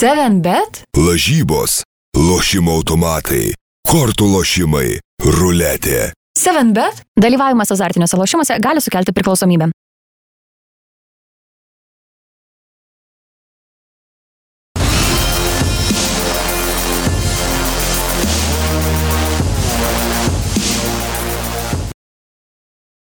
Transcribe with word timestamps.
7bet? 0.00 0.78
Lažybos, 0.96 1.82
lošimo 2.16 2.72
automatai, 2.78 3.50
kortų 3.84 4.30
lošimai, 4.32 4.94
ruletė. 5.20 6.14
7bet? 6.40 7.02
Dalyvavimas 7.20 7.68
azartiniuose 7.74 8.16
lošimuose 8.16 8.56
gali 8.64 8.80
sukelti 8.80 9.12
priklausomybę. 9.12 9.68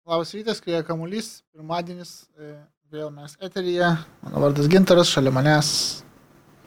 Labas 0.08 0.32
rytas, 0.32 0.64
kai 0.64 0.80
kamuolys, 0.88 1.42
pirmadienis, 1.52 2.16
e, 2.40 2.56
vėl 2.88 3.12
mes 3.12 3.36
eteryje. 3.44 3.98
Mano 4.24 4.48
vardas 4.48 4.72
Gintaras, 4.72 5.12
šalia 5.12 5.36
manęs 5.36 5.76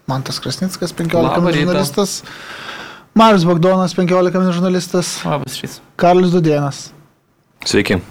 Mantas 0.08 0.40
Krasnickas, 0.40 0.94
15 0.96 1.20
Labą 1.20 1.42
min 1.44 1.54
žurnalistas. 1.54 2.22
Marius 3.18 3.44
Bagdonas, 3.44 3.94
15 3.94 4.40
min 4.40 4.52
žurnalistas. 4.56 5.18
Labas 5.26 5.58
rytas. 5.60 5.80
Karlis 6.00 6.32
Dudėnas. 6.32 6.88
Sveiki. 7.66 8.00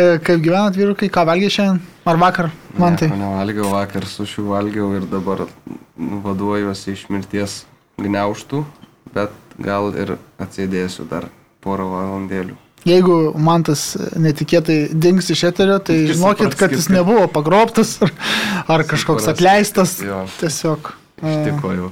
E, 0.00 0.04
Kaip 0.24 0.38
gyvenat 0.40 0.76
vyrukai, 0.78 1.10
ką 1.12 1.24
valgė 1.28 1.48
šiandien? 1.52 1.80
Ar 2.08 2.16
vakar? 2.16 2.46
Man 2.78 2.94
tai. 2.96 3.08
Nieko 3.10 3.18
Nevalgiau 3.20 3.72
vakar, 3.74 4.06
sušių 4.08 4.44
valgiau 4.46 4.86
ir 4.96 5.04
dabar 5.10 5.42
vaduojuosi 5.98 6.94
iš 6.94 7.02
mirties 7.12 7.56
gniauštų, 8.00 8.62
bet 9.12 9.34
gal 9.60 9.90
ir 9.98 10.14
atsėdėsiu 10.40 11.04
dar 11.10 11.26
porą 11.60 11.90
valandėlių. 11.90 12.56
Jeigu 12.88 13.16
Mantas 13.36 13.82
netikėtai 14.16 14.78
dings 14.96 15.28
iš 15.34 15.42
eterio, 15.50 15.76
tai 15.84 15.98
žinokit, 16.08 16.54
kad 16.56 16.72
jis 16.72 16.86
nebuvo 16.88 17.26
pagrobtas 17.28 17.98
ar, 18.06 18.12
ar 18.72 18.84
kažkoks 18.88 19.26
atleistas. 19.34 19.98
Jo, 20.00 20.22
Tiesiog. 20.40 20.94
e, 21.20 21.28
ištiko 21.34 21.74
jau. 21.76 21.90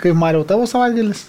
Kaip 0.00 0.16
Mariau 0.18 0.42
tavo 0.48 0.66
savaitgalis? 0.66 1.28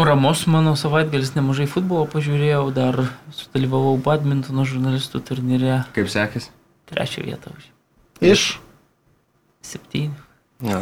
Ramus 0.00 0.46
mano 0.48 0.72
savaitgalis 0.80 1.34
nemažai 1.36 1.66
futbolo 1.68 2.06
pažiūrėjau, 2.08 2.70
dar 2.72 3.02
sudalyvavau 3.36 3.98
badmintono 4.00 4.64
žurnalistų 4.64 5.20
turnyre, 5.28 5.82
Kaip 5.92 6.08
sekėsi? 6.08 6.48
trečią 6.88 7.26
vietą 7.26 7.52
už 7.52 7.68
Iš? 8.32 8.46
septynių. 9.66 10.16
Ja. 10.64 10.80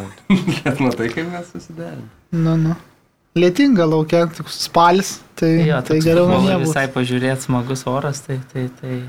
Bet 0.64 0.78
matai, 0.82 1.08
kaip 1.10 1.26
mes 1.32 1.50
susidarėme. 1.50 2.06
Nu, 2.34 2.54
nu. 2.58 2.76
Lietinga 3.38 3.86
laukia, 3.88 4.26
spalis, 4.52 5.18
tai, 5.38 5.52
Jo, 5.68 5.80
tai 5.86 6.00
geriau 6.04 6.28
namie 6.30 6.56
visai 6.64 6.86
pažiūrėti, 6.92 7.46
smagus 7.46 7.86
oras, 7.88 8.22
tai, 8.26 8.40
tai, 8.52 8.66
tai, 8.80 9.00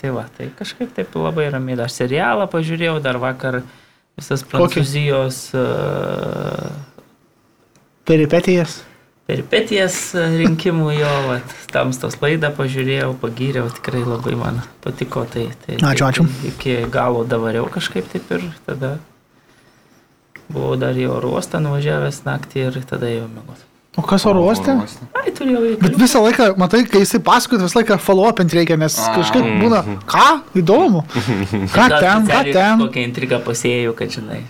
tai 0.00 0.12
va, 0.14 0.26
tai 0.36 0.50
kažkaip 0.58 0.92
taip 0.96 1.14
labai 1.18 1.48
ramiai. 1.54 1.78
Dar 1.80 1.92
serialą 1.92 2.48
pažiūrėjau, 2.50 2.98
dar 3.04 3.20
vakar 3.22 3.62
visas 4.18 4.44
prancūzijos 4.50 5.42
uh, 5.56 6.70
Peripetijas. 8.10 8.80
peripetijas 9.30 9.96
e, 10.18 10.24
rinkimų 10.40 10.88
jo, 10.96 11.10
va, 11.28 11.36
tamstos 11.70 12.16
laidą 12.18 12.50
pažiūrėjau, 12.56 13.12
pagyriau, 13.22 13.68
tikrai 13.76 14.00
labai 14.02 14.34
man 14.40 14.58
patiko. 14.82 15.22
Tai, 15.30 15.44
tai, 15.62 15.76
Ačiū, 15.78 16.08
ačiū. 16.08 16.24
Tai, 16.26 16.50
iki 16.50 16.74
galo 16.90 17.22
davariau 17.28 17.68
kažkaip 17.70 18.08
taip 18.10 18.32
ir 18.34 18.48
tada 18.66 18.96
buvau 20.52 20.76
dar 20.80 20.96
į 20.98 21.08
oro 21.10 21.34
uostą 21.36 21.60
nuvažiavęs 21.64 22.22
naktį 22.26 22.64
ir 22.68 22.78
tada 22.88 23.10
jau 23.10 23.26
mėgoti. 23.30 23.66
O 23.98 24.02
kas 24.06 24.22
oro 24.30 24.44
uoste? 24.46 24.70
Ai, 25.18 25.32
turėjau 25.34 25.60
Bet 25.66 25.80
reikalų. 25.82 25.98
visą 25.98 26.20
laiką, 26.22 26.44
matai, 26.62 26.84
kai 26.86 27.00
jisai 27.02 27.18
pasakoja, 27.26 27.64
visą 27.66 27.80
laiką 27.80 27.96
follow-upint 28.00 28.54
reikia, 28.54 28.76
nes 28.78 28.94
A. 29.02 29.08
kažkaip 29.18 29.48
būna, 29.64 29.80
ką, 30.08 30.26
įdomu, 30.62 31.02
ką 31.74 31.86
ten, 31.98 32.28
ką 32.30 32.42
ten. 32.54 32.84
Kokią 32.84 33.02
intrigą 33.08 33.40
pasėjau, 33.44 33.96
kad 33.98 34.14
žinai. 34.14 34.44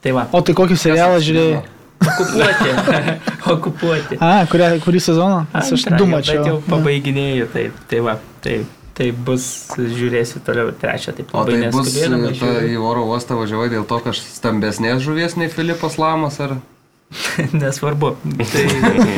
Tai 0.00 0.14
va, 0.16 0.24
O 0.32 0.40
tai 0.40 0.54
kokį 0.56 0.78
serialą 0.80 1.20
žiūrėjai? 1.20 1.60
okupuoti. 2.08 2.72
okupuoti. 3.54 4.18
A, 4.24 4.46
kurią, 4.50 4.70
kurį 4.84 5.00
sezoną? 5.04 5.44
Nes 5.52 5.72
aš 5.76 5.84
du 5.98 6.06
mačiau. 6.08 6.40
Bet 6.40 6.50
jau 6.52 6.58
pabaiginėjau, 6.70 7.48
tai, 7.52 7.64
tai 7.90 8.02
va, 8.06 8.16
tai, 8.44 8.60
tai 8.98 9.12
bus, 9.12 9.44
žiūrėsiu 9.78 10.42
toliau 10.46 10.72
trečią, 10.74 11.14
taip 11.14 11.30
O 11.30 11.44
labai 11.44 11.60
tai 11.62 11.70
bus 11.74 11.92
ta, 11.94 12.08
žiūriu. 12.08 12.72
į 12.72 12.80
oro 12.82 13.04
uostą 13.06 13.38
važiavai 13.38 13.70
dėl 13.70 13.86
to, 13.86 14.00
kad 14.02 14.18
stambesnės 14.18 15.04
žuvies 15.04 15.38
nei 15.38 15.50
Filipas 15.52 16.00
Lamas 16.00 16.40
ar... 16.42 16.58
Nesvarbu. 17.62 18.16
Tai 18.20 18.64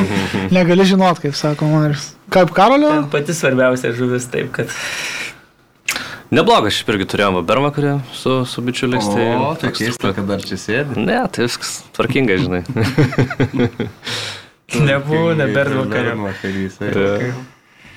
Negali 0.55 0.85
žinot, 0.87 1.19
kaip 1.19 1.35
sako 1.35 1.67
Marius. 1.73 2.13
Kaip 2.31 2.53
Karolio? 2.55 2.93
ten 2.93 3.09
pati 3.11 3.35
svarbiausia 3.35 3.91
žuvis, 3.97 4.29
taip 4.31 4.53
kad 4.55 4.71
Neblogas, 6.31 6.77
aš 6.77 6.87
irgi 6.87 7.09
turėjom 7.11 7.41
bermakarį 7.43 7.97
su, 8.15 8.37
su 8.47 8.61
bičiuliais. 8.63 9.03
O, 9.11 9.49
tai 9.59 9.73
keista, 9.75 10.13
kad 10.15 10.29
dar 10.29 10.39
čia 10.45 10.55
sėdi. 10.61 11.01
Ne, 11.03 11.17
tai 11.27 11.43
viskas 11.43 11.81
tvarkingai, 11.97 12.37
žinai. 12.39 12.61
nebūna 14.91 15.49
bervakario. 15.51 16.15
Bervakarys. 16.15 16.79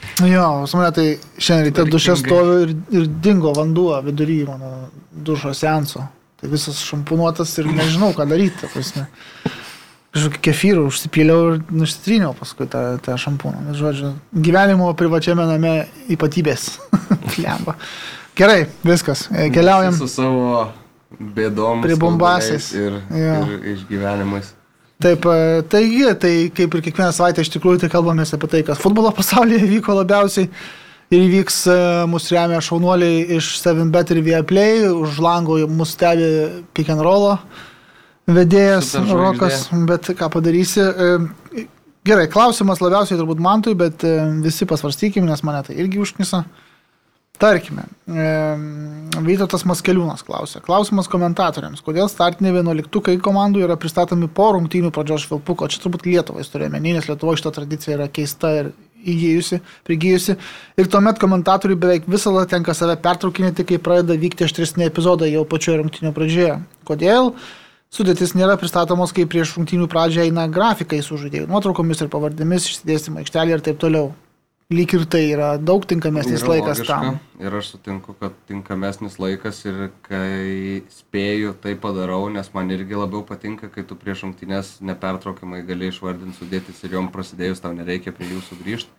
Ja. 0.05 0.25
Nu 0.25 0.29
Jo, 0.31 0.47
pas 0.63 0.75
mane 0.75 0.91
tai 0.95 1.07
šiandien 1.39 1.67
ryte 1.69 1.85
duše 1.91 2.17
stoviu 2.17 2.61
ir, 2.67 2.75
ir 2.91 3.07
dingo 3.07 3.53
vanduo 3.57 3.97
vidury 4.05 4.45
mano 4.47 4.89
dušo 5.13 5.55
senso. 5.55 6.05
Tai 6.41 6.51
visas 6.53 6.79
šampunuotas 6.85 7.53
ir 7.59 7.67
nežinau, 7.73 8.13
ką 8.15 8.27
daryti. 8.29 8.69
Kažkokį 10.15 10.41
kefyrą 10.47 10.85
užsipyliau 10.87 11.47
ir 11.55 11.63
nuštryniau 11.75 12.37
paskui 12.39 12.69
tą, 12.71 12.83
tą 13.03 13.17
šampūną. 13.19 13.73
Žodžiu, 13.75 14.13
gyvenimo 14.47 14.93
privačiame 14.95 15.47
name 15.49 15.73
ypatybės. 16.15 16.69
Lemba. 17.43 17.75
Gerai, 18.39 18.69
viskas. 18.87 19.27
E, 19.35 19.49
Keliaujam. 19.55 19.97
Su 19.99 20.07
savo 20.11 20.69
bėdom. 21.19 21.83
Skauduliais 21.83 22.71
Ir, 22.79 23.01
Jo. 23.11 23.35
ir 23.57 23.67
išgyvenimais. 23.75 24.53
Taip, 25.03 25.27
e, 25.27 25.63
taigi, 25.69 26.07
tai 26.23 26.33
kaip 26.55 26.75
ir 26.75 26.85
kiekvieną 26.87 27.11
savaitę 27.13 27.43
iš 27.43 27.51
tikrųjų 27.57 27.83
tai 27.83 27.91
kalbamės 27.93 28.35
apie 28.37 28.51
tai, 28.53 28.63
kas 28.67 28.81
futbolo 28.83 29.11
pasaulyje 29.19 29.67
vyko 29.73 29.99
labiausiai. 30.01 30.49
Ir 31.13 31.21
įvyks 31.27 31.59
e, 31.69 31.77
mūsų 32.11 32.37
remia 32.39 32.63
šaunuoliai 32.65 33.37
iš 33.37 33.55
7bet 33.61 34.15
ir 34.15 34.23
Viaplay, 34.25 34.87
už 34.89 35.21
lango 35.23 35.59
mus 35.69 35.93
stebi 35.95 36.31
pick 36.75 36.91
and 36.91 37.05
roll 37.05 37.35
vedėjas. 38.31 38.95
Rokas, 39.11 39.69
bet 39.89 40.15
ką 40.17 40.31
padarysi. 40.33 40.81
E, 40.81 41.67
Gerai, 42.05 42.27
klausimas 42.29 42.83
labiausiai 42.85 43.17
turbūt 43.17 43.39
Mantui, 43.41 43.73
bet 43.81 44.03
e, 44.05 44.11
visi 44.45 44.67
pasvarstykime, 44.69 45.25
nes 45.25 45.41
mane 45.47 45.63
tai 45.65 45.79
irgi 45.81 46.03
užknisa. 46.05 46.43
Tarkime, 47.43 47.83
Vytautas 49.27 49.65
Maskeliūnas 49.67 50.23
klausia. 50.23 50.61
Klausimas 50.63 51.09
komentatoriams. 51.11 51.83
Kodėl 51.83 52.07
startiniai 52.11 52.55
vienuoliktukai 52.55 53.17
komandų 53.23 53.65
yra 53.67 53.77
pristatomi 53.81 54.29
po 54.31 54.53
rungtynių 54.55 54.93
pradžios 54.95 55.25
švilpuko? 55.27 55.67
Čia 55.67 55.81
turbūt 55.83 56.07
Lietuvai 56.07 56.45
turėjome, 56.47 56.79
nes 56.85 57.09
Lietuvoje 57.09 57.41
šita 57.41 57.55
tradicija 57.57 57.97
yra 57.99 58.07
keista 58.07 58.53
ir 58.61 58.71
įgyjusi, 59.05 59.61
prigijusi. 59.87 60.37
Ir 60.79 60.89
tuomet 60.93 61.19
komentatoriui 61.21 61.79
beveik 61.81 62.07
laiką 62.09 62.47
tenka 62.51 62.75
save 62.75 62.97
pertraukinėti, 63.03 63.67
kai 63.67 63.81
pradeda 63.83 64.15
vykti 64.21 64.47
aštresni 64.47 64.87
epizodai 64.87 65.33
jau 65.33 65.45
pačioje 65.45 65.83
rungtynių 65.83 66.15
pradžioje. 66.15 66.59
Kodėl? 66.89 67.35
Sudėtis 67.95 68.35
nėra 68.35 68.57
pristatomos, 68.59 69.13
kai 69.15 69.27
prieš 69.27 69.57
rungtynių 69.59 69.91
pradžią 69.91 70.25
eina 70.27 70.49
grafikai 70.51 71.03
su 71.03 71.19
žaidėjų 71.21 71.51
nuotraukomis 71.51 72.03
ir 72.03 72.11
pavardėmis, 72.11 72.71
išsidėstymo 72.71 73.23
aikštelė 73.23 73.59
ir 73.59 73.67
taip 73.67 73.79
toliau. 73.83 74.13
Lyg 74.73 74.95
ir 74.97 75.03
tai 75.13 75.21
yra 75.29 75.51
daug 75.61 75.85
tinkamesnis 75.85 76.41
Yra 76.41 76.55
laikas 76.55 76.79
logiška, 76.81 76.95
tam. 76.97 77.19
Ir 77.43 77.57
aš 77.59 77.75
sutinku, 77.75 78.15
kad 78.17 78.37
tinkamesnis 78.49 79.19
laikas 79.21 79.59
ir 79.69 79.91
kai 80.07 80.81
spėju, 80.89 81.53
tai 81.61 81.75
padarau, 81.81 82.31
nes 82.33 82.49
man 82.55 82.73
irgi 82.73 82.97
labiau 82.97 83.21
patinka, 83.29 83.69
kai 83.69 83.85
tu 83.85 83.99
prieš 84.01 84.25
rungtynės 84.25 84.79
nepertraukiamai 84.81 85.61
gali 85.69 85.93
išvardinti 85.93 86.41
sudėtis 86.41 86.81
ir 86.87 86.97
jom 86.97 87.13
prasidėjus 87.13 87.61
tau 87.61 87.77
nereikia 87.77 88.15
prie 88.17 88.31
jų 88.33 88.41
sugrįžti. 88.49 88.91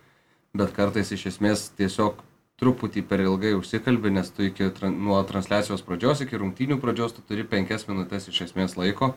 Bet 0.56 0.70
kartais 0.76 1.10
iš 1.12 1.26
esmės 1.34 1.66
tiesiog 1.76 2.22
truputį 2.62 3.02
per 3.10 3.24
ilgai 3.26 3.56
užsikalbi, 3.58 4.14
nes 4.14 4.30
tu 4.32 4.46
iki, 4.46 4.70
nuo 4.94 5.18
transliacijos 5.28 5.82
pradžios 5.84 6.22
iki 6.24 6.38
rungtynių 6.40 6.78
pradžios 6.80 7.18
tu 7.18 7.26
turi 7.26 7.44
penkias 7.44 7.88
minutės 7.90 8.30
iš 8.30 8.46
esmės 8.46 8.78
laiko, 8.78 9.16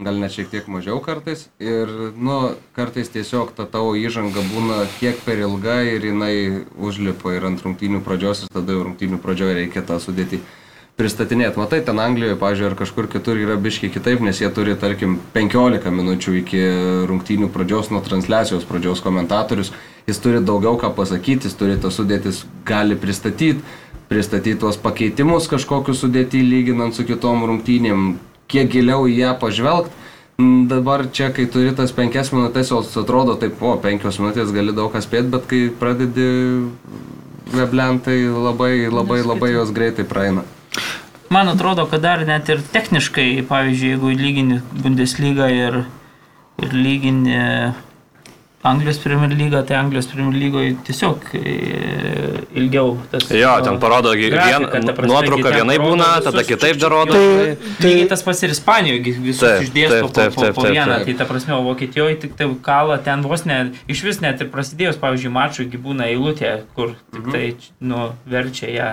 gal 0.00 0.16
net 0.20 0.32
šiek 0.34 0.48
tiek 0.52 0.68
mažiau 0.72 1.00
kartais. 1.04 1.46
Ir, 1.60 1.90
nu, 2.16 2.38
kartais 2.76 3.12
tiesiog 3.12 3.52
ta 3.56 3.66
tavo 3.68 3.92
įžanga 3.98 4.44
būna 4.52 4.84
kiek 4.98 5.20
per 5.26 5.42
ilga 5.44 5.80
ir 5.88 6.08
jinai 6.10 6.64
užlipa 6.80 7.36
ir 7.36 7.46
ant 7.50 7.60
rungtynių 7.64 8.00
pradžios 8.06 8.46
ir 8.46 8.54
tada 8.54 8.76
jau 8.76 8.86
rungtynių 8.88 9.20
pradžioje 9.20 9.58
reikia 9.60 9.84
tą 9.84 10.00
sudėti 10.00 10.40
pristatinėti. 11.00 11.56
Matai, 11.60 11.80
ten 11.84 12.00
Anglijoje, 12.02 12.36
pažiūrėjau, 12.40 12.72
ar 12.72 12.78
kažkur 12.80 13.08
kitur 13.12 13.38
yra 13.40 13.56
biški 13.60 13.88
kitaip, 13.92 14.20
nes 14.24 14.40
jie 14.40 14.50
turi, 14.52 14.76
tarkim, 14.80 15.18
15 15.36 15.92
minučių 15.96 16.34
iki 16.42 16.64
rungtynių 17.08 17.48
pradžios, 17.54 17.92
nuo 17.92 18.02
transliacijos 18.04 18.66
pradžios 18.68 19.00
komentatorius. 19.04 19.72
Jis 20.08 20.20
turi 20.20 20.42
daugiau 20.44 20.76
ką 20.80 20.92
pasakyti, 20.96 21.48
jis 21.48 21.56
turi 21.56 21.78
tas 21.80 21.96
sudėtis, 21.96 22.42
gali 22.68 22.98
pristatyti, 23.00 23.62
pristatyti 24.10 24.58
tuos 24.60 24.76
pakeitimus 24.80 25.48
kažkokius 25.48 26.02
sudėti 26.04 26.42
lyginant 26.44 26.96
su 26.96 27.06
kitom 27.08 27.46
rungtynėm, 27.48 28.10
kiek 28.50 28.70
giliau 28.72 29.06
į 29.08 29.16
ją 29.22 29.34
pažvelgti. 29.40 29.96
Dabar 30.70 31.04
čia, 31.12 31.28
kai 31.36 31.44
turi 31.52 31.74
tas 31.76 31.92
penkias 31.92 32.30
minutės, 32.32 32.70
jos 32.72 32.94
atrodo 32.96 33.34
taip, 33.40 33.58
o 33.60 33.74
penkios 33.82 34.16
minutės 34.22 34.54
gali 34.56 34.72
daug 34.72 34.88
ką 34.92 35.02
spėti, 35.04 35.28
bet 35.34 35.44
kai 35.50 35.60
pradedi 35.80 36.28
weblentai 37.52 38.22
labai, 38.30 38.88
labai, 38.88 39.20
labai 39.26 39.52
jos 39.52 39.74
greitai 39.76 40.06
praeina. 40.08 40.46
man 41.30 41.48
atrodo, 41.48 41.86
kad 41.86 42.02
dar 42.02 42.24
net 42.26 42.48
ir 42.48 42.62
techniškai, 42.72 43.44
pavyzdžiui, 43.48 43.90
jeigu 43.92 44.14
lygini 44.16 44.62
Bundesliga 44.72 45.50
ir, 45.52 45.84
ir 46.58 46.72
lygini 46.74 47.74
Anglijos 48.62 48.98
Premier 49.00 49.30
lyga, 49.32 49.62
tai 49.64 49.76
Anglijos 49.78 50.04
Premier 50.10 50.34
lygoje 50.36 50.74
tiesiog 50.84 51.22
e, 51.32 51.52
ilgiau 52.60 52.90
tas... 53.08 53.24
Jo, 53.32 53.54
ten 53.64 53.78
parodo 53.80 54.12
vien- 54.12 54.66
nuotrauka 55.08 55.52
vienai 55.54 55.78
būna, 55.80 56.08
tada 56.26 56.44
kitaip 56.44 56.76
dar 56.82 56.92
rodo. 56.92 57.16
Tai, 57.16 57.54
Tai- 57.80 57.94
tas 58.12 58.24
pats 58.26 58.42
ir 58.44 58.52
Ispanijoje 58.52 59.14
visus 59.16 59.64
išdėsto 59.64 60.10
po, 60.12 60.26
po, 60.36 60.52
po 60.60 60.66
vieną. 60.68 60.98
Tai 61.08 61.16
ta 61.22 61.28
prasme, 61.30 61.56
o 61.56 61.62
Vokietijoje 61.70 62.20
tik 62.26 62.36
tai 62.36 62.50
kala 62.68 63.00
ten 63.00 63.24
vos 63.24 63.46
ne, 63.48 63.62
iš 63.88 64.04
vis 64.04 64.20
net 64.20 64.44
ir 64.44 64.52
prasidėjus, 64.52 65.00
pavyzdžiui, 65.00 65.32
mačui 65.40 65.70
gi 65.72 65.80
būna 65.80 66.10
eilutė, 66.12 66.58
kur 66.76 66.92
tik 67.16 67.32
tai, 67.32 67.44
nu, 67.80 68.10
verčia 68.28 68.68
ją 68.76 68.90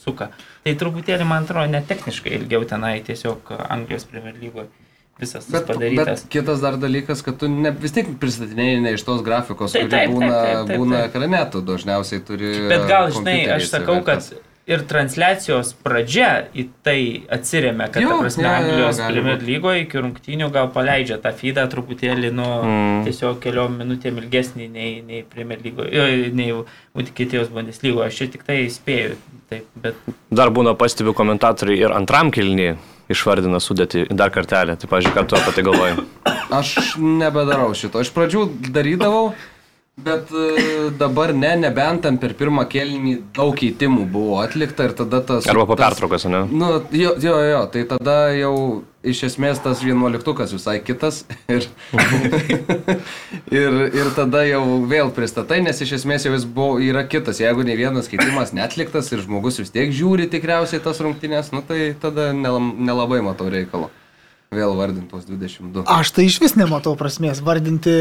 suka. 0.00 0.30
Tai 0.64 0.78
truputėlį, 0.80 1.28
man 1.28 1.44
atrodo, 1.44 1.68
net 1.68 1.84
techniškai 1.92 2.38
ilgiau 2.40 2.64
tenai 2.64 3.02
tiesiog 3.04 3.52
Anglijos 3.68 4.08
Premier 4.08 4.32
lygoje 4.40 4.72
visas 5.20 5.46
tas 5.46 5.52
Bet, 5.58 5.66
padarytas. 5.70 6.24
bet 6.24 6.32
kitas 6.32 6.60
dar 6.64 6.76
dalykas, 6.80 7.22
kad 7.26 7.38
tu 7.40 7.48
ne, 7.52 7.70
vis 7.70 7.92
tiek 7.96 8.10
pristatinėjai 8.20 8.82
ne 8.88 8.94
iš 8.98 9.06
tos 9.06 9.22
grafikos, 9.26 9.72
Taip, 9.76 9.86
kuri 9.88 9.96
taip, 9.96 10.14
būna, 10.16 10.30
taip, 10.34 10.68
taip, 10.68 10.76
būna 10.80 11.00
taip. 11.04 11.10
ekrane, 11.14 11.42
tu 11.52 11.60
dažniausiai 11.72 12.22
turi. 12.26 12.54
Bet 12.70 12.86
gal, 12.88 13.10
žinai, 13.12 13.40
kompiuterį 13.44 13.58
aš 13.60 13.68
sakau, 13.74 13.98
kad 14.06 14.30
ir 14.70 14.82
transliacijos 14.86 15.72
pradžia 15.82 16.26
į 16.54 16.66
tai 16.86 16.98
atsiriamė, 17.34 17.88
kad, 17.90 18.04
Jo, 18.04 18.18
prasme, 18.20 18.44
jo, 18.44 18.50
Anglijos 18.54 19.00
Premier 19.02 19.40
lygoje 19.42 19.80
iki 19.82 19.98
rungtynių 20.04 20.46
gal 20.54 20.68
paleidžia 20.70 21.16
tą 21.24 21.32
feedą 21.34 21.64
truputėlį, 21.72 22.30
nu, 22.36 22.46
Mm. 22.62 23.00
tiesiog 23.08 23.40
keliom 23.42 23.74
minutėm 23.80 24.20
ilgesnį 24.22 24.68
nei, 24.70 24.92
nei 25.02 25.24
Premier 25.26 25.58
lygoje, 25.64 26.30
nei 26.36 26.52
Vokietijos 26.94 27.48
Bundeslygoje. 27.50 28.06
Aš 28.12 28.20
čia 28.20 28.28
tik 28.36 28.44
tai 28.46 28.60
spėju, 28.70 29.16
taip, 29.50 29.66
bet 29.74 29.94
Dar 30.30 30.50
būna 30.54 30.76
pastebiu 30.78 31.14
komentatoriai 31.18 31.80
ir 31.88 31.90
antram 31.96 32.30
kilniui 32.30 32.76
išvardina 33.10 33.60
sudėti 33.62 34.06
dar 34.10 34.32
kartelį. 34.34 34.76
Tai, 34.80 34.90
pažiūrėk, 34.90 35.16
ką 35.16 35.24
tu 35.28 35.38
apie 35.38 35.54
tai 35.56 35.64
galvoji. 35.66 36.04
Aš 36.60 36.74
nebedarau 36.98 37.72
šito. 37.78 38.02
Iš 38.02 38.12
pradžių 38.14 38.44
darydavau, 38.74 39.32
bet 40.00 40.30
e, 40.32 40.90
dabar 40.98 41.34
ne, 41.36 41.52
nebent 41.60 42.04
ten 42.06 42.18
per 42.22 42.34
pirmą 42.38 42.66
kėlinį 42.70 43.16
daug 43.36 43.52
keitimų 43.58 44.06
buvo 44.10 44.40
atlikta 44.44 44.88
ir 44.88 44.96
tada 44.98 45.22
tas... 45.26 45.48
Arba 45.50 45.66
po 45.68 45.78
pertraukos, 45.80 46.26
ne? 46.30 46.46
Nu, 46.50 46.72
jo, 46.94 47.14
jo, 47.22 47.36
jo, 47.52 47.64
tai 47.74 47.84
tada 47.90 48.18
jau 48.36 48.54
iš 49.02 49.22
esmės 49.30 49.60
tas 49.64 49.80
vienuoliktukas 49.84 50.52
visai 50.52 50.78
kitas 50.84 51.22
ir, 51.52 51.66
ir, 53.60 53.78
ir 53.96 54.10
tada 54.16 54.42
jau 54.48 54.62
vėl 54.90 55.12
pristatai, 55.16 55.60
nes 55.64 55.80
iš 55.80 55.96
esmės 56.00 56.26
jau 56.26 56.34
jis 56.36 56.44
buvo, 56.44 56.80
yra 56.84 57.06
kitas. 57.08 57.40
Jeigu 57.40 57.64
ne 57.66 57.76
vienas 57.78 58.10
keitimas 58.12 58.54
netliktas 58.56 59.12
ir 59.14 59.24
žmogus 59.24 59.60
vis 59.62 59.72
tiek 59.72 59.94
žiūri 59.94 60.28
tikriausiai 60.32 60.82
tas 60.84 61.00
rungtynės, 61.04 61.52
nu, 61.56 61.64
tai 61.66 61.94
tada 62.00 62.30
nelabai 62.36 63.22
matau 63.24 63.48
reikalo. 63.52 63.90
Vėl 64.50 64.72
vardintos 64.74 65.28
22. 65.28 65.84
Aš 65.86 66.10
tai 66.10 66.24
iš 66.26 66.40
vis 66.42 66.56
nematau 66.58 66.96
prasmės 66.98 67.38
vardinti 67.46 67.92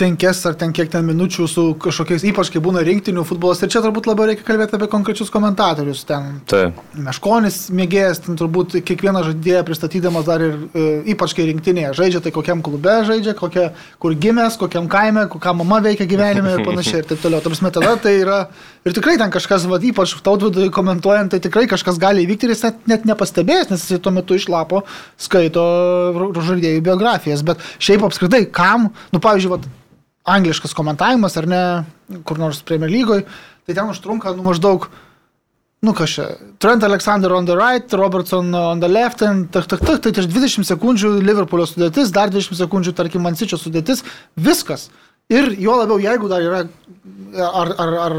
penkias 0.00 0.38
ar 0.48 0.54
ten 0.56 0.70
kiek 0.72 0.88
ten 0.88 1.04
minučių 1.04 1.44
su 1.44 1.64
kažkokiais, 1.76 2.22
ypač 2.30 2.48
kai 2.54 2.62
būna 2.64 2.80
rinktinių 2.86 3.20
futbolas. 3.28 3.60
Ir 3.60 3.68
čia 3.74 3.82
turbūt 3.84 4.08
labiau 4.08 4.30
reikia 4.30 4.46
kalbėti 4.48 4.78
apie 4.78 4.88
konkrečius 4.88 5.28
komentatorius. 5.28 6.06
Ten 6.08 6.38
Tai. 6.48 6.62
Meškonis 6.96 7.58
mėgėjas, 7.76 8.22
ten 8.24 8.38
turbūt 8.40 8.78
kiekvieną 8.80 9.26
žaidėją 9.26 9.60
pristatydamas 9.68 10.24
dar 10.24 10.46
ir 10.46 10.56
e, 10.72 10.86
ypač 11.12 11.34
kai 11.36 11.44
rinktinėje 11.50 11.92
žaidžia, 12.00 12.24
tai 12.24 12.32
kokiam 12.32 12.64
klube 12.64 12.96
žaidžia, 13.10 13.36
kokia, 13.36 13.66
kur 14.00 14.16
gimęs, 14.24 14.56
kokiam 14.64 14.88
kaime, 14.88 15.26
kokia 15.28 15.52
mama 15.60 15.82
veikia 15.84 16.08
gyvenime 16.08 16.56
ir 16.56 16.64
panašiai 16.64 17.02
ir 17.04 17.10
taip 17.12 17.20
toliau. 17.26 17.44
Tarsi 17.44 17.74
tada 17.76 17.92
tai 18.00 18.14
yra 18.22 18.40
ir 18.88 18.96
tikrai 18.96 19.18
ten 19.20 19.36
kažkas, 19.36 19.68
va, 19.68 19.76
ypač 19.76 20.16
tautvidui 20.24 20.72
komentuojant, 20.72 21.36
tai 21.36 21.44
tikrai 21.44 21.68
kažkas 21.68 22.00
gali 22.00 22.24
įvykti 22.24 22.48
ir 22.48 22.56
jis 22.56 22.66
net, 22.70 22.82
net 22.88 23.08
nepastebės, 23.12 23.68
nes 23.68 23.84
jis 23.92 24.00
tuo 24.00 24.16
metu 24.16 24.40
išlapo 24.40 24.86
skaito 25.20 25.68
žaidėjų 26.50 26.82
biografijas. 26.86 27.44
Bet 27.46 27.62
šiaip 27.82 28.06
apskritai, 28.08 28.44
kam, 28.54 28.90
nu 29.14 29.22
pavyzdžiui, 29.22 29.52
vat, 29.56 29.68
angliškas 30.30 30.76
komentavimas 30.76 31.38
ar 31.40 31.48
ne, 31.50 31.62
kur 32.28 32.40
nors 32.40 32.62
Premier 32.66 32.92
lygoje, 32.92 33.26
tai 33.66 33.76
ten 33.76 33.88
užtrunka 33.90 34.34
nu, 34.36 34.44
maždaug 34.46 34.90
Nu 35.80 35.94
čia, 35.96 36.36
Trent 36.60 36.84
Alexander 36.84 37.32
on 37.32 37.46
the 37.46 37.56
right, 37.56 37.92
Robertson 37.92 38.54
on 38.54 38.80
the 38.80 38.88
left, 38.88 39.22
and 39.22 39.48
tak, 39.48 39.64
tak, 39.66 39.80
tak, 39.80 40.02
tai 40.04 40.12
ties 40.12 40.26
20 40.28 40.68
sekundžių 40.68 41.14
Liverpoolio 41.24 41.64
sudėtis, 41.64 42.12
dar 42.12 42.28
20 42.28 42.52
sekundžių, 42.58 42.92
tarkim, 42.92 43.24
Mansičio 43.24 43.56
sudėtis, 43.56 44.04
viskas. 44.36 44.90
Ir 45.30 45.52
jo 45.62 45.76
labiau, 45.78 46.00
jeigu 46.02 46.30
dar 46.30 46.42
yra 46.42 46.64
ar, 47.34 47.74
ar, 47.78 47.92
ar 48.04 48.14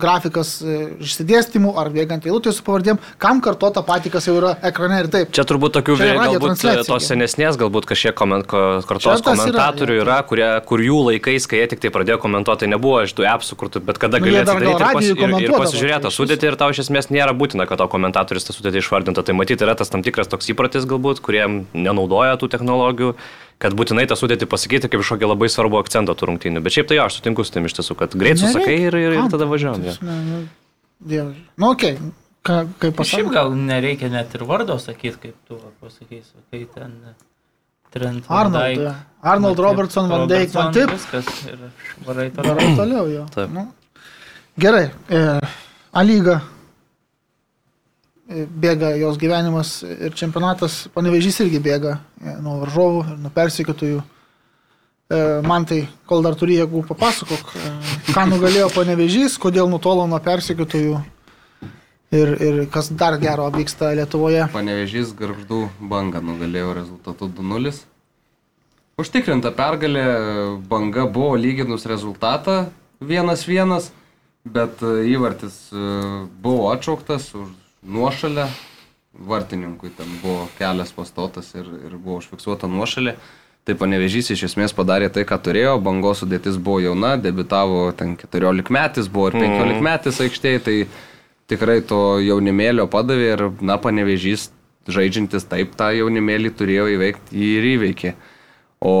grafikas 0.00 0.56
e, 0.62 0.76
išsidėstymų, 1.02 1.72
ar 1.80 1.90
bėgant 1.94 2.26
eilutė 2.26 2.52
su 2.54 2.62
pavardėm, 2.66 3.00
kam 3.22 3.40
karto 3.44 3.70
tą 3.74 3.82
patį, 3.86 4.12
kas 4.14 4.28
jau 4.28 4.36
yra 4.38 4.54
ekrane 4.70 5.00
ir 5.02 5.10
taip. 5.12 5.32
Čia 5.34 5.46
turbūt 5.48 5.74
tokių 5.78 5.96
vėl 5.98 6.20
galbūt 6.20 6.46
transliacija. 6.52 6.86
tos 6.88 7.08
senesnės, 7.10 7.58
galbūt 7.60 7.88
kažkiek 7.90 8.16
koment, 8.18 8.46
kartos 8.48 9.08
yra, 9.10 9.26
komentatorių 9.26 9.98
jo. 9.98 10.04
yra, 10.06 10.20
kurie, 10.28 10.46
kur 10.68 10.84
jų 10.84 11.00
laikais, 11.10 11.48
kai 11.50 11.62
jie 11.62 11.70
tik 11.74 11.84
tai 11.84 11.92
pradėjo 11.94 12.20
komentuoti, 12.24 12.64
tai 12.64 12.72
nebuvo 12.74 13.02
iš 13.04 13.14
tų 13.18 13.28
appsų, 13.34 13.58
kur 13.60 13.72
tu 13.74 13.82
bet 13.84 14.00
kada 14.02 14.20
Nu, 14.22 14.28
galėjai 14.28 14.46
dar 14.48 14.62
gal 14.62 14.76
atsidaryti 14.78 15.10
ir, 15.10 15.24
pas, 15.26 15.40
ir, 15.42 15.48
ir 15.48 15.56
pasižiūrėti 15.64 16.04
tai 16.06 16.12
iš 16.12 16.20
sudėtį 16.20 16.52
ir 16.52 16.58
tau 16.60 16.74
iš 16.74 16.84
esmės 16.86 17.10
nėra 17.10 17.34
būtina, 17.36 17.66
kad 17.70 17.82
tau 17.82 17.90
komentatorius 17.90 18.46
tą 18.46 18.54
sudėtį 18.54 18.84
išvardintų. 18.84 19.26
Tai 19.26 19.38
matyti 19.40 19.66
yra 19.66 19.74
tas 19.78 19.90
tam 19.90 20.04
tikras 20.06 20.30
toks 20.30 20.52
įprotis 20.54 20.86
galbūt, 20.86 21.24
kurie 21.24 21.42
nenaudoja 21.74 22.38
tų 22.38 22.52
technologijų 22.54 23.16
kad 23.62 23.76
būtinai 23.78 24.06
tą 24.10 24.16
sudėtį 24.18 24.48
pasakyti 24.50 24.90
kaip 24.90 25.02
kažkokį 25.02 25.30
labai 25.30 25.48
svarbų 25.52 25.80
akcentą 25.82 26.16
tų 26.18 26.30
rungtynių. 26.32 26.62
Bet 26.64 26.76
šiaip 26.76 26.90
tai 26.90 26.98
jo, 26.98 27.06
aš 27.08 27.20
sutinku 27.20 27.46
su 27.46 27.54
tim 27.54 27.68
iš 27.68 27.76
tiesų, 27.78 27.96
kad 28.00 28.16
greit 28.18 28.40
susakai 28.42 28.76
ir, 28.88 28.96
ir, 28.98 29.16
ir 29.18 29.30
tada 29.32 29.48
važiuojam. 29.50 29.86
Jo. 29.86 29.94
prasme, 29.94 30.18
nu. 30.28 30.42
Nu, 31.56 31.70
okei. 31.70 31.96
Okay. 31.96 32.12
Ką, 32.44 32.58
kaip 32.76 32.98
Šiaip 32.98 32.98
pasakyti? 32.98 33.32
gal 33.32 33.54
nereikia 33.56 34.10
net 34.12 34.34
ir 34.36 34.42
vardo 34.44 34.76
sakyti, 34.76 35.16
kaip 35.22 35.36
tu 35.48 35.56
pasakysi, 35.80 36.34
kai 36.52 36.66
ten 36.74 36.98
Trent 37.94 38.26
Van 38.28 38.40
Arnold, 38.42 38.66
Dijk, 38.66 38.82
jo. 38.84 38.92
Arnold 39.32 39.62
Robertson, 39.64 40.10
Van 40.12 40.26
Dijk, 40.28 40.50
Van 40.52 40.72
Tip. 40.74 40.92
Viskas 40.92 41.30
ir 41.48 41.62
varai 42.04 42.28
toliau. 42.34 42.58
Gerai, 42.58 42.74
toliau 42.76 43.06
jo. 43.08 43.24
Taip. 43.32 43.54
Nu. 43.54 43.64
Gerai. 44.60 44.90
E, 45.08 45.22
A 45.94 46.02
lyga. 46.02 46.40
Bėga 48.24 48.94
jos 48.96 49.18
gyvenimas 49.20 49.82
ir 49.84 50.14
čempionatas. 50.16 50.86
Panevežys 50.96 51.42
irgi 51.44 51.58
bėga 51.60 51.98
e, 52.24 52.32
nuo 52.40 52.56
varžovų 52.62 53.00
ir 53.04 53.16
nuo 53.20 53.30
persikėtojų. 53.34 53.98
E, 54.00 55.18
man 55.44 55.66
tai, 55.68 55.82
kol 56.08 56.22
dar 56.24 56.36
turi 56.40 56.56
jėgų, 56.56 56.86
papasakok, 56.88 57.50
e, 57.52 57.72
ką 58.14 58.22
nugalėjo 58.30 58.70
panevežys, 58.72 59.36
kodėl 59.42 59.68
nutolo 59.68 60.06
nuo 60.08 60.16
persikėtojų 60.24 61.02
ir, 62.16 62.32
ir 62.48 62.60
kas 62.72 62.88
dar 62.96 63.18
gero 63.20 63.50
vyksta 63.52 63.90
Lietuvoje. 63.98 64.46
Panevežys 64.54 65.12
garždų 65.18 65.66
bangą 65.92 66.22
nugalėjo 66.24 66.70
rezultatu 66.78 67.28
2-0. 67.28 67.74
Užtikrinta 69.04 69.52
pergalė, 69.52 70.06
banga 70.70 71.04
buvo 71.12 71.36
lyginus 71.36 71.84
rezultatą 71.90 72.70
1-1, 73.04 73.90
bet 74.48 74.80
įvartis 75.12 75.58
buvo 76.40 76.70
atšauktas 76.72 77.28
už 77.36 77.52
nuošalę. 77.84 78.48
Vartininkui 79.14 79.92
ten 79.94 80.10
buvo 80.22 80.48
kelias 80.58 80.90
pastotas 80.92 81.52
ir, 81.54 81.68
ir 81.86 81.96
buvo 81.96 82.18
užfiksuota 82.18 82.66
nuošalė. 82.66 83.14
Tai 83.64 83.76
panevežys 83.80 84.32
iš 84.34 84.42
esmės 84.50 84.74
padarė 84.76 85.08
tai, 85.08 85.22
ką 85.24 85.38
turėjo. 85.40 85.78
Bangos 85.80 86.20
sudėtis 86.20 86.58
buvo 86.60 86.82
jauna, 86.84 87.14
debitavo 87.16 87.86
ten 87.96 88.16
14 88.20 88.74
metais, 88.74 89.08
buvo 89.08 89.30
ir 89.30 89.38
15 89.38 89.80
metais 89.86 90.20
aikštėje. 90.20 90.64
Tai 90.66 90.76
tikrai 91.48 91.78
to 91.86 92.18
jaunimėlio 92.20 92.88
padavė 92.92 93.30
ir, 93.36 93.46
na, 93.64 93.78
panevežys 93.80 94.50
žaidžiantis 94.90 95.46
taip 95.48 95.72
tą 95.78 95.90
jaunimėlį 95.96 96.52
turėjo 96.58 96.88
įveikti 96.98 97.40
ir 97.40 97.68
įveikė. 97.74 98.14
O 98.84 98.94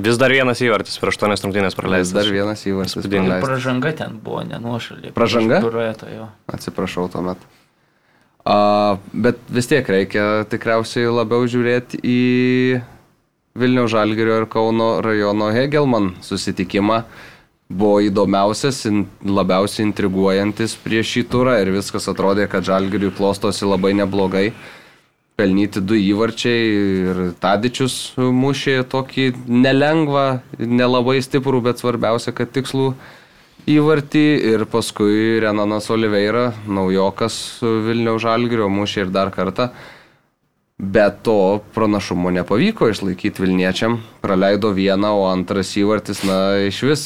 Vis 0.00 0.16
dar 0.16 0.32
vienas 0.32 0.62
įvartis 0.64 0.96
prieš 0.96 1.18
8 1.20 1.34
rungtynės 1.44 1.74
vis 1.74 1.76
praleistas. 1.76 2.14
dar 2.16 2.30
vienas 2.32 2.62
įvartis. 2.64 2.96
Praleistas. 3.04 3.42
Pražanga 3.44 3.92
ten 3.98 4.16
buvo 4.24 4.40
nenuošalė. 4.48 5.12
Pražanga? 5.12 5.60
Atsiprašau 6.48 7.10
tuomet. 7.12 7.42
A, 8.42 8.98
bet 9.14 9.38
vis 9.54 9.68
tiek 9.70 9.86
reikia 9.86 10.42
tikriausiai 10.50 11.06
labiau 11.06 11.46
žiūrėti 11.46 12.00
į 12.02 12.22
Vilniaus 13.58 13.92
Žalgirio 13.92 14.40
ir 14.40 14.48
Kauno 14.50 14.96
rajono 15.04 15.52
Hegelman 15.54 16.16
susitikimą. 16.24 17.02
Buvo 17.72 18.02
įdomiausias, 18.04 18.82
labiausiai 19.24 19.86
intriguojantis 19.86 20.74
prieš 20.82 21.14
šį 21.14 21.22
turą 21.32 21.54
ir 21.62 21.70
viskas 21.72 22.08
atrodė, 22.10 22.48
kad 22.50 22.66
Žalgiriui 22.66 23.14
klostosi 23.16 23.68
labai 23.68 23.94
neblogai. 23.96 24.50
Pelnyti 25.38 25.80
du 25.80 25.96
įvarčiai 25.96 26.66
ir 26.66 27.20
Tadičius 27.40 28.12
mušė 28.18 28.82
tokį 28.92 29.30
nelengvą, 29.48 30.26
nelabai 30.58 31.22
stiprų, 31.24 31.62
bet 31.64 31.80
svarbiausia, 31.80 32.34
kad 32.36 32.52
tikslų 32.52 32.90
įvartį 33.70 34.24
ir 34.52 34.64
paskui 34.70 35.38
Renanas 35.42 35.88
Oliveira, 35.92 36.52
naujokas 36.66 37.34
Vilniaus 37.62 38.22
Žalgirio, 38.24 38.68
mušė 38.72 39.06
ir 39.06 39.12
dar 39.14 39.32
kartą. 39.34 39.70
Bet 40.82 41.20
to 41.22 41.62
pranašumo 41.76 42.32
nepavyko 42.34 42.88
išlaikyti 42.90 43.44
Vilniečiam. 43.44 44.00
Praleido 44.24 44.72
vieną, 44.74 45.12
o 45.14 45.28
antras 45.30 45.76
įvartis, 45.78 46.24
na, 46.26 46.38
iš 46.66 46.80
vis 46.88 47.04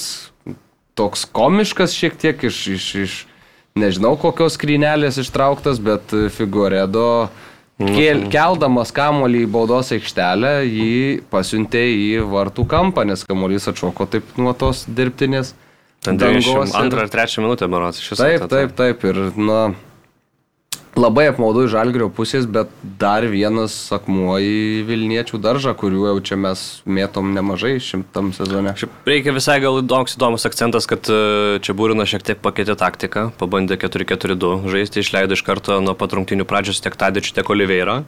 toks 0.97 1.27
komiškas 1.29 1.93
šiek 1.93 2.17
tiek 2.17 2.47
iš, 2.49 2.61
iš, 2.73 2.87
iš 3.05 3.19
nežinau 3.77 4.15
kokios 4.17 4.57
skrynelės 4.57 5.21
ištrauktas, 5.21 5.83
bet 5.83 6.15
Figuredo 6.33 7.29
Kel, 7.77 8.23
keldamas 8.33 8.89
kamolį 8.97 9.43
į 9.45 9.49
baudos 9.53 9.91
aikštelę, 9.93 10.53
jį 10.65 10.93
pasiuntė 11.29 11.83
į 11.93 12.23
vartų 12.25 12.65
kampą, 12.71 13.05
nes 13.05 13.21
kamolys 13.29 13.69
atšoko 13.69 14.07
taip 14.09 14.39
nuo 14.41 14.55
tos 14.57 14.87
dirbtinės. 14.89 15.53
Ten 16.07 16.21
dangos 16.23 16.47
92 16.47 16.97
ir- 16.97 17.03
ar 17.05 17.13
3 17.19 17.43
minutę, 17.45 17.69
maros, 17.69 18.01
iš 18.01 18.15
viso. 18.15 18.23
Taip, 18.25 18.41
ta- 18.41 18.49
ta- 18.49 18.57
taip, 18.57 18.77
taip. 18.79 19.05
Ir, 19.11 19.21
na, 19.37 19.61
labai 20.97 21.27
apmaudu 21.29 21.67
iš 21.67 21.75
žalgerio 21.75 22.07
pusės, 22.17 22.47
bet 22.49 22.71
dar 23.01 23.27
vienas 23.29 23.75
akmuo 23.93 24.39
į 24.41 24.85
Vilniečių 24.89 25.41
daržą, 25.45 25.75
kuriuo 25.77 26.07
jau 26.15 26.21
čia 26.25 26.39
mes 26.41 26.63
mėtom 26.89 27.35
nemažai 27.37 27.75
šimtam 27.85 28.31
sezone. 28.37 28.73
Šiaip 28.81 29.05
reikia 29.11 29.35
visai 29.37 29.59
gal 29.61 29.83
įdomus, 29.83 30.17
įdomus 30.17 30.49
akcentas, 30.49 30.89
kad 30.89 31.05
e, 31.13 31.59
čia 31.61 31.77
Būrina 31.77 32.07
šiek 32.09 32.25
tiek 32.25 32.41
pakeitė 32.41 32.79
taktiką, 32.81 33.27
pabandė 33.37 33.77
4-4-2 33.83 34.71
žaisti, 34.73 35.05
išleido 35.05 35.37
iš 35.37 35.45
karto 35.45 35.77
nuo 35.85 35.93
pat 35.99 36.17
rungtinių 36.17 36.49
pradžios 36.49 36.81
tiek 36.81 36.97
Tadičių, 36.97 37.37
tiek 37.41 37.53
Oliveira. 37.53 38.01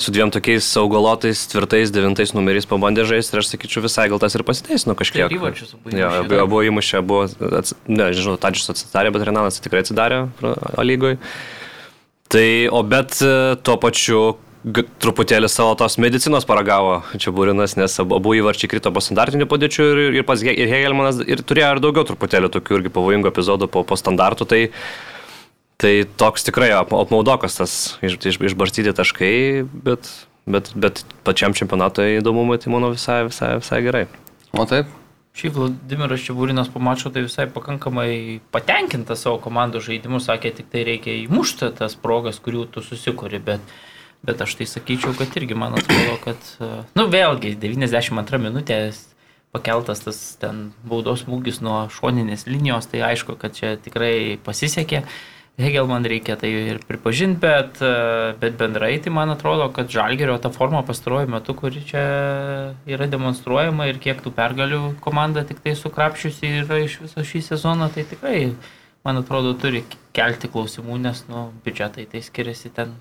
Su 0.00 0.12
dviem 0.14 0.30
tokiais 0.32 0.64
augalotais, 0.80 1.42
tvirtais, 1.50 1.90
devintais 1.92 2.32
numeriais 2.32 2.64
pabandė 2.68 3.04
žaisti 3.08 3.36
ir 3.36 3.42
aš 3.42 3.50
sakyčiau 3.52 3.84
visai 3.84 4.06
gal 4.08 4.20
tas 4.22 4.32
ir 4.36 4.44
pasiteisino 4.48 4.94
kažkiek. 4.96 5.26
Tai 5.26 5.28
ir 5.28 5.36
įvarčius 5.36 5.74
abu 5.76 5.92
Jo, 5.92 6.10
da. 6.24 6.42
abu 6.46 6.62
įmušė, 6.70 7.02
buvo, 7.04 7.26
ats... 7.60 7.74
ne, 7.84 8.06
žinau, 8.16 8.38
Tadžius 8.40 8.72
atsidarė, 8.72 9.12
bet 9.12 9.26
Renalas 9.28 9.60
tikrai 9.60 9.84
atsidarė 9.84 10.22
A 10.40 10.86
lygoj. 10.86 11.18
Tai, 12.32 12.46
o 12.72 12.80
bet 12.86 13.18
e, 13.20 13.34
tuo 13.60 13.76
pačiu 13.82 14.22
truputėlį 15.00 15.48
savo 15.48 15.72
tos 15.80 15.96
medicinos 16.00 16.44
paragavo 16.48 17.00
čia 17.16 17.32
Būrinas, 17.32 17.78
nes 17.80 17.94
abu 18.00 18.34
įvarčiai 18.36 18.68
krito 18.68 18.92
po 18.92 19.00
standartinių 19.00 19.48
padėčių 19.48 19.86
ir, 19.92 20.00
ir 20.20 20.26
pats 20.28 20.44
Hegelmanas 20.44 21.22
ir 21.24 21.40
turėjo 21.40 21.76
ir 21.76 21.80
daugiau 21.80 22.04
truputėlį 22.08 22.52
tokių 22.52 22.80
irgi 22.80 22.92
pavojingų 22.92 23.32
epizodų 23.32 23.70
po, 23.72 23.84
po 23.88 23.96
standartų. 23.96 24.48
Tai, 24.52 24.60
tai 25.80 25.92
toks 26.20 26.46
tikrai 26.46 26.70
ap- 26.76 26.94
apmaudokas 26.96 27.58
tas 27.58 27.76
iš, 28.04 28.18
iš, 28.20 28.40
išbarstyti 28.52 28.92
taškai, 28.96 29.34
bet, 29.86 30.10
bet, 30.44 30.72
bet 30.76 31.04
pačiam 31.26 31.56
čempionatui 31.56 32.18
įdomumui 32.20 32.60
tai 32.60 32.72
manau 32.74 32.92
visai, 32.94 33.22
visai, 33.28 33.56
visai 33.62 33.82
gerai. 33.86 34.06
O 34.52 34.66
taip, 34.68 34.90
Šiaip 35.30 35.54
Vladimiras 35.54 36.24
Čiabūrinas 36.26 36.68
po 36.74 36.80
mačo 36.82 37.10
tai 37.14 37.22
visai 37.22 37.46
pakankamai 37.54 38.40
patenkintas 38.52 39.22
savo 39.22 39.38
komandų 39.40 39.80
žaidimu, 39.86 40.18
sakė, 40.20 40.50
tik 40.56 40.72
tai 40.72 40.82
reikia 40.88 41.14
įmušti 41.22 41.70
tas 41.78 41.94
progas, 41.94 42.40
kurių 42.42 42.64
tu 42.74 42.82
susikuri, 42.82 43.38
bet, 43.38 43.62
bet 44.26 44.42
aš 44.42 44.56
tai 44.58 44.66
sakyčiau, 44.66 45.14
kad 45.16 45.38
irgi 45.38 45.54
man 45.54 45.78
atrodo, 45.78 46.16
kad, 46.24 46.50
nu 46.98 47.06
vėlgi, 47.14 47.54
92 47.62 48.42
minutė 48.42 48.80
pakeltas 49.54 50.02
tas 50.02 50.18
ten 50.42 50.72
baudos 50.86 51.24
smūgis 51.24 51.62
nuo 51.62 51.84
šoninės 51.94 52.48
linijos, 52.50 52.90
tai 52.90 53.04
aišku, 53.12 53.38
kad 53.38 53.54
čia 53.54 53.76
tikrai 53.82 54.36
pasisekė. 54.44 55.04
Hegelman 55.60 56.06
reikia 56.08 56.36
tai 56.40 56.50
ir 56.72 56.80
pripažinti, 56.88 57.40
bet, 57.42 57.80
e, 57.84 58.32
bet 58.40 58.56
bendrai 58.60 58.94
tai 59.02 59.12
man 59.12 59.32
atrodo, 59.32 59.68
kad 59.74 59.92
Žalgerio 59.92 60.38
ta 60.40 60.50
forma 60.54 60.82
pastaruoju 60.86 61.28
metu, 61.28 61.54
kuri 61.58 61.82
čia 61.84 62.04
yra 62.88 63.08
demonstruojama 63.10 63.90
ir 63.90 64.00
kiek 64.02 64.22
tų 64.24 64.32
pergalių 64.36 64.80
komanda 65.04 65.44
tik 65.44 65.60
tai 65.64 65.76
sukrapšiusi 65.78 66.54
yra 66.62 66.80
iš 66.84 67.00
viso 67.04 67.24
šį 67.32 67.44
sezoną, 67.50 67.90
tai 67.94 68.06
tikrai, 68.08 68.40
man 69.04 69.20
atrodo, 69.20 69.52
turi 69.60 69.84
kelti 70.16 70.48
klausimų, 70.50 70.98
nes 71.04 71.24
nu, 71.28 71.50
biudžetai 71.64 72.08
tai 72.10 72.24
skiriasi 72.24 72.72
ten 72.80 72.96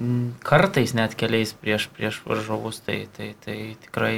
mm, 0.00 0.40
kartais 0.44 0.96
net 0.98 1.14
keliais 1.20 1.54
prieš, 1.54 1.88
prieš 1.94 2.22
varžovus, 2.26 2.82
tai, 2.86 3.04
tai, 3.16 3.32
tai 3.44 3.58
tikrai 3.86 4.16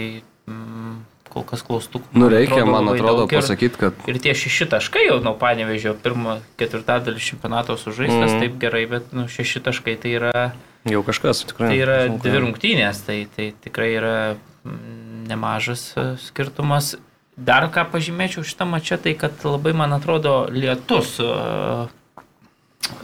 mm, 0.49 1.12
kol 1.32 1.44
kas 1.48 1.62
klaustukų. 1.64 2.10
nu 2.18 2.28
reikia, 2.32 2.62
man 2.68 2.90
atrodo, 2.92 3.24
daug 3.24 3.32
ir- 3.32 3.40
pasakyti, 3.40 3.78
kad 3.80 4.02
Ir 4.10 4.18
tie 4.22 4.34
šeši 4.36 4.68
taškai 4.74 5.06
jau 5.08 5.16
nuo 5.24 5.32
panevežio 5.40 5.94
pirmo 6.02 6.38
ketvirtadalį 6.60 7.22
čempionato 7.24 7.76
sužaistas, 7.80 8.34
mm. 8.36 8.42
taip 8.44 8.58
gerai, 8.60 8.84
bet 8.90 9.12
nu, 9.16 9.24
šeši 9.32 9.64
taškai 9.64 9.96
tai 10.02 10.12
yra, 10.20 10.42
Jau 10.88 11.00
kažkas 11.06 11.44
tikrai. 11.48 11.68
tai 11.70 11.78
yra 11.78 11.96
sunku. 12.08 12.26
dvi 12.26 12.42
rungtynės, 12.44 13.00
tai, 13.06 13.18
tai 13.36 13.52
tikrai 13.64 13.90
yra 13.96 14.14
mm, 14.36 15.24
nemažas 15.30 15.86
e, 15.96 16.06
skirtumas. 16.20 16.96
Dar 17.36 17.64
ką 17.72 17.86
pažymėčiau 17.94 18.44
šitą 18.44 18.66
mačią, 18.68 18.98
tai 19.00 19.14
kad 19.16 19.32
labai, 19.46 19.72
man 19.72 19.94
atrodo, 19.96 20.34
lietus 20.52 21.14
e, 21.22 21.28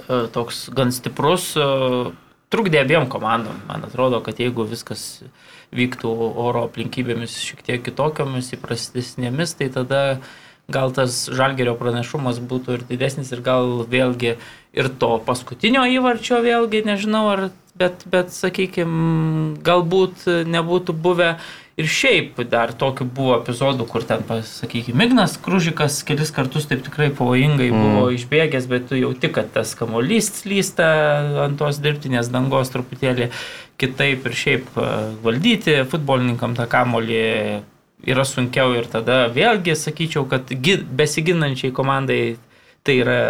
e, 0.08 0.26
toks 0.34 0.68
gan 0.74 0.92
stiprus 0.92 1.54
trukdė 2.52 2.82
abiem 2.82 3.06
komandom. 3.08 3.56
Man 3.68 3.84
atrodo, 3.88 4.20
kad 4.24 4.38
jeigu 4.40 4.66
viskas 4.68 5.22
vyktų 5.74 6.10
oro 6.40 6.64
aplinkybėmis 6.68 7.36
šiek 7.44 7.64
tiek 7.66 7.82
kitokiomis, 7.84 8.52
įprastesnėmis, 8.56 9.54
tai 9.58 9.68
tada 9.74 10.02
gal 10.68 10.92
tas 10.96 11.26
žalgerio 11.32 11.74
pranašumas 11.80 12.40
būtų 12.44 12.76
ir 12.76 12.84
didesnis 12.90 13.32
ir 13.32 13.40
gal 13.44 13.86
vėlgi 13.88 14.36
ir 14.76 14.90
to 15.00 15.14
paskutinio 15.24 15.86
įvarčio 15.88 16.42
vėlgi, 16.44 16.84
nežinau, 16.88 17.24
ar, 17.32 17.44
bet, 17.78 18.04
bet 18.10 18.34
sakykime, 18.36 19.56
galbūt 19.64 20.28
nebūtų 20.48 20.96
buvę 20.96 21.32
ir 21.78 21.86
šiaip 21.86 22.40
dar 22.50 22.72
tokių 22.76 23.06
buvo 23.14 23.36
epizodų, 23.38 23.86
kur 23.90 24.04
ten, 24.06 24.24
sakykime, 24.26 25.06
Ignas 25.06 25.36
Kružikas 25.42 26.00
kelis 26.06 26.32
kartus 26.34 26.66
taip 26.70 26.82
tikrai 26.86 27.08
pavojingai 27.14 27.70
mm. 27.70 27.84
buvo 27.84 28.08
išbėgęs, 28.16 28.66
bet 28.70 28.88
tu 28.90 28.98
jauti, 28.98 29.30
kad 29.34 29.52
tas 29.54 29.76
kamolys 29.78 30.32
slysta 30.40 30.88
ant 31.46 31.58
tos 31.60 31.78
dirbtinės 31.84 32.32
dangos 32.34 32.74
truputėlį 32.74 33.30
kitaip 33.78 34.26
ir 34.26 34.34
šiaip 34.34 34.72
e, 34.74 34.88
valdyti 35.22 35.76
futbolininkam 35.90 36.56
tą 36.58 36.66
kamolį 36.70 37.22
yra 38.08 38.24
sunkiau 38.26 38.74
ir 38.78 38.90
tada 38.90 39.26
vėlgi 39.34 39.76
sakyčiau, 39.78 40.26
kad 40.30 40.50
gi- 40.50 40.82
besiginančiai 40.82 41.74
komandai 41.74 42.22
tai 42.86 42.98
yra 43.04 43.20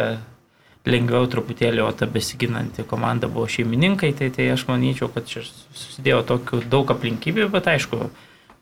lengviau 0.88 1.26
truputėlį, 1.28 1.82
o 1.84 1.90
ta 1.92 2.08
besiginanti 2.08 2.84
komanda 2.88 3.28
buvo 3.28 3.48
šeimininkai, 3.50 4.14
tai, 4.16 4.30
tai 4.32 4.48
aš 4.54 4.64
manyčiau, 4.70 5.10
kad 5.12 5.26
čia 5.28 5.42
susidėjo 5.44 6.22
tokių 6.30 6.62
daug 6.72 6.88
aplinkybių, 6.94 7.50
bet 7.52 7.68
aišku, 7.74 8.08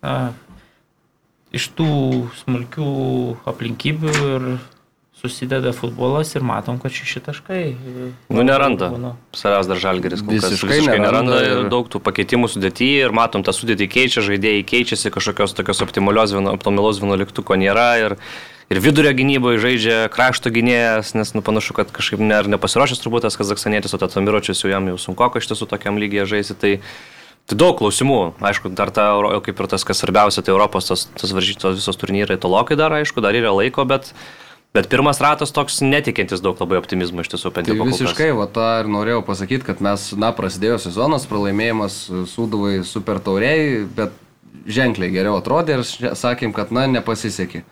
a, 0.06 0.14
iš 1.56 1.68
tų 1.76 1.90
smulkių 2.44 2.88
aplinkybių 3.50 4.16
ir 4.36 4.48
susideda 5.16 5.72
futbolas 5.72 6.34
ir 6.36 6.44
matom, 6.44 6.76
kad 6.78 6.92
šeši 6.92 7.22
taškai. 7.24 7.60
Nu, 8.28 8.42
neranda. 8.44 8.90
Savęs 9.36 9.68
dar 9.70 9.80
žalgeris 9.80 10.20
Visiškai 10.20 10.76
visiškai 10.76 10.98
neranda 11.00 11.38
neranda 11.38 11.38
ir- 11.64 11.70
daug 11.72 11.88
tų 11.88 12.02
pakeitimų 12.04 12.50
sudėti 12.52 12.90
ir 13.00 13.14
matom, 13.16 13.42
tą 13.46 13.54
sudėtį 13.56 13.88
keičia, 13.88 14.24
žaidėjai 14.26 14.66
keičiasi, 14.68 15.12
kažkokios 15.14 15.56
tokios 15.56 15.80
optimalios, 15.82 16.36
vienuoliktuko 17.00 17.56
nėra 17.56 17.88
ir, 18.04 18.16
ir 18.68 18.82
vidurio 18.84 19.14
gynyboje 19.16 19.62
žaidžia 19.64 19.98
krašto 20.12 20.52
gynėjas, 20.52 21.14
nes 21.16 21.32
nu, 21.32 21.40
panašu, 21.40 21.72
kad 21.80 21.90
kažkaip 21.96 22.20
ne, 22.20 22.36
ar 22.36 22.52
nepasiruošęs 22.52 23.00
turbūt 23.00 23.24
tas 23.24 23.40
kazaksanietis, 23.40 23.96
o 23.96 23.98
Tamiročius 24.12 24.62
jau 24.62 24.70
jam 24.70 24.92
jau 24.92 25.00
sunku 25.00 25.32
iš 25.40 25.48
tiesų 25.48 25.66
tokiam 25.72 25.96
lygiai 25.96 26.28
žaisti. 26.28 26.54
Tai, 26.60 26.76
Tai 27.46 27.58
daug 27.60 27.76
klausimų, 27.78 28.18
aišku, 28.42 28.72
dar 28.74 28.90
ta, 28.90 29.12
kaip 29.44 29.60
ir 29.62 29.68
tas, 29.70 29.84
kas 29.86 30.00
svarbiausia, 30.02 30.42
tai 30.42 30.50
Europos 30.50 30.88
tos, 30.88 31.04
tos 31.14 31.30
varžytos 31.30 31.78
visos 31.78 31.98
turnyrai 32.00 32.40
tolokai 32.42 32.74
dar, 32.78 32.90
aišku, 32.96 33.22
dar 33.22 33.38
yra 33.38 33.52
laiko, 33.54 33.84
bet, 33.86 34.10
bet 34.74 34.88
pirmas 34.90 35.22
ratas 35.22 35.54
toks 35.54 35.78
netikintis 35.84 36.42
daug 36.42 36.58
labai 36.58 36.80
optimizmo 36.80 37.22
iš 37.22 37.30
tiesų, 37.36 37.52
bent 37.54 37.70
Tai 37.70 37.76
jau 37.78 37.86
kas. 37.86 38.00
visiškai, 38.02 38.32
va 38.34 38.48
tą 38.50 38.66
ir 38.82 38.90
norėjau 38.90 39.22
pasakyti, 39.28 39.62
kad 39.68 39.82
mes, 39.84 40.08
na, 40.18 40.32
prasidėjo 40.34 40.80
sezonas, 40.88 41.28
pralaimėjimas 41.30 42.00
Sūduvai 42.34 42.80
super 42.82 43.22
tauriai, 43.22 43.84
bet 43.94 44.18
ženkliai 44.66 45.14
geriau 45.14 45.38
atrodė 45.38 45.78
ir 45.78 45.86
sakėm, 46.18 46.50
kad, 46.56 46.74
na, 46.74 46.88
nepasisekė. 46.90 47.62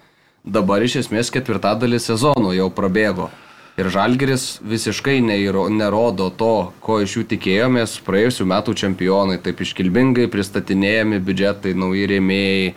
Dabar 0.45 0.87
iš 0.87 1.00
esmės 1.02 1.35
ketvirtadalį 1.35 1.99
sezono 1.99 2.54
jau 2.54 2.71
prabėgo. 2.71 3.33
Ir 3.75 3.88
Žalgeris 3.90 4.61
visiškai 4.62 5.16
neįro, 5.19 5.64
nerodo 5.66 6.28
to, 6.31 6.71
ko 6.85 7.00
iš 7.02 7.16
jų 7.19 7.25
tikėjomės. 7.33 7.97
Praėjusių 8.07 8.47
metų 8.47 8.75
čempionai 8.78 9.40
taip 9.43 9.64
iškilmingai 9.64 10.28
pristatinėjami 10.31 11.19
biudžetai, 11.19 11.73
nauji 11.75 12.07
rėmėjai, 12.12 12.69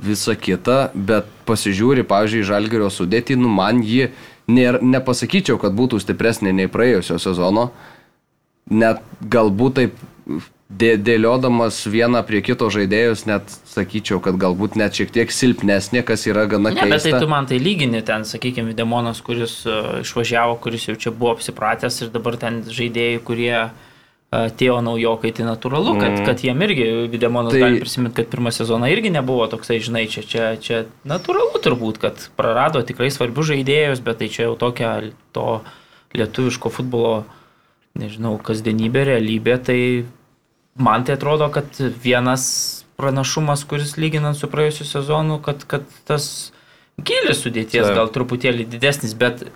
visa 0.00 0.34
kita, 0.34 0.78
bet 0.94 1.28
pasižiūri, 1.46 2.06
pavyzdžiui, 2.08 2.46
Žalgerio 2.48 2.88
sudėtį, 2.90 3.36
nu 3.38 3.52
man 3.52 3.82
ji 3.84 4.08
nėra, 4.48 4.80
nepasakyčiau, 4.82 5.60
kad 5.60 5.76
būtų 5.76 6.00
stipresnė 6.02 6.52
nei 6.56 6.66
praėjusio 6.66 7.20
sezono, 7.22 7.68
net 8.70 9.04
galbūt 9.20 9.78
taip 9.78 10.00
dėliodamas 10.78 11.78
vieną 11.90 12.22
prie 12.26 12.40
kito 12.42 12.66
žaidėjus, 12.72 13.24
net 13.30 13.48
sakyčiau, 13.70 14.20
kad 14.24 14.36
galbūt 14.40 14.76
net 14.80 14.96
šiek 14.98 15.12
tiek 15.14 15.30
silpnesnė, 15.30 16.02
kas 16.06 16.26
yra 16.30 16.46
gana 16.50 16.70
Ne, 16.74 16.80
bet 16.88 17.02
tai 17.04 17.12
keista. 17.12 17.20
tu 17.22 17.28
man 17.30 17.46
tai 17.46 17.58
lygini 17.62 18.02
ten, 18.06 18.24
sakykime, 18.26 18.74
Demonas, 18.74 19.20
kuris 19.24 19.60
uh, 19.66 20.00
išvažiavo, 20.02 20.56
kuris 20.64 20.88
jau 20.88 20.96
čia 20.96 21.10
buvo 21.14 21.34
apsipratęs 21.36 22.02
ir 22.06 22.12
dabar 22.14 22.36
ten 22.40 22.62
žaidėjai, 22.66 23.20
kurie 23.26 23.52
uh, 23.66 23.70
atėjo 24.34 24.80
naujokai, 24.82 25.30
tai 25.36 25.46
natūralu, 25.46 25.94
kad, 26.00 26.10
Mm. 26.18 26.24
kad 26.26 26.40
jiem 26.42 26.62
irgi 26.66 27.18
Demonas 27.22 27.52
Tai- 27.54 27.60
gali 27.62 27.78
prisiminti, 27.84 28.16
kad 28.18 28.26
pirmą 28.32 28.50
sezoną 28.50 28.90
irgi 28.90 29.10
nebuvo 29.14 29.46
toksai, 29.46 29.78
žinai, 29.78 30.08
čia, 30.10 30.22
čia, 30.26 30.48
čia 30.58 30.84
natūralu 31.06 31.60
turbūt, 31.62 31.98
kad 32.02 32.18
prarado 32.36 32.82
tikrai 32.82 33.10
svarbius 33.14 33.52
žaidėjus, 33.52 34.02
bet 34.02 34.18
tai 34.18 34.28
čia 34.28 34.48
jau 34.48 34.56
tokia 34.58 35.12
to 35.32 35.62
lietuviško 36.18 36.70
futbolo, 36.70 37.24
nežinau, 37.94 38.38
kasdienybė, 38.42 39.04
realybė, 39.06 39.54
tai 39.62 39.78
man 40.74 41.04
tai 41.04 41.14
atrodo, 41.18 41.48
kad 41.54 41.66
vienas 42.02 42.84
pranašumas, 42.96 43.64
kuris 43.68 43.96
lyginant 43.98 44.38
su 44.38 44.48
praėjusiu 44.50 44.86
sezonu, 44.86 45.40
kad, 45.42 45.64
kad 45.70 45.86
tas 46.08 46.52
gilis 47.02 47.42
sudėties 47.42 47.90
gal 47.94 48.10
truputėlį 48.14 48.66
didesnis, 48.70 49.16
bet 49.18 49.46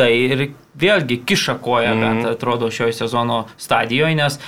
tai 0.00 0.10
ir 0.16 0.46
vėlgi 0.80 1.20
kiša 1.28 1.58
koją, 1.60 1.92
mm. 1.92 2.04
bent 2.04 2.28
atrodo 2.30 2.70
šioje 2.72 2.96
sezono 3.02 3.42
stadijoje, 3.60 4.16
nes, 4.16 4.38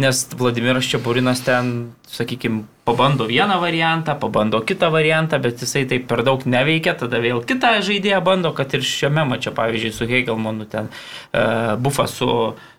nes 0.00 0.22
Vladimiras 0.38 0.86
Čiaburinas 0.86 1.42
ten, 1.46 1.90
sakykime, 2.10 2.62
pabando 2.84 3.26
vieną 3.26 3.60
variantą, 3.60 4.14
pabando 4.18 4.60
kitą 4.60 4.90
variantą, 4.90 5.38
bet 5.38 5.62
jisai 5.62 5.86
taip 5.86 6.08
per 6.10 6.24
daug 6.26 6.42
neveikia, 6.46 6.96
tada 6.98 7.20
vėl 7.22 7.44
kitą 7.46 7.76
žaidėją 7.86 8.18
bando, 8.26 8.50
kad 8.56 8.74
ir 8.74 8.82
šiame 8.82 9.22
mače, 9.30 9.52
pavyzdžiui, 9.54 9.92
su 9.94 10.08
Hegelmanu 10.10 10.66
ten 10.66 10.88
uh, 10.90 11.76
bufa 11.78 12.08
su, 12.10 12.28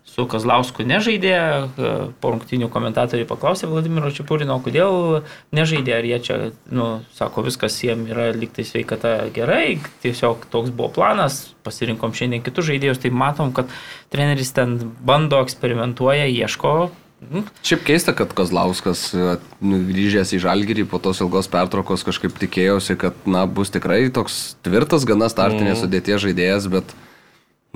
su 0.04 0.26
Kazlausku 0.28 0.84
nežaidė, 0.84 1.36
uh, 1.64 2.10
po 2.20 2.34
rungtinių 2.34 2.68
komentatoriai 2.74 3.30
paklausė 3.30 3.70
Vladimiro 3.72 4.12
Čiapurino, 4.12 4.58
kodėl 4.66 5.22
nežaidė, 5.56 5.96
ar 6.02 6.10
jie 6.10 6.20
čia, 6.28 6.40
nu, 6.68 6.90
sako, 7.16 7.46
viskas 7.48 7.78
jiems 7.80 8.12
yra 8.12 8.34
liktai 8.36 8.66
sveikata 8.68 9.14
gerai, 9.32 9.78
tiesiog 10.04 10.50
toks 10.52 10.76
buvo 10.76 10.92
planas, 10.98 11.54
pasirinkom 11.64 12.12
šiandien 12.18 12.44
kitus 12.44 12.68
žaidėjus, 12.74 13.00
tai 13.06 13.14
matom, 13.16 13.56
kad 13.56 13.72
treneris 14.12 14.52
ten 14.58 14.76
bando, 15.00 15.40
eksperimentuoja, 15.46 16.28
ieško 16.28 16.76
Mhm. 17.22 17.46
Šiaip 17.62 17.84
keista, 17.86 18.16
kad 18.18 18.34
Kozlauskas 18.34 19.12
nu, 19.14 19.78
grįžęs 19.86 20.34
į 20.34 20.42
Žalgirį 20.42 20.88
po 20.90 20.98
tos 20.98 21.22
ilgos 21.22 21.50
pertraukos 21.52 22.02
kažkaip 22.08 22.34
tikėjausi, 22.42 22.98
kad 22.98 23.28
na, 23.30 23.46
bus 23.46 23.70
tikrai 23.74 24.08
toks 24.14 24.56
tvirtas, 24.66 25.06
gana 25.06 25.30
startinės 25.30 25.78
mm. 25.78 25.82
sudėties 25.84 26.24
žaidėjas, 26.26 26.66
bet 26.74 26.96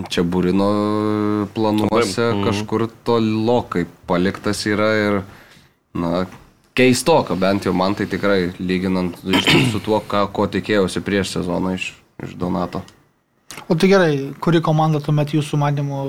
čia 0.10 0.25
Būrino 0.25 0.72
planuose 1.54 2.32
mm. 2.32 2.42
kažkur 2.50 2.88
tolokai 3.06 3.86
paliktas 4.10 4.66
yra 4.66 4.90
ir 5.04 5.22
na, 5.94 6.25
keistoka, 6.75 7.38
bent 7.38 7.70
jau 7.70 7.78
man 7.78 7.94
tai 7.96 8.10
tikrai 8.10 8.50
lyginant 8.58 9.22
su 9.72 9.80
tuo, 9.80 10.02
ką, 10.02 10.25
ko 10.34 10.50
tikėjausi 10.52 11.06
prieš 11.06 11.38
sezoną 11.38 11.78
iš, 11.78 11.92
iš 12.25 12.34
Donato. 12.42 12.82
O 13.70 13.75
tai 13.75 13.88
gerai, 13.90 14.14
kuri 14.44 14.60
komanda 14.62 15.00
tuomet 15.00 15.32
jūsų 15.34 15.58
manimu 15.62 16.00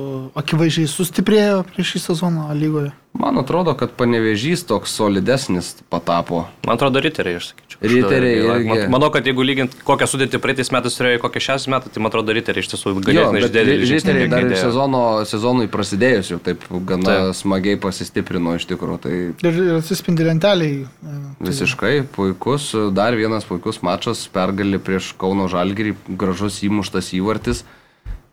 akivaizdžiai 0.40 0.88
sustiprėjo 0.90 1.62
prieš 1.68 1.94
šį 1.94 2.02
sezoną 2.08 2.48
lygoje? 2.58 2.90
Man 3.20 3.38
atrodo, 3.40 3.72
kad 3.78 3.92
panevežys 3.96 4.64
toks 4.68 4.92
solidesnis 4.96 5.74
patapo. 5.88 6.44
Man 6.66 6.76
atrodo, 6.76 7.00
riteriai, 7.00 7.38
aš 7.40 7.50
sakyčiau. 7.52 7.78
Riteriai. 7.80 8.40
Irgi. 8.44 8.88
Manau, 8.92 9.08
kad 9.14 9.26
jeigu 9.26 9.44
lygint, 9.46 9.76
kokią 9.86 10.08
sudėtį 10.10 10.40
praeitais 10.42 10.70
metais 10.74 10.96
turėjo, 10.98 11.20
kokią 11.22 11.42
šią 11.46 11.56
metą, 11.72 11.92
tai 11.92 12.02
man 12.02 12.12
atrodo, 12.12 12.34
riteriai 12.36 12.64
iš 12.64 12.72
tiesų 12.74 12.92
ganėtinai 13.06 13.44
žaidėjai. 13.46 13.78
Riteriai 13.92 14.28
dar 14.32 14.48
ir 14.48 14.56
sezono, 14.60 15.02
sezonui 15.28 15.68
prasidėjus 15.72 16.32
jau 16.34 16.40
taip 16.42 16.66
gana 16.88 17.08
taip. 17.08 17.38
smagiai 17.40 17.80
pasistiprino 17.80 18.56
iš 18.58 18.68
tikrųjų. 18.72 19.00
Tai... 19.06 19.14
Ir, 19.48 19.62
ir 19.70 19.78
atsispindi 19.78 20.26
lenteliai. 20.26 20.84
E, 20.84 21.16
Visiškai 21.46 21.94
puikus, 22.16 22.68
dar 22.96 23.16
vienas 23.16 23.48
puikus 23.48 23.80
mačas, 23.86 24.26
pergali 24.32 24.80
prieš 24.82 25.14
Kauno 25.20 25.48
Žalgirį, 25.52 25.96
gražus 26.20 26.62
įmuštas 26.66 27.14
įvartis. 27.16 27.64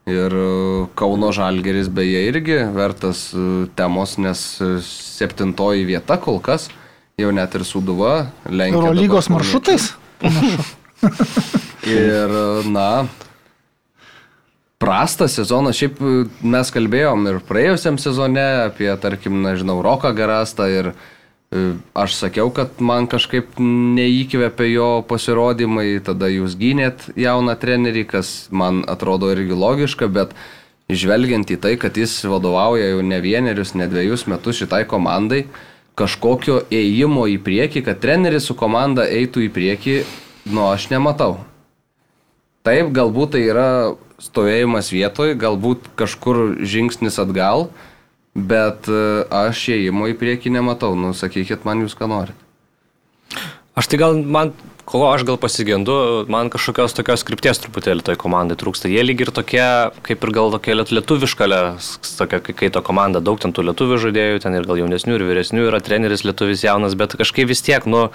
Ir 0.10 0.36
e, 0.36 0.48
Kauno 1.00 1.32
Žalgeris 1.32 1.88
beje 1.88 2.26
irgi 2.28 2.58
vertas 2.76 3.30
e, 3.32 3.66
temos, 3.76 4.18
nes 4.20 4.42
e, 4.60 4.76
septintoji 4.84 5.86
vieta 5.88 6.18
kol 6.20 6.42
kas, 6.44 6.68
jau 7.20 7.32
net 7.32 7.56
ir 7.56 7.64
Suduva 7.64 8.14
lenkia. 8.50 8.82
Eurolygos 8.82 9.32
maršrutais? 9.32 9.94
ir, 11.88 12.36
na, 12.68 12.90
prastas 14.84 15.40
sezonas, 15.40 15.80
šiaip 15.80 16.04
mes 16.44 16.76
kalbėjom 16.76 17.32
ir 17.32 17.40
praėjusiam 17.48 17.96
sezone 17.96 18.44
apie, 18.68 18.92
tarkim, 19.00 19.40
nežinau, 19.46 19.80
Roką 19.86 20.12
Garastą 20.16 20.68
ir 20.68 20.92
uh, 20.92 21.12
Aš 21.94 22.16
sakiau, 22.18 22.50
kad 22.50 22.80
man 22.82 23.06
kažkaip 23.06 23.60
neįkvėpė 23.62 24.72
jo 24.72 24.88
pasirodymai, 25.06 26.00
tada 26.02 26.30
jūs 26.32 26.56
gynėt 26.58 27.12
jauną 27.20 27.54
trenerį, 27.62 28.08
kas 28.10 28.32
man 28.50 28.82
atrodo 28.90 29.30
irgi 29.30 29.54
logiška, 29.54 30.10
bet 30.10 30.34
žvelgiant 30.90 31.52
į 31.54 31.60
tai, 31.62 31.76
kad 31.78 31.94
jis 32.00 32.16
vadovauja 32.26 32.90
jau 32.96 33.06
ne 33.06 33.22
vienerius, 33.22 33.76
ne 33.78 33.86
dviejus 33.92 34.26
metus 34.32 34.64
šitai 34.64 34.82
komandai, 34.90 35.44
kažkokio 36.00 36.64
ėjimo 36.74 37.28
į 37.30 37.38
priekį, 37.46 37.86
kad 37.86 38.02
treneris 38.02 38.50
su 38.50 38.58
komanda 38.58 39.06
eitų 39.06 39.46
į 39.46 39.54
priekį, 39.54 39.98
nu 40.56 40.66
aš 40.72 40.90
nematau. 40.90 41.38
Taip, 42.66 42.90
galbūt 42.96 43.36
tai 43.36 43.44
yra 43.46 43.70
stovėjimas 44.24 44.90
vietoj, 44.94 45.36
galbūt 45.38 45.92
kažkur 46.00 46.64
žingsnis 46.66 47.20
atgal, 47.22 47.68
bet 48.34 48.90
e, 48.90 49.24
aš 49.30 49.68
ėjimo 49.78 50.10
į 50.12 50.18
priekį 50.20 50.54
nematau. 50.58 50.94
Nu, 50.98 51.14
sakykit 51.18 51.66
man 51.68 51.86
jūs, 51.86 51.98
ką 51.98 52.10
norit. 52.10 52.38
Aš 53.78 53.90
tai 53.90 53.98
gal 53.98 54.20
man, 54.22 54.52
ko 54.86 55.02
aš 55.10 55.24
gal 55.26 55.40
pasigendu, 55.42 55.96
man 56.30 56.52
kažkokios 56.54 56.94
tokios 56.94 57.24
skripties 57.24 57.62
truputėlį 57.64 58.06
toj 58.06 58.18
komandai 58.22 58.58
trūksta. 58.60 58.92
Jie 58.92 59.02
lyg 59.06 59.24
ir 59.26 59.32
tokie, 59.34 59.64
kaip 60.06 60.26
ir 60.28 60.34
gal 60.36 60.54
tokia 60.54 60.76
lietuviška, 60.78 61.48
tokia 62.20 62.42
kai 62.46 62.70
to 62.74 62.84
komanda, 62.86 63.24
daug 63.24 63.42
ten 63.42 63.56
tų 63.56 63.66
lietuvių 63.72 63.98
žaidėjų, 64.06 64.44
ten 64.46 64.58
ir 64.60 64.68
gal 64.70 64.82
jaunesnių 64.84 65.18
ir 65.18 65.26
vyresnių, 65.30 65.66
yra 65.72 65.82
treneris 65.82 66.26
lietuvis 66.28 66.66
jaunas, 66.68 66.98
bet 67.00 67.18
kažkaip 67.18 67.50
vis 67.50 67.66
tiek, 67.66 67.90
nu, 67.90 68.06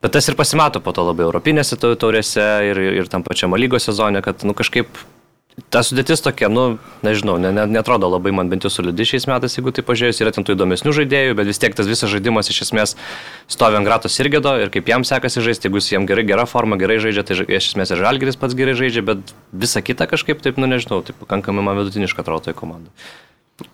bet 0.00 0.16
tas 0.16 0.30
ir 0.30 0.38
pasimato 0.40 0.80
po 0.80 0.96
to 0.96 1.04
labai 1.04 1.26
europinėse 1.28 1.76
taurėse 1.76 2.48
ir, 2.70 2.80
ir 3.02 3.12
tam 3.12 3.26
pačiam 3.26 3.56
lygos 3.60 3.90
sezone, 3.90 4.24
kad, 4.24 4.40
nu, 4.48 4.56
kažkaip 4.56 4.88
ta 5.72 5.82
sudėtis 5.82 6.22
tokia, 6.22 6.48
nu, 6.52 6.78
nežinau, 7.02 7.36
ne, 7.42 7.50
ne, 7.54 7.64
netrodo 7.70 8.08
labai 8.10 8.30
man 8.34 8.50
bent 8.50 8.64
jau 8.66 8.70
solidi 8.72 9.06
šiais 9.08 9.26
metais, 9.30 9.56
jeigu 9.58 9.72
tai 9.74 9.84
pažiūrėjus, 9.86 10.20
yra 10.22 10.32
ten 10.34 10.46
tų 10.46 10.54
įdomesnių 10.54 10.94
žaidėjų, 10.94 11.36
bet 11.38 11.50
vis 11.50 11.60
tiek 11.62 11.74
tas 11.76 11.88
visas 11.90 12.10
žaidimas 12.12 12.50
iš 12.52 12.62
esmės 12.68 12.94
stovi 13.50 13.78
ant 13.80 13.88
gratos 13.88 14.18
irgedo 14.22 14.54
ir 14.62 14.72
kaip 14.74 14.90
jam 14.90 15.06
sekasi 15.08 15.42
žaisti, 15.44 15.68
jeigu 15.68 15.82
jis 15.82 15.90
jam 15.96 16.06
gerai, 16.08 16.26
gera 16.28 16.46
forma, 16.50 16.78
gerai 16.80 17.00
žaidžia, 17.02 17.24
tai 17.26 17.38
iš 17.42 17.72
esmės 17.72 17.94
ir 17.94 18.02
žalgeris 18.04 18.38
pats 18.40 18.58
gerai 18.58 18.76
žaidžia, 18.78 19.04
bet 19.10 19.34
visa 19.52 19.82
kita 19.82 20.06
kažkaip 20.10 20.44
taip, 20.44 20.60
nu 20.62 20.70
nežinau, 20.70 21.00
tai 21.06 21.16
pakankamai 21.18 21.66
man 21.66 21.80
vidutiniška 21.82 22.22
atrodo 22.22 22.48
tai 22.48 22.54
komanda. 22.58 22.92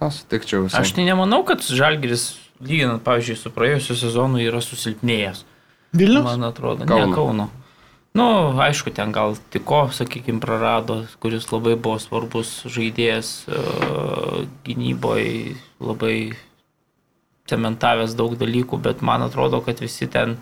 Aš 0.00 0.22
tikčiau 0.32 0.64
visai. 0.64 0.80
Aš 0.80 0.94
tai 0.96 1.04
nemanau, 1.04 1.42
kad 1.44 1.60
žalgeris, 1.60 2.30
lyginant, 2.64 3.04
pavyzdžiui, 3.04 3.36
su 3.36 3.52
praėjusiu 3.52 3.98
sezonu, 4.00 4.40
yra 4.40 4.64
susilpnėjęs. 4.64 5.44
Vilnius? 5.94 6.24
Man 6.24 6.48
atrodo, 6.48 6.88
Kauno. 6.88 7.10
ne 7.12 7.14
Kauno. 7.14 7.50
Nu, 8.14 8.55
aišku, 8.62 8.94
ten 8.94 9.11
gal 9.11 9.35
tiko, 9.50 9.88
sakykime, 9.90 10.38
prarado, 10.38 11.03
kuris 11.18 11.48
labai 11.50 11.74
buvo 11.74 11.98
svarbus 11.98 12.61
žaidėjas 12.70 13.31
uh, 13.50 14.46
gynyboje, 14.62 15.57
labai 15.83 16.38
cementavęs 17.50 18.14
daug 18.14 18.38
dalykų, 18.38 18.79
bet 18.87 19.03
man 19.03 19.27
atrodo, 19.27 19.59
kad 19.66 19.83
visi 19.83 20.07
ten 20.07 20.38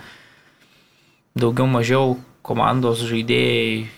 daugiau 1.33 1.65
mažiau 1.65 2.19
komandos 2.45 3.07
žaidėjai, 3.09 3.89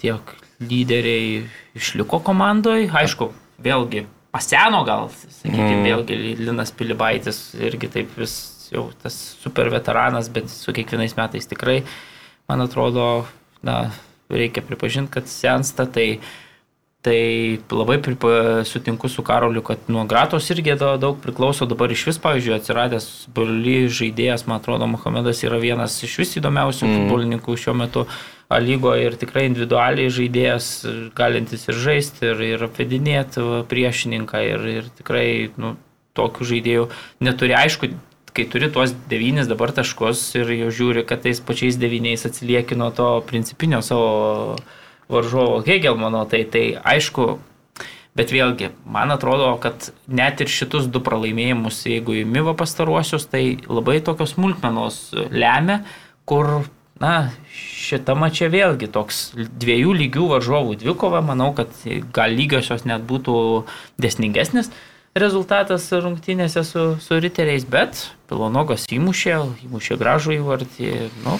tiek 0.00 0.34
lyderiai 0.56 1.44
išliko 1.76 2.24
komandoje. 2.24 2.88
Aišku, 2.88 3.34
vėlgi 3.60 4.06
paseno 4.32 4.80
gal, 4.88 5.12
sakykime, 5.12 5.82
mm. 5.82 5.88
vėlgi 5.92 6.22
Linas 6.40 6.72
Pilibaitis 6.72 7.50
irgi 7.60 7.92
taip 8.00 8.16
vis 8.16 8.40
jau 8.72 8.88
tas 9.04 9.12
super 9.44 9.68
veteranas, 9.76 10.32
bet 10.32 10.48
su 10.48 10.72
kiekvienais 10.72 11.20
metais 11.20 11.52
tikrai 11.52 11.82
uh, 11.82 11.98
man 12.48 12.64
atrodo, 12.64 13.26
na, 13.62 13.90
reikia 14.28 14.62
pripažinti, 14.62 15.12
kad 15.12 15.28
sensta, 15.28 15.86
tai, 15.86 16.18
tai 17.04 17.58
labai 17.70 17.98
pripa, 18.02 18.64
sutinku 18.64 19.08
su 19.08 19.22
Karoliu, 19.22 19.62
kad 19.62 19.78
nuo 19.88 20.04
Gratos 20.08 20.50
irgi 20.50 20.76
daug 20.76 21.20
priklauso. 21.22 21.68
Dabar 21.68 21.92
iš 21.92 22.06
vis, 22.08 22.20
pavyzdžiui, 22.24 22.56
atsiradęs 22.56 23.28
Burly 23.34 23.84
žaidėjas, 23.92 24.46
man 24.48 24.62
atrodo, 24.62 24.88
Mohamedas 24.88 25.44
yra 25.44 25.60
vienas 25.60 26.00
iš 26.04 26.18
vis 26.22 26.36
įdomiausių 26.40 26.88
mm. 26.88 26.96
futbolininkų 26.98 27.56
šiuo 27.56 27.76
metu 27.76 28.06
lygoje 28.48 29.04
ir 29.04 29.16
tikrai 29.20 29.44
individualiai 29.50 30.08
žaidėjas, 30.12 30.70
galintis 31.16 31.68
ir 31.68 31.76
žaisti, 31.76 32.30
ir, 32.30 32.44
ir 32.54 32.64
apvedinėti 32.64 33.44
priešininką, 33.68 34.44
ir, 34.54 34.68
ir 34.78 34.92
tikrai 34.96 35.28
nu, 35.60 35.76
tokių 36.16 36.48
žaidėjų 36.52 36.86
neturi. 37.28 37.54
Aišku, 37.58 37.92
kai 38.38 38.46
turi 38.46 38.70
tuos 38.70 38.94
devynis 39.10 39.48
dabar 39.50 39.72
taškus 39.74 40.22
ir 40.38 40.50
jau 40.54 40.70
žiūri, 40.80 41.02
kad 41.08 41.24
tais 41.24 41.40
pačiais 41.42 41.78
devyniais 41.80 42.22
atsilieki 42.28 42.78
nuo 42.78 42.92
to 42.94 43.08
principinio 43.26 43.80
savo 43.82 44.56
varžovo 45.10 45.62
Hegelmano, 45.66 46.22
tai, 46.30 46.44
tai 46.46 46.64
aišku, 46.78 47.26
bet 48.18 48.30
vėlgi, 48.34 48.70
man 48.86 49.10
atrodo, 49.14 49.50
kad 49.62 49.90
net 50.06 50.42
ir 50.44 50.52
šitus 50.52 50.86
du 50.92 51.02
pralaimėjimus, 51.02 51.80
jeigu 51.90 52.20
įmyva 52.22 52.54
pastaruosius, 52.58 53.26
tai 53.32 53.58
labai 53.66 53.98
tokios 54.04 54.36
smulkmenos 54.36 55.00
lemia, 55.34 55.80
kur, 56.28 56.68
na, 57.02 57.32
šitama 57.50 58.30
čia 58.34 58.52
vėlgi 58.52 58.90
toks 58.94 59.32
dviejų 59.34 59.96
lygių 60.04 60.28
varžovų 60.36 60.78
dvikova, 60.84 61.24
manau, 61.24 61.50
kad 61.56 61.72
gal 62.14 62.36
lygiosios 62.38 62.86
net 62.86 63.02
būtų 63.08 63.34
desningesnis 63.98 64.70
rezultatas 65.16 65.86
rungtynėse 65.92 66.64
su, 66.66 66.84
su 67.00 67.20
riteriais, 67.22 67.64
bet 67.68 68.08
Pilonogas 68.28 68.86
įmušė, 68.92 69.36
įmušė 69.68 69.98
gražų 70.00 70.38
įvartį. 70.40 70.92
Nu, 71.24 71.38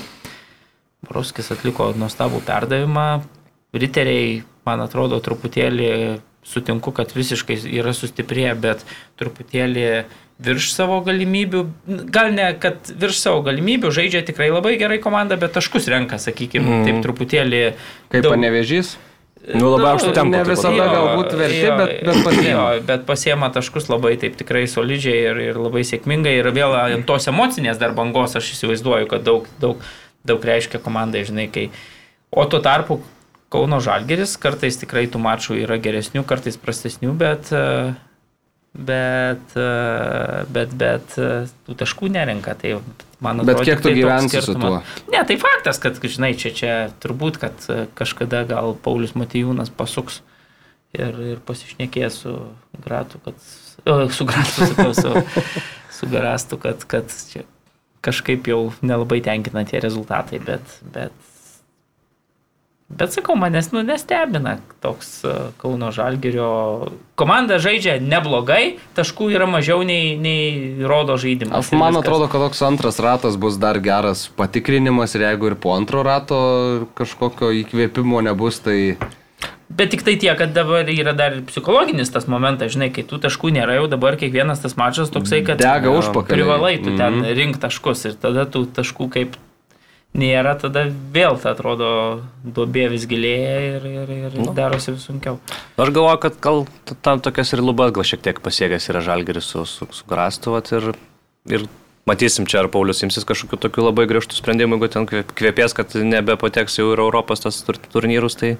Broskis 1.08 1.52
atliko 1.54 1.92
nuostabų 1.96 2.40
perdavimą. 2.46 3.08
Riteriai, 3.76 4.40
man 4.66 4.80
atrodo, 4.82 5.20
truputėlį 5.22 5.90
sutinku, 6.48 6.92
kad 6.96 7.12
visiškai 7.14 7.58
yra 7.78 7.92
sustiprėję, 7.96 8.54
bet 8.58 8.84
truputėlį 9.20 9.84
virš 10.42 10.70
savo 10.72 11.00
galimybių, 11.06 11.64
gal 12.14 12.30
ne, 12.34 12.46
kad 12.62 12.88
virš 12.88 13.20
savo 13.20 13.42
galimybių 13.46 13.90
žaidžia 13.94 14.22
tikrai 14.26 14.48
labai 14.52 14.76
gerai 14.80 15.00
komanda, 15.02 15.36
bet 15.40 15.56
taškus 15.56 15.90
renka, 15.90 16.20
sakykime, 16.22 16.68
mm. 16.68 16.86
taip 16.86 17.02
truputėlį. 17.06 17.62
Kaip 18.08 18.24
daug... 18.24 18.36
panevežys? 18.36 18.94
Nu, 19.54 19.70
labai 19.76 19.94
aukštų 19.94 20.12
tempų. 20.16 20.30
ne 20.36 20.42
visada 20.44 20.84
atrodo. 20.84 20.96
galbūt 20.96 21.36
verti, 21.38 21.68
bet- 21.78 22.04
bet 22.04 22.24
pasiema. 22.24 22.50
Jo, 22.74 22.82
bet 22.86 23.06
pasiema 23.06 23.48
taškus 23.54 23.88
labai 23.88 24.16
taip 24.20 24.36
tikrai 24.36 24.66
solidžiai 24.68 25.20
ir, 25.30 25.36
ir 25.50 25.54
labai 25.56 25.80
sėkmingai. 25.88 26.34
Ir 26.40 26.50
vėl 26.52 26.74
ant 26.76 27.06
tos 27.06 27.28
emocinės 27.30 27.78
dar 27.78 27.92
bangos 27.96 28.36
aš 28.36 28.52
įsivaizduoju, 28.56 29.08
kad 29.08 29.22
daug, 29.24 29.46
daug, 29.60 29.78
daug 30.24 30.44
reiškia 30.44 30.78
komandai, 30.84 31.24
žinai, 31.24 31.48
kai. 31.52 31.70
O 32.30 32.44
tuo 32.44 32.60
tarpu 32.60 33.00
Kauno 33.48 33.78
Žalgeris 33.80 34.36
kartais 34.36 34.76
tikrai 34.76 35.06
tų 35.08 35.16
mačų 35.24 35.54
yra 35.64 35.78
geresnių, 35.80 36.20
kartais 36.28 36.58
prastesnių, 36.60 37.14
bet, 37.16 37.48
e, 37.50 37.94
bet, 38.78 39.56
e, 39.56 40.44
bet, 40.54 40.72
bet 40.78 41.18
e, 41.18 41.28
tų 41.66 41.76
taškų 41.82 42.10
nerenka. 42.14 42.54
Tai 42.58 42.78
man 43.24 43.42
Bet 43.42 43.56
atrodo, 43.56 43.66
kiek 43.66 43.80
tik 43.80 43.82
tu 43.82 43.90
tai 43.90 43.96
gyvensi 43.98 44.42
su 44.44 44.54
tuo? 44.54 44.72
Ne, 45.12 45.22
tai 45.28 45.36
faktas, 45.42 45.80
kad, 45.82 45.98
žinai, 46.02 46.32
čia, 46.38 46.54
čia 46.54 46.74
turbūt, 47.02 47.40
kad 47.42 47.68
e, 47.68 47.86
kažkada 47.98 48.44
gal 48.48 48.76
Paulius 48.84 49.16
Matijūnas 49.18 49.72
pasuks 49.74 50.20
ir, 50.96 51.18
ir 51.34 51.42
pasišnekės 51.48 52.22
su 52.24 52.36
Gratu, 52.84 53.22
kad... 53.26 53.48
O, 53.84 54.00
su 54.14 54.26
Gratu, 54.28 54.66
sakau, 54.70 54.92
su, 54.94 55.14
su 55.98 56.10
Garastu, 56.12 56.60
kad, 56.62 56.86
kad 56.88 57.14
čia 57.32 57.46
kažkaip 58.06 58.46
jau 58.46 58.68
nelabai 58.80 59.18
tenkina 59.24 59.66
tie 59.68 59.82
rezultatai, 59.82 60.42
bet... 60.44 60.78
bet 60.94 61.26
Bet 62.88 63.12
sakau, 63.12 63.34
manęs 63.36 63.68
nu, 63.74 63.82
nestebina 63.84 64.54
toks 64.80 65.20
e, 65.24 65.32
Kauno 65.60 65.90
Žalgerio. 65.92 66.88
Komanda 67.20 67.58
žaidžia 67.60 67.98
neblogai, 68.00 68.78
taškų 68.96 69.28
yra 69.34 69.44
mažiau 69.50 69.82
nei, 69.84 70.14
nei 70.16 70.80
rodo 70.88 71.18
žaidimas. 71.20 71.68
Aš 71.68 71.76
man 71.76 71.98
atrodo, 72.00 72.30
kad 72.32 72.40
toks 72.46 72.62
antras 72.64 72.96
ratas 73.04 73.36
bus 73.36 73.58
dar 73.60 73.76
geras 73.84 74.24
patikrinimas 74.40 75.12
ir 75.18 75.26
jeigu 75.28 75.50
ir 75.52 75.56
po 75.60 75.74
antro 75.76 76.00
rato 76.06 76.38
kažkokio 76.96 77.52
įkvėpimo 77.60 78.22
nebus, 78.24 78.62
tai... 78.64 78.96
Bet 79.68 79.90
tik 79.92 80.00
tai 80.06 80.14
tiek, 80.16 80.32
kad 80.40 80.54
dabar 80.56 80.88
yra 80.88 81.12
dar 81.12 81.36
psichologinis 81.44 82.08
tas 82.08 82.24
momentas, 82.24 82.72
žinai, 82.72 82.88
kai 82.88 83.04
tų 83.04 83.18
taškų 83.26 83.50
nėra, 83.52 83.76
jau 83.82 83.90
dabar 83.92 84.16
kiekvienas 84.16 84.62
tas 84.64 84.78
mačas 84.80 85.12
toksai, 85.12 85.42
kad 85.44 85.60
Dega 85.60 85.92
užpakaliai. 85.92 86.32
privalai 86.40 86.72
tu 86.80 86.96
ten 86.96 87.20
Mhm. 87.20 87.36
rink 87.36 87.60
taškus 87.60 88.06
ir 88.08 88.16
tada 88.16 88.46
tų 88.48 88.64
taškų 88.72 89.10
kaip 89.12 89.36
nėra, 90.18 90.52
tada 90.60 90.84
vėl 91.14 91.38
ta 91.40 91.52
atrodo 91.54 91.88
duobė 92.44 92.88
vis 92.92 93.06
gilėja 93.10 93.56
ir, 93.78 93.86
ir, 93.88 94.12
ir 94.28 94.38
Nu. 94.38 94.52
darosi 94.56 94.92
vis 94.96 95.06
sunkiau. 95.08 95.38
Aš 95.78 95.92
galvoju, 95.94 96.20
kad 96.26 96.38
gal 96.44 96.64
tam 97.06 97.20
tokias 97.24 97.52
ir 97.54 97.62
lubas 97.64 97.92
gal 97.96 98.06
šiek 98.06 98.22
tiek 98.26 98.40
pasiekęs 98.44 98.90
yra 98.92 99.02
žalgeris 99.06 99.48
su, 99.54 99.64
su, 99.68 99.88
su 99.90 100.04
Grastu 100.10 100.54
vat, 100.56 100.70
ir, 100.74 100.90
ir 101.48 101.66
matysim 102.08 102.46
čia, 102.48 102.62
ar 102.64 102.70
Paulius 102.72 103.02
imsis 103.06 103.26
kažkokių 103.28 103.58
tokių 103.66 103.86
labai 103.90 104.06
griežtų 104.10 104.38
sprendimų, 104.38 104.78
jeigu 104.78 104.88
ten 104.94 105.06
kvė- 105.10 105.26
kvėpės, 105.38 105.74
kad 105.76 105.92
nebepateks 105.94 106.78
jau 106.80 106.90
ir 106.94 107.02
Europos 107.04 107.44
tas 107.44 107.62
tur- 107.66 107.78
turnyrus, 107.92 108.36
tai 108.40 108.56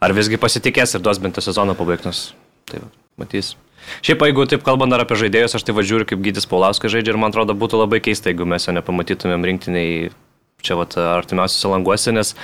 ar 0.00 0.12
visgi 0.16 0.36
pasitikės 0.40 0.96
ir 0.96 1.04
duos 1.04 1.18
bent 1.22 1.36
tą 1.36 1.44
sezoną 1.44 1.76
pabaigtas. 1.76 2.30
Tai 2.66 2.80
va, 2.82 2.88
matys. 3.20 3.54
Šiaip, 4.02 4.18
jeigu 4.26 4.46
taip 4.50 4.64
kalbant 4.66 4.90
dar 4.90 5.04
apie 5.04 5.14
žaidėjus, 5.20 5.54
aš 5.54 5.62
tai 5.62 5.74
vadžiūriu, 5.76 6.08
kaip 6.10 6.18
Gydis 6.24 6.48
Paulauskas 6.50 6.90
žaidžia 6.90 7.12
ir 7.14 7.18
man 7.22 7.30
atrodo 7.30 7.54
būtų 7.54 7.78
labai 7.84 8.00
keista, 8.02 8.32
jeigu 8.32 8.48
mes 8.48 8.64
jo 8.66 8.72
nepamatytumėm 8.74 9.44
rinktiniai 9.46 10.08
čia 10.66 10.76
vat, 10.78 10.96
artimiausiuose 10.98 11.72
languose, 11.72 12.12
nes 12.16 12.34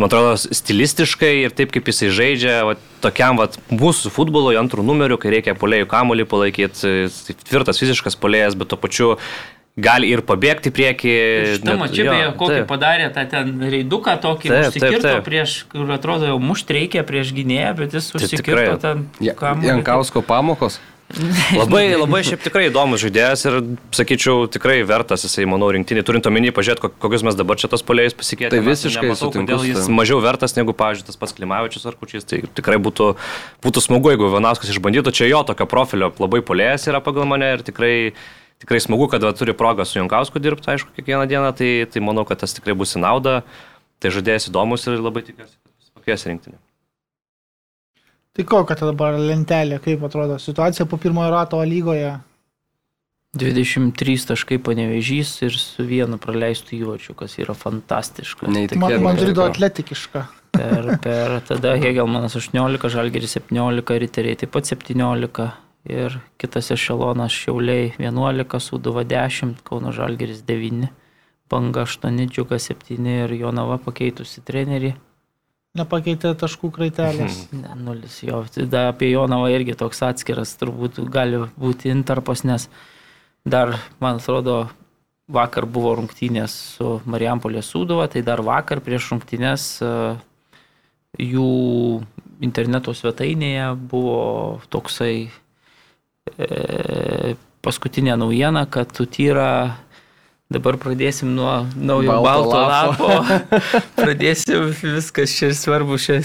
man 0.00 0.08
atrodo 0.08 0.34
stilistiškai 0.40 1.32
ir 1.44 1.52
taip 1.54 1.70
kaip 1.74 1.86
jisai 1.92 2.08
žaidžia, 2.16 2.58
vat, 2.72 2.80
tokiam 3.04 3.36
vat, 3.38 3.58
mūsų 3.70 4.10
futbolo 4.14 4.54
antrų 4.58 4.82
numerių, 4.88 5.18
kai 5.20 5.34
reikia 5.36 5.54
polėjų 5.58 5.86
kamuolį 5.92 6.26
palaikyti, 6.32 6.94
tai 7.28 7.36
tvirtas 7.46 7.78
fiziškas 7.82 8.16
polėjas, 8.18 8.56
bet 8.58 8.72
tuo 8.72 8.80
pačiu 8.80 9.12
gali 9.80 10.10
ir 10.12 10.20
pabėgti 10.28 10.68
į 10.68 10.72
priekį. 10.76 11.12
Šitą 11.54 11.64
net- 11.70 11.78
mačią, 11.80 12.02
jo, 12.04 12.12
beje, 12.12 12.24
kokį 12.40 12.56
taip. 12.58 12.66
padarė 12.68 13.06
tą 13.14 13.22
ten 13.30 13.52
reiduką, 13.72 14.16
tokį 14.20 14.48
Taip, 14.50 14.56
taip, 14.58 14.68
užsikirto 14.74 15.08
taip. 15.08 15.24
prieš, 15.24 15.54
kur 15.72 15.92
atrodo 15.94 16.28
jau 16.28 16.38
mušt 16.42 16.68
reikia 16.76 17.04
prieš 17.08 17.30
gynėją, 17.38 17.70
bet 17.78 17.94
jis 17.96 18.10
Tai 18.12 18.20
užsikirto 18.20 18.74
ten 18.82 19.06
Ja. 19.24 19.32
Jankausko 19.40 20.20
pamokos. 20.28 20.76
Labai, 21.60 21.82
labai 21.92 22.22
šiaip 22.24 22.40
tikrai 22.44 22.68
įdomus 22.70 23.02
žaidėjas 23.02 23.42
ir, 23.48 23.56
sakyčiau, 23.92 24.46
tikrai 24.52 24.78
vertas 24.88 25.26
jisai, 25.26 25.44
manau, 25.50 25.68
rinktinį, 25.74 26.04
turint 26.08 26.28
omeny, 26.30 26.48
pažiūrėti, 26.56 26.82
ko- 26.86 26.90
kokius 27.04 27.24
mes 27.26 27.36
dabar 27.36 27.60
čia 27.60 27.68
tos 27.72 27.84
polėjus 27.84 28.16
pasikeitėme. 28.16 28.62
Tai 28.62 28.70
visiškai 28.70 29.10
sutinku 29.20 29.44
kodėl 29.44 29.66
jis 29.68 29.90
mažiau 29.92 30.22
vertas 30.24 30.56
negu, 30.56 30.72
pavyzdžiui, 30.78 31.06
tas 31.10 31.20
pats 31.20 31.36
Klimavičius 31.36 31.84
ar 31.90 31.98
Kučys. 32.00 32.24
Tai 32.28 32.40
tikrai 32.56 32.78
būtų, 32.80 33.10
būtų 33.66 33.84
smagu, 33.84 34.14
jeigu 34.14 34.32
Vanauskas 34.32 34.72
išbandytų, 34.72 35.12
čia 35.20 35.28
jo 35.28 35.44
tokio 35.52 35.68
profilio 35.68 36.08
labai 36.22 36.40
polėjas 36.40 36.88
yra 36.88 37.02
pagal 37.04 37.28
mane 37.28 37.52
ir 37.58 37.66
tikrai, 37.68 37.94
tikrai 38.64 38.80
smagu, 38.80 39.10
kad 39.12 39.20
va, 39.28 39.34
turi 39.36 39.52
progą 39.52 39.84
su 39.84 40.00
Jankausku 40.00 40.40
dirbti, 40.40 40.72
aišku, 40.72 40.96
kiekvieną 40.96 41.28
dieną, 41.28 41.52
tai, 41.60 41.72
tai 41.92 42.00
manau, 42.00 42.24
kad 42.24 42.40
tas 42.40 42.56
tikrai 42.56 42.72
bus 42.78 42.96
į 42.96 43.04
naudą. 43.04 43.42
Tai 44.02 44.10
žaidėjas 44.10 44.48
įdomus 44.50 44.88
ir 44.88 44.96
labai 44.98 45.22
tikiuosi, 45.28 45.54
kad 45.60 46.00
pakvies 46.00 46.24
rinktinį. 46.32 46.56
Tai 48.32 48.44
kokia 48.48 48.76
tada 48.78 48.94
dabar 48.94 49.18
lentelė, 49.20 49.76
kaip 49.84 50.04
atrodo 50.08 50.38
situacija 50.40 50.86
po 50.88 50.96
pirmojo 51.00 51.32
rato 51.34 51.58
A 51.60 51.66
lygoje? 51.68 52.12
23 53.36 54.26
taškai 54.28 54.58
panevežys 54.60 55.38
ir 55.44 55.56
su 55.56 55.84
vienu 55.88 56.18
praleistų 56.20 56.76
įvačiu, 56.82 57.14
kas 57.16 57.38
yra 57.40 57.56
fantastiška. 57.56 58.48
Neįtikėtina. 58.48 58.88
Tai 58.88 58.98
Man, 59.00 59.16
Madrido 59.16 59.44
atletikiška. 59.46 60.24
per, 60.52 60.88
per 61.00 61.38
tada 61.48 61.76
Hegelmanas 61.80 62.36
18, 62.36 62.88
Žalgeris 62.92 63.38
17, 63.38 63.94
Riteriai 64.04 64.36
taip 64.40 64.52
pat 64.52 64.68
17 64.68 65.48
ir 65.92 66.18
kitas 66.40 66.68
ešelonas 66.76 67.32
Šiauliai 67.32 67.94
11, 67.96 68.60
Sūduva 68.60 69.06
10, 69.08 69.62
Kauno 69.64 69.92
Žalgeris 69.96 70.44
9, 70.48 70.90
Banga 71.52 71.86
8, 71.88 72.28
Džiugas 72.28 72.68
7 72.68 73.08
ir 73.24 73.32
Jonava 73.40 73.80
pakeitusi 73.80 74.44
trenerį. 74.44 74.92
Nepakeitė 75.72 76.34
taškų 76.36 76.68
kraitelės. 76.74 77.46
Ne, 77.56 77.72
nulis 77.80 78.18
jo. 78.20 78.42
Tada 78.52 78.90
apie 78.90 79.08
Jonavą 79.08 79.48
irgi 79.54 79.72
toks 79.80 80.02
atskiras 80.04 80.52
turbūt 80.60 81.00
gali 81.08 81.40
būti 81.56 81.88
intarpas, 81.88 82.42
nes 82.44 82.66
dar, 83.48 83.78
man 84.02 84.20
atrodo, 84.20 84.66
vakar 85.32 85.64
buvo 85.64 85.94
rungtynės 85.96 86.52
su 86.74 86.98
Marijampolės 87.08 87.70
Sūduva, 87.72 88.04
tai 88.12 88.20
dar 88.26 88.42
vakar 88.44 88.82
prieš 88.84 89.14
rungtynės 89.14 89.64
e, 89.80 89.92
jų 91.24 91.48
interneto 92.44 92.92
svetainėje 92.92 93.70
buvo 93.88 94.60
toksai 94.68 95.14
e, 96.36 97.34
paskutinė 97.64 98.18
naujiena, 98.20 98.66
kad 98.68 98.92
Tutyra 98.92 99.78
Dabar 100.52 100.78
pradėsim 100.80 101.32
nuo 101.36 101.52
naujo 101.74 102.16
Balto 102.24 102.50
balto, 102.50 102.60
lapo. 102.68 103.08
lapo. 103.08 103.80
pradėsim 104.00 104.68
viskas 104.82 105.32
čia 105.36 105.52
svarbu, 105.56 105.98
čia 106.02 106.20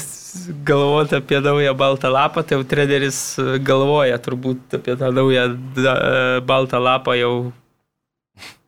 galvoti 0.68 1.18
apie 1.20 1.40
naują 1.44 1.74
baltą 1.78 2.12
lapą, 2.14 2.44
tai 2.44 2.60
jau 2.60 2.68
treneris 2.68 3.22
galvoja 3.66 4.20
turbūt 4.22 4.78
apie 4.80 4.98
tą 5.00 5.14
naują 5.16 5.50
da, 5.78 5.96
baltą 6.46 6.82
lapą 6.84 7.18
jau 7.18 7.34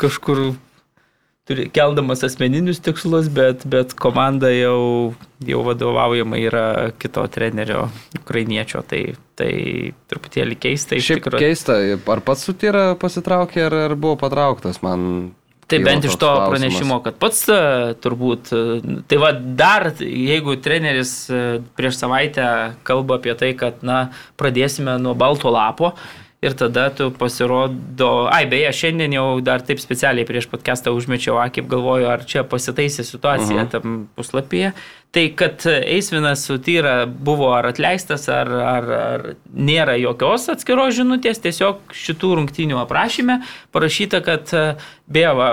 kažkur 0.02 0.52
turi, 1.50 1.65
keldamas 1.74 2.24
asmeninius 2.24 2.82
tikslus, 2.86 3.30
bet, 3.34 3.65
bet 3.69 3.95
komanda 3.98 4.52
jau, 4.54 5.15
jau 5.45 5.63
vadovaujama 5.65 6.38
yra 6.41 6.65
kito 7.02 7.26
trenerio, 7.34 7.88
ukrainiečio, 8.22 8.84
tai, 8.86 9.02
tai 9.39 9.52
truputėlį 10.12 10.60
keista 10.62 11.00
Šiaip 11.00 11.24
tikrųjų. 11.24 11.41
keista, 11.41 11.80
ar 12.13 12.24
pats 12.26 12.45
sutyra 12.45 12.86
pasitraukė, 13.02 13.65
ar, 13.65 13.78
ar 13.89 13.98
buvo 13.98 14.19
patrauktas, 14.22 14.84
man 14.86 15.34
Tai 15.69 15.79
bent 15.86 16.05
iš 16.05 16.15
to 16.17 16.25
klausimas. 16.25 16.49
pranešimo, 16.49 16.95
kad 17.05 17.17
pats 17.21 17.43
e, 17.53 17.60
turbūt, 18.01 18.49
e, 18.53 18.95
tai 19.10 19.19
va 19.21 19.29
dar, 19.34 19.91
jeigu 20.01 20.55
treneris 20.63 21.13
e, 21.29 21.43
prieš 21.77 21.99
savaitę 22.01 22.47
kalba 22.88 23.19
apie 23.19 23.36
tai, 23.38 23.51
kad, 23.60 23.84
na, 23.86 24.08
pradėsime 24.39 24.97
nuo 25.01 25.13
balto 25.17 25.53
lapo 25.53 25.93
ir 26.41 26.54
tada 26.56 26.86
tu 26.95 27.10
pasirodo, 27.12 28.28
ai 28.32 28.45
beje, 28.47 28.69
šiandien 28.71 29.12
jau 29.17 29.25
dar 29.43 29.60
taip 29.65 29.82
specialiai 29.84 30.23
prieš 30.28 30.47
podcastą 30.52 30.93
užmečiau 30.95 31.36
akį, 31.43 31.65
galvoju, 31.67 32.08
ar 32.08 32.23
čia 32.23 32.45
pasitaisė 32.47 33.04
situacija 33.04 33.65
Mhm. 33.65 33.69
tam 33.73 34.08
puslapyje. 34.15 34.71
Tai 35.12 35.25
kad 35.36 35.65
Eisvinas 35.65 36.45
sutyra 36.45 37.08
buvo 37.10 37.49
ar 37.58 37.65
atleistas, 37.71 38.30
ar, 38.30 38.47
ar, 38.47 38.89
ar 38.93 39.23
nėra 39.52 39.97
jokios 39.99 40.47
atskiros 40.54 40.93
žinutės, 40.95 41.41
tiesiog 41.41 41.80
šitų 41.91 42.36
rungtynių 42.38 42.78
aprašyme 42.86 43.41
parašyta, 43.73 44.21
kad 44.23 44.54
e, 44.54 44.75
beje, 45.10 45.34
va, 45.36 45.49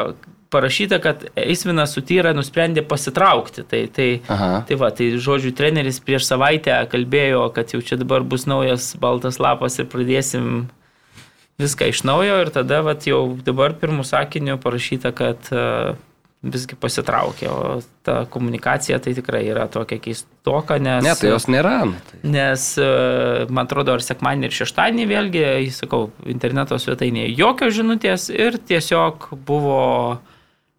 parašyta, 0.53 1.01
kad 1.03 1.25
Eisvinas 1.35 1.97
sutyra 1.97 2.31
nusprendė 2.37 2.85
pasitraukti. 2.87 3.65
Tai, 3.67 3.87
tai, 3.97 4.21
Aha. 4.29 4.63
tai 4.69 4.77
va, 4.77 4.91
tai 4.95 5.11
žodžiu, 5.19 5.51
treneris 5.57 5.99
prieš 6.05 6.29
savaitę 6.29 6.77
kalbėjo, 6.93 7.49
kad 7.57 7.73
jau 7.75 7.81
čia 7.83 7.97
dabar 7.97 8.23
bus 8.23 8.45
naujas 8.47 8.93
baltas 9.01 9.41
lapas 9.43 9.81
ir 9.81 9.89
pradėsim 9.91 10.69
viską 11.61 11.91
iš 11.93 12.03
naujo 12.09 12.41
ir 12.43 12.53
tada 12.55 12.83
va, 12.87 12.97
jau 13.01 13.23
dabar 13.45 13.77
pirmų 13.81 14.05
sakinių 14.07 14.59
parašyta, 14.63 15.13
kad 15.17 15.51
uh, 15.55 15.97
visgi 16.47 16.77
pasitraukė, 16.79 17.49
o 17.51 17.79
ta 18.07 18.21
komunikacija 18.31 18.99
tai 19.03 19.15
tikrai 19.17 19.43
yra 19.49 19.67
tokia 19.73 19.99
keistoka, 20.03 20.79
nes... 20.83 21.03
Ne, 21.05 21.15
tai 21.19 21.33
jos 21.33 21.49
nėra. 21.51 21.79
nu, 21.89 21.99
Tai. 22.11 22.21
Nes, 22.29 22.69
e, 22.79 22.91
man 23.51 23.67
atrodo, 23.67 23.97
ar 23.97 24.05
sekmadienį 24.05 24.49
ir 24.49 24.57
šeštadienį 24.61 25.09
vėlgi, 25.11 25.45
sakau, 25.75 26.11
interneto 26.29 26.79
svetainėje 26.83 27.35
jokios 27.35 27.75
žinutės 27.79 28.29
ir 28.35 28.61
tiesiog 28.69 29.31
buvo 29.49 29.81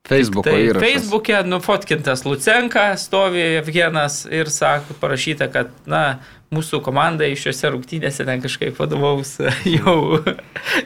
Facebook'o 0.07 0.47
Tai 0.47 0.59
įrašas. 0.63 0.83
Facebook'e 0.83 1.41
nufotkintas 1.47 2.23
Lucenka, 2.25 2.89
stovi 2.99 3.41
Evgenas 3.59 4.21
ir 4.31 4.49
sako, 4.51 4.95
parašyta, 5.01 5.49
kad, 5.51 5.73
na, 5.89 6.19
mūsų 6.53 6.79
komandai 6.85 7.33
šiuose 7.35 7.73
rungtynėse 7.73 8.25
ten 8.27 8.43
kažkaip 8.43 8.77
vadovaus 8.79 9.35
jau 9.77 10.21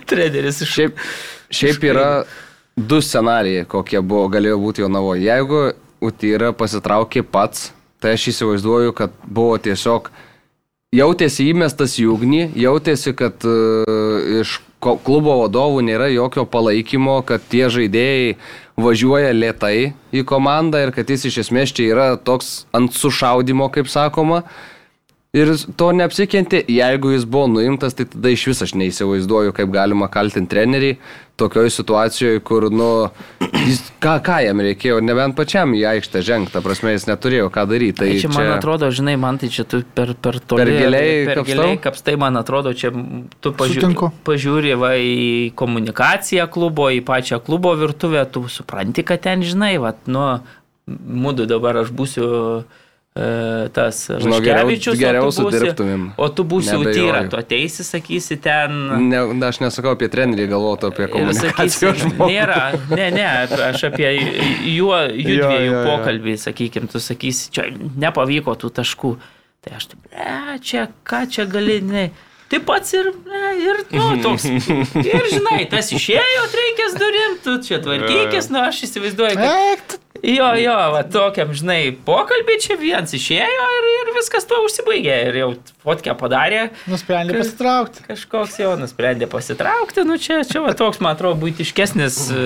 treneris 0.09 0.63
iš... 0.65 0.73
Šiaip, 0.77 1.05
šiaip 1.53 1.85
yra 1.91 2.07
du 2.75 3.01
scenarijai, 3.03 3.67
kokie 3.69 4.01
buvo, 4.01 4.25
galėjo 4.33 4.57
būti 4.61 4.85
jo 4.85 4.89
navo. 4.91 5.13
Jeigu 5.19 5.71
Utyra 6.01 6.49
pasitraukė 6.57 7.21
pats, 7.21 7.69
tai 8.01 8.15
aš 8.17 8.31
įsivaizduoju, 8.31 8.95
kad 8.97 9.13
buvo 9.21 9.59
tiesiog 9.61 10.09
jautėsi 10.95 11.45
įmestas 11.51 11.99
į 12.01 12.07
ugnį, 12.15 12.41
jautėsi, 12.57 13.13
kad 13.17 13.45
uh, 13.45 14.41
iš 14.41 14.57
klubo 14.81 15.37
vadovų 15.43 15.83
nėra 15.85 16.09
jokio 16.09 16.47
palaikymo, 16.49 17.19
kad 17.27 17.43
tie 17.51 17.67
žaidėjai 17.69 18.33
važiuoja 18.79 19.31
lietai 19.35 19.93
į 20.13 20.23
komandą 20.27 20.81
ir 20.85 20.93
kad 20.95 21.09
jis 21.09 21.27
iš 21.29 21.41
esmės 21.45 21.73
čia 21.75 21.89
yra 21.91 22.07
toks 22.17 22.65
ant 22.75 22.93
sušaudimo, 22.95 23.69
kaip 23.73 23.89
sakoma. 23.91 24.43
Ir 25.31 25.47
to 25.79 25.93
neapsikentė, 25.95 26.59
jeigu 26.67 27.13
jis 27.13 27.23
buvo 27.23 27.45
nuimtas, 27.47 27.93
tai 27.95 28.03
tada 28.11 28.33
iš 28.33 28.41
vis 28.49 28.59
aš 28.65 28.73
neįsivaizduoju, 28.75 29.53
kaip 29.55 29.69
galima 29.71 30.09
kaltinti 30.11 30.51
trenerį 30.51 30.89
tokioje 31.39 31.71
situacijoje, 31.71 32.41
kur, 32.43 32.65
nu, 32.67 32.87
jis, 33.39 33.79
ką, 34.03 34.17
ką 34.25 34.41
jam 34.43 34.59
reikėjo, 34.59 34.97
nebent 35.07 35.37
pačiam 35.37 35.71
į 35.71 35.85
aikštę 35.93 36.19
žengti, 36.27 36.51
ta 36.51 36.59
prasme, 36.65 36.91
jis 36.97 37.07
neturėjo 37.07 37.47
ką 37.55 37.63
daryti. 37.71 37.95
Tai 38.01 38.09
Tai 38.11 38.19
čia, 38.25 38.33
man 38.35 38.51
atrodo, 38.57 38.91
žinai, 38.91 39.15
man 39.23 39.39
tai 39.39 39.47
čia 39.55 39.63
tu 39.71 39.79
per, 39.95 40.11
per 40.19 40.41
toli. 40.43 40.65
Per 40.65 40.73
giliai 40.75 41.15
per 41.31 41.43
giliai 41.47 41.79
kapstai, 41.87 42.17
man 42.19 42.41
atrodo, 42.41 42.75
čia 42.75 42.91
tu 42.91 43.55
pažiūri, 43.55 44.11
pažiūri 44.27 44.75
va, 44.83 44.91
į 44.99 45.55
komunikaciją 45.55 46.51
klubo, 46.51 46.91
į 46.91 46.99
pačią 47.07 47.39
klubo 47.39 47.71
virtuvę, 47.79 48.27
tu 48.35 48.43
supranti, 48.51 49.07
kad 49.07 49.23
ten, 49.23 49.47
žinai, 49.47 49.77
va, 49.79 49.95
nu, 50.11 50.27
mūdu 50.91 51.47
dabar 51.47 51.85
aš 51.85 51.95
būsiu 51.95 52.27
tas 53.13 54.07
Žinau, 54.07 54.39
geriau- 54.39 54.63
Raškevičius, 54.63 54.93
o 54.93 54.95
tu 54.95 55.01
geriau 55.03 55.25
būsi- 55.27 55.43
sudirbtumėm. 55.43 56.03
O 56.17 56.27
tu 56.29 56.43
būsi 56.47 56.71
Neabejoju. 56.71 56.91
utyra, 56.95 57.29
tu 57.29 57.35
ateisi, 57.37 57.83
sakysi 57.83 58.37
ten. 58.41 59.09
Ne, 59.09 59.19
aš 59.47 59.59
nesakau 59.59 59.91
apie 59.91 60.07
trenerį, 60.07 60.47
galvoju 60.47 60.87
apie 60.87 61.03
Ir 61.03 61.11
komunikacijos 61.11 61.97
sakysi, 61.99 62.17
nėra, 62.17 62.79
ne, 62.95 63.09
ne, 63.11 63.27
aš 63.67 63.83
apie 63.91 64.07
juo, 64.77 64.95
jų 65.11 65.35
Jo, 65.35 65.49
dviejų 65.51 65.65
jo, 65.67 65.75
jo. 65.75 65.85
pokalbį, 65.91 66.37
sakykim, 66.39 66.87
tu 66.91 66.99
sakysi, 67.03 67.51
čia 67.51 67.67
nepavyko 67.99 68.55
tų 68.55 68.71
taškų. 68.79 69.17
Tai 69.61 69.75
aš 69.77 69.85
taip, 69.91 69.99
ne, 70.15 70.59
čia, 70.63 70.87
ką 71.05 71.25
čia 71.29 71.45
gali, 71.51 71.81
ne. 71.83 72.11
Taip 72.51 72.65
pats 72.65 72.93
ir, 72.93 73.11
ne, 73.27 73.51
ir, 73.59 73.83
nu, 73.91 74.07
toks. 74.25 74.45
Ir 74.47 75.27
žinai, 75.35 75.67
tas 75.69 75.91
išėjo, 75.91 76.47
reikės 76.55 76.95
durim, 76.99 77.35
tu 77.43 77.59
čia 77.63 77.77
tvarkykis, 77.83 78.49
nu, 78.51 78.59
aš 78.63 78.81
įsivaizduoju, 78.87 79.35
kad... 79.35 79.99
Jo, 80.21 80.51
jo, 80.53 80.73
va 80.93 80.99
tokiam, 81.09 81.49
žinai, 81.57 81.95
pokalbį 82.05 82.55
čia 82.61 82.75
viens 82.77 83.09
išėjo 83.17 83.63
ir, 83.77 83.85
ir 83.95 84.09
viskas 84.13 84.45
tuo 84.45 84.59
užsibaigė. 84.67 85.15
Ir 85.31 85.37
jau 85.39 85.47
fotkę 85.81 86.13
padarė, 86.19 86.67
nusprendė 86.91 87.33
Kas- 87.39 87.47
pasitraukti. 87.49 88.03
kažkoks 88.05 88.59
jau 88.61 88.75
nusprendė 88.77 89.25
pasitraukti, 89.31 90.03
nu 90.05 90.19
čia, 90.21 90.43
čia 90.45 90.61
va 90.61 90.75
toks, 90.77 90.99
man 91.01 91.15
atrodo, 91.17 91.39
būtiškesnis 91.41 92.19
e, 92.37 92.43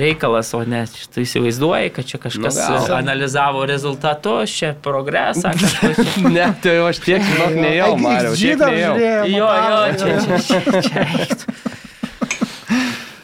reikalas, 0.00 0.54
o 0.56 0.62
ne, 0.64 0.86
tu 1.12 1.20
įsivaizduoji, 1.20 1.92
kad 1.98 2.08
čia 2.08 2.22
kažkas 2.24 2.56
Nu, 2.56 2.62
gal. 2.78 2.88
e, 2.88 2.96
analizavo 3.02 3.66
rezultatus, 3.68 4.56
čia 4.56 4.72
progresą, 4.80 5.52
kažkas. 5.60 6.00
čia- 6.00 6.30
Ne, 6.30 6.48
tai 6.64 6.78
aš 6.88 7.02
tiek, 7.04 7.20
žinok, 7.20 7.52
nejau, 7.60 7.90
Mariau, 8.00 8.32
žydam 8.32 8.72
Jo, 8.80 8.96
jo, 9.28 9.82
čia, 10.00 10.16
čia, 10.24 10.40
čia, 10.40 10.60
čia. 10.88 11.69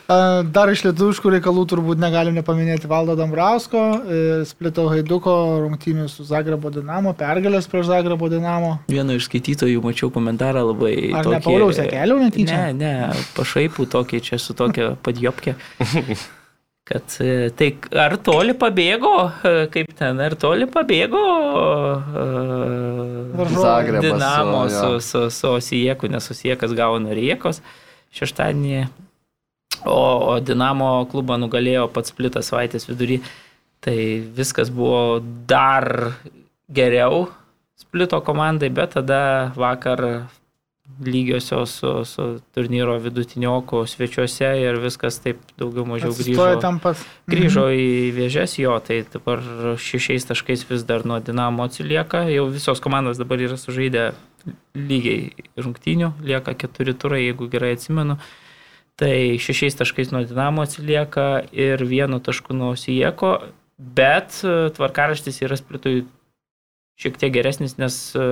A, 0.06 0.16
Dar 0.54 0.70
iš 0.70 0.84
lietuviškų 0.86 1.32
reikalų 1.34 1.64
turbūt 1.72 1.98
negalim 1.98 2.36
nepaminėti 2.38 2.86
Valdo 2.90 3.16
Dambrausko, 3.18 3.82
e, 3.98 4.20
Splito 4.46 4.86
Haiduko 4.90 5.34
rungtynių 5.64 6.06
su 6.10 6.26
Zagrebo 6.28 6.70
Dinamo, 6.70 7.14
pergalės 7.18 7.66
prieš 7.70 7.90
Zagrebo 7.90 8.28
Dinamo. 8.30 8.76
Vieno 8.92 9.16
iš 9.18 9.26
skaitytojų 9.26 9.82
mačiau 9.82 10.12
komentarą 10.14 10.62
labai... 10.68 10.94
Ar 11.10 11.26
ne 11.34 11.40
Pauliaus 11.42 11.80
Jekelio 11.82 12.20
netyčia? 12.22 12.70
Ne, 12.70 12.78
ne, 12.78 13.24
pašaipų 13.34 13.88
tokį 13.96 14.22
čia 14.28 14.38
su 14.42 14.54
tokia 14.58 14.92
padjopkė. 15.02 15.56
Kad 16.86 17.16
e, 17.18 17.48
tai 17.58 17.72
ar 17.98 18.14
toli 18.22 18.54
pabėgo, 18.54 19.16
e, 19.42 19.64
kaip 19.74 19.90
ten, 19.98 20.20
ar 20.22 20.36
toli 20.38 20.68
pabėgo 20.70 21.22
uh, 21.42 22.04
Zagrebas, 23.56 24.04
Dinamo 24.06 24.60
su, 24.70 24.92
jo. 24.92 25.00
su, 25.02 25.24
su 25.34 25.50
Osieku, 25.56 26.06
nes 26.06 26.30
Osiekas 26.30 26.70
gauna 26.78 27.10
Riekos 27.18 27.58
šeštadienį, 28.14 28.84
o, 29.86 30.02
o 30.32 30.38
Dinamo 30.40 30.90
klubą 31.10 31.38
nugalėjo 31.40 31.88
pats 31.94 32.14
Plitas 32.16 32.52
savaitės 32.52 32.88
vidury. 32.90 33.20
Tai 33.84 33.96
viskas 34.36 34.72
buvo 34.74 35.20
dar 35.48 36.12
geriau 36.72 37.26
Splito 37.76 38.18
komandai, 38.24 38.70
bet 38.72 38.94
tada 38.96 39.52
vakar 39.54 40.26
lygiosios 41.04 41.70
su, 41.70 42.04
su 42.04 42.40
turnyro 42.54 42.98
vidutinioku 42.98 43.82
svečiuose 43.86 44.48
ir 44.62 44.78
viskas 44.80 45.18
taip 45.20 45.42
daugiau 45.58 45.84
mažiau 45.84 46.14
Atsistoja 46.14 46.54
grįžo. 46.54 46.62
tam 46.62 46.78
pat. 46.80 47.02
Grįžo 47.28 47.66
į 47.74 47.88
vėžes 48.16 48.56
jo, 48.62 48.78
tai 48.86 49.02
dabar 49.12 49.42
šešiais 49.82 50.24
taškais 50.30 50.64
vis 50.70 50.86
dar 50.88 51.04
nuo 51.04 51.18
Dinamo 51.20 51.66
atsilieka. 51.66 52.24
Jau 52.32 52.46
visos 52.54 52.80
komandos 52.80 53.20
dabar 53.20 53.42
yra 53.42 53.58
sužaidę 53.60 54.08
lygiai 54.78 55.48
rungtynių, 55.58 56.12
lieka 56.24 56.54
keturi 56.54 56.94
turai, 56.94 57.26
jeigu 57.26 57.50
gerai 57.52 57.74
atsimenu. 57.76 58.16
Tai 58.96 59.36
šešiais 59.42 59.76
taškais 59.76 60.12
nuo 60.12 60.22
Dinamo 60.24 60.64
atsilieka 60.64 61.44
ir 61.52 61.82
vienu 61.84 62.16
tašku 62.24 62.56
nuo 62.56 62.70
Osijeko, 62.72 63.32
bet 63.76 64.38
e, 64.40 64.54
tvarkaraštis 64.76 65.42
yra 65.44 65.58
splitui 65.60 66.06
šiek 66.96 67.18
tiek 67.20 67.34
geresnis, 67.34 67.76
nes 67.76 67.98
e, 68.16 68.24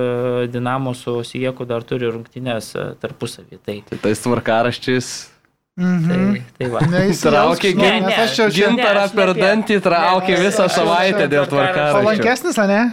Dinamo 0.49 0.95
su 0.97 1.19
Osijeku 1.21 1.67
dar 1.69 1.85
turi 1.85 2.09
rungtynės 2.09 2.71
e, 2.73 2.87
tarpusavį. 3.01 3.61
Tai, 3.61 3.77
Tai 3.91 4.01
tais 4.07 4.25
tvarkaraščiais 4.25 5.11
Mhm. 5.75 6.07
tai, 6.07 6.41
tai 6.55 6.67
va. 6.71 6.79
Traukė 6.79 6.99
Neįsijausk, 7.03 7.63
Ne, 7.75 7.87
nes 7.99 8.05
ne, 8.07 8.15
aš 8.23 8.35
čia 8.37 8.45
čia 8.47 8.69
gintarą 8.69 9.01
ne 9.09 9.15
per 9.17 9.31
dantį, 9.35 9.75
traukė 9.83 10.31
ne, 10.31 10.37
ne, 10.37 10.43
visą 10.45 10.67
savaitę 10.71 11.25
dėl 11.27 11.41
aš- 11.43 11.49
tvarkaraščių. 11.51 11.97
Palankesnis, 11.97 12.59
ar 12.63 12.69
ne? 12.71 12.83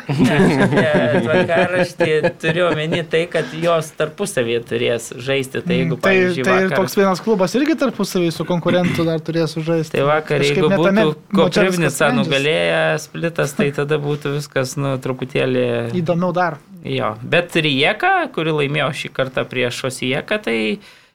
Tvarkaraštį 1.23 2.09
turiu 2.43 2.65
omeny 2.73 3.05
tai, 3.13 3.21
kad 3.31 3.53
jos 3.55 3.93
tarpusavėje 3.99 4.63
turės 4.67 5.07
žaisti. 5.15 5.63
Tai 5.63 5.77
jeigu, 5.79 5.99
tai, 5.99 6.03
pavyzdžiui, 6.09 6.47
tai 6.49 6.57
ir 6.57 6.67
vakar, 6.67 6.81
toks 6.83 6.99
vienas 6.99 7.23
klubas 7.23 7.55
irgi 7.59 7.77
tarpusavį 7.85 8.31
su 8.35 8.47
konkurentu 8.49 9.07
dar 9.07 9.23
turės 9.23 9.55
sužaisti. 9.55 9.95
Tai 10.01 10.07
vakar, 10.09 10.43
Kažkaip 10.43 10.59
jeigu 10.59 10.91
ne 10.91 11.05
būtų 11.07 11.39
Koprivnica 11.39 12.09
nugalėjęs 12.19 13.07
splitas, 13.07 13.55
tai 13.59 13.69
tada 13.77 14.01
būtų 14.03 14.35
viskas, 14.41 14.75
nu, 14.81 14.97
truputėlį... 15.03 15.67
Įdomiau 16.03 16.35
dar. 16.35 16.59
Jo, 16.83 17.13
bet 17.23 17.55
Rijeka, 17.63 18.27
kuri 18.35 18.51
laimėjo 18.59 18.91
šį 19.05 19.13
kartą 19.15 19.47
prieš 19.47 19.85
Osijeką, 19.87 20.41
tai 20.43 20.59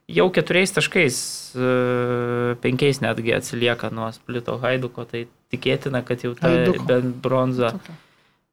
jau 0.08 0.28
keturiais 0.34 0.72
taškais, 0.76 1.18
e, 1.56 2.56
penkiais 2.64 3.02
netgi 3.04 3.34
atsilieka 3.36 3.90
nuo 3.92 4.10
Splito 4.16 4.58
Haiduko, 4.62 5.04
tai 5.10 5.26
tikėtina, 5.54 6.04
kad 6.08 6.24
jau 6.24 6.34
ta 6.38 6.48
Haiduko. 6.52 6.86
bent 6.88 7.16
bronza, 7.24 7.74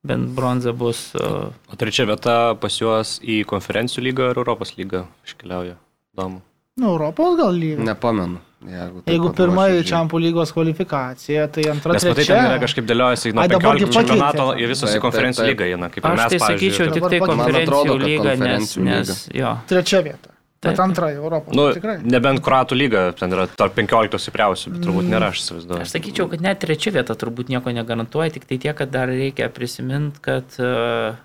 bent 0.05 0.33
bronza 0.35 0.73
bus... 0.73 1.13
e, 1.15 1.29
O 1.71 1.79
trečia 1.79 2.07
vieta 2.11 2.55
pas 2.61 2.81
juos 2.81 3.21
į 3.23 3.45
konferencijų 3.51 4.09
lygą 4.11 4.33
ar 4.33 4.43
Europos 4.43 4.75
lygą 4.79 5.07
iškeliauja. 5.29 5.79
Įdomu. 6.15 6.43
Nu, 6.75 6.89
Europos 6.91 7.37
gal 7.39 7.55
lygiai. 7.55 7.87
Nepamenu. 7.87 8.41
Jeigu, 8.65 9.03
taip 9.05 9.13
Jeigu 9.13 9.29
pirmoji 9.37 9.75
nuoširdžiai. 9.77 9.91
Čempų 9.93 10.19
lygos 10.25 10.51
kvalifikacija, 10.57 11.43
tai 11.53 11.67
antra 11.71 11.93
Nes 11.95 12.03
matai, 12.07 12.15
trečia. 12.17 12.35
ten 12.39 12.47
yra 12.49 12.59
kažkaip 12.63 12.87
dėliojasi 12.89 13.33
nuo 13.37 13.43
Ai, 13.45 13.49
dabar 13.53 13.77
gi 13.77 13.85
15 13.85 13.95
čempionato 13.99 14.47
į 14.57 14.69
visus 14.73 14.89
Taip, 14.89 14.97
į 14.99 15.03
konferencijų 15.05 15.45
taip, 15.45 15.51
taip. 15.53 15.61
lygą 15.61 15.69
eina. 15.77 15.91
Kaip 15.93 16.01
ir 16.03 16.11
Aš 16.11 16.19
mes, 16.23 16.33
tai 16.33 16.41
sakyčiau 16.43 16.95
tik 16.97 17.07
tai 17.13 17.21
konferencijų 17.23 17.99
lyga, 18.01 18.25
nes, 18.25 18.41
konferencijų 18.41 18.87
nes 18.89 19.13
jo. 19.37 19.53
Trečia 19.71 20.01
vieta. 20.09 20.34
Bet 20.65 20.79
Taip. 20.79 20.81
antra 20.87 21.11
į 21.13 21.19
Europą. 21.21 21.53
Nu, 21.57 21.67
Tikrai. 21.77 21.99
nebent 22.09 22.41
Kroatų 22.45 22.79
lyga, 22.79 23.05
ten 23.19 23.35
yra 23.37 23.45
tarp 23.53 23.77
15 23.77 24.17
stipriausių, 24.23 24.73
bet 24.73 24.87
turbūt 24.87 25.11
nėra, 25.11 25.29
aš 25.35 25.43
įsivaizduoju. 25.43 25.85
Aš 25.85 25.93
sakyčiau, 25.93 26.31
kad 26.33 26.45
net 26.45 26.63
trečia 26.65 26.95
vieta 26.95 27.17
turbūt 27.21 27.53
nieko 27.53 27.75
negarantuoja, 27.77 28.33
tik 28.39 28.49
tai 28.49 28.57
tiek, 28.63 28.77
kad 28.79 28.93
dar 28.95 29.13
reikia 29.13 29.51
prisiminti, 29.53 30.23
kad 30.25 30.57
uh, 30.63 31.21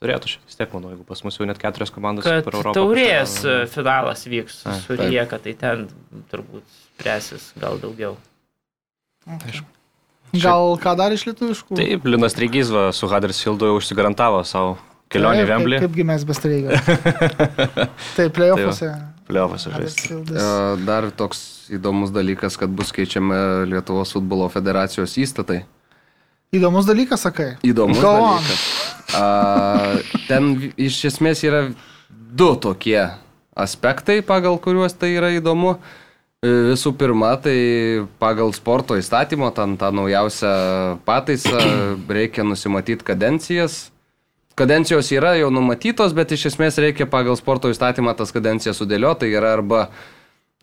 Turėtų 0.00 0.30
šiek 0.32 0.54
tiek, 0.56 0.70
manau, 0.72 0.94
jeigu 0.94 1.04
pas 1.04 1.20
mus 1.26 1.36
jau 1.36 1.44
net 1.44 1.58
keturios 1.60 1.90
komandos 1.92 2.24
per 2.24 2.38
Europą. 2.40 2.72
taurės 2.72 3.34
e, 3.42 3.42
pakeliavo. 3.42 3.66
finalas 3.74 4.22
vyks 4.32 4.54
A, 4.64 4.76
su 4.80 4.94
taip. 4.94 5.02
Rijeka, 5.02 5.38
tai 5.44 5.52
ten 5.60 5.82
turbūt 6.30 6.64
spręsis 6.72 7.50
gal 7.60 7.76
daugiau. 7.82 8.14
Gal 10.40 10.72
ką 10.80 10.94
dar 10.96 11.12
iš 11.12 11.26
lietuviškų? 11.28 11.76
Taip, 11.76 12.08
Linas 12.08 12.38
Trygys 12.38 12.72
va, 12.72 12.86
su 12.96 13.10
Huddersfieldu 13.12 13.68
jau 13.68 13.76
užsigarantavo 13.76 14.40
savo 14.48 14.78
kelionį 15.10 15.42
į 15.42 15.46
Taip, 15.46 15.50
Vemblį. 15.54 15.78
kaip- 15.80 15.88
Kaipgi 15.88 16.06
mes 16.10 16.24
bestreigai. 16.28 16.80
Taip, 18.16 18.32
playoffuose. 18.36 18.90
Pliovas 19.30 19.66
žaisti. 19.70 20.10
E, 20.34 20.46
Dar 20.86 21.06
toks 21.14 21.42
įdomus 21.70 22.10
dalykas, 22.14 22.56
kad 22.58 22.72
bus 22.74 22.90
keičiama 22.94 23.62
Lietuvos 23.70 24.10
futbolo 24.16 24.48
federacijos 24.50 25.14
įstatai. 25.22 25.60
Įdomus 26.50 26.88
dalykas, 26.88 27.22
sakai. 27.28 27.52
Įdomus 27.62 28.00
Go 28.02 28.10
dalykas. 28.16 28.64
A, 29.14 30.00
ten 30.26 30.50
iš 30.74 30.96
esmės 31.12 31.44
yra 31.46 31.60
du 32.10 32.48
tokie 32.58 33.04
aspektai, 33.54 34.18
pagal 34.26 34.58
kuriuos 34.62 34.94
tai 34.98 35.12
yra 35.14 35.30
įdomu. 35.36 35.76
Visų 36.42 36.94
pirma, 36.96 37.34
tai 37.36 37.54
pagal 38.18 38.50
sporto 38.56 38.96
įstatymo, 38.96 39.50
ten 39.54 39.74
tą 39.78 39.90
naujausią 39.92 40.52
pataisą, 41.04 41.58
reikia 42.08 42.46
nusimatyti 42.48 43.04
kadencijas. 43.04 43.90
Kadencijos 44.58 45.08
yra 45.14 45.34
jau 45.38 45.50
numatytos, 45.54 46.14
bet 46.16 46.34
iš 46.34 46.50
esmės 46.52 46.78
reikia 46.82 47.06
pagal 47.10 47.38
sporto 47.38 47.70
įstatymą 47.72 48.16
tas 48.18 48.32
kadencijas 48.34 48.80
sudėlioti. 48.82 49.24
Tai 49.24 49.34
yra 49.40 49.52
arba 49.56 49.82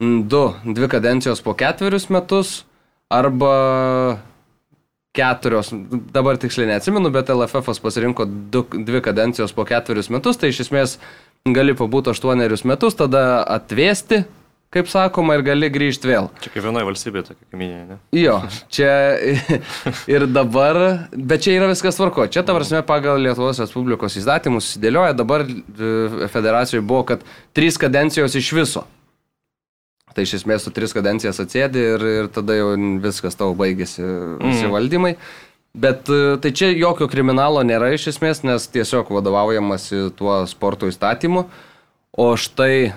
mm, 0.02 0.26
du, 0.30 0.43
dvi 0.65 0.89
kadencijos 0.91 1.41
po 1.45 1.56
ketverius 1.58 2.10
metus, 2.13 2.58
arba 3.10 3.54
keturios, 5.17 5.71
dabar 6.13 6.38
tiksliai 6.38 6.69
neatsimenu, 6.73 7.10
bet 7.13 7.32
LFF 7.34 7.80
pasirinko 7.82 8.28
du, 8.54 8.65
dvi 8.73 9.02
kadencijos 9.06 9.56
po 9.56 9.65
ketverius 9.65 10.12
metus, 10.13 10.38
tai 10.38 10.52
iš 10.54 10.67
esmės 10.67 10.97
gali 11.56 11.73
pabūti 11.78 12.12
aštuonerius 12.12 12.65
metus, 12.67 12.97
tada 13.00 13.41
atvėsti, 13.56 14.26
kaip 14.73 14.89
sakoma, 14.91 15.38
ir 15.38 15.45
gali 15.47 15.69
grįžti 15.71 16.10
vėl. 16.10 16.27
Čia 16.43 16.51
kaip 16.51 16.65
vienoje 16.65 16.88
valstybėje 16.89 17.27
tokia 17.30 17.47
kaminė, 17.53 17.80
ne? 17.88 17.97
Jo, 18.15 18.36
čia 18.73 18.91
ir 20.15 20.27
dabar, 20.30 20.82
bet 21.13 21.45
čia 21.45 21.56
yra 21.58 21.69
viskas 21.71 21.99
tvarko. 21.99 22.27
Čia, 22.32 22.43
ta 22.47 22.56
prasme, 22.58 22.84
pagal 22.88 23.21
Lietuvos 23.23 23.62
Respublikos 23.63 24.19
įstatymus 24.19 24.67
susidėlioja, 24.67 25.15
dabar 25.17 25.45
e, 25.47 26.30
federacijoje 26.34 26.84
buvo, 26.84 27.06
kad 27.13 27.25
trys 27.58 27.80
kadencijos 27.82 28.36
iš 28.38 28.53
viso. 28.58 28.86
Tai 30.17 30.25
iš 30.25 30.39
esmės 30.39 30.63
tu 30.65 30.71
tris 30.73 30.95
kadencijas 30.97 31.38
atsėdi 31.43 31.82
ir, 31.93 32.03
ir 32.23 32.30
tada 32.34 32.56
jau 32.58 32.71
viskas 33.03 33.38
tau 33.38 33.51
baigėsi 33.58 34.01
visi 34.01 34.65
mm. 34.65 34.71
valdymai. 34.73 35.13
Bet 35.77 36.10
e, 36.10 36.38
tai 36.41 36.51
čia 36.58 36.71
jokio 36.73 37.06
kriminalo 37.12 37.62
nėra 37.62 37.91
iš 37.93 38.10
esmės, 38.15 38.41
nes 38.47 38.65
tiesiog 38.73 39.12
vadovaujamasi 39.13 40.08
tuo 40.17 40.39
sporto 40.49 40.89
įstatymu. 40.89 41.45
O 42.17 42.32
štai, 42.34 42.95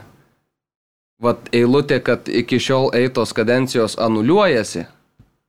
vat, 1.22 1.50
eilutė, 1.54 2.00
kad 2.04 2.28
iki 2.28 2.58
šiol 2.62 2.90
eitos 2.96 3.34
kadencijos 3.36 3.96
anuliuojasi, 4.00 4.86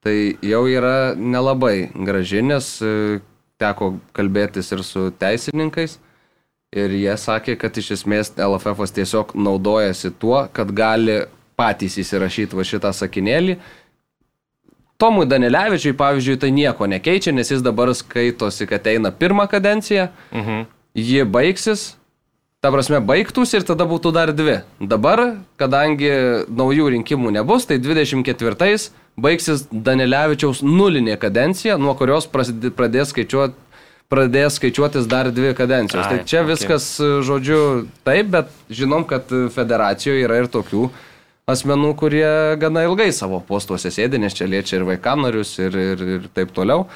tai 0.04 0.16
jau 0.46 0.64
yra 0.70 1.14
nelabai 1.16 1.92
graži, 1.96 2.42
nes 2.46 2.74
e, 2.84 3.20
teko 3.62 3.96
kalbėtis 4.18 4.72
ir 4.74 4.86
su 4.86 5.10
teisininkais. 5.22 6.00
Ir 6.72 6.94
jie 6.96 7.14
sakė, 7.20 7.58
kad 7.60 7.76
iš 7.76 7.92
esmės 7.98 8.32
LFF 8.40 8.94
tiesiog 8.96 9.34
naudojasi 9.36 10.14
tuo, 10.20 10.46
kad 10.56 10.72
gali 10.72 11.20
patys 11.60 11.98
įsirašyti 12.00 12.56
va 12.56 12.64
šitą 12.64 12.94
sakinėlį. 12.96 13.58
Tomui 15.02 15.26
Danilevičiui, 15.28 15.98
pavyzdžiui, 15.98 16.38
tai 16.40 16.52
nieko 16.56 16.88
nekeičia, 16.88 17.34
nes 17.36 17.52
jis 17.52 17.64
dabar 17.66 17.92
skaitosi, 17.98 18.68
kad 18.70 18.88
eina 18.88 19.12
pirmą 19.12 19.48
kadenciją, 19.52 20.08
mhm. 20.32 20.64
ji 20.96 21.26
baigsis, 21.28 21.90
ta 22.62 22.70
prasme 22.70 23.00
baigtųsi 23.02 23.58
ir 23.58 23.64
tada 23.66 23.88
būtų 23.90 24.12
dar 24.14 24.30
dvi. 24.38 24.60
Dabar, 24.78 25.22
kadangi 25.58 26.12
naujų 26.46 26.92
rinkimų 26.94 27.32
nebus, 27.34 27.66
tai 27.66 27.80
24-ais 27.82 28.92
baigsis 29.22 29.64
Danilevičiaus 29.74 30.62
nulinė 30.62 31.18
kadencija, 31.22 31.80
nuo 31.82 31.96
kurios 31.98 32.30
pradės 32.30 33.16
skaičiuoti 33.16 33.58
pradės 34.12 34.58
skaičiuotis 34.60 35.06
dar 35.08 35.30
dvi 35.32 35.54
kadencijos. 35.56 36.04
Tai 36.04 36.18
Ai, 36.18 36.20
tai 36.20 36.28
čia 36.28 36.42
okay. 36.42 36.50
viskas, 36.50 36.88
žodžiu, 37.00 37.62
taip, 38.04 38.28
bet 38.34 38.50
žinom, 38.68 39.06
kad 39.08 39.32
federacijoje 39.56 40.26
yra 40.26 40.42
ir 40.42 40.50
tokių, 40.52 40.90
asmenų, 41.50 41.94
kurie 41.98 42.28
gana 42.60 42.84
ilgai 42.90 43.08
savo 43.16 43.40
postuose 43.48 43.88
sėdi, 43.88 44.20
nes 44.20 44.36
čia 44.36 44.50
liečia 44.52 44.82
ir 44.82 44.86
vaikanarius 44.90 45.56
ir, 45.64 45.80
ir, 45.96 46.04
ir 46.18 46.28
taip 46.36 46.52
toliau. 46.54 46.90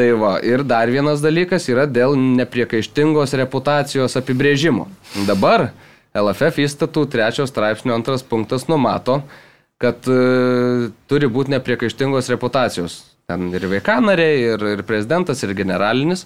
Tai 0.00 0.12
va, 0.16 0.38
ir 0.40 0.62
dar 0.64 0.88
vienas 0.88 1.20
dalykas 1.20 1.66
yra 1.68 1.82
dėl 1.84 2.14
nepriekaištingos 2.16 3.34
reputacijos 3.36 4.14
apibrėžimo. 4.16 4.86
Dabar 5.28 5.66
LFF 6.16 6.62
įstatų 6.64 7.02
trečios 7.12 7.52
straipsnio 7.52 7.92
antras 7.98 8.24
punktas 8.24 8.64
numato, 8.70 9.18
kad 9.76 10.08
e, 10.08 10.88
turi 11.04 11.28
būti 11.28 11.52
nepriekaištingos 11.52 12.32
reputacijos. 12.32 12.96
Ten 13.28 13.52
ir 13.52 13.68
vaikanariai, 13.74 14.40
ir, 14.54 14.66
ir 14.78 14.84
prezidentas, 14.88 15.44
ir 15.44 15.52
generalinis. 15.60 16.24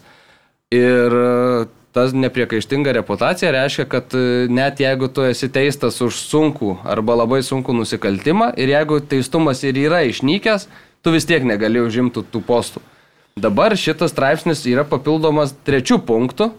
Ir 0.70 1.18
e, 1.24 1.66
ta 1.90 2.06
nepriekaištinga 2.14 2.94
reputacija 3.00 3.50
reiškia, 3.58 3.90
kad 3.90 4.14
e, 4.14 4.46
net 4.54 4.86
jeigu 4.86 5.10
tu 5.10 5.26
esi 5.26 5.50
teistas 5.50 5.98
už 5.98 6.22
sunkų 6.30 6.76
arba 6.94 7.18
labai 7.24 7.42
sunkų 7.42 7.74
nusikaltimą 7.82 8.52
ir 8.54 8.76
jeigu 8.78 9.02
teistumas 9.02 9.66
ir 9.66 9.82
yra 9.88 10.04
išnykęs, 10.06 10.70
tu 11.02 11.18
vis 11.18 11.26
tiek 11.26 11.42
negali 11.42 11.82
užimti 11.82 12.22
tų 12.30 12.46
postų. 12.46 12.86
Dabar 13.36 13.74
šitas 13.76 14.12
straipsnis 14.14 14.62
yra 14.70 14.84
papildomas 14.86 15.54
trečių 15.66 15.98
punktų, 16.06 16.52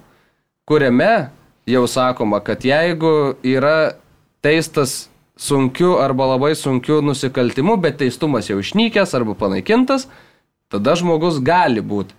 kuriame 0.67 1.29
jau 1.69 1.85
sakoma, 1.87 2.41
kad 2.43 2.65
jeigu 2.67 3.35
yra 3.45 3.95
teistas 4.43 5.07
sunkiu 5.39 5.95
arba 6.03 6.33
labai 6.35 6.53
sunkiu 6.55 7.01
nusikaltimu, 7.03 7.77
bet 7.81 7.99
teistumas 8.03 8.51
jau 8.51 8.59
išnykęs 8.61 9.15
arba 9.17 9.37
panaikintas, 9.39 10.09
tada 10.71 10.95
žmogus 10.99 11.39
gali 11.43 11.83
būti 11.83 12.15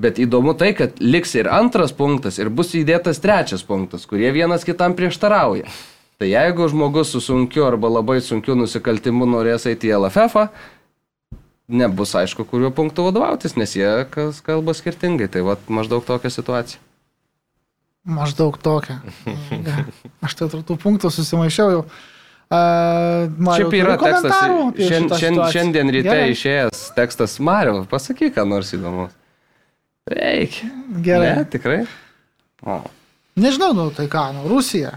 Bet 0.00 0.20
įdomu 0.22 0.54
tai, 0.54 0.70
kad 0.72 1.00
liks 1.02 1.34
ir 1.34 1.48
antras 1.50 1.90
punktas, 1.92 2.38
ir 2.38 2.48
bus 2.48 2.70
įdėtas 2.78 3.18
trečias 3.20 3.64
punktas, 3.66 4.06
kurie 4.08 4.30
vienas 4.32 4.62
kitam 4.64 4.94
prieštarauja. 4.96 5.66
Tai 6.20 6.28
jeigu 6.28 6.68
žmogus 6.70 7.10
su 7.12 7.20
sunkiu 7.24 7.66
arba 7.66 7.90
labai 7.90 8.20
sunkiu 8.22 8.54
nusikaltimu 8.56 9.26
norės 9.28 9.66
eiti 9.68 9.90
į 9.90 9.98
LFF, 9.98 10.46
nebus 11.70 12.14
aišku, 12.18 12.44
kuriuo 12.50 12.70
punktu 12.74 13.06
vadovautis, 13.06 13.56
nes 13.56 13.72
jie 13.76 13.88
kalba 14.10 14.74
skirtingai. 14.76 15.30
Tai 15.32 15.44
va 15.46 15.56
maždaug 15.70 16.04
tokia 16.06 16.32
situacija. 16.32 16.82
Maždaug 18.10 18.56
tokia. 18.60 19.00
Aš 20.24 20.38
tai 20.38 20.48
tų 20.50 20.76
punktų 20.80 21.12
susimaišiau 21.14 21.74
jau. 21.76 21.82
Uh, 22.50 23.30
Mariau, 23.38 23.68
Šiaip 23.70 23.74
yra 23.78 23.94
tekstas. 24.00 24.32
Šiandien, 24.34 25.10
šiandien, 25.14 25.42
šiandien 25.54 25.92
ryte 25.94 26.08
Gerai. 26.08 26.32
išėjęs 26.34 26.80
tekstas 26.96 27.36
Mariu, 27.46 27.84
pasakyk, 27.86 28.32
ką 28.34 28.42
nors 28.50 28.72
įdomus. 28.74 29.12
Reikia. 30.10 30.70
Gerai. 31.04 31.28
Ne, 31.38 31.44
tikrai. 31.52 31.84
O. 32.66 32.80
Nežinau, 33.38 33.70
nu 33.76 33.86
tai 33.94 34.08
ką, 34.10 34.24
nu 34.34 34.48
Rusija. 34.50 34.96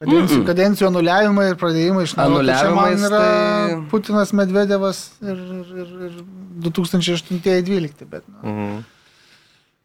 Kadencijų, 0.00 0.36
mm 0.38 0.42
-mm. 0.42 0.46
kadencijų 0.48 0.86
anuliavimai 0.88 1.42
ir 1.50 1.56
pradėjimai 1.60 2.02
iš 2.06 2.14
naujo. 2.16 2.38
Tai 2.48 2.54
čia 2.56 2.70
man 2.72 3.02
yra 3.08 3.18
tai... 3.20 3.74
Putinas 3.90 4.30
Medvedevas 4.32 5.00
ir, 5.20 5.42
ir, 5.76 5.90
ir 6.06 6.14
2008-2012, 6.64 8.06
bet 8.08 8.24
nu, 8.28 8.38
mm 8.40 8.54
-hmm. 8.56 8.78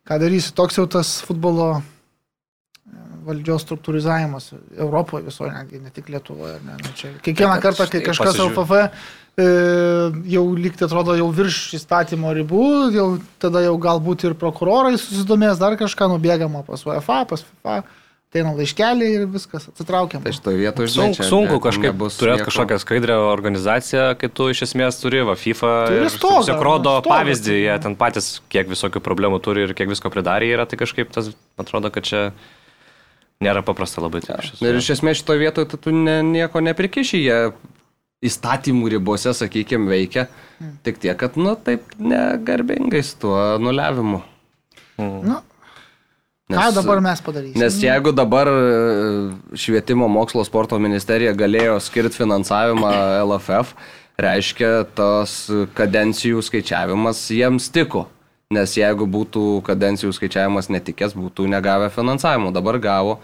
ką 0.07 0.19
darysi, 0.19 0.53
toks 0.55 0.77
jau 0.79 0.87
tas 0.87 1.19
futbolo 1.21 1.81
valdžios 3.25 3.65
struktūrizavimas 3.65 4.53
Europoje 4.77 5.25
visoje, 5.25 5.51
netgi 5.51 5.81
ne 5.83 5.89
tik 5.89 6.09
Lietuvoje. 6.09 6.59
Ne, 6.65 6.77
nu, 6.79 6.93
čia, 6.95 7.11
kiekvieną 7.25 7.59
kartą, 7.61 7.89
kai 7.89 8.01
kažkas 8.05 8.39
LFF 8.39 8.71
e, 8.77 9.49
jau 10.31 10.45
likti 10.55 10.85
atrodo 10.85 11.15
jau 11.17 11.27
virš 11.41 11.73
įstatymo 11.79 12.31
ribų, 12.39 12.65
jau 12.95 13.09
tada 13.41 13.65
jau 13.65 13.75
galbūt 13.81 14.27
ir 14.29 14.39
prokurorai 14.39 14.95
susidomės 14.97 15.59
dar 15.59 15.75
kažką, 15.75 16.07
nubėgama 16.13 16.63
pas 16.63 16.85
UEFA, 16.85 17.25
pas 17.25 17.43
FIFA. 17.43 17.83
Ateina 18.35 18.51
laiškeliai 18.51 19.13
ir 19.15 19.21
viskas 19.31 19.69
atsitraukiam. 19.69 20.19
Tai 20.19 20.33
šitoje 20.35 20.57
vietoje 20.59 20.89
žinai, 20.91 21.13
sunku, 21.15 21.27
sunku 21.29 21.59
kažkaip 21.63 22.01
turėti 22.19 22.43
kažkokią 22.49 22.79
skaidrę 22.83 23.15
organizaciją, 23.29 24.09
kai 24.19 24.27
tu 24.27 24.49
iš 24.51 24.65
esmės 24.65 24.99
turi, 24.99 25.21
va, 25.23 25.37
FIFA 25.39 25.71
tiesiog 26.11 26.59
rodo 26.67 26.97
stogą, 26.97 27.13
pavyzdį, 27.13 27.55
jie 27.61 27.77
ten 27.85 27.95
patys 27.95 28.27
kiek 28.51 28.67
visokių 28.67 28.99
problemų 29.05 29.39
turi 29.45 29.63
ir 29.63 29.71
kiek 29.77 29.87
visko 29.87 30.11
pridarė 30.11 30.51
yra, 30.51 30.67
tai 30.67 30.81
kažkaip 30.83 31.15
tas, 31.15 31.31
atrodo, 31.55 31.93
kad 31.95 32.03
čia 32.11 32.25
nėra 33.39 33.63
paprasta 33.63 34.03
labai. 34.03 34.19
Tai 34.27 34.35
ja. 34.35 34.51
Ir 34.67 34.81
iš 34.83 34.91
esmės 34.97 35.23
šitoje 35.23 35.45
vietoje 35.45 35.71
tu, 35.71 35.79
tu 35.87 35.95
ne, 35.95 36.19
nieko 36.27 36.59
neprikiši, 36.67 37.23
jie 37.23 37.39
įstatymų 38.27 38.91
ribose, 38.97 39.31
sakykime, 39.31 39.87
veikia. 39.95 40.27
Mm. 40.59 40.77
Tik 40.83 40.99
tiek, 41.07 41.15
kad, 41.23 41.39
nu, 41.39 41.55
taip 41.55 41.95
negarbingai 42.03 42.99
su 42.99 43.19
tuo 43.23 43.39
nulevimu. 43.63 44.25
Mm. 44.99 45.19
Nu, 45.23 45.41
Nes, 46.45 46.59
ką 46.61 46.73
dabar 46.77 46.99
mes 47.01 47.21
padarysime? 47.25 47.57
Nes 47.57 47.77
jeigu 47.81 48.11
dabar 48.13 48.49
e, 48.51 49.57
švietimo 49.57 50.05
mokslo 50.11 50.43
sporto 50.45 50.77
ministerija 50.77 51.31
galėjo 51.33 51.79
skirti 51.81 52.19
finansavimą 52.21 52.91
LFF, 53.23 53.73
reiškia, 54.21 54.69
tos 54.93 55.47
kadencijų 55.77 56.43
skaičiavimas 56.45 57.23
jiems 57.33 57.71
tiko. 57.73 58.05
Nes 58.53 58.77
jeigu 58.77 59.09
būtų 59.09 59.63
kadencijų 59.65 60.13
skaičiavimas 60.13 60.69
netikės, 60.69 61.17
būtų 61.17 61.49
negavę 61.49 61.89
finansavimo. 61.89 62.53
Dabar 62.53 62.77
gavo 62.77 63.17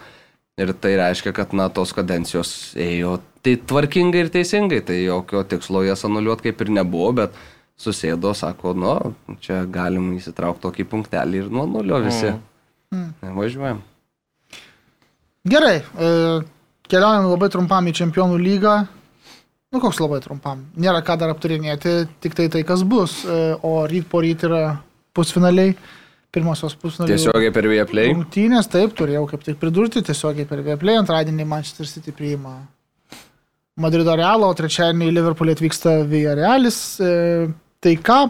ir 0.58 0.74
tai 0.74 0.96
reiškia, 0.98 1.30
kad 1.36 1.54
na, 1.54 1.70
tos 1.70 1.94
kadencijos 1.94 2.74
ėjo 2.74 3.20
tai 3.46 3.54
tvarkingai 3.54 4.26
ir 4.26 4.34
teisingai. 4.34 4.82
Tai 4.82 4.98
jokio 4.98 5.46
tikslo 5.46 5.86
jas 5.86 6.02
anuliuoti 6.10 6.50
kaip 6.50 6.66
ir 6.66 6.74
nebuvo, 6.82 7.12
bet 7.22 7.38
susėdo, 7.78 8.34
sako, 8.34 8.74
nu, 8.74 8.96
čia 9.42 9.62
galim 9.70 10.10
įsitraukti 10.18 10.66
tokį 10.66 10.90
punktelį 10.90 11.44
ir 11.44 11.54
nuo 11.54 11.70
nulio 11.70 12.02
visi. 12.02 12.32
Mm. 12.34 12.48
Mm. 12.92 13.32
Važiuojam. 13.36 13.80
Gerai, 15.48 15.78
e, 15.82 16.10
keliaujam 16.86 17.30
labai 17.32 17.48
trumpam 17.50 17.88
į 17.90 17.96
čempionų 17.98 18.36
lygą. 18.38 18.76
Nu, 19.72 19.80
koks 19.80 19.98
labai 20.02 20.20
trumpam. 20.22 20.66
Nėra 20.76 21.00
ką 21.04 21.16
dar 21.18 21.32
aptarinėti, 21.32 22.02
tik 22.22 22.36
tai 22.38 22.50
tai, 22.52 22.62
kas 22.68 22.84
bus. 22.86 23.22
E, 23.24 23.40
o 23.64 23.80
ryt 23.88 24.06
po 24.10 24.20
ryt 24.22 24.44
yra 24.46 24.76
pusfinaliai, 25.16 25.72
pirmosios 26.32 26.76
pusfinaliai. 26.78 27.16
Tiesiogiai 27.16 27.54
per 27.56 27.66
Vieplay. 27.72 28.12
Rungtynės, 28.12 28.68
taip, 28.70 28.94
turėjau 28.98 29.24
kaip 29.32 29.48
tik 29.48 29.58
pridurti, 29.62 30.04
tiesiogiai 30.04 30.46
per 30.48 30.62
Vieplay, 30.66 31.00
antradienį 31.00 31.48
Manchester 31.48 31.88
City 31.88 32.14
priima 32.14 32.60
Madrido 33.80 34.14
Realo, 34.18 34.52
o 34.52 34.56
trečiadienį 34.56 35.08
į 35.08 35.16
Liverpoolį 35.16 35.56
atvyksta 35.56 35.96
Villarealis. 36.08 36.78
E, 37.00 37.12
tai 37.82 37.96
ką 37.96 38.26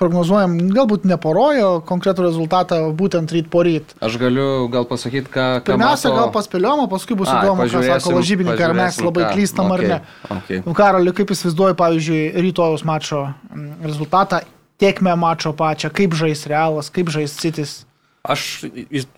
prognozuojam, 0.00 0.56
galbūt 0.74 1.04
neporojo 1.06 1.78
konkretų 1.86 2.26
rezultatą 2.26 2.80
būtent 2.98 3.30
ryt 3.34 3.46
po 3.52 3.62
ryt. 3.66 3.94
Aš 4.02 4.18
galiu 4.18 4.66
gal 4.72 4.88
pasakyti, 4.90 5.30
ką... 5.30 5.46
ką 5.62 5.74
Pirmiausia, 5.74 6.10
mato... 6.10 6.18
gal 6.18 6.32
paspėliom, 6.34 6.82
o 6.84 6.88
paskui 6.90 7.18
bus 7.18 7.30
įdomu, 7.30 7.68
ką 7.70 7.84
sako 7.86 8.16
lažybininkai, 8.18 8.66
ar 8.66 8.74
mes 8.78 8.98
labai 8.98 9.28
ką. 9.28 9.30
klystam 9.36 9.70
ar 9.70 9.84
Okay, 9.84 9.90
ne. 9.92 10.00
okay. 10.38 10.62
Nu, 10.66 10.74
Karoli, 10.74 11.14
kaip 11.14 11.30
įsivaizduoji, 11.34 11.78
pavyzdžiui, 11.78 12.20
rytojus 12.42 12.84
mačo 12.88 13.22
mm, 13.28 13.70
rezultatą, 13.86 14.42
tiekme 14.82 15.14
mačo 15.20 15.54
pačią, 15.54 15.92
kaip 15.94 16.16
žais 16.18 16.46
Realas, 16.50 16.90
kaip 16.94 17.12
žais 17.14 17.34
Citis. 17.38 17.82
Aš 18.24 18.64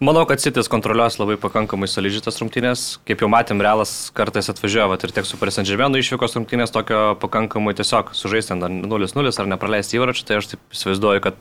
manau, 0.02 0.24
kad 0.26 0.40
Citis 0.42 0.66
kontroliuos 0.66 1.20
labai 1.20 1.36
pakankamai 1.38 1.86
solidžitas 1.86 2.40
rungtynės. 2.42 2.96
Kaip 3.06 3.20
jau 3.22 3.28
matėm, 3.30 3.60
Realas 3.62 4.10
kartais 4.10 4.50
atvažiuoja 4.50 4.98
ir 4.98 5.12
tiek 5.14 5.28
su 5.28 5.38
Saint-Germainu 5.38 6.00
išvykos 6.02 6.34
rungtynės 6.34 6.74
tokio 6.74 7.14
pakankamai 7.22 7.76
tiesiog 7.78 8.10
sužaisti 8.18 8.56
ar 8.56 8.66
0-0 8.66 9.30
ar 9.30 9.52
nepraleisti 9.52 10.00
įvarčių, 10.00 10.26
tai 10.26 10.40
aš 10.40 10.50
taip 10.56 10.74
įsivaizduoju, 10.74 11.22
kad 11.22 11.38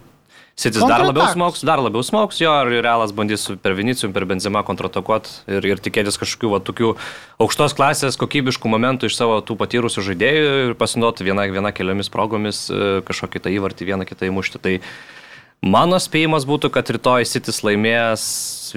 Citis 0.55 0.85
dar 0.87 1.01
labiau 1.03 1.25
smoks, 1.33 1.65
dar 1.67 1.81
labiau 1.83 2.05
smoks 2.05 2.37
jo 2.39 2.53
ir 2.69 2.85
Realas 2.85 3.11
bandys 3.11 3.41
su- 3.43 3.57
per 3.57 3.73
Vinicijum, 3.73 4.13
per 4.13 4.23
Benzema 4.29 4.61
kontratakuoti 4.63 5.57
ir, 5.57 5.65
ir 5.65 5.81
tikėtis 5.83 6.21
kažkokių 6.21 6.53
va, 6.53 6.61
tokių 6.63 6.93
aukštos 7.43 7.73
klasės 7.75 8.15
kokybiškų 8.21 8.69
momentų 8.71 9.09
iš 9.09 9.17
savo 9.17 9.41
tų 9.41 9.57
patyrusių 9.59 10.05
žaidėjų 10.05 10.55
ir 10.69 10.77
pasinaudoti 10.79 11.27
viena, 11.27 11.49
viena 11.51 11.73
keliomis 11.75 12.13
progomis 12.13 12.69
e, 12.69 13.01
kažkokį 13.03 13.41
tą 13.41 13.51
įvartį, 13.57 13.89
vieną 13.89 14.07
kitą 14.07 14.29
įmušti. 14.29 14.61
Tai 14.63 14.77
Mano 15.65 15.97
spėjimas 15.97 16.45
būtų, 16.45 16.69
kad 16.69 16.89
rytoj 16.93 17.25
Citis 17.25 17.63
laimės 17.65 18.23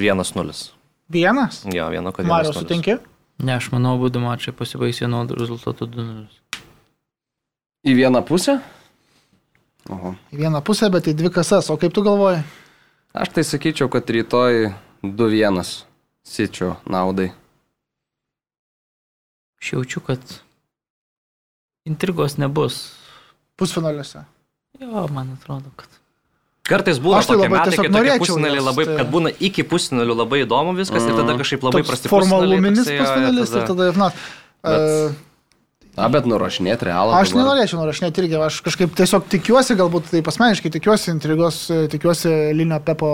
1-0. 0.00 0.54
Vienas? 1.12 1.60
Jo, 1.68 1.90
vieno, 1.92 2.12
kad 2.16 2.24
Mario, 2.28 2.54
1-0. 2.54 2.62
sutinki? 2.62 2.96
Ne, 3.44 3.58
aš 3.58 3.68
manau, 3.74 3.98
būdu 4.00 4.22
mačai 4.22 4.54
pasibaigs 4.56 5.02
vienodu 5.04 5.36
rezultatu 5.36 5.86
2-0. 5.86 6.24
Į 7.88 7.94
vieną 8.00 8.22
pusę? 8.26 8.56
Oho. 9.92 10.14
Į 10.32 10.40
vieną 10.40 10.62
pusę, 10.64 10.88
bet 10.92 11.06
į 11.12 11.14
dvi 11.20 11.30
kasas. 11.32 11.68
O 11.72 11.76
kaip 11.80 11.92
tu 11.96 12.02
galvoji? 12.04 12.40
Aš 13.16 13.34
tai 13.36 13.44
sakyčiau, 13.44 13.92
kad 13.92 14.08
rytoj 14.08 14.70
2-1 15.04 15.60
sičio 16.24 16.74
naudai. 16.88 17.30
Aš 19.60 19.72
jaučiu, 19.76 20.02
kad 20.08 20.24
intrigos 21.88 22.36
nebus. 22.40 22.80
Pusfinaliuose. 23.60 24.24
Jo, 24.80 25.06
man 25.12 25.36
atrodo, 25.36 25.72
kad. 25.76 25.97
Kartais 26.68 26.98
būna 27.00 27.20
Aš 27.22 27.28
tai 27.30 27.36
labai 27.38 27.48
metai, 27.54 27.70
tiesiog 27.72 27.86
norėčiau 27.94 28.34
jos, 28.36 28.64
labai, 28.66 28.84
tai- 28.84 28.96
kad 29.00 29.08
būna 29.14 29.30
iki 29.40 29.62
pusfinalių 29.64 30.16
labai 30.18 30.42
įdomu 30.44 30.74
viskas 30.76 31.06
ir 31.08 31.16
tada 31.16 31.36
kažkaip 31.40 31.64
labai 31.64 31.80
Toks 31.80 31.88
prasti 31.88 32.10
Formaluminis 32.12 32.84
pusfinalis 32.84 33.54
ir 33.56 33.64
tada 33.72 33.88
FNAF. 33.94 34.12
Bet- 34.62 35.16
Na, 35.98 36.06
bet 36.08 36.26
nurašinėti 36.30 36.86
realą. 36.86 37.16
Aš 37.18 37.32
nenorėčiau 37.34 37.80
nurašinėti 37.80 38.20
irgi, 38.22 38.36
aš 38.46 38.60
kažkaip 38.62 38.92
tiesiog 38.94 39.24
tikiuosi, 39.32 39.74
galbūt 39.80 40.12
taip 40.12 40.28
asmeniškai 40.30 40.70
tikiuosi 40.76 41.10
intrigos, 41.10 41.56
e, 41.74 41.88
tikiuosi 41.90 42.30
linio 42.54 42.78
Pepo, 42.86 43.08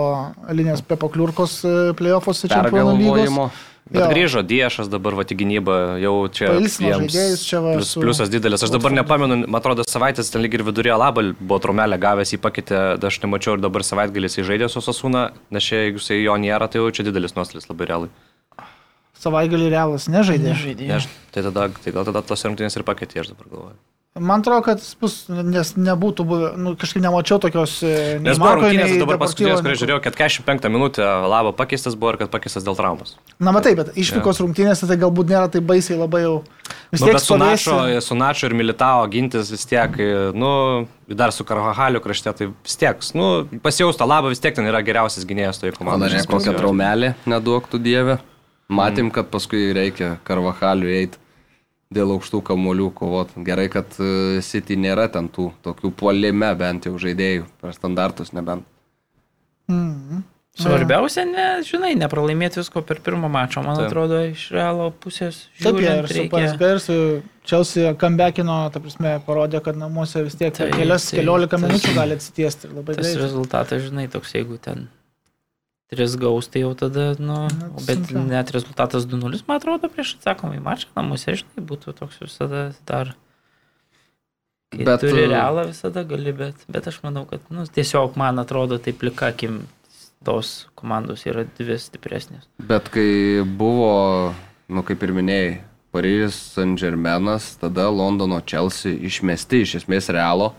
linijos 0.53 0.83
Pepo 0.85 1.09
Kliurkos 1.09 1.63
e, 1.65 1.93
playoffuose 1.97 2.45
čempionų 2.51 2.93
lygos. 2.99 3.49
Bet 3.85 4.01
Jo. 4.01 4.05
grįžo 4.09 4.41
Diešas 4.41 4.87
dabar 4.89 5.13
va 5.13 5.21
į 5.29 5.35
gynybą, 5.37 5.73
jau 6.01 6.13
čia 6.33 6.47
žaidėjus 6.57 7.41
čia 7.45 7.59
va 7.61 7.75
plius, 7.77 7.91
su- 7.93 8.01
pliusas 8.01 8.31
didelis. 8.33 8.63
Aš 8.65 8.71
dabar 8.73 8.91
nepamenu, 8.97 9.45
man 9.45 9.59
atrodo, 9.61 9.85
savaitės 9.85 10.31
ten 10.33 10.41
lyg 10.41 10.57
ir 10.57 10.63
vidurėje 10.65 10.97
labą 10.97 11.21
buvo 11.37 11.59
trumelę 11.61 11.99
gavęs, 12.01 12.33
jį 12.33 12.39
pakeitė, 12.41 12.79
aš 12.97 13.19
nemačiau 13.21 13.53
ir 13.53 13.61
dabar 13.61 13.85
savaitgalis 13.85 14.39
įžaidė 14.41 14.71
su 14.73 14.81
Sasūna, 14.81 15.27
nes 15.53 15.61
čia 15.63 15.83
jeigu 15.85 16.01
jisai 16.01 16.17
jo 16.23 16.33
nėra, 16.33 16.65
tai 16.65 16.81
jau 16.81 16.89
čia 16.89 17.05
didelis 17.05 17.37
nuostolis 17.37 17.69
labai 17.69 17.85
realai. 17.93 18.09
Savaitgalį 19.21 19.69
realas 19.69 20.09
nežaidė. 20.09 20.49
Nežaidė. 20.55 20.87
Ne, 20.89 20.97
aš, 20.97 21.05
tai, 21.31 21.45
tada, 21.45 21.69
tai 21.69 21.93
gal 21.93 22.09
tada 22.09 22.25
tos 22.25 22.41
rungtynės 22.45 22.75
ir 22.81 22.83
pakeitė, 22.89 23.21
aš 23.21 23.35
dabar 23.35 23.53
galvoju. 23.53 23.77
Man 24.19 24.39
atrodo, 24.39 24.61
kad 24.63 24.79
bus, 25.01 25.15
nes 25.27 25.73
nebūtų 25.75 26.23
buvę, 26.23 26.49
nu, 26.55 26.71
kažkaip 26.79 27.01
nemačiau 27.03 27.35
tokios... 27.43 27.73
e, 27.83 28.13
Nes 28.23 28.37
buvo 28.39 28.53
Marko, 28.53 28.69
rungtynės, 28.69 28.93
dabar 29.01 29.17
paskutinės, 29.19 29.57
nei 29.57 29.65
kurias 29.65 29.75
kur. 29.75 29.79
žiūrėjau, 29.81 30.03
kad 30.05 30.15
45 30.21 30.69
minutę 30.71 31.07
labo 31.27 31.51
pakeistas 31.57 31.97
buvo 31.99 32.13
ir 32.13 32.17
kad 32.21 32.31
pakeistas 32.31 32.63
dėl 32.63 32.77
traumos. 32.79 33.17
Na, 33.43 33.51
matai, 33.51 33.73
bet 33.75 33.89
išvykos 33.99 34.39
rungtynėse 34.39 34.87
tai 34.87 34.95
galbūt 35.01 35.33
nėra 35.33 35.49
taip 35.51 35.67
baisiai 35.67 35.97
labai 35.99 36.21
jau... 36.23 36.37
Vis 36.93 37.03
Nu, 37.03 37.09
tiek 37.09 37.17
bet 37.17 37.25
su 37.25 37.35
Načo, 37.41 37.75
su 38.07 38.15
Načo 38.15 38.47
ir 38.47 38.55
Militao 38.55 39.03
gintis 39.11 39.51
vis 39.51 39.67
tiek, 39.67 39.99
nu, 40.31 40.53
dar 41.11 41.35
su 41.35 41.43
Karvahaliu 41.43 41.99
krašte, 41.99 42.31
tai 42.39 42.47
vis 42.53 42.79
tiek, 42.79 43.03
nu, 43.19 43.27
pasijausta 43.67 44.07
labą, 44.07 44.31
vis 44.31 44.39
tiek 44.39 44.55
ten 44.55 44.71
yra 44.71 44.79
geriausias 44.79 45.27
gynėjas 45.27 45.59
toje 45.59 45.75
komandoje. 45.75 46.23
kokią 46.31 46.55
traumelį 46.55 47.11
neduoktų 47.27 47.83
dievę. 47.83 48.21
Matėm, 48.71 49.11
kad 49.13 49.27
paskui 49.29 49.67
reikia 49.75 50.15
karvahalių 50.23 50.95
eiti 51.01 51.24
dėl 51.93 52.15
aukštų 52.15 52.41
kamolių 52.45 52.91
kovot. 52.97 53.33
Gerai, 53.45 53.67
kad 53.73 53.97
e, 54.01 54.41
City 54.45 54.77
nėra 54.79 55.07
ten 55.11 55.29
tų 55.31 55.51
tokių 55.65 55.91
puolime 55.97 56.53
bent 56.57 56.87
jau 56.89 56.95
žaidėjų, 57.01 57.45
per 57.61 57.75
standartus 57.77 58.33
nebent. 58.35 58.65
Mhm. 59.71 60.23
Svarbiausia, 60.55 61.25
ne, 61.27 61.45
žinai, 61.67 61.89
nepralaimėti 61.99 62.61
visko 62.61 62.79
per 62.87 63.01
pirmą 63.03 63.27
mačą, 63.27 63.59
man 63.65 63.75
Taip. 63.75 63.89
atrodo, 63.89 64.21
iš 64.29 64.45
realo 64.55 64.85
pusės. 65.03 65.41
Taip, 65.59 65.81
jie 65.83 65.89
ir 65.89 66.07
žiūrint, 66.07 66.29
su 66.29 66.31
PSG 66.31 66.69
ir 66.71 66.79
su 66.79 66.95
Chelsea 67.43 67.91
comebackino, 67.99 68.61
ta 68.71 68.79
prasme, 68.79 69.17
parodė, 69.27 69.59
kad 69.65 69.75
namuose 69.75 70.23
vis 70.23 70.39
tiek 70.39 70.55
Taip, 70.55 70.71
kelias, 70.77 71.09
taip, 71.09 71.19
keliolika 71.19 71.59
minučių 71.59 71.97
gali 71.97 72.15
atsitiesti 72.15 72.69
Tas 72.71 72.87
greitai. 72.87 73.17
rezultatas, 73.19 73.83
žinai, 73.89 74.07
toks, 74.13 74.31
jeigu 74.37 74.55
ten 74.63 74.87
3 75.93 76.17
gaus, 76.17 76.47
tai 76.49 76.63
jau 76.63 76.73
tada, 76.77 77.13
nu, 77.21 77.45
bet 77.85 78.01
sunkiau. 78.07 78.23
net 78.25 78.49
rezultatas 78.55 79.05
2-0, 79.05 79.43
man 79.45 79.59
atrodo, 79.59 79.89
prieš 79.91 80.15
atsakomą 80.17 80.57
į 80.57 80.63
mačą 80.65 80.89
namuose, 80.97 81.35
žinai, 81.41 81.61
būtų 81.69 81.93
toks 81.99 82.23
visada 82.23 82.71
dar. 82.89 83.13
Kai 84.73 84.81
Bet, 84.87 85.05
turi 85.05 85.27
e, 85.27 85.29
realą 85.29 85.67
visada 85.69 86.01
gali, 86.09 86.33
bet, 86.35 86.65
bet 86.67 86.89
aš 86.89 86.97
manau, 87.05 87.27
kad, 87.29 87.45
nu, 87.53 87.67
tiesiog 87.69 88.17
man 88.17 88.41
atrodo, 88.41 88.79
tai 88.81 88.95
plikakim, 88.97 89.61
tos 90.25 90.65
komandos 90.73 91.27
yra 91.29 91.45
dvi 91.45 91.77
stipresnės. 91.77 92.49
Bet 92.65 92.89
kai 92.89 93.45
buvo, 93.45 94.33
nu 94.73 94.81
kaip 94.87 95.05
ir 95.05 95.13
minėjai, 95.13 95.55
Paryžius 95.95 96.35
Saint 96.51 96.75
Germainas, 96.81 97.53
tada 97.61 97.85
Londono 97.93 98.41
Chelsea 98.43 98.97
išmesti 99.07 99.61
iš 99.63 99.77
esmės 99.83 100.09
realo. 100.11 100.49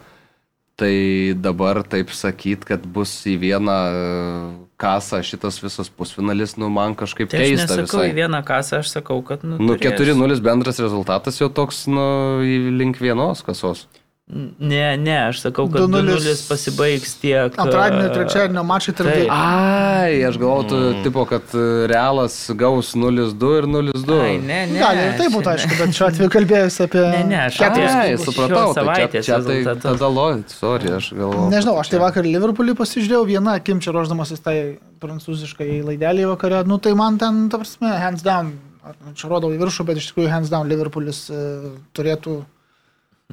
Tai 0.76 0.92
dabar 1.40 1.78
taip 1.88 2.10
sakyt, 2.12 2.66
kad 2.68 2.82
bus 2.92 3.08
į 3.24 3.38
vieną 3.40 3.76
e, 3.88 4.00
kasą 4.76 5.22
šitas 5.24 5.56
visas 5.64 5.88
pusfinalis, 5.88 6.58
nu 6.60 6.68
man 6.68 6.92
kažkaip 6.92 7.30
Tai 7.32 7.40
aš 7.40 7.46
keista 7.48 7.78
nesakau 7.78 8.02
visai. 8.02 8.10
į 8.10 8.16
vieną 8.18 8.40
kasą, 8.44 8.82
aš 8.84 8.90
sakau, 8.98 9.22
kad, 9.24 9.46
nu, 9.48 9.56
Nu, 9.56 9.78
turės. 9.80 10.02
4-0 10.04 10.42
bendras 10.44 10.82
rezultatas 10.84 11.40
jau 11.40 11.48
toks, 11.48 11.86
nu, 11.88 12.04
link 12.76 13.00
vienos 13.00 13.40
kasos. 13.46 13.86
Ne, 14.28 14.96
ne, 14.98 15.28
aš 15.28 15.38
sakau, 15.44 15.68
kad 15.70 15.84
2:0 15.86 16.16
2-0 16.18 16.40
pasibaigs 16.48 17.12
tiek. 17.22 17.54
Antradienio, 17.62 18.08
e, 18.08 18.14
trečiadienio 18.14 18.64
mačai 18.66 18.94
tarp. 18.98 19.12
Ai, 19.30 20.16
aš 20.26 20.38
galvoju, 20.42 20.80
mm. 20.80 21.04
tipo, 21.04 21.22
kad 21.30 21.54
e, 21.54 21.66
realas 21.86 22.34
gaus 22.58 22.90
0-2 22.98 23.52
ir 23.60 23.68
0-2. 23.70 24.16
Ai, 24.24 24.32
ne, 24.42 24.58
ne. 24.72 24.80
Gali 24.82 25.04
ir 25.04 25.14
tai 25.20 25.28
būtų, 25.30 25.52
aišku, 25.52 25.78
bet 25.78 25.94
šiuo 25.94 26.08
atveju 26.08 26.32
kalbėjus 26.34 26.78
apie... 26.88 27.04
Ne, 27.04 27.20
ne, 27.30 27.38
aš 27.44 27.60
apie- 27.68 27.84
Ai, 27.86 28.16
supratau, 28.18 28.74
tai 28.74 28.96
čia, 29.14 29.22
čia 29.28 29.38
tai 29.46 29.60
tada 29.84 30.10
loit, 30.10 30.50
sorry, 30.50 30.90
aš 30.98 31.12
galvoju. 31.14 31.46
Nežinau, 31.54 31.76
aš 31.84 31.94
tai 31.94 32.02
vakar 32.02 32.26
Liverpoolį 32.26 32.74
pasižiūrėjau 32.82 33.22
vieną 33.30 33.54
akim 33.60 33.84
čia 33.84 33.94
ruoždamasis 33.94 34.42
tai 34.42 34.56
prancūziškai 35.06 35.70
laidelį 35.86 36.26
vakare, 36.32 36.64
nu 36.66 36.82
tai 36.82 36.98
man 36.98 37.22
ten, 37.22 37.44
ta 37.46 37.62
prasme, 37.62 37.94
hands 38.02 38.26
down, 38.26 38.56
čia 39.14 39.30
rodau 39.30 39.54
į 39.54 39.62
viršų, 39.62 39.86
bet 39.86 40.02
iš 40.02 40.10
tikrųjų 40.10 40.34
hands 40.34 40.50
down 40.50 40.66
Liverpoolis 40.66 41.28
e, 41.30 41.46
turėtų 41.94 42.40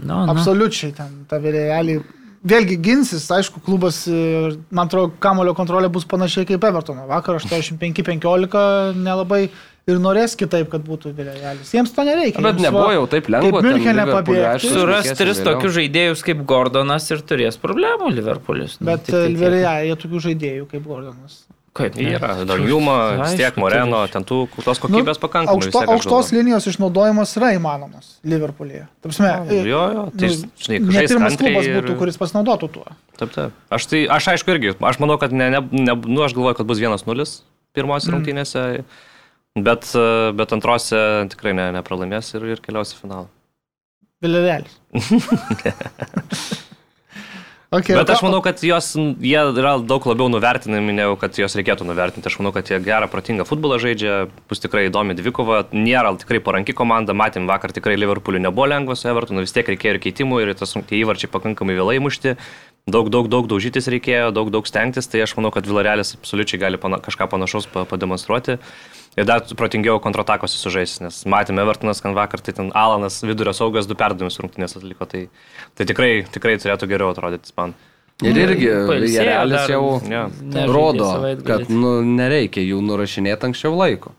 Nu, 0.01 0.25
nu. 0.25 0.33
absoliučiai 0.33 0.93
ten 0.97 1.23
tą 1.29 1.39
vėliavėlį. 1.43 2.01
Vėlgi 2.43 2.75
ginsis, 2.83 3.23
aišku, 3.31 3.61
klubas, 3.63 4.01
e, 4.09 4.55
man 4.73 4.89
atrodo, 4.89 5.13
kamulio 5.23 5.53
kontrolė 5.55 5.87
bus 5.93 6.03
panašiai 6.09 6.47
kaip 6.49 6.65
Evertono. 6.67 7.05
Vakar 7.07 7.37
85-15 7.39 8.97
nelabai 8.99 9.45
ir 9.87 10.01
norės 10.03 10.35
kitaip, 10.39 10.67
kad 10.73 10.83
būtų 10.83 11.13
vėliavėlis. 11.15 11.71
Jiems 11.71 11.95
to 11.95 12.03
nereikia. 12.07 12.43
Bet 12.43 12.59
jiems 12.59 12.67
nebuvo 12.67 12.91
jau 12.97 13.05
taip 13.13 13.29
lengva. 13.31 13.61
kaip 13.63 13.69
Liverpooliui, 13.69 14.11
pabėgti. 14.17 14.73
Suras 14.75 15.09
tris 15.21 15.41
tokius 15.45 15.75
žaidėjus 15.77 16.25
kaip 16.27 16.43
Gordonas 16.51 17.07
ir 17.15 17.23
turės 17.29 17.59
problemų 17.63 18.11
Liverpoolis. 18.17 18.79
Nu, 18.81 18.91
Bet 18.91 19.07
tai 19.07 19.27
tiek. 19.29 19.39
Vilija, 19.39 19.77
jie 19.87 19.97
tokių 20.03 20.23
žaidėjų 20.27 20.69
kaip 20.73 20.87
Gordonas. 20.89 21.43
Kaip 21.73 21.95
ne? 21.97 22.11
Yra, 22.13 22.35
Danjuma, 22.45 22.95
vis 23.23 23.31
tiek 23.39 23.55
Moreno, 23.57 24.03
ten 24.13 24.25
tų 24.29 24.43
tos 24.61 24.77
kokybės 24.81 25.17
pakankamai. 25.21 25.57
Nu, 25.57 25.65
Aukšto, 25.65 25.79
tiek, 25.79 25.87
aš 25.89 25.93
aukštos 25.95 26.27
galvoju. 26.29 26.37
linijos 26.37 26.67
išnaudojimas 26.69 27.31
yra 27.39 27.49
įmanomas 27.55 28.11
Liverpoolyje. 28.29 28.83
Prasme, 29.01 29.31
Jo, 29.65 29.79
jo, 29.95 30.03
tai, 30.13 30.29
nu, 30.29 30.51
žinai, 30.61 30.77
žais 30.93 31.13
pirmas 31.15 31.37
klubas 31.41 31.65
ir- 31.65 31.79
būtų, 31.79 31.95
kuris 31.97 32.19
pasinaudotų 32.21 32.69
tuo. 32.75 32.85
Taip, 33.17 33.33
taip. 33.33 33.55
Aš, 33.73 33.87
tai, 33.89 34.03
aš 34.05 34.27
aišku 34.35 34.53
irgi, 34.53 34.75
aš 34.77 34.99
manau, 35.01 35.17
kad 35.17 35.33
ne, 35.33 35.49
ne, 35.55 35.63
ne, 35.71 35.95
nu, 35.97 36.21
aš 36.21 36.37
galvoju, 36.37 36.59
kad 36.61 36.69
bus 36.69 36.77
1-0 36.77 37.25
pirmose 37.73 38.05
mm. 38.05 38.13
rungtynėse, 38.13 38.65
bet, 39.57 39.89
e, 39.97 40.05
bet 40.37 40.53
antrose 40.53 41.01
tikrai 41.33 41.55
ne, 41.57 41.71
nepralaimės 41.79 42.35
ir, 42.37 42.45
ir 42.53 42.61
keliaus 42.61 42.93
į 42.93 43.01
finalą. 43.01 43.31
Vilėrelis. 44.21 44.77
Okay, 47.73 47.95
Bet 47.97 48.09
aš 48.13 48.21
manau, 48.21 48.37
kad 48.45 48.59
jos, 48.61 48.91
jie 48.93 49.39
yra 49.49 49.71
daug 49.81 50.03
labiau 50.05 50.27
nuvertinami, 50.29 50.93
negu 50.93 51.15
kad 51.17 51.33
jos 51.41 51.55
reikėtų 51.57 51.87
nuvertinti. 51.89 52.29
Aš 52.29 52.35
manau, 52.37 52.51
kad 52.53 52.69
jie 52.69 52.77
gerą, 52.85 53.07
protingą 53.09 53.47
futbolą 53.49 53.79
žaidžia, 53.81 54.27
bus 54.51 54.61
tikrai 54.61 54.83
įdomi 54.91 55.15
dvikova, 55.17 55.63
nėra 55.73 56.11
tikrai 56.21 56.37
paranki 56.45 56.75
komanda, 56.77 57.15
matėm 57.17 57.49
vakar 57.49 57.73
tikrai 57.73 57.97
Liverpooliu 57.97 58.43
nebuvo 58.43 58.67
lengvas 58.69 59.01
su 59.01 59.09
Evertonu, 59.09 59.41
vis 59.41 59.55
tiek 59.55 59.73
reikėjo 59.73 59.95
ir 59.95 60.01
keitimų 60.05 60.43
ir 60.43 60.53
tas 60.59 60.75
tie 60.77 61.01
įvarčiai 61.01 61.31
pakankamai 61.33 61.73
vėlai 61.79 61.97
mušti, 62.03 62.35
daug, 62.85 63.09
daug, 63.09 63.31
daug 63.33 63.49
daužytis 63.49 63.89
reikėjo, 63.89 64.29
daug, 64.37 64.53
daug 64.53 64.69
stengtis, 64.69 65.09
tai 65.09 65.25
aš 65.25 65.33
manau, 65.39 65.49
kad 65.55 65.65
Vilarelis 65.65 66.13
absoliučiai 66.19 66.61
gali 66.61 66.77
pana, 66.77 67.01
kažką 67.01 67.31
panašaus 67.33 67.65
pa, 67.73 67.87
pademonstruoti. 67.89 68.59
Ir 69.13 69.27
dar 69.29 69.43
protingiau 69.57 69.99
kontratakosi 70.01 70.57
sužais, 70.57 70.95
nes 71.03 71.19
matėme 71.29 71.61
Evertonas, 71.61 72.01
kad 72.01 72.15
vakar 72.17 72.41
tai 72.41 72.55
ten 72.57 72.71
Alanas 72.73 73.19
vidurio 73.21 73.53
saugas 73.53 73.85
du 73.85 73.97
perdavimus 73.97 74.39
rungtynės 74.41 74.73
atliko, 74.79 75.05
tai, 75.09 75.27
tai 75.77 75.85
tikrai, 75.89 76.11
tikrai 76.33 76.55
turėtų 76.61 76.89
geriau 76.89 77.11
atrodyti 77.13 77.53
man. 77.59 77.75
Ir 78.23 78.37
irgi 78.37 78.69
pailsėjo 78.89 79.25
Jarelis 79.25 79.69
jau 79.69 79.85
Ja. 80.09 80.25
Rodo, 80.69 81.09
kad 81.45 81.69
nu, 81.69 81.95
nereikia 82.05 82.61
jų 82.65 82.81
nurašinėti 82.85 83.49
anksčiau 83.49 83.73
laiko. 83.77 84.13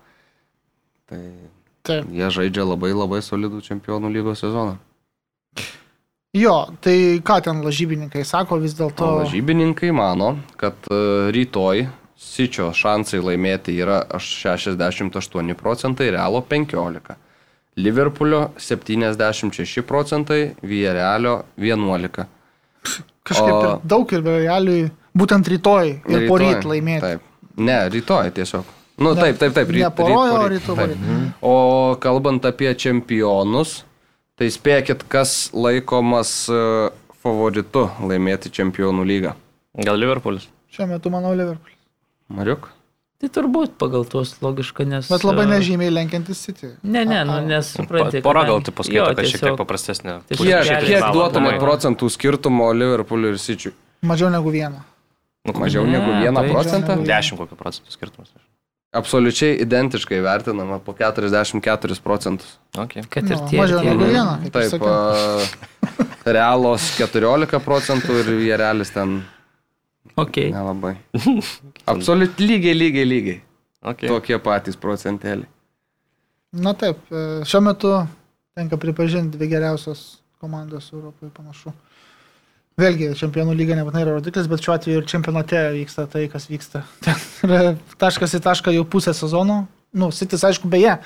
Tai 1.11 1.21
Taip. 1.85 2.09
jie 2.11 2.31
žaidžia 2.33 2.67
labai 2.67 2.95
labai 2.95 3.21
solidų 3.23 3.63
čempionų 3.67 4.11
lygos 4.15 4.43
sezoną. 4.45 4.79
Jo, 6.35 6.55
tai 6.83 7.21
ką 7.23 7.37
ten 7.47 7.61
lažybininkai 7.63 8.25
sako 8.27 8.59
vis 8.63 8.75
dėlto. 8.75 9.11
lažybininkai 9.23 9.93
mano, 9.95 10.33
kad 10.59 10.75
e, 10.91 11.31
rytoj 11.31 11.85
Sičio 12.25 12.71
šansai 12.75 13.21
laimėti 13.23 13.75
yra 13.83 13.99
aš 14.17 14.29
68 14.47 15.55
procentai, 15.59 16.11
Realo 16.15 16.41
15. 16.51 17.15
Liverpoolio 17.77 18.49
76 18.59 19.83
procentai, 19.83 20.55
Vierealio 20.63 21.43
11. 21.59 22.25
Kažkaip 23.25 23.53
o- 23.55 23.61
ir 23.65 23.89
daug 23.89 24.13
ir 24.13 24.23
realiai, 24.23 24.89
būtent 25.17 25.49
rytoj 25.53 25.91
ir 26.09 26.27
poryt 26.29 26.65
laimėti. 26.69 27.01
Taip. 27.01 27.21
Ne, 27.57 27.79
rytoj 27.91 28.31
tiesiog. 28.37 28.65
Nu, 28.99 29.13
Ne- 29.15 29.21
taip, 29.23 29.39
taip, 29.39 29.55
taip. 29.55 29.69
ne 29.69 29.81
ryt- 29.83 29.95
poroj, 29.97 30.31
o 30.31 30.37
poryt, 30.39 30.59
rytoj 30.63 30.77
taip. 30.77 30.91
poryt. 30.91 31.33
O 31.43 31.97
kalbant 32.01 32.45
apie 32.47 32.75
čempionus, 32.75 33.83
tai 34.39 34.47
spėkit, 34.55 35.03
kas 35.09 35.51
laikomas 35.53 36.49
e, 36.49 36.91
favoritu 37.23 37.89
laimėti 38.01 38.51
čempionų 38.55 39.05
lygą. 39.07 39.35
Gal 39.83 39.97
Liverpoolis? 39.99 40.47
Šiuo 40.71 40.87
metu 40.89 41.11
manau 41.11 41.35
Liverpool. 41.35 41.74
Mariuk? 42.33 42.71
Tai 43.21 43.29
turbūt 43.31 43.77
pagal 43.81 44.05
tuos 44.11 44.35
logiška, 44.43 44.85
nes... 44.85 45.07
Bet 45.09 45.23
labai 45.25 45.45
e, 45.47 45.51
nežymiai 45.55 45.93
lenkiantis 45.93 46.41
City. 46.45 46.73
Ne, 46.83 47.05
ne, 47.09 47.23
nu, 47.25 47.37
nes 47.47 47.71
suprantate. 47.73 48.21
Pora 48.25 48.43
gal 48.45 48.61
tai 48.67 48.75
paskaito, 48.75 49.07
kad 49.17 49.29
šiek 49.31 49.45
tiek 49.47 49.57
paprastesnė. 49.61 50.17
Kiek, 50.29 50.83
kiek 50.85 51.05
aplamai. 51.07 51.55
procentų 51.63 52.11
skirtumo 52.13 52.73
Liverpooliui 52.75 53.33
ir 53.37 53.39
Sičiui? 53.41 53.73
Mažiau 54.05 54.29
negu 54.35 54.51
vieną. 54.53 54.83
Mažiau 55.55 55.85
Ne, 55.87 55.99
negu 55.99 56.11
1 56.25 56.35
tai- 56.37 56.51
procentą? 56.51 56.97
Mažiau 57.01 57.23
10 57.23 57.41
kokių 57.41 57.57
procentų 57.61 57.95
skirtumas. 57.95 58.35
Absoliučiai 58.95 59.57
identiškai 59.65 60.21
vertinama 60.23 60.79
po 60.79 60.93
44 60.95 62.01
procentus. 62.03 62.59
Okay. 62.77 63.03
Kad 63.11 63.25
ir 63.31 63.37
Nu, 63.41 63.49
tie. 63.51 63.59
mažiau 63.59 63.79
ir 63.79 63.83
tie. 63.83 63.91
negu 63.91 64.05
vieną. 64.11 64.51
Taip, 64.53 64.83
a, 64.83 66.33
Realos 66.33 66.97
14 66.99 67.59
procentų 67.61 68.21
ir 68.23 68.31
Vierelis 68.39 68.91
ten 68.95 69.23
Okay. 70.17 70.53
nelabai. 70.55 70.95
Absoliučiai 71.91 72.49
lygiai, 72.49 72.75
lygiai, 72.79 73.09
lygiai. 73.09 73.41
Okay. 73.85 74.09
Tokie 74.09 74.39
patys 74.41 74.79
procentėliai. 74.81 75.49
Na 76.55 76.73
taip, 76.79 77.01
e, 77.11 77.43
šiuo 77.49 77.61
metu 77.67 77.91
tenka 78.55 78.79
pripažinti 78.81 79.35
dvi 79.35 79.51
geriausios 79.51 80.05
komandos 80.41 80.87
Europoje 80.95 81.33
panašu. 81.35 81.75
Vėlgi, 82.79 83.13
čempionų 83.19 83.55
lyga 83.55 83.77
nebūtinai 83.79 84.03
yra 84.03 84.17
rodiklis, 84.17 84.49
bet 84.51 84.63
šiuo 84.63 84.75
atveju 84.75 85.03
ir 85.03 85.11
čempionate 85.11 85.61
vyksta 85.77 86.09
tai, 86.11 86.25
kas 86.31 86.49
vyksta. 86.51 86.83
Ten 87.05 87.21
yra 87.47 87.75
taškas 88.01 88.39
į 88.39 88.43
tašką 88.47 88.75
jau 88.75 88.87
pusę 88.87 89.15
sezono. 89.15 89.65
Nu, 89.95 90.11
Sitis, 90.15 90.43
aišku, 90.47 90.71
beje, 90.71 90.97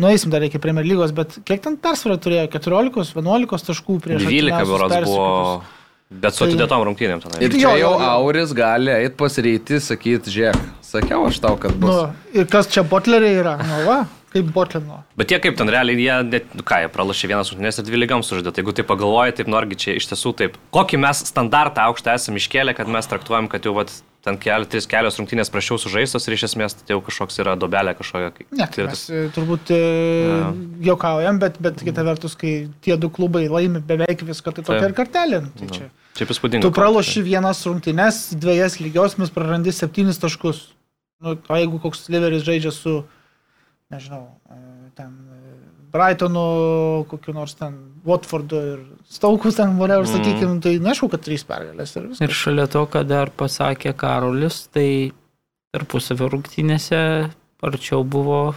nueisim 0.00 0.32
dar 0.32 0.44
iki 0.44 0.60
Premier 0.60 0.84
lygos, 0.84 1.14
bet 1.16 1.38
kiek 1.48 1.62
ten 1.64 1.78
persvarą 1.80 2.18
turėjo? 2.20 2.50
14-11 2.56 3.68
taškų 3.70 3.96
prieš 4.04 4.26
12 4.26 4.58
artimiausius 4.58 4.76
berods 4.76 5.08
buvo. 5.08 5.75
Bet 6.10 6.34
su 6.36 6.44
Tai- 6.44 6.52
atidėtom 6.52 6.84
rungtynėm 6.86 7.20
ten. 7.22 7.32
Ir 7.42 7.50
čia 7.50 7.72
jo, 7.74 7.78
jau. 7.82 7.94
Auris 7.98 8.52
gali 8.54 8.92
eit 8.94 9.16
pas 9.18 9.34
rytį, 9.42 9.80
sakyti, 9.82 10.30
žiūrėk, 10.30 10.60
sakiau 10.86 11.24
aš 11.26 11.40
tau, 11.42 11.56
kad 11.58 11.74
bus. 11.82 11.90
Nu, 11.90 12.12
ir 12.40 12.46
kas 12.46 12.68
čia 12.70 12.84
botleriai 12.86 13.40
yra? 13.40 13.56
Nu, 13.58 13.80
va, 13.88 13.96
kaip 14.32 14.50
botlino. 14.54 15.02
Bet 15.18 15.32
jie 15.32 15.38
kaip 15.42 15.56
ten 15.58 15.70
realiai, 15.72 16.00
jie, 16.00 16.16
net, 16.28 16.50
nu 16.56 16.64
ką, 16.66 16.82
jie 16.84 16.90
pralašė 16.92 17.30
vienas 17.32 17.52
rungtynės 17.52 17.80
ir 17.80 17.86
dvi 17.88 18.02
lygiams 18.02 18.30
sužaidė. 18.30 18.52
Tai 18.52 18.62
jeigu 18.64 18.74
tai 18.76 18.84
pagalvoji, 18.88 19.36
taip 19.38 19.50
norgi 19.52 19.78
čia 19.84 19.96
iš 20.00 20.10
tiesų 20.12 20.34
taip. 20.40 20.58
Kokį 20.76 21.00
mes 21.06 21.22
standartą 21.30 21.86
aukštą 21.90 22.16
esame 22.18 22.42
iškėlę, 22.42 22.76
kad 22.76 22.90
mes 22.90 23.08
traktuojam, 23.10 23.48
kad 23.52 23.66
jau 23.68 23.74
vat, 23.78 23.92
ten 24.26 24.38
keli, 24.42 24.66
tris 24.66 24.88
kelios 24.90 25.20
rungtynės 25.20 25.52
prašiau 25.54 25.78
sužaistos 25.78 26.26
ir 26.26 26.34
iš 26.34 26.48
esmės 26.48 26.74
tai 26.80 26.96
jau 26.96 27.02
kažkoks 27.06 27.38
yra 27.44 27.54
dobelė 27.54 27.94
kažkokia. 27.94 28.48
Ne, 28.58 28.66
Tai 28.74 28.88
mes 28.88 29.04
e, 29.06 29.20
turbūt 29.36 29.70
e, 29.70 29.82
juokaujam, 30.88 31.38
bet, 31.42 31.60
bet 31.62 31.78
kita 31.86 32.02
vertus, 32.06 32.34
kai 32.38 32.56
tie 32.82 32.96
du 32.98 33.10
klubai 33.12 33.46
laimi 33.46 33.82
beveik 33.86 34.26
viską, 34.26 34.56
tai 34.56 34.66
tokia 34.66 34.90
ir 34.90 34.96
kartelė. 34.98 35.44
nu, 35.46 35.54
Tai 35.60 35.70
čia. 35.70 35.90
Šiaip 36.16 36.32
įspūdinga. 36.32 36.64
Tu 36.64 36.72
praloši 36.72 37.22
vienas 37.22 37.60
rungtynes, 37.68 38.22
dviejas 38.40 38.78
lygios, 38.80 39.18
mes 39.20 39.30
prarandi 39.32 39.74
septynis 39.74 40.18
taškus. 40.22 40.62
Nu, 41.22 41.36
o 41.36 41.58
jeigu 41.60 41.78
koks 41.80 42.08
Liveris 42.12 42.44
žaidžia 42.44 42.72
su, 42.72 42.98
nežinau, 43.92 44.24
e, 44.50 44.56
ten 44.98 45.12
e, 45.32 45.40
Brightonu, 45.92 47.06
kokiu 47.08 47.32
nors 47.34 47.54
ten 47.54 47.76
Watfordu 48.04 48.56
ir 48.72 48.80
Staukus 49.08 49.56
ten, 49.56 49.76
whatever, 49.78 50.04
Mhm. 50.04 50.12
sakykime, 50.16 50.60
tai 50.62 50.78
neaišku, 50.82 51.08
kad 51.10 51.22
trys 51.22 51.44
pergalės 51.46 51.96
ir 51.96 52.08
viskas. 52.08 52.20
Ir 52.26 52.34
šalia 52.34 52.66
to, 52.68 52.86
ką 52.86 53.06
dar 53.06 53.30
pasakė 53.30 53.94
Karolis, 53.96 54.66
tai 54.72 55.12
tarpusavio 55.72 56.28
rungtynėse 56.32 57.30
arčiau 57.62 58.04
buvo 58.04 58.54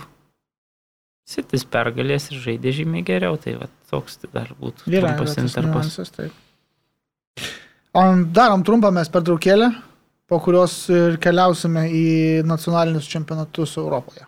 Sitis 1.30 1.62
pergalės 1.64 2.32
ir 2.32 2.40
žaidė 2.42 2.72
žymiai 2.74 3.04
geriau, 3.06 3.36
tai 3.38 3.54
va, 3.54 3.68
toks 3.92 4.18
tai 4.18 4.30
dar 4.34 4.48
būtų 4.60 4.90
Yra, 4.90 5.12
trumpas 5.14 5.38
interpas. 5.38 6.00
darom 8.34 8.64
trumpą 8.66 8.90
mes 8.94 9.10
per 9.14 9.22
traukėlę, 9.22 9.70
po 10.30 10.40
kurios 10.42 10.74
ir 10.90 11.18
keliausime 11.22 11.86
į 11.94 12.44
nacionalinius 12.50 13.06
čempionatus 13.10 13.78
Europoje. 13.78 14.26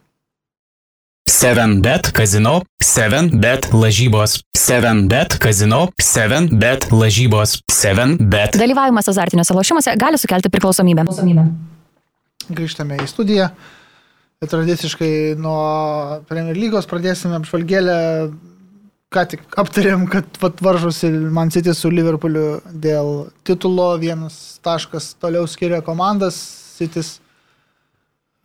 7bet 1.32 2.12
kazino, 2.12 2.62
7bet 2.84 3.70
lažybos, 3.72 4.42
7bet 4.58 5.38
kazino, 5.40 5.86
7bet 5.96 6.90
lažybos, 6.92 7.62
7bet. 7.72 8.58
Dalyvavimas 8.60 9.08
azartiniuose 9.08 9.56
lošimuose 9.56 9.94
gali 10.02 10.20
sukelti 10.20 10.52
priklausomybę. 10.52 11.06
Grįžtame 12.52 13.00
į 13.00 13.08
studiją. 13.08 13.48
Tradiciškai 14.44 15.40
nuo 15.40 16.20
Premier 16.28 16.60
lygos 16.60 16.90
pradėsime 16.92 17.40
apžvalgėlę. 17.40 17.98
Ką 19.12 19.26
tik 19.32 19.48
aptarėm, 19.60 20.06
kad 20.12 20.60
varžosi 20.64 21.10
Man 21.32 21.52
City 21.52 21.72
su 21.76 21.92
Liverpooliu 21.92 22.60
dėl 22.76 23.30
titulo. 23.48 23.94
Vienas 24.04 24.60
taškas 24.68 25.14
toliau 25.20 25.48
skiria 25.48 25.80
komandas. 25.84 26.44
Citys 26.76 27.22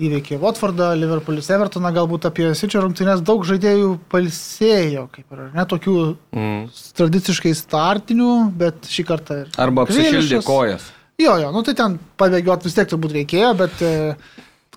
įveikė 0.02 0.36
Watfordą, 0.40 0.90
Liverpoolis 0.98 1.48
Evertoną. 1.54 1.88
Galbūt 1.96 2.26
apie 2.28 2.50
City 2.58 2.80
rungtynės 2.82 3.22
daug 3.24 3.44
žaidėjų 3.48 3.94
palsėjo, 4.12 5.06
kaip 5.14 5.32
ir 5.32 5.44
ne 5.54 5.64
tokių 5.64 5.94
Mm. 6.36 6.66
tradiciškai 6.98 7.54
startinių, 7.56 8.52
bet 8.56 8.84
šį 8.92 9.06
kartą 9.08 9.38
ir. 9.44 9.48
Arba 9.56 9.86
apsišildė 9.86 10.42
kojas. 10.44 10.90
Jo, 11.18 11.38
jo, 11.40 11.50
nu 11.50 11.62
tai 11.64 11.72
ten 11.74 11.98
pabėgioti 12.20 12.68
vis 12.68 12.74
tiek 12.76 12.88
turbūt 12.90 13.14
reikėjo, 13.16 13.54
bet 13.56 13.80
e, 13.80 14.16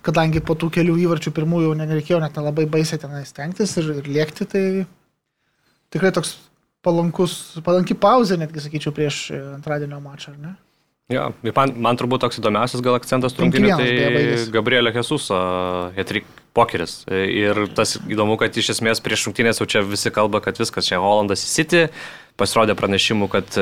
kadangi 0.00 0.40
po 0.40 0.54
tų 0.56 0.70
kelių 0.72 0.96
įvarčių 1.04 1.34
pirmųjų 1.36 1.74
nereikėjo 1.76 2.20
net 2.20 2.36
labai 2.40 2.64
baisiai 2.64 2.98
ten 2.98 3.12
stengtis 3.28 3.76
ir, 3.76 3.90
ir 4.00 4.08
lėkti, 4.08 4.46
tai 4.48 4.86
tikrai 5.92 6.12
toks 6.16 6.38
palankus, 6.80 7.60
palanki 7.60 7.92
pauzė, 7.92 8.38
netgi 8.40 8.64
sakyčiau, 8.64 8.94
prieš 8.96 9.30
e, 9.36 9.42
antradienio 9.58 10.00
mačą, 10.00 10.32
ar 10.32 10.38
ne? 10.40 10.54
Jo, 11.10 11.24
man, 11.56 11.72
man 11.82 11.98
turbūt 11.98 12.22
toks 12.22 12.38
įdomiausias 12.38 12.82
gal 12.86 12.94
akcentas 12.94 13.34
beje 13.34 13.74
tai. 13.74 14.52
Gabrielio 14.54 14.92
Jesuso 14.94 15.38
hetrik 15.96 16.28
pokeris. 16.54 17.00
Ir 17.10 17.64
tas 17.74 17.96
įdomu, 17.98 18.36
kad 18.38 18.54
iš 18.54 18.72
esmės 18.76 19.02
prieš 19.02 19.26
rungtynės 19.26 19.58
jau 19.58 19.66
čia 19.70 19.82
visi 19.86 20.12
kalba, 20.14 20.42
kad 20.44 20.58
viskas 20.60 20.86
čia 20.86 21.00
Holandas 21.02 21.42
į 21.46 21.50
City, 21.50 21.82
pasirodė 22.38 22.76
pranešimų, 22.78 23.26
kad 23.32 23.58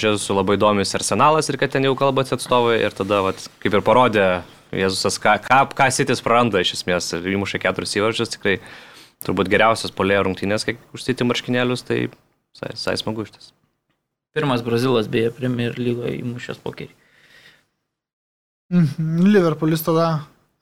Jesusų 0.00 0.38
labai 0.38 0.56
domisi 0.60 0.96
arsenalas 0.96 1.52
ir 1.52 1.60
kad 1.60 1.76
ten 1.76 1.84
jau 1.84 1.92
kalbasi 1.98 2.36
atstovai 2.38 2.78
ir 2.80 2.96
tada, 2.96 3.20
vat, 3.28 3.44
kaip 3.62 3.76
ir 3.76 3.84
parodė 3.84 4.26
Jėzusas, 4.74 5.20
ką, 5.22 5.36
ką, 5.44 5.60
ką 5.76 5.90
Citys 5.94 6.24
praranda 6.24 6.64
iš 6.64 6.74
esmės 6.80 7.12
ir 7.16 7.28
įmušė 7.36 7.60
keturis 7.62 7.92
įvarčius, 8.00 8.32
tikrai 8.34 8.56
turbūt 9.24 9.52
geriausias 9.52 9.94
polėjo 9.94 10.26
rungtynės, 10.26 10.66
kiek 10.66 10.80
užsiti 10.96 11.28
marškinėlius, 11.28 11.86
tai 11.86 12.06
visai, 12.08 12.96
smagu 12.98 13.24
iš 13.28 13.36
ties. 13.36 13.55
Pirmas 14.36 14.60
Brazilas 14.60 15.06
beje 15.08 15.30
Premier 15.32 15.78
lygoje 15.80 16.18
įmušęs 16.20 16.58
pokerį. 16.60 16.92
Mhm, 18.74 19.22
Liverpoolis 19.32 19.84
tada 19.86 20.08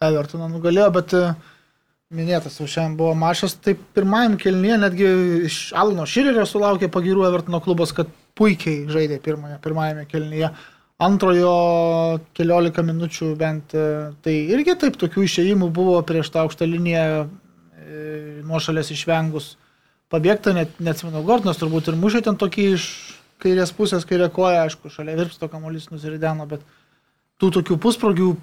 Evertoną 0.05 0.47
nugalėjo, 0.53 0.91
bet 0.95 1.15
e, 1.17 1.23
minėtas 2.15 2.61
jau 2.61 2.69
šiandien 2.71 2.99
buvo 3.01 3.17
mačas, 3.19 3.57
tai 3.59 3.75
pirmajam 3.97 4.37
kelnyje 4.39 4.77
netgi 4.79 5.09
iš 5.49 5.57
Alno 5.81 6.05
Širerio 6.07 6.45
sulaukė 6.47 6.91
pagirų 6.93 7.25
Evertono 7.27 7.59
klubas, 7.65 7.91
kad 7.97 8.13
puikiai 8.39 8.85
žaidė 8.93 9.19
pirmąją, 9.25 9.59
pirmajame 9.65 10.07
kelnyje. 10.11 10.53
antrojo 11.05 12.21
keliolika 12.35 12.83
minučių 12.83 13.33
bent. 13.37 13.75
e, 13.75 14.13
Tai 14.23 14.35
irgi 14.55 14.77
taip 14.79 14.97
tokių 15.01 15.25
išėjimų 15.27 15.73
buvo 15.75 15.99
prieš 16.03 16.31
tą 16.31 16.45
aukštą 16.45 16.69
liniją 16.71 17.25
e, 17.25 18.43
nuošalės 18.47 18.93
išvengus. 18.95 19.57
Pabėgta, 20.15 20.55
net 20.55 20.79
neatsimenu, 20.79 21.25
Gordonas 21.27 21.59
turbūt 21.59 21.89
ir 21.91 21.99
mušė 21.99 22.23
ten 22.29 22.37
tokį 22.39 22.71
iš 22.77 22.87
kairės 23.43 23.73
pusės, 23.77 24.07
kairė 24.09 24.31
koja, 24.33 24.65
aišku, 24.67 24.93
šalia 24.93 25.17
virpsto 25.19 25.49
kamuolys 25.53 25.91
nusirideno, 25.93 26.47
bet 26.51 26.65
tų 27.41 27.51
tokių 27.59 27.79
pusprogių 27.83 28.35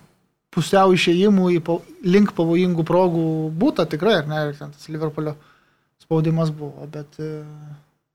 pusiau 0.52 0.96
išėjimų 0.96 1.54
į 1.58 1.62
link 2.12 2.34
pavojingų 2.38 2.86
progų 2.88 3.24
būta 3.56 3.88
tikrai, 3.90 4.20
ar 4.22 4.28
ne, 4.28 4.42
ir 4.50 4.60
ten 4.60 4.74
tas 4.76 4.90
Liverpoolio 4.92 5.38
spaudimas 6.02 6.52
buvo, 6.52 6.88
bet 6.92 7.20
e, 7.24 7.44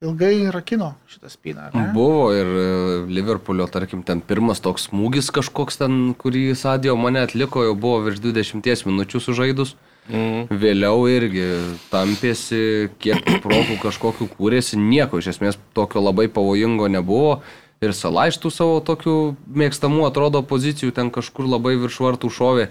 ilgai 0.04 0.50
rakino 0.52 0.92
šitą 1.08 1.32
spyną. 1.32 1.70
Buvo 1.96 2.28
ir 2.36 2.46
e, 2.46 2.66
Liverpoolio, 3.08 3.68
tarkim, 3.72 4.04
ten 4.04 4.20
pirmas 4.20 4.60
toks 4.64 4.90
smūgis 4.90 5.32
kažkoks 5.32 5.80
ten, 5.80 6.12
kurį 6.18 6.50
Sadio 6.58 6.96
mane 7.00 7.24
atliko, 7.24 7.64
jau 7.64 7.76
buvo 7.78 8.04
virš 8.10 8.20
20 8.28 8.90
minučių 8.90 9.22
sužaidus. 9.30 9.76
Mm. 10.06 10.46
Vėliau 10.62 11.06
irgi 11.10 11.46
tampėsi, 11.90 12.90
kiek 13.02 13.24
progų 13.42 13.78
kažkokiu 13.82 14.28
kūrėsi, 14.36 14.78
nieko 14.78 15.18
iš 15.18 15.32
esmės 15.34 15.58
tokio 15.74 16.02
labai 16.04 16.28
pavojingo 16.30 16.86
nebuvo. 16.92 17.40
Ir 17.84 17.92
salaištų 17.92 18.50
savo 18.54 18.76
tokių 18.80 19.16
mėgstamų 19.52 20.06
atrodo 20.08 20.40
pozicijų 20.46 20.94
ten 20.96 21.10
kažkur 21.12 21.48
labai 21.50 21.74
virš 21.80 21.98
vartų 22.06 22.30
šovė. 22.32 22.70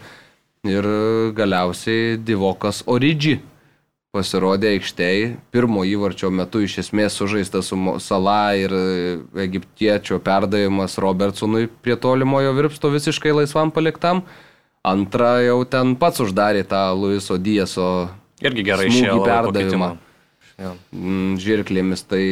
Ir 0.66 0.88
galiausiai 1.38 2.16
Divokas 2.18 2.82
Origi 2.90 3.38
pasirodė 4.16 4.72
aikštėje. 4.78 5.36
Pirmo 5.54 5.84
įvarčio 5.88 6.32
metu 6.34 6.64
iš 6.66 6.80
esmės 6.86 7.18
sužaistas 7.20 7.70
su 7.70 7.78
Sala 8.02 8.56
ir 8.58 8.74
egiptiečio 9.46 10.22
perdavimas 10.24 10.98
Robertsonui 11.02 11.68
prie 11.84 12.00
tolimojo 12.00 12.56
virpsto 12.58 12.92
visiškai 12.94 13.36
laisvam 13.36 13.74
paliktam. 13.76 14.24
Antra 14.86 15.40
jau 15.42 15.64
ten 15.66 15.96
pats 15.98 16.22
uždarė 16.22 16.62
tą 16.70 16.82
Luiso 16.94 17.40
Dieso 17.42 18.10
Irgi 18.44 18.66
gerai 18.68 18.90
išėjo. 18.92 19.24
perdavimą. 19.26 19.96
Jo. 20.62 20.76
mm, 20.94 21.38
žirklėmis. 21.42 22.06
Tai 22.08 22.24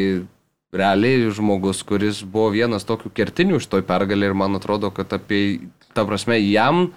realiai 0.74 1.30
žmogus, 1.34 1.84
kuris 1.88 2.22
buvo 2.26 2.52
vienas 2.54 2.86
tokių 2.88 3.12
kertinių 3.14 3.60
iš 3.62 3.70
toj 3.72 3.86
pergalė 3.88 4.32
ir 4.32 4.38
man 4.38 4.58
atrodo, 4.60 4.92
kad 4.96 5.12
apie, 5.16 5.70
ta 5.94 6.06
prasme, 6.08 6.40
jam 6.42 6.88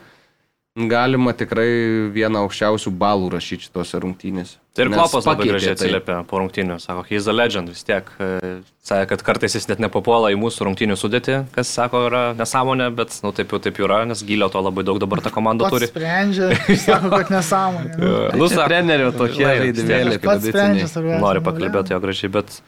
galima 0.77 1.33
tikrai 1.33 1.69
vieną 2.13 2.43
aukščiausių 2.45 2.91
balų 3.01 3.31
rašyti 3.33 3.65
šitose 3.71 3.97
rungtynėse. 4.03 4.59
Tai 4.77 4.85
ir 4.85 4.91
Klopas 4.93 5.25
labai 5.25 5.47
gražiai 5.49 5.71
tai. 5.73 5.77
atsiliepė 5.79 6.17
po 6.29 6.37
rungtynių. 6.43 6.75
Sako, 6.85 7.01
he's 7.09 7.25
a 7.25 7.33
legend 7.33 7.71
vis 7.73 7.81
tiek. 7.89 8.11
E, 8.21 8.59
Sakė, 8.85 9.07
kad 9.15 9.23
kartais 9.25 9.57
jis 9.57 9.65
net 9.71 9.81
nepapuola 9.81 10.29
į 10.35 10.37
mūsų 10.43 10.67
rungtynių 10.69 10.99
sudėtį, 11.01 11.39
kas 11.55 11.71
sako 11.73 12.03
yra 12.11 12.21
nesąmonė, 12.37 12.91
bet 12.99 13.17
nu, 13.25 13.33
taip 13.35 13.55
jau 13.57 13.61
taip 13.65 13.81
yra, 13.81 14.03
nes 14.07 14.21
gilio 14.29 14.51
to 14.53 14.61
labai 14.63 14.85
daug 14.87 15.01
dabar 15.01 15.25
ta 15.25 15.33
komanda 15.33 15.65
Pats 15.65 15.79
turi. 15.79 15.89
sprendžia, 15.89 16.53
sako, 16.85 17.09
kad 17.17 17.33
nesąmonė. 17.33 17.97
Nu, 17.97 18.13
Nu, 18.37 18.51
sako, 18.53 18.69
trenerio 18.69 19.09
tokie 19.17 19.49
žaidimėliai. 19.49 21.19
Noriu 21.25 21.41
pakalbėti 21.49 21.97
jo 21.97 22.03
gražiai, 22.05 22.31
bet, 22.37 22.61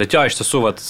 bet 0.00 0.16
jo, 0.16 0.24
iš 0.32 0.40
tiesų, 0.40 0.64
vat, 0.64 0.80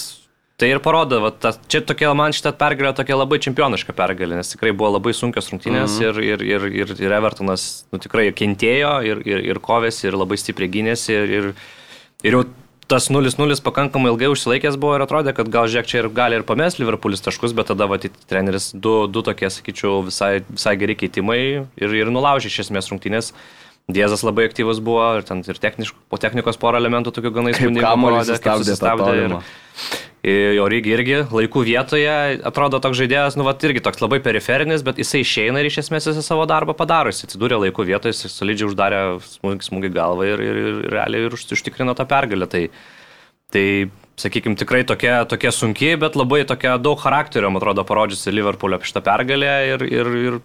tai 0.58 0.72
ir 0.72 0.80
parodo, 0.82 1.20
vat, 1.22 1.36
ta, 1.38 1.52
čia 1.70 1.80
tokia, 1.86 2.10
man 2.18 2.34
šitą 2.34 2.50
pergalę 2.58 2.90
tokia 2.98 3.16
labai 3.16 3.38
čempioniška 3.44 3.94
pergalė, 3.96 4.40
nes 4.40 4.50
tikrai 4.50 4.72
buvo 4.74 4.90
labai 4.96 5.14
sunkios 5.14 5.52
rungtynės 5.52 5.94
mm 5.94 6.00
-hmm. 6.02 6.08
ir, 6.08 6.40
ir, 6.42 6.42
ir, 6.42 6.70
ir, 6.82 6.94
ir 7.06 7.18
Evertonas 7.18 7.66
nu, 7.92 8.00
tikrai 8.02 8.32
kentėjo 8.34 8.94
ir, 9.06 9.22
ir, 9.26 9.44
ir 9.52 9.60
kovėsi 9.62 10.08
ir 10.10 10.18
labai 10.18 10.38
stipriai 10.38 10.72
gynėsi 10.74 11.14
ir, 11.14 11.30
ir, 11.38 11.52
ir 12.24 12.38
jau 12.38 12.42
tas 12.88 13.10
0-0 13.12 13.62
pakankamai 13.62 14.10
ilgai 14.10 14.32
užsilaikęs 14.32 14.78
buvo 14.80 14.96
ir 14.96 15.04
atrodė, 15.04 15.34
kad 15.36 15.48
gal 15.52 15.68
žiūrėk 15.68 15.86
čia 15.86 16.00
ir 16.00 16.08
gali 16.08 16.40
ir 16.40 16.44
pamės 16.48 16.80
Liverpoolis 16.80 17.20
taškus, 17.20 17.52
bet 17.52 17.68
tada 17.68 17.86
vat, 17.86 18.08
treneris 18.26 18.72
du, 18.72 19.06
du 19.06 19.22
tokie, 19.22 19.50
sakyčiau, 19.52 20.00
visai, 20.08 20.40
visai 20.48 20.74
geri 20.80 20.96
keitimai 20.96 21.40
ir, 21.76 21.96
ir 22.00 22.10
nulaužė 22.10 22.48
iš 22.48 22.64
esmės 22.64 22.88
rungtynės. 22.90 23.34
Diezas 23.88 24.24
labai 24.24 24.48
aktyvus 24.48 24.80
buvo 24.84 25.04
ir 25.16 25.22
ten 25.24 25.44
ir 25.48 25.60
techniš, 25.60 25.94
po 26.08 26.18
technikos 26.20 26.58
porą 26.60 26.80
elementų 26.80 27.12
tokių 27.16 27.30
ganai 27.32 27.54
Kaip 27.54 27.62
įspūdingų 27.62 27.84
kamuolį 27.86 28.24
sustabdė 28.24 28.64
tą 28.64 28.64
susistabdė 28.64 29.14
ir, 29.22 29.36
jo 30.26 30.64
irgi, 30.66 30.94
irgi 30.96 31.18
laikų 31.30 31.62
vietoje 31.68 32.14
atrodo 32.48 32.80
toks 32.82 32.98
žaidėjas, 32.98 33.36
nu, 33.38 33.46
vat, 33.46 33.62
irgi 33.62 33.82
toks 33.84 34.02
labai 34.02 34.18
periferinis, 34.24 34.82
bet 34.86 34.98
jisai 34.98 35.22
išeina 35.22 35.62
ir 35.62 35.68
iš 35.70 35.80
esmės 35.84 36.08
jisai 36.10 36.24
savo 36.26 36.46
darbą 36.50 36.74
padaro, 36.78 37.12
jis 37.12 37.28
atsidūrė 37.28 37.60
laikų 37.66 37.86
vietoje, 37.92 38.16
jis 38.16 38.34
solidžiai 38.34 38.70
uždarė 38.70 39.02
smūgį, 39.22 39.68
smūgį 39.68 39.92
galvą 39.94 40.26
ir, 40.26 40.42
ir, 40.42 40.60
ir 40.62 40.80
realiai 40.96 41.28
ir 41.28 41.36
už- 41.38 41.46
užtikrino 41.54 41.94
tą 41.98 42.08
pergalę. 42.10 42.50
Tai, 42.50 42.64
tai 43.54 43.66
sakykime, 44.18 44.58
tikrai 44.58 44.82
tokia, 44.88 45.22
tokia 45.30 45.52
sunki, 45.54 45.94
bet 46.00 46.18
labai 46.18 46.42
tokia 46.48 46.76
daug 46.82 46.98
charakterio, 47.00 47.52
man 47.52 47.62
atrodo, 47.62 47.86
parodžiusi 47.86 48.34
Liverpoolio 48.34 48.80
šitą 48.82 49.04
pergalę 49.06 49.54
ir, 49.74 49.86
ir, 49.86 50.12
ir, 50.24 50.40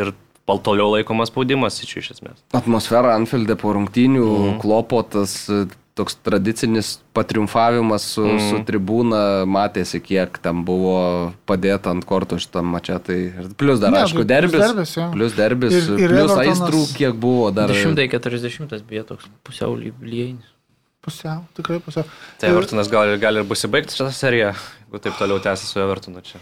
ir 0.00 0.14
pal 0.48 0.62
toliau 0.64 0.94
laikomas 0.94 1.28
spaudimas 1.28 1.76
iš 1.84 2.14
esmės. 2.16 2.40
Atmosfera 2.56 3.12
Anfieldė 3.18 3.58
po 3.60 3.74
rungtynių, 3.76 4.24
mm. 4.24 4.56
klopo 4.62 5.02
tas 5.04 5.42
e, 5.52 5.66
toks 5.98 6.16
tradicinis 6.24 6.92
patriumfavimas 7.16 8.04
su, 8.14 8.24
mm. 8.24 8.44
su 8.48 8.60
tribūna, 8.68 9.22
matėsi, 9.50 10.00
kiek 10.04 10.38
tam 10.44 10.62
buvo 10.68 10.98
padėta 11.50 11.90
ant 11.94 12.06
kortų 12.08 12.38
šitam 12.42 12.70
mačia. 12.74 13.00
Tai 13.02 13.16
ir 13.18 13.48
plus 13.58 13.82
dar, 13.82 13.92
Ne, 13.94 14.04
aišku, 14.04 14.22
plius 14.22 14.30
derbis. 14.30 14.60
derbis, 14.62 14.92
jo. 14.98 15.08
Plus 15.16 15.34
derbis, 15.38 15.74
Ir- 15.74 15.90
ir 16.06 16.14
plus 16.14 16.30
Evertonas- 16.30 16.44
aistrų, 16.54 16.84
kiek 16.98 17.18
buvo 17.18 17.50
dar. 17.54 17.72
240 17.74 18.86
bija 18.88 19.04
toks 19.08 19.26
pusiau 19.46 19.74
lygienis. 19.78 20.54
Pusiau, 21.04 21.44
tikrai 21.56 21.78
pusiau. 21.80 22.04
Tai 22.40 22.50
Evertonas 22.50 22.88
gali, 22.90 23.18
gali 23.22 23.40
ir 23.40 23.46
bus 23.48 23.62
įbaigti 23.64 23.94
šitą 23.96 24.10
seriją, 24.12 24.50
jeigu 24.86 25.00
taip 25.04 25.14
toliau 25.20 25.38
tęsis 25.40 25.70
su 25.72 25.80
Evertonu 25.80 26.20
čia. 26.26 26.40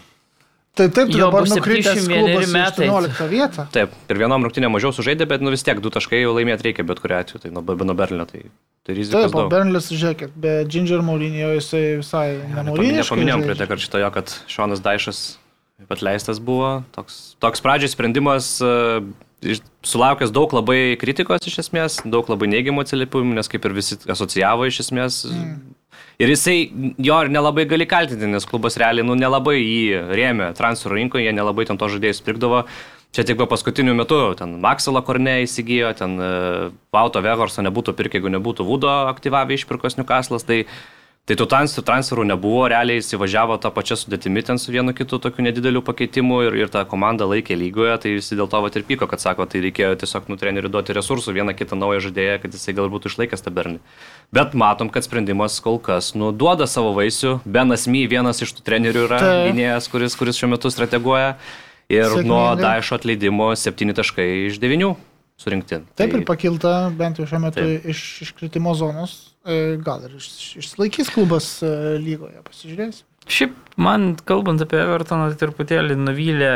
Tai 0.77 0.87
taip, 0.93 1.09
tu 1.09 1.17
Jo, 1.17 1.31
dabar 1.31 1.47
nukritęs 1.49 2.03
71 2.05 2.21
klubas 2.21 2.51
metai. 2.53 2.89
18 2.89 3.29
vietą. 3.31 3.65
Taip, 3.73 3.95
ir 4.11 4.19
vienom 4.21 4.45
rungtynėm 4.45 4.75
mažiau 4.75 4.93
sužaidė, 4.93 5.25
bet 5.29 5.41
nu 5.41 5.53
vis 5.53 5.65
tiek 5.65 5.81
du 5.81 5.89
taškai 5.93 6.21
jau 6.21 6.35
laimėti 6.37 6.69
reikia, 6.69 6.85
bet 6.85 7.01
kuriu 7.01 7.17
atveju, 7.17 7.41
tai 7.41 7.53
nuo, 7.55 7.63
nuo 7.65 7.95
Berlinio, 7.97 8.27
tai, 8.29 8.43
tai 8.85 8.97
rizikos 8.99 9.25
Taip, 9.25 9.39
o. 9.41 9.47
Bernlis, 9.51 9.89
žiūrėkit, 9.89 10.35
be 10.37 10.53
Ginger 10.69 11.01
Maurinio 11.05 11.49
jisai 11.55 11.83
visai 12.03 12.27
Nepaminėjom 12.53 13.23
nemaurinio. 13.23 13.39
prie 13.49 13.57
tai, 13.57 13.69
kad 13.71 13.85
šitojo, 13.87 14.11
kad 14.19 14.35
Šonas 14.53 14.83
Daišas 14.85 15.23
atleistas 15.89 16.41
buvo. 16.43 16.83
Toks, 16.95 17.37
toks 17.41 17.65
pradžioj 17.65 17.93
sprendimas 17.93 18.55
uh, 18.65 19.01
sulaukęs 19.85 20.33
daug 20.33 20.53
labai 20.55 20.97
kritikos 20.99 21.45
iš 21.49 21.59
esmės, 21.65 21.99
daug 22.05 22.29
labai 22.29 22.49
neigiamų 22.53 22.85
atsiliepimų, 22.85 23.37
nes 23.37 23.49
kaip 23.51 23.65
ir 23.69 23.75
visi 23.77 23.99
asocijavo 24.09 24.69
iš 24.69 24.81
esmės. 24.87 25.23
Mm. 25.29 25.57
Ir 26.17 26.31
jisai 26.33 26.71
jo 26.97 27.17
ir 27.21 27.29
nelabai 27.29 27.67
gali 27.69 27.85
kaltinti, 27.85 28.25
nes 28.25 28.45
klubas 28.49 28.77
realiai 28.81 29.05
nu, 29.05 29.13
nelabai 29.13 29.59
jį 29.59 30.15
rėmė 30.17 30.49
transferų 30.57 30.97
rinkoje, 30.97 31.27
jie 31.27 31.33
nelabai 31.37 31.67
ten 31.69 31.77
to 31.77 31.89
žaidėjus 31.93 32.23
pirkdavo. 32.25 32.63
Čia 33.13 33.23
tik 33.23 33.37
buvo 33.37 33.51
paskutiniu 33.51 33.93
metu, 33.95 34.17
ten 34.37 34.57
Maxwell 34.61 34.99
Korne 35.05 35.37
įsigijo, 35.45 35.93
ten 35.97 36.17
uh, 36.17 36.73
Vauto 36.93 37.21
Vegorso 37.23 37.63
nebūtų 37.65 37.93
pirkę, 37.97 38.17
jeigu 38.17 38.33
nebūtų 38.33 38.65
Vudo 38.67 38.89
aktyvavę 39.07 39.55
išpirkos 39.55 39.95
Newcastle'as. 39.99 40.45
Tai, 40.49 40.63
tai 41.27 41.35
tų 41.35 41.47
transferų, 41.51 41.83
transferų 41.87 42.23
nebuvo, 42.29 42.61
realiai 42.71 43.01
įsivažiavo 43.01 43.57
tą 43.59 43.71
pačią 43.75 43.97
sudėtimi 43.99 44.43
ten 44.47 44.59
su 44.61 44.71
vienu 44.71 44.93
kitu 44.95 45.19
tokiu 45.19 45.43
nedideliu 45.43 45.81
pakeitimu 45.83 46.39
ir, 46.45 46.55
ir 46.61 46.71
tą 46.71 46.85
komandą 46.87 47.27
laikė 47.27 47.57
lygoje, 47.59 47.97
tai 48.03 48.13
visi 48.15 48.37
dėl 48.39 48.47
to 48.47 48.61
vat 48.63 48.77
ir 48.79 48.85
pyko, 48.87 49.09
kad 49.11 49.19
sako, 49.19 49.47
tai 49.51 49.59
reikėjo 49.65 49.97
tiesiog 49.99 50.29
nu 50.31 50.37
treneriui 50.39 50.71
duoti 50.71 50.95
resursų, 50.95 51.35
vieną 51.35 51.55
kitą 51.57 51.75
naują 51.79 52.05
žaidėją, 52.07 52.37
kad 52.45 52.55
jisai 52.55 52.77
galbūt 52.77 53.09
išlaikęs 53.11 53.43
tą 53.43 53.51
bernį. 53.57 53.81
Bet 54.35 54.55
matom, 54.55 54.91
kad 54.93 55.03
sprendimas 55.03 55.59
kol 55.63 55.81
kas 55.83 56.13
nu, 56.15 56.31
duoda 56.31 56.67
savo 56.67 56.95
vaisių. 56.95 57.41
Benas 57.43 57.89
My, 57.91 58.05
vienas 58.07 58.39
iš 58.43 58.55
tų 58.55 58.63
trenerių 58.67 59.03
yra 59.09 59.19
gynėjas, 59.49 59.91
kuris, 59.91 60.15
kuris 60.19 60.39
šiuo 60.39 60.53
metu 60.55 60.71
strateguoja. 60.71 61.35
Ir 61.87 62.03
Sėkmingai. 62.03 62.27
nuo 62.27 62.41
Daešo 62.59 62.97
atleidimo 62.99 63.53
7 63.55 63.95
taškai 63.95 64.27
iš 64.47 64.59
9 64.59 64.95
surinkti. 65.37 65.81
Taip 65.95 66.11
Tai- 66.11 66.19
ir 66.19 66.25
pakilta 66.25 66.71
bent 66.97 67.17
jau 67.19 67.27
šiuo 67.29 67.39
metu 67.43 67.61
Taip. 67.61 67.85
iš 67.85 68.21
iškritimo 68.27 68.73
zonos. 68.75 69.33
E, 69.45 69.77
Gal 69.77 70.03
ir 70.05 70.15
iš- 70.17 70.57
išsilaikys 70.59 71.11
klubas 71.13 71.61
e, 71.63 71.97
lygoje, 72.01 72.41
pasižiūrės. 72.43 73.03
Šiaip 73.27 73.53
man, 73.77 74.15
kalbant 74.25 74.61
apie 74.63 74.79
Evertoną, 74.81 75.29
tai 75.33 75.47
truputėlį 75.47 75.95
nuvylė 75.99 76.51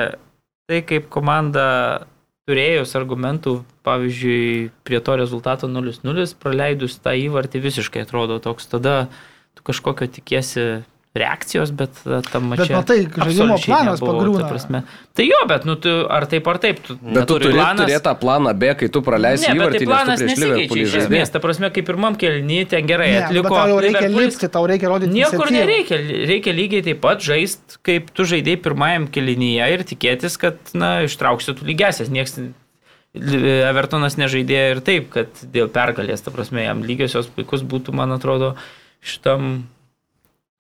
tai, 0.68 0.82
kaip 0.88 1.10
komanda 1.12 2.08
turėjus 2.50 2.96
argumentų, 2.98 3.62
pavyzdžiui, 3.86 4.72
prie 4.84 5.00
to 5.00 5.16
rezultato 5.20 5.68
0-0, 5.68 6.34
praleidus 6.42 6.98
tą 7.04 7.14
įvartį 7.16 7.62
visiškai 7.64 8.02
atrodo 8.04 8.40
toks, 8.44 8.66
tada 8.72 9.10
tu 9.56 9.64
kažkokio 9.68 10.08
tikėsi 10.08 10.84
reakcijos, 11.12 11.74
bet 11.76 11.91
tada 12.03 12.22
tam 12.24 12.45
Bet 12.53 12.62
mačiau. 12.62 12.78
matai, 12.80 12.95
žaidimo 13.03 13.57
planas 13.59 13.99
pagriūna. 13.99 14.80
Tai 15.12 15.26
jo, 15.28 15.39
bet 15.49 15.66
nu, 15.68 15.76
tu, 15.76 15.91
ar 16.07 16.24
taip 16.32 16.45
ar 16.47 16.59
taip, 16.64 16.78
tu, 16.86 16.95
Bet 17.01 17.28
tu 17.28 17.36
turi 17.36 17.51
turėti 17.51 17.99
tą 18.05 18.14
planą 18.22 18.53
B, 18.55 18.70
kai 18.80 18.88
tu 18.88 19.01
praleisi 19.03 19.49
Ne, 19.49 19.57
bet 19.59 19.59
įvartį, 19.59 19.76
tai 19.76 19.84
tu 19.84 19.89
planas 19.91 20.24
prieš 20.24 20.39
nesikeičia 20.39 20.86
iš 20.86 20.95
esmės. 21.01 21.34
Ta 21.34 21.41
prasme, 21.43 21.68
kaip 21.76 21.89
pirmam 21.89 22.16
kelny, 22.16 22.62
ten 22.72 22.88
gerai 22.88 23.09
Ne, 23.12 23.18
bet 23.20 23.28
atliko. 23.28 23.51
tau 23.59 23.82
reikia 23.84 24.07
lipti, 24.07 24.49
tau 24.55 24.64
reikia 24.72 24.88
rodyti. 24.93 25.12
Niekur 25.18 25.51
iniciatyvą. 25.51 25.59
nereikia, 25.59 25.99
reikia 26.32 26.55
lygiai 26.55 26.86
taip 26.88 27.03
pat 27.03 27.28
žaisti, 27.28 27.82
kaip 27.84 28.07
tu 28.16 28.24
žaidėjai 28.32 28.64
pirmajam 28.70 29.09
kelinyje 29.12 29.68
ir 29.76 29.84
tikėtis, 29.91 30.39
kad, 30.39 30.64
na, 30.74 31.01
ištrauksiu 31.09 31.57
tų 31.59 31.68
lygesias. 31.74 32.07
Niekas, 32.07 32.39
Evertonas 33.12 34.16
nežaidė 34.16 34.62
ir 34.72 34.80
taip, 34.88 35.09
kad 35.12 35.28
dėl 35.51 35.68
pergalės, 35.68 36.24
ta 36.24 36.32
prasme, 36.32 36.64
jam 36.64 36.80
lygiosios 36.88 37.28
puikus 37.28 37.66
būtų, 37.68 37.91
man 37.91 38.16
atrodo, 38.16 38.53
šitam 39.03 39.66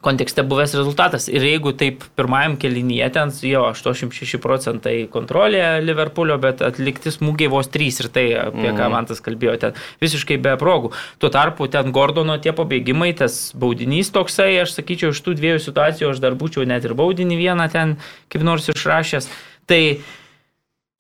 kontekste 0.01 0.43
buvęs 0.43 0.73
rezultatas. 0.77 1.27
Ir 1.29 1.43
jeigu 1.45 1.73
taip 1.77 2.03
pirmajam 2.17 2.55
kelinyje 2.61 3.09
ten 3.13 3.33
jo 3.45 3.63
86 3.69 4.39
procentai 4.41 4.95
kontrolė 5.13 5.81
Liverpoolio, 5.85 6.39
bet 6.41 6.63
atlikti 6.65 7.13
smūgiai 7.13 7.51
vos 7.53 7.69
3 7.71 7.99
ir 8.03 8.09
tai, 8.13 8.25
apie 8.41 8.69
mm. 8.71 8.79
ką 8.79 8.89
man 8.93 9.09
tas 9.09 9.21
kalbėjo, 9.23 9.57
ten 9.61 9.77
visiškai 10.01 10.39
be 10.41 10.55
progų. 10.61 10.93
Tuo 11.21 11.29
tarpu 11.33 11.69
ten 11.71 11.93
Gordono 11.93 12.39
tie 12.41 12.53
pabėgimai, 12.57 13.11
tas 13.17 13.51
baudinys 13.57 14.09
toksai, 14.15 14.55
aš 14.63 14.75
sakyčiau, 14.79 15.13
iš 15.13 15.21
tų 15.25 15.37
dviejų 15.37 15.61
situacijų 15.67 16.13
aš 16.13 16.23
dar 16.23 16.37
būčiau 16.39 16.65
net 16.65 16.87
ir 16.87 16.97
baudinį 16.97 17.37
vieną 17.43 17.69
ten 17.73 17.95
kaip 18.31 18.47
nors 18.47 18.71
išrašęs. 18.73 19.29
Tai 19.69 19.83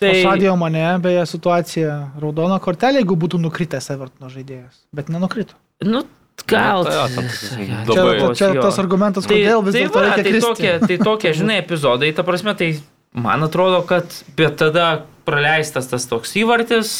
Tai 0.01 0.15
Sadio 0.17 0.55
mane, 0.57 0.81
beje, 0.97 1.21
situacija 1.29 1.91
raudona 2.17 2.55
kortelė, 2.57 3.03
jeigu 3.03 3.13
būtų 3.21 3.37
nukritęs 3.43 3.91
Evertono 3.93 4.31
žaidėjas, 4.33 4.79
bet 4.97 5.11
nenukrito. 5.13 5.53
Nu, 5.85 6.01
gal. 6.47 6.83
Na, 6.87 7.05
tai, 7.07 7.27
Čia, 7.85 8.03
Labai. 8.03 8.35
čia 8.39 8.49
tas 8.61 8.79
argumentas, 8.81 9.27
kodėl 9.29 9.63
vis 9.65 9.75
tai, 9.75 9.81
dėlto 9.85 9.99
va, 9.99 10.03
reikia 10.09 10.23
tai 10.23 10.31
kristi. 10.31 10.47
tokie, 10.49 10.73
tai 10.87 10.97
tokie, 11.01 11.33
žinai, 11.37 11.57
epizodai, 11.63 12.11
ta 12.17 12.23
prasme, 12.27 12.53
tai 12.57 12.69
man 13.13 13.43
atrodo, 13.47 13.81
kad 13.87 14.05
bet 14.39 14.57
tada 14.61 15.03
praleistas 15.27 15.87
tas 15.91 16.05
toks 16.09 16.33
įvartis 16.41 16.93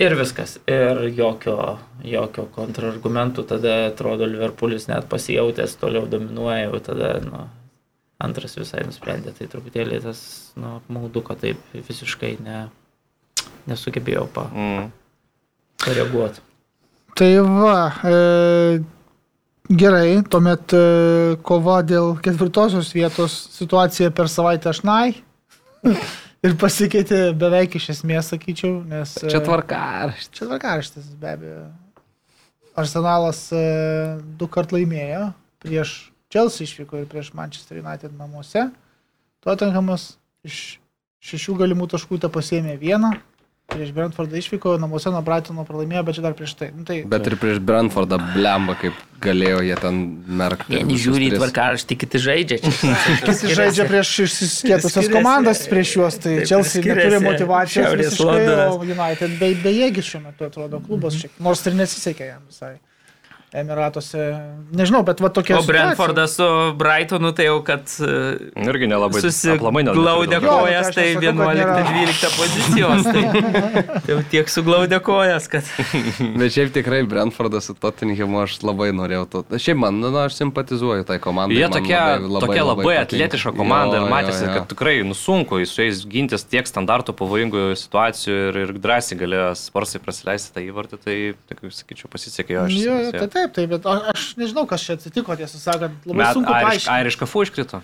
ir 0.00 0.14
viskas. 0.16 0.58
Ir 0.70 1.02
jokio, 1.16 1.78
jokio 2.06 2.46
kontrargumentų, 2.54 3.44
tada 3.50 3.74
atrodo, 3.90 4.24
Liverpoolis 4.30 4.86
net 4.88 5.08
pasijautęs 5.12 5.74
toliau 5.80 6.06
dominuoja, 6.08 6.68
jau 6.70 6.80
tada, 6.92 7.10
nu, 7.24 7.42
antras 8.22 8.54
visai 8.56 8.84
nusprendė, 8.86 9.32
tai 9.36 9.48
truputėlį 9.50 9.98
tas, 10.04 10.22
nu, 10.56 10.78
apmaudu, 10.78 11.20
kad 11.26 11.40
taip 11.42 11.60
visiškai 11.74 12.36
ne, 12.44 12.68
nesugebėjau 13.68 14.28
pa, 14.32 14.46
Mm. 14.54 14.90
pareaguoti. 15.84 16.40
Tai 17.18 17.30
va, 17.44 17.78
e, 18.08 18.80
gerai, 19.68 20.22
tuomet 20.32 20.72
e, 20.76 20.82
kova 21.44 21.82
dėl 21.84 22.14
ketvirtosios 22.24 22.92
vietos 22.96 23.34
situacija 23.58 24.10
per 24.16 24.30
savaitę 24.32 24.72
ašnai. 24.72 25.12
Ir 26.42 26.56
pasikeitė 26.58 27.36
beveik 27.38 27.76
iš 27.78 27.92
esmės, 27.92 28.32
sakyčiau, 28.32 28.80
nes... 28.88 29.12
e, 29.20 29.28
Čia 29.30 29.42
tvarkaraštis. 29.46 30.32
Čia 30.34 30.48
tvarkaraštis, 30.48 31.12
be 31.20 31.34
abejo. 31.36 31.60
Arsenalas 32.82 33.44
e, 33.54 33.62
du 34.40 34.48
kart 34.50 34.72
laimėjo 34.74 35.28
prieš 35.62 35.92
Chelsea 36.32 36.66
išvyko 36.66 37.02
ir 37.02 37.06
prieš 37.10 37.30
Manchester 37.36 37.78
United 37.78 38.16
namuose. 38.18 38.70
Tottenhamas 39.44 40.14
iš 40.46 40.80
šešių 41.22 41.58
galimų 41.60 41.86
taškų 41.92 42.18
te 42.24 42.30
pasėmė 42.32 42.74
vieną. 42.80 43.12
Prieš 43.70 43.92
Brentfordą 43.96 44.36
išvyko, 44.36 44.74
namuose 44.76 45.08
nuo 45.14 45.22
Brightono 45.24 45.62
pralaimėjo, 45.64 46.02
bet 46.04 46.16
čia 46.18 46.24
dar 46.26 46.34
prieš 46.36 46.52
tai. 46.60 46.68
Nu, 46.76 46.82
tai 46.84 46.98
Bet 47.08 47.28
ir 47.30 47.36
prieš 47.40 47.60
Brentfordą 47.64 48.18
blemba, 48.34 48.74
kaip 48.76 48.98
galėjo 49.22 49.62
jie 49.64 49.76
ten 49.80 50.00
merkti. 50.40 50.74
Vieni 50.76 50.98
žiūri 51.00 51.30
į 51.30 51.38
tvarkaraštį, 51.38 51.98
kiti 52.02 52.20
žaidžia. 52.20 52.58
Kiti 53.28 53.54
žaidžia 53.56 53.86
prieš 53.88 54.12
Skiriasi. 54.34 55.08
komandas 55.14 55.64
prieš 55.70 55.94
juos, 55.96 56.20
tai 56.20 56.42
Chelsea 56.44 56.84
neturi 56.84 57.22
motivacijos. 57.24 57.96
Visiškai. 58.02 58.46
O 58.68 58.80
United 58.84 59.38
be, 59.40 59.54
bejėgis 59.64 60.10
šiuo 60.10 60.24
metu 60.26 60.50
atrodo 60.50 60.82
klubas, 60.84 61.16
šiek, 61.22 61.38
nors 61.40 61.64
ir 61.70 61.78
nesisekė 61.78 62.28
jam 62.34 62.44
visai. 62.50 62.74
Emiratuose, 63.52 64.16
nežinau, 64.72 65.02
bet 65.04 65.18
va 65.20 65.28
tokia. 65.28 65.58
O 65.60 65.64
Brentfordas 65.68 66.38
su 66.38 66.44
Brightonu 66.80 67.34
tai 67.36 67.50
jau, 67.50 67.58
kad 67.66 67.84
Irgi 68.56 68.86
nelabai 68.88 69.20
aplamai 69.20 69.82
susiglaudę 69.84 70.38
neturi 70.38 70.46
Jo, 70.46 70.54
kojas, 70.56 70.88
tai 70.94 70.94
tai 70.94 71.10
aš 71.10 71.18
nesakau, 71.20 71.66
kad 71.68 71.90
11-12 71.92 72.30
pozicijos. 72.38 73.04
Tai 73.04 73.24
tai 73.92 74.00
jau 74.14 74.22
tiek 74.32 74.48
suglaudę 74.48 75.00
kojas, 75.04 75.48
kad... 75.52 75.68
Bet 76.40 76.54
šiaip 76.54 76.72
tikrai 76.72 77.02
Brentfordas 77.04 77.68
su 77.68 77.76
Tottenhamu 77.76 78.40
aš 78.46 78.56
labai 78.64 78.88
norėjau 78.96 79.26
to. 79.34 79.44
Šiaip 79.60 79.82
man, 79.84 80.00
nu, 80.00 80.08
aš 80.22 80.38
simpatizuoju 80.40 81.04
tai 81.08 81.18
komandai. 81.20 81.60
Jie 81.60 81.68
tokia 81.76 82.00
labai, 82.16 82.40
tokia 82.46 82.64
labai, 82.64 82.86
labai 82.86 82.96
atletiška 83.02 83.52
komanda 83.58 84.00
Jo, 84.00 84.06
ir 84.06 84.14
matėsi, 84.14 84.46
jo, 84.46 84.48
jo. 84.48 84.56
kad 84.56 84.72
tikrai 84.72 84.96
nusunku 85.04 85.60
su 85.68 85.84
jais 85.84 86.00
gintis 86.08 86.48
tiek 86.48 86.64
standartų 86.72 87.12
pavojingų 87.20 87.68
situacijų 87.84 88.40
ir, 88.48 88.60
ir 88.64 88.74
drąsiai 88.80 89.20
galėjo 89.20 89.52
sparsai 89.60 90.00
prasileisti 90.00 90.56
tą 90.56 90.64
įvartį, 90.70 91.02
tai, 91.04 91.20
tai 91.44 91.60
kaip 91.60 91.76
sakyčiau, 91.76 92.08
pasisekė 92.16 92.56
jo. 92.56 92.64
aš 92.64 92.72
Jo, 92.72 92.80
jo, 92.80 92.98
įsivaizduoju. 93.12 93.32
tai 93.36 93.41
taip, 93.42 93.52
taip, 93.58 93.70
bet 93.74 93.86
aš 93.90 94.28
nežinau, 94.40 94.64
kas 94.70 94.84
čia 94.86 94.96
atsitiko, 94.98 95.36
tiesą 95.38 95.58
sakant, 95.60 95.98
labai 96.06 96.22
Met 96.24 96.36
sunku 96.38 96.52
airiška, 96.52 96.68
paaiškinti. 96.70 96.94
airiška 96.96 97.28
fu 97.28 97.42
iškrito 97.46 97.82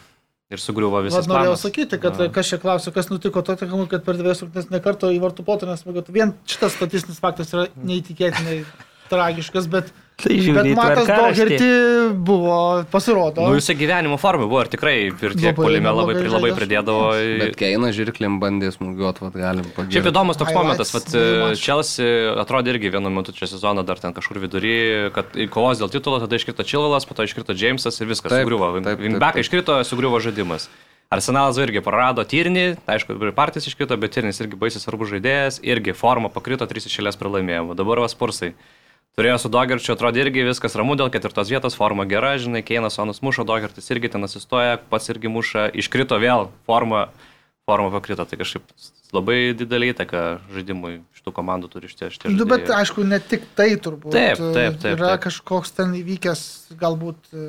ir 0.49 0.63
sugriuvo 0.63 1.03
visas 1.05 1.27
norėjau 1.29 1.53
planas. 1.53 1.63
sakyti, 1.67 1.99
kad 2.01 2.17
Jo. 2.23 2.29
kas 2.33 2.49
čia 2.49 2.59
klausė, 2.63 2.93
kas 2.95 3.11
nutiko 3.13 3.43
Tottenhamui, 3.45 3.89
kad 3.91 4.05
per 4.07 4.17
dvies 4.17 4.41
rungtynes 4.45 4.71
nekarto 4.73 5.11
į 5.13 5.19
vartų 5.21 5.45
potą 5.45 5.69
nesmėgotų. 5.69 6.15
Vien 6.15 6.33
šitas 6.49 6.73
statistinis 6.79 7.19
faktas 7.21 7.53
yra 7.53 7.67
neįtikėtinai 7.77 8.63
tragiškas, 9.11 9.67
bet, 9.69 9.93
Tai 10.19 10.35
bet 10.35 10.69
Matas 10.75 11.07
Doherty 11.07 11.69
buvo, 12.27 12.83
pasirodo. 12.91 13.45
Nu, 13.47 13.55
visą 13.55 13.77
gyvenimo 13.79 14.16
formą 14.19 14.49
buvo 14.51 14.64
ir 14.64 14.71
tikrai 14.73 14.95
ir 15.12 15.14
tiek 15.39 15.53
Labai 15.53 15.55
polime 15.55 15.93
labai, 15.95 16.16
labai 16.19 16.51
žaidė. 16.51 16.57
pridėdavo. 16.59 17.05
Bet 17.45 17.55
Keina 17.61 17.93
žirklim 17.95 18.41
bandė 18.43 18.73
smūgiuoti, 18.75 19.23
vad 19.23 19.37
galim 19.39 19.69
pagėti. 19.77 19.95
Šiaip 19.95 20.09
įdomus 20.11 20.41
toks 20.41 20.51
momentas, 20.57 20.91
mačų. 20.91 21.23
Chelsea 21.62 22.35
atrodė 22.43 22.75
irgi 22.75 22.91
vienu 22.97 23.14
metu 23.14 23.31
čia 23.37 23.47
sezono 23.47 23.87
dar 23.87 24.03
ten 24.03 24.16
kažkur 24.16 24.43
vidury, 24.43 24.75
kad 25.14 25.39
kovos 25.55 25.79
dėl 25.79 25.93
titulo 25.95 26.19
tada 26.19 26.35
iškrito 26.35 26.66
Chilvelas, 26.66 27.07
po 27.07 27.14
to 27.14 27.23
iškrito 27.23 27.55
Jamesas 27.55 28.03
ir 28.03 28.11
viskas 28.11 28.35
Taip, 28.35 28.43
sugriuvo. 28.43 28.75
taip. 28.83 29.39
iškrito, 29.39 29.79
sugriuvo 29.87 30.19
žaidimas. 30.19 30.66
Arsenalas 31.09 31.57
irgi 31.62 31.81
prarado 31.81 32.21
Tyrnį, 32.21 32.75
aišku, 32.85 33.14
partijas 33.33 33.71
iškrito, 33.71 33.97
bet 33.97 34.12
Tyrnis 34.12 34.43
irgi 34.43 34.59
baisiai 34.61 34.83
svarbus 34.83 35.09
žaidėjas, 35.14 35.62
irgi 35.64 35.95
forma 35.97 36.29
pakrito, 36.29 36.66
trys 36.69 36.85
išėlės 36.91 37.16
pralaimėjimų. 37.16 37.79
Dabar 37.79 38.03
Vaspursai. 38.05 38.51
Turėjo 39.19 39.39
su 39.43 39.49
Dogerčiu, 39.51 39.97
atrodė 39.97 40.23
irgi 40.23 40.45
viskas 40.47 40.77
ramu 40.79 40.95
dėl 40.95 41.09
ketvirtos 41.11 41.49
vietos, 41.51 41.75
forma 41.75 42.05
gera, 42.07 42.37
žinai, 42.39 42.61
Keinas 42.62 42.95
Sonus 42.95 43.19
muša, 43.27 43.43
Dogertis 43.49 43.91
irgi 43.91 44.12
ten 44.12 44.23
asistuoja, 44.23 44.77
pats 44.93 45.11
irgi 45.11 45.33
muša, 45.35 45.64
iškrito 45.83 46.14
vėl, 46.23 46.47
forma, 46.71 47.09
forma 47.66 47.91
pakrito, 47.97 48.23
tai 48.31 48.39
kažkaip 48.39 48.62
labai 49.16 49.57
didelį 49.59 49.91
įtaką 49.91 50.23
žaidimui 50.55 51.01
šitų 51.19 51.35
komandų 51.35 51.73
turi 51.73 51.91
šitie 51.91 52.12
šitie 52.14 52.31
Nu, 52.37 52.47
bet 52.47 52.71
aišku, 52.71 53.03
ne 53.11 53.19
tik 53.19 53.51
tai 53.59 53.73
turbūt. 53.75 54.14
Taip, 54.14 54.39
taip, 54.39 54.79
taip, 54.85 54.95
Yra 54.95 55.16
taip. 55.16 55.27
kažkoks 55.27 55.75
ten 55.81 55.99
įvykęs, 55.99 56.45
galbūt 56.79 57.35
e, 57.35 57.49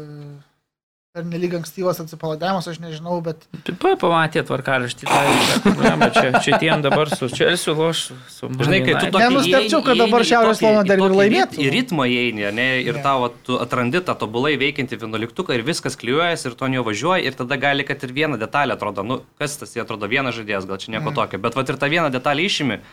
per 1.10 1.24
nelyg 1.26 1.56
ankstyvas 1.58 1.98
atsipalaidavimas, 2.04 2.68
aš 2.70 2.78
nežinau, 2.84 3.16
bet 3.26 3.48
Pa, 3.82 3.96
pamatė 3.98 4.44
tvarkaraštį, 4.46 5.08
tai 5.10 5.62
problema 5.64 6.10
čia, 6.16 6.38
čia 6.46 6.60
tiem 6.62 6.84
dabar 6.86 7.10
su 7.10 7.32
Čelsiu 7.34 7.74
loš, 7.74 8.04
su... 8.30 8.50
Man 8.52 8.62
Žinai, 8.68 8.80
kai 8.86 8.94
tu 8.94 9.00
United. 9.00 9.16
tokį 9.16 9.24
Nenustebčiau, 9.26 9.82
kad 9.88 9.98
dabar 10.04 10.26
Šiaurės 10.30 10.62
į 10.62 10.70
derby 10.86 11.02
tokį 11.08 11.18
laimėtų. 11.24 11.64
Į 11.66 11.72
ritmą 11.74 12.06
įeini, 12.14 12.46
ne, 12.54 12.68
ir 12.86 13.00
Ne. 13.00 13.04
tavo, 13.08 13.32
tu 13.48 13.58
atrandi 13.58 14.04
tą 14.06 14.14
tobulai 14.22 14.54
veikiantį 14.62 15.02
vienuoliktuką 15.02 15.58
ir 15.58 15.66
viskas 15.66 15.98
klijuojas 15.98 16.46
ir 16.46 16.54
tu 16.60 16.70
ant 16.70 16.78
jo 16.78 16.86
važiuoji 16.86 17.26
ir 17.26 17.40
tada 17.42 17.58
gali, 17.58 17.88
kad 17.90 18.06
ir 18.06 18.14
viena 18.14 18.38
detalė 18.38 18.78
atrodo, 18.78 19.02
nu, 19.02 19.22
kas 19.42 19.58
tas, 19.64 19.74
jie 19.74 19.82
atrodo 19.82 20.06
vienas 20.14 20.38
žaidėjas, 20.38 20.70
gal 20.70 20.78
čia 20.78 20.94
Mm. 20.94 21.00
nieko 21.00 21.18
tokio, 21.18 21.42
bet 21.42 21.58
va 21.58 21.66
ir 21.66 21.82
tą 21.82 21.90
vieną 21.90 22.14
detalę 22.14 22.46
išimi. 22.46 22.84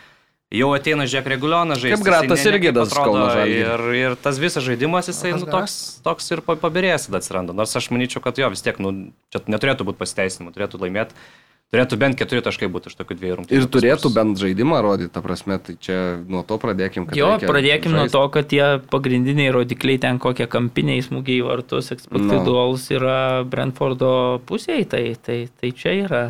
Jau 0.55 0.69
ateina 0.71 1.03
Žiek 1.03 1.25
Regulionas 1.27 1.81
žaisti. 1.81 1.97
Kaip 1.99 2.05
Gratas 2.07 2.45
Irgidas 2.47 2.93
Kauno 2.95 3.25
Žalgiry. 3.33 3.65
Ir, 3.67 3.81
ir 3.99 4.13
tas 4.15 4.37
visas 4.39 4.63
žaidimas, 4.63 5.09
jisai 5.11 5.33
nu, 5.35 5.43
toks, 5.43 5.99
toks 6.05 6.31
ir 6.31 6.39
pa- 6.39 6.55
pabirėjęs 6.55 7.09
tada 7.09 7.19
atsiranda. 7.19 7.51
Nors 7.57 7.75
aš 7.75 7.89
manyčiau, 7.91 8.23
kad 8.23 8.39
jo 8.39 8.47
vis 8.53 8.63
tiek, 8.63 8.79
nu, 8.79 9.11
čia 9.33 9.41
neturėtų 9.43 9.83
būti 9.89 9.99
pasiteisinimų, 9.99 10.55
turėtų 10.55 10.79
laimėti. 10.85 11.19
Turėtų 11.67 11.97
bent 11.99 12.15
keturi 12.15 12.39
taškai 12.39 12.69
būti 12.71 12.87
iš 12.87 12.95
tokių 12.95 13.17
dviejų 13.19 13.35
rungtynių. 13.41 13.59
Ir 13.59 13.65
turėtų 13.67 14.07
bent 14.15 14.39
žaidimą 14.39 14.77
rodyti, 14.85 15.11
ta 15.11 15.19
prasme, 15.19 15.57
tai 15.59 15.75
čia 15.83 15.97
nuo 16.23 16.39
to 16.47 16.55
pradėkim. 16.63 17.09
kad 17.09 17.19
Jo, 17.19 17.33
pradėkim 17.43 17.91
nuo 17.91 18.05
žaist. 18.07 18.15
to, 18.15 18.21
kad 18.31 18.47
tie 18.47 18.79
pagrindiniai 18.87 19.51
rodikliai 19.51 19.99
ten 19.99 20.15
kokie 20.17 20.47
kampiniai 20.47 21.03
smūgiai 21.03 21.41
į 21.43 21.47
vartus, 21.49 21.91
expected 21.91 22.39
Nu. 22.39 22.45
goals 22.47 22.87
yra 22.87 23.43
Brentfordo 23.43 24.39
pusėje, 24.47 24.87
tai, 24.95 25.03
tai, 25.19 25.49
tai 25.59 25.73
čia 25.75 25.91
yra 26.07 26.23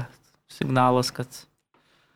signalas, 0.50 1.14
kad 1.14 1.30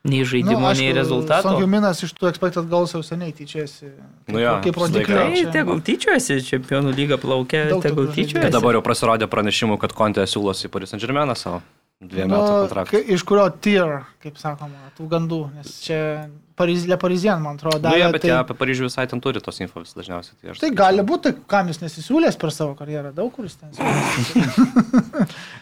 nei 0.04 0.24
žaidimo, 0.26 0.60
Nu, 0.60 0.74
nei 0.74 0.93
rezultato. 0.93 1.49
Sangiuminas 1.49 2.02
iš 2.04 2.14
tų 2.18 2.30
expected 2.32 2.68
goals 2.70 2.93
jau 2.95 3.02
seniai 3.06 3.34
tyčiasi. 3.38 3.91
Nu 4.34 4.39
jo, 4.41 4.56
kaip 4.64 4.76
rodikliai. 4.82 5.43
Tai 5.45 5.52
tegul 5.54 5.82
tyčiuojasi, 5.86 6.39
čempionų 6.47 6.95
lyga 6.97 7.18
plaukia, 7.22 7.68
Daug 7.70 7.84
tegul. 7.86 8.08
Ir 8.10 8.16
tyčiuojasi. 8.16 8.52
dabar 8.56 8.74
jau 8.80 8.82
pasirodė 8.82 9.28
pranešimų, 9.30 9.78
kad 9.80 9.93
Kontė 9.93 10.26
siūlosi 10.26 10.66
į 10.68 10.72
Paris 10.74 10.89
Saint 10.89 11.04
Germainą 11.04 11.36
savo 11.38 11.62
dviejų 12.02 12.28
Nu, 12.28 12.34
metų 12.34 12.54
kontraktą. 12.66 12.91
kai- 12.97 13.14
iš 13.14 13.24
kurio 13.24 13.45
tier, 13.62 14.06
kaip 14.24 14.38
sakoma, 14.41 14.89
tų 14.97 15.08
gandų, 15.08 15.41
nes 15.56 15.82
čia 15.86 16.30
Paris, 16.62 16.86
Le 16.89 16.97
Parisien, 17.01 17.41
man 17.41 17.57
atrodo, 17.59 17.82
Na, 17.82 17.89
davė. 17.89 17.99
ja, 18.05 18.09
bet 18.14 18.22
tai, 18.24 18.30
jie 18.32 18.38
apie 18.38 18.55
Paryžių 18.62 18.88
visai 18.88 19.07
ten 19.09 19.22
turi 19.24 19.41
tos 19.43 19.57
infos 19.66 19.91
dažniausiai. 19.97 20.38
Tai, 20.45 20.55
tai 20.62 20.72
gali 20.78 21.03
būti, 21.09 21.32
tai 21.32 21.45
kam 21.55 21.72
jis 21.74 21.82
nesisiūlės 21.82 22.38
per 22.41 22.53
savo 22.53 22.76
karjerą, 22.80 23.12
daug 23.18 23.32
kuris 23.36 23.57
ten. 23.57 23.74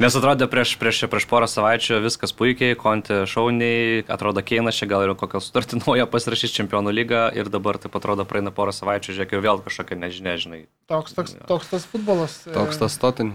Nes 0.03 0.15
atrodė 0.19 0.47
prieš, 0.51 0.75
prieš, 0.81 1.01
prieš 1.11 1.27
porą 1.31 1.47
savaičių 1.49 1.99
viskas 2.05 2.33
puikiai, 2.35 2.75
Kontė 2.79 3.21
šauniai, 3.29 4.03
atrodo 4.11 4.43
Keinas 4.45 4.77
čia 4.79 4.87
gal 4.91 5.03
ir 5.07 5.15
kokią 5.19 5.41
sutartį 5.43 5.79
naują 5.83 6.07
pasirašys 6.11 6.53
čempionų 6.59 6.93
lygą 6.95 7.23
ir 7.39 7.51
dabar 7.53 7.79
taip 7.81 7.95
atrodo 7.99 8.25
praeina 8.29 8.51
porą 8.55 8.73
savaičių, 8.75 9.15
žiūrėk, 9.17 9.35
jau 9.37 9.43
vėl 9.45 9.63
kažkokia 9.65 9.99
nežinia, 10.03 10.35
žinai. 10.41 10.61
Toks, 10.91 11.15
toks, 11.17 11.35
toks 11.49 11.71
tas 11.73 11.87
futbolas. 11.89 12.41
e, 12.47 12.55
Toks 12.55 12.79
tas 12.81 12.95
stotin. 12.99 13.33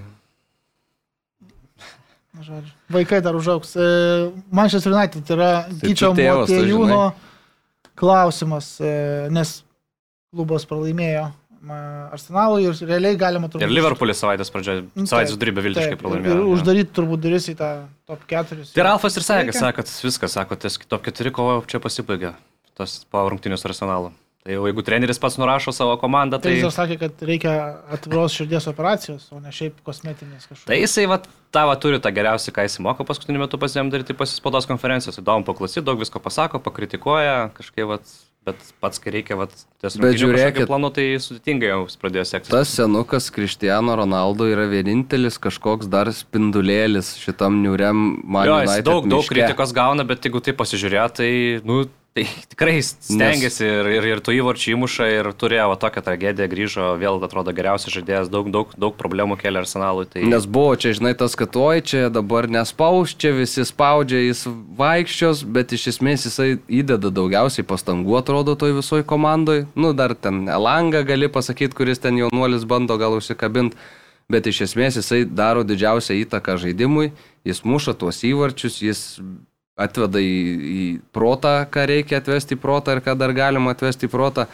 Žodžiu. 2.35 2.73
Vaikai 2.91 3.21
dar 3.23 3.37
užauks. 3.39 3.77
E, 3.79 3.85
Manchester 4.51 4.91
United 4.93 5.29
yra 5.31 5.51
Tai 5.69 5.77
Gyčio 5.87 6.11
tu 6.17 6.25
Motiejūno 6.25 7.03
klausimas, 7.99 8.75
e, 8.83 8.93
nes 9.35 9.57
klubas 10.35 10.67
pralaimėjo 10.69 11.29
ma, 11.65 11.79
Arsenalui 12.15 12.67
ir 12.69 12.81
realiai 12.85 13.19
galima 13.19 13.49
turbūt... 13.49 13.65
Ir 13.65 13.73
Liverpoolis 13.73 14.21
savaitės 14.23 14.53
pradžioje, 14.53 14.85
Nu, 14.97 15.07
savaitės 15.11 15.37
vidury 15.37 15.55
beviltiškai 15.59 15.99
pralaimėjo. 16.01 16.37
Ir 16.37 16.51
uždaryti 16.55 16.93
turbūt 16.97 17.23
duris 17.25 17.49
į 17.53 17.57
tą 17.61 17.71
top 18.09 18.27
4. 18.31 18.67
Tai 18.75 18.87
Ralfas 18.89 19.19
ir 19.19 19.27
sakė, 19.27 19.55
kad 19.79 19.95
viskas, 20.05 20.37
sako, 20.37 20.59
ties 20.61 20.79
top 20.85 21.09
4 21.09 21.33
kovo 21.35 21.57
čia 21.71 21.81
pasibaigė, 21.83 22.35
tas 22.79 23.01
po 23.11 23.25
rungtinius 23.31 23.65
arsenalų. 23.69 24.13
Tai 24.45 24.53
jau 24.59 24.67
jeigu 24.69 24.83
treneris 24.85 25.17
pats 25.17 25.39
nurašo 25.41 25.73
savo 25.73 25.95
komandą, 25.97 26.37
Tai 26.37 26.51
tai... 26.53 26.59
jis 26.61 26.75
sakė, 26.77 26.99
kad 27.01 27.23
reikia 27.25 27.53
atviros 27.97 28.35
širdies 28.37 28.67
operacijos, 28.69 29.23
o 29.33 29.39
ne 29.41 29.49
šiaip 29.49 29.79
kosmetinės 29.87 30.45
kažkokios. 30.51 30.67
Tai 30.69 30.77
jisai 30.77 31.07
va, 31.09 31.17
tą 31.55 31.63
va 31.71 31.79
turi 31.81 31.97
tą 32.05 32.13
geriausią, 32.13 32.53
ką 32.53 32.67
jis 32.67 32.77
moko 32.85 33.07
paskutiniu 33.09 33.41
metu 33.41 33.57
pasiem 33.63 33.89
daryti 33.89 34.13
pasispaudos 34.19 34.69
konferencijos. 34.69 35.17
Įdomu 35.23 35.49
paklausyti, 35.49 35.87
daug 35.89 35.97
visko 36.05 36.21
pasako, 36.21 36.61
pakritikuoja, 36.61 37.39
kažkaip, 37.57 37.89
va, 37.89 37.97
bet 38.45 38.61
pats, 38.85 39.01
kai 39.01 39.15
reikia, 39.17 39.41
va, 39.41 39.49
ties 39.81 39.97
Bet 40.05 40.21
žiūrėkit- 40.21 40.69
planu, 40.69 40.93
tai 40.93 41.09
sudėtingai 41.25 41.73
jau 41.73 41.81
jis 41.89 41.97
pradėjo 42.05 42.29
sekti. 42.35 42.53
Tas 42.53 42.77
senukas 42.77 43.33
Cristiano 43.33 43.97
Ronaldo 43.97 44.45
yra 44.53 44.69
vienintelis 44.69 45.41
kažkoks 45.41 45.89
dar 45.89 46.13
spindulėlis 46.13 47.15
šitam 47.25 47.63
niuriam 47.65 48.21
man. 48.21 48.45
Jo, 48.53 48.61
jis 48.69 48.85
daug, 48.85 49.09
daug 49.09 49.25
miške. 49.25 49.39
kritikos 49.41 49.73
gauna, 49.73 50.05
bet 50.05 50.21
jeigu 50.29 50.45
tai 50.45 50.53
pasižiūrėjo, 50.53 51.11
tai, 51.17 51.33
nu, 51.65 51.87
tai 52.15 52.29
tikrai 52.47 52.79
stengiasi 52.83 53.65
ir, 53.67 53.89
ir, 53.91 54.05
ir 54.13 54.21
tų 54.23 54.37
įvarčių 54.37 54.75
įmuša 54.77 55.07
ir 55.11 55.29
turėjo 55.35 55.65
va, 55.73 55.79
tokią 55.83 56.03
tragediją, 56.07 56.47
grįžo, 56.53 56.91
vėl 57.01 57.19
atrodo 57.27 57.51
geriausias 57.57 57.91
žaidėjas, 57.97 58.29
daug, 58.31 58.53
daug, 58.55 58.71
daug 58.79 58.95
problemų 58.95 59.35
kelia 59.41 59.65
arsenalui. 59.65 60.07
Tai... 60.13 60.23
Nes 60.31 60.47
buvo 60.47 60.77
čia, 60.79 60.93
žinai, 60.95 61.17
tas, 61.19 61.35
kad 61.35 61.57
oi 61.59 61.83
čia 61.83 62.05
dabar 62.15 62.47
nespaus, 62.47 63.17
čia 63.19 63.33
visi 63.35 63.65
spaudžia, 63.67 64.21
jis 64.29 64.45
vaikščios, 64.79 65.43
bet 65.57 65.75
iš 65.75 65.89
esmės 65.97 66.29
jisai 66.29 66.53
įdeda 66.71 67.11
daugiausiai 67.11 67.67
pastangų, 67.67 68.15
atrodo, 68.21 68.55
toj 68.61 68.77
visoj 68.79 69.03
komandai. 69.11 69.65
Nu, 69.75 69.91
dar 69.91 70.15
ten 70.15 70.45
Elanga 70.47 71.03
gali 71.09 71.27
pasakyti, 71.27 71.75
kuris 71.75 71.99
ten 72.05 72.21
jaunuolis 72.21 72.63
bando 72.71 72.95
gal 73.01 73.17
užsikabinti, 73.19 73.75
bet 74.31 74.47
iš 74.47 74.69
esmės 74.69 75.01
jisai 75.01 75.25
daro 75.27 75.67
didžiausią 75.67 76.21
įtaką 76.23 76.61
žaidimui, 76.63 77.11
jis 77.43 77.65
muša 77.67 77.97
tuos 77.99 78.23
įvarčius, 78.23 78.79
jis 78.87 79.03
atveda 79.81 80.23
į, 80.23 80.39
į 80.75 80.87
protą, 81.15 81.65
ką 81.71 81.89
reikia 81.91 82.21
atvesti 82.23 82.57
į 82.57 82.63
protą 82.63 82.95
ir 82.95 83.03
ką 83.05 83.17
dar 83.19 83.35
galima 83.37 83.75
atvesti 83.75 84.09
į 84.09 84.13
protą. 84.13 84.47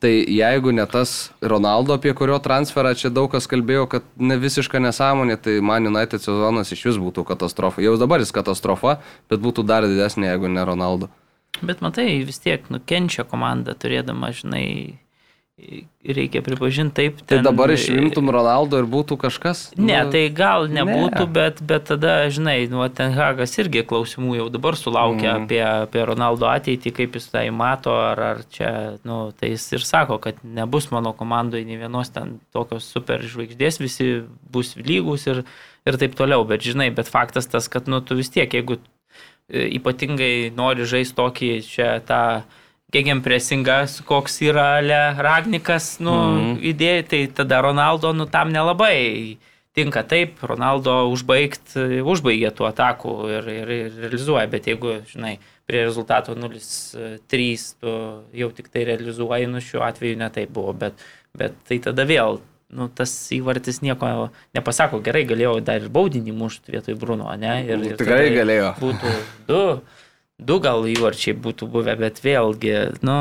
Tai 0.00 0.10
jeigu 0.32 0.72
ne 0.72 0.86
tas 0.88 1.28
Ronaldo, 1.44 1.98
apie 1.98 2.14
kurio 2.16 2.38
transferą 2.40 2.94
čia 2.96 3.10
daug 3.12 3.28
kas 3.34 3.44
kalbėjo, 3.50 3.84
kad 3.92 4.06
ne 4.16 4.38
visiška 4.40 4.80
nesąmonė, 4.80 5.36
tai 5.36 5.58
man 5.60 5.90
United 5.90 6.24
sezonas 6.24 6.72
iš 6.72 6.86
vis 6.88 7.00
būtų 7.02 7.26
katastrofa. 7.28 7.84
Jau 7.84 7.98
dabar 8.00 8.24
jis 8.24 8.32
katastrofa, 8.32 8.96
bet 9.28 9.44
būtų 9.44 9.66
dar 9.68 9.84
didesnė, 9.84 10.30
jeigu 10.30 10.48
ne 10.48 10.64
Ronaldo. 10.64 11.10
Bet 11.60 11.82
matai, 11.84 12.22
vis 12.24 12.40
tiek 12.40 12.64
nukenčia 12.72 13.26
komanda 13.28 13.74
turėdama, 13.76 14.32
žinai, 14.32 14.64
reikia 16.04 16.40
pripažinti 16.42 16.94
taip. 16.94 17.18
Tai 17.26 17.36
ten- 17.36 17.44
dabar 17.44 17.70
išrimtum 17.70 18.30
Ronaldo 18.32 18.78
ir 18.78 18.86
būtų 18.88 19.18
kažkas? 19.20 19.72
Ne, 19.76 20.04
Nu, 20.04 20.10
tai 20.10 20.28
gal 20.28 20.68
nebūtų, 20.68 21.26
ne. 21.26 21.32
bet, 21.32 21.60
bet 21.62 21.84
tada, 21.84 22.28
žinai, 22.32 22.68
nu, 22.70 22.82
ten 22.88 23.12
Hagas 23.12 23.56
irgi 23.58 23.82
klausimų 23.84 24.36
jau 24.36 24.48
dabar 24.48 24.76
sulaukia 24.76 25.36
mm. 25.36 25.44
apie, 25.44 25.60
apie 25.60 26.04
Ronaldo 26.04 26.48
ateitį, 26.48 26.92
kaip 26.92 27.18
jis 27.18 27.28
tai 27.30 27.50
mato, 27.50 27.92
ar, 27.92 28.20
ar 28.20 28.42
čia, 28.50 28.98
nu, 29.04 29.32
tai 29.32 29.52
jis 29.52 29.72
ir 29.72 29.84
sako, 29.84 30.18
kad 30.18 30.40
nebus 30.42 30.90
mano 30.90 31.12
komandoje 31.12 31.64
nei 31.64 31.76
vienos 31.76 32.10
ten 32.10 32.40
tokios 32.52 32.88
super 32.88 33.20
žvaigždės, 33.20 33.80
visi 33.80 34.24
bus 34.50 34.76
lygus 34.76 35.26
ir, 35.26 35.44
ir 35.86 36.00
taip 36.00 36.16
toliau, 36.16 36.46
bet 36.48 36.64
žinai, 36.64 36.90
bet 36.94 37.08
faktas 37.08 37.46
tas, 37.46 37.68
kad, 37.68 37.88
nu, 37.88 38.00
tu 38.00 38.16
vis 38.16 38.32
tiek, 38.32 38.48
jeigu 38.48 38.80
e, 39.48 39.68
ypatingai 39.76 40.50
nori 40.56 40.88
žaisti 40.88 41.16
tokį 41.20 41.52
čia 41.66 42.00
tą 42.08 42.42
gegenpressingas, 42.92 44.00
koks 44.06 44.40
yra 44.46 44.80
Le 44.82 45.00
Ragnikas, 45.22 45.98
nu, 46.02 46.16
mm. 46.16 46.58
idėja, 46.72 47.06
tai 47.12 47.22
tada 47.40 47.62
Ronaldo, 47.64 48.12
nu, 48.16 48.26
tam 48.30 48.52
nelabai 48.54 49.38
tinka 49.76 50.02
taip, 50.02 50.40
Ronaldo 50.42 51.04
užbaigt, 51.12 51.76
užbaigė 52.02 52.50
tų 52.56 52.66
atakų 52.72 53.14
ir, 53.30 53.48
ir, 53.54 53.72
ir 53.76 53.98
realizuoja, 54.04 54.48
bet 54.50 54.66
jeigu, 54.66 54.98
žinai, 55.12 55.36
prie 55.70 55.84
rezultato 55.86 56.34
0-3 56.34 57.66
tu 57.78 57.96
jau 58.42 58.50
tik 58.56 58.70
tai 58.74 58.84
realizuoji, 58.88 59.50
nu, 59.50 59.62
šiuo 59.62 59.84
atveju 59.86 60.18
netaip 60.18 60.50
buvo, 60.54 60.74
bet, 60.76 60.98
bet 61.38 61.54
tai 61.68 61.78
tada 61.84 62.06
vėl, 62.08 62.40
nu, 62.74 62.88
tas 62.94 63.12
įvartis 63.34 63.80
nieko 63.86 64.30
nepasako, 64.56 65.00
gerai 65.06 65.22
galėjau 65.30 65.56
dar 65.64 65.82
ir 65.82 65.90
baudinį 65.94 66.34
mušti 66.34 66.74
vietoj 66.74 66.98
Bruno, 66.98 67.30
ne? 67.38 67.54
Ir, 67.66 67.86
ir 67.92 67.98
Tikrai 68.00 68.30
galėjo. 68.34 68.74
Būtų 68.82 69.14
du, 69.46 69.62
du 70.40 70.58
gal 70.64 70.88
įvarčiai 70.88 71.36
būtų 71.36 71.68
buvę, 71.70 71.96
bet 72.00 72.22
vėlgi, 72.24 72.74
nu, 73.06 73.20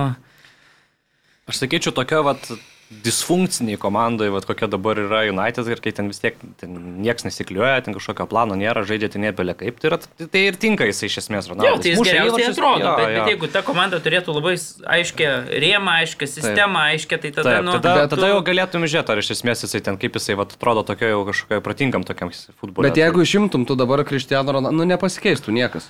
Aš 1.50 1.64
sakyčiau, 1.64 1.90
tokia 1.98 2.20
vat 2.22 2.44
disfunkciniai 2.90 3.78
komandai, 3.78 4.28
vat, 4.34 4.46
kokia 4.50 4.66
dabar 4.70 4.98
yra 4.98 5.20
United 5.30 5.68
ir 5.70 5.80
kai 5.82 5.92
ten 5.94 6.08
vis 6.10 6.18
tiek 6.22 6.38
ten 6.58 6.74
niekas 7.04 7.26
nesikliuoja, 7.28 7.84
ten 7.86 7.94
kažkokio 7.94 8.26
plano 8.30 8.56
nėra, 8.58 8.82
žaidžia 8.86 9.12
ten 9.14 9.22
nebelė 9.26 9.54
kaip, 9.58 9.78
tai, 9.82 9.92
yra, 9.92 10.00
tai 10.26 10.42
ir 10.48 10.58
tinka 10.62 10.88
jisai 10.90 11.10
iš 11.10 11.20
esmės 11.22 11.50
Ronaldas. 11.52 11.84
tai 11.86 11.94
jis 11.94 12.02
geriausiai 12.02 12.48
atrodo, 12.50 12.82
jo, 12.86 12.94
bet, 12.98 13.06
jo. 13.14 13.20
bet 13.20 13.32
jeigu 13.34 13.50
ta 13.54 13.62
komanda 13.66 14.02
turėtų 14.02 14.34
labai 14.40 14.56
aiškę 14.98 15.30
rėmą, 15.66 15.96
aiškę 16.02 16.30
sistemą, 16.34 16.86
aiškę, 16.96 17.22
tai 17.22 17.32
tada, 17.38 17.56
Taip, 17.60 17.66
nu, 17.70 17.78
tada, 17.78 17.96
tu- 18.08 18.16
tada 18.18 18.32
jau 18.34 18.42
galėtum 18.50 18.86
žiūrėti, 18.90 19.14
ar 19.14 19.22
iš 19.22 19.32
esmės 19.38 19.66
jisai 19.66 19.84
ten 19.86 20.02
kaip 20.02 20.18
jisai 20.18 20.38
vat, 20.42 20.58
atrodo 20.58 20.86
tokio 20.90 21.14
jau 21.14 21.22
kažkokio 21.30 21.62
pratingam 21.66 22.06
tokiam 22.10 22.34
futbolui. 22.34 22.90
Bet 22.90 22.98
jeigu 22.98 23.22
išimtum, 23.26 23.70
tu 23.70 23.78
dabar 23.78 24.02
Cristiano 24.06 24.58
Ronaldo, 24.58 24.74
nu 24.78 24.90
nepasikeistų 24.90 25.54
niekas. 25.54 25.90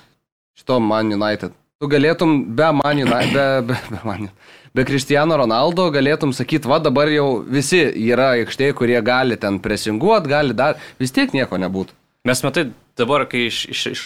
Šito 0.60 0.76
Man 0.84 1.12
United. 1.16 1.54
Tu 1.80 1.88
galėtum 1.88 2.42
be 2.56 2.68
Man 2.76 2.98
United, 3.00 3.32
be, 3.32 3.72
be, 3.72 3.78
be, 3.88 4.00
man, 4.04 4.28
be 4.76 4.84
Cristiano 4.84 5.38
Ronaldo 5.40 5.86
galėtum 5.94 6.34
sakyti, 6.36 6.68
va 6.68 6.76
dabar 6.84 7.08
jau 7.08 7.40
visi 7.48 7.80
yra 8.10 8.34
aikštėje, 8.36 8.76
kurie 8.76 9.00
gali 9.00 9.40
ten 9.40 9.56
presinguoti, 9.64 10.28
gali 10.28 10.56
dar, 10.56 10.76
vis 11.00 11.16
tiek 11.16 11.32
nieko 11.32 11.56
nebūtų. 11.64 11.96
Mes 12.28 12.44
matai, 12.44 12.66
dabar, 13.00 13.24
kai 13.30 13.46
iš, 13.48 13.62
iš, 13.72 13.86
iš 13.94 14.04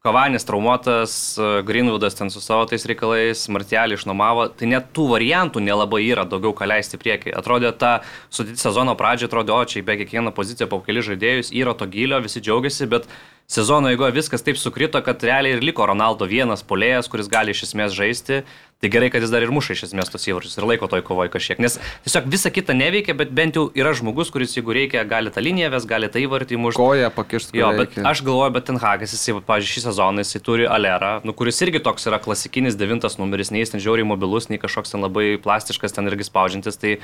Kavanis 0.00 0.46
traumuotas, 0.48 1.36
e, 1.36 1.62
Greenwoodas 1.62 2.14
ten 2.16 2.30
su 2.32 2.40
savo 2.40 2.64
tais 2.64 2.86
reikalais, 2.88 3.42
Martialį 3.52 3.98
išnuomavo, 3.98 4.46
tai 4.56 4.70
net 4.70 4.86
tų 4.96 5.04
variantų 5.10 5.60
nelabai 5.60 6.00
yra 6.06 6.24
daugiau 6.24 6.54
ką 6.56 6.64
leisti 6.70 6.96
priekį. 6.96 7.34
Atrodė, 7.36 7.68
ta 7.76 7.90
sudėti 8.32 8.64
sezono 8.64 8.94
pradžia 8.96 9.28
atrodė, 9.28 9.52
o 9.52 9.66
čia 9.68 9.82
be 9.84 9.98
kiekvieną 10.00 10.32
poziciją 10.32 10.70
po 10.72 10.78
keli 10.86 11.04
žaidėjus 11.04 11.52
yra 11.52 11.76
to 11.76 11.84
gilio, 11.84 12.22
visi 12.24 12.40
džiaugiasi, 12.40 12.88
bet 12.88 13.10
sezono 13.44 13.92
eigoje 13.92 14.16
viskas 14.16 14.40
taip 14.40 14.56
sukrito, 14.56 15.04
kad 15.04 15.20
realiai 15.20 15.58
ir 15.58 15.68
liko 15.68 15.84
Ronaldo 15.84 16.24
vienas 16.24 16.64
polėjas, 16.64 17.12
kuris 17.12 17.28
gali 17.28 17.52
iš 17.52 17.66
esmės 17.68 17.92
žaisti. 17.92 18.40
Tai 18.80 18.88
gerai, 18.88 19.10
kad 19.12 19.20
jis 19.20 19.28
dar 19.28 19.44
ir 19.44 19.50
muša 19.52 19.74
iš 19.74 19.82
esmės 19.90 20.08
tos 20.08 20.22
įvarčius 20.24 20.56
ir 20.56 20.64
laiko 20.64 20.88
toj 20.88 21.02
kovoje 21.04 21.28
kažkiek. 21.34 21.58
Nes 21.60 21.74
tiesiog 22.06 22.30
visa 22.32 22.48
kita 22.48 22.72
neveikia, 22.72 23.12
bet 23.18 23.28
bent 23.36 23.58
jau 23.58 23.66
yra 23.76 23.92
žmogus, 23.96 24.30
kuris 24.32 24.56
jeigu 24.56 24.72
reikia, 24.72 25.02
gali 25.08 25.28
tą 25.34 25.44
liniją 25.44 25.68
ves, 25.74 25.84
gali 25.90 26.08
tą 26.08 26.22
įvartį 26.24 26.56
mušti. 26.56 26.80
Koja 26.80 27.10
pakišti. 27.12 27.60
Jo, 27.60 27.74
bet 27.76 27.98
aš 28.00 28.22
galvoju, 28.24 28.54
bet 28.56 28.70
Ten 28.70 28.80
Hagas, 28.80 29.12
jisai, 29.12 29.36
pavyzdžiui, 29.44 29.74
šį 29.74 29.82
sezoną 29.84 30.24
jisai 30.24 30.40
turi 30.46 30.64
Alerą, 30.64 31.18
nu, 31.28 31.36
kuris 31.36 31.60
irgi 31.60 31.82
toks 31.84 32.08
yra 32.08 32.22
klasikinis 32.24 32.78
devintas 32.80 33.18
numeris, 33.20 33.52
nei 33.52 33.60
jis 33.60 33.74
ten 33.74 33.84
žiauriai 33.84 34.08
mobilus, 34.08 34.48
nei 34.48 34.62
kažkoks 34.62 34.96
ten 34.96 35.04
labai 35.04 35.34
plastiškas, 35.44 35.92
ten 35.98 36.08
irgi 36.08 36.30
spaudžiantis. 36.30 36.80
Tai 36.80 36.96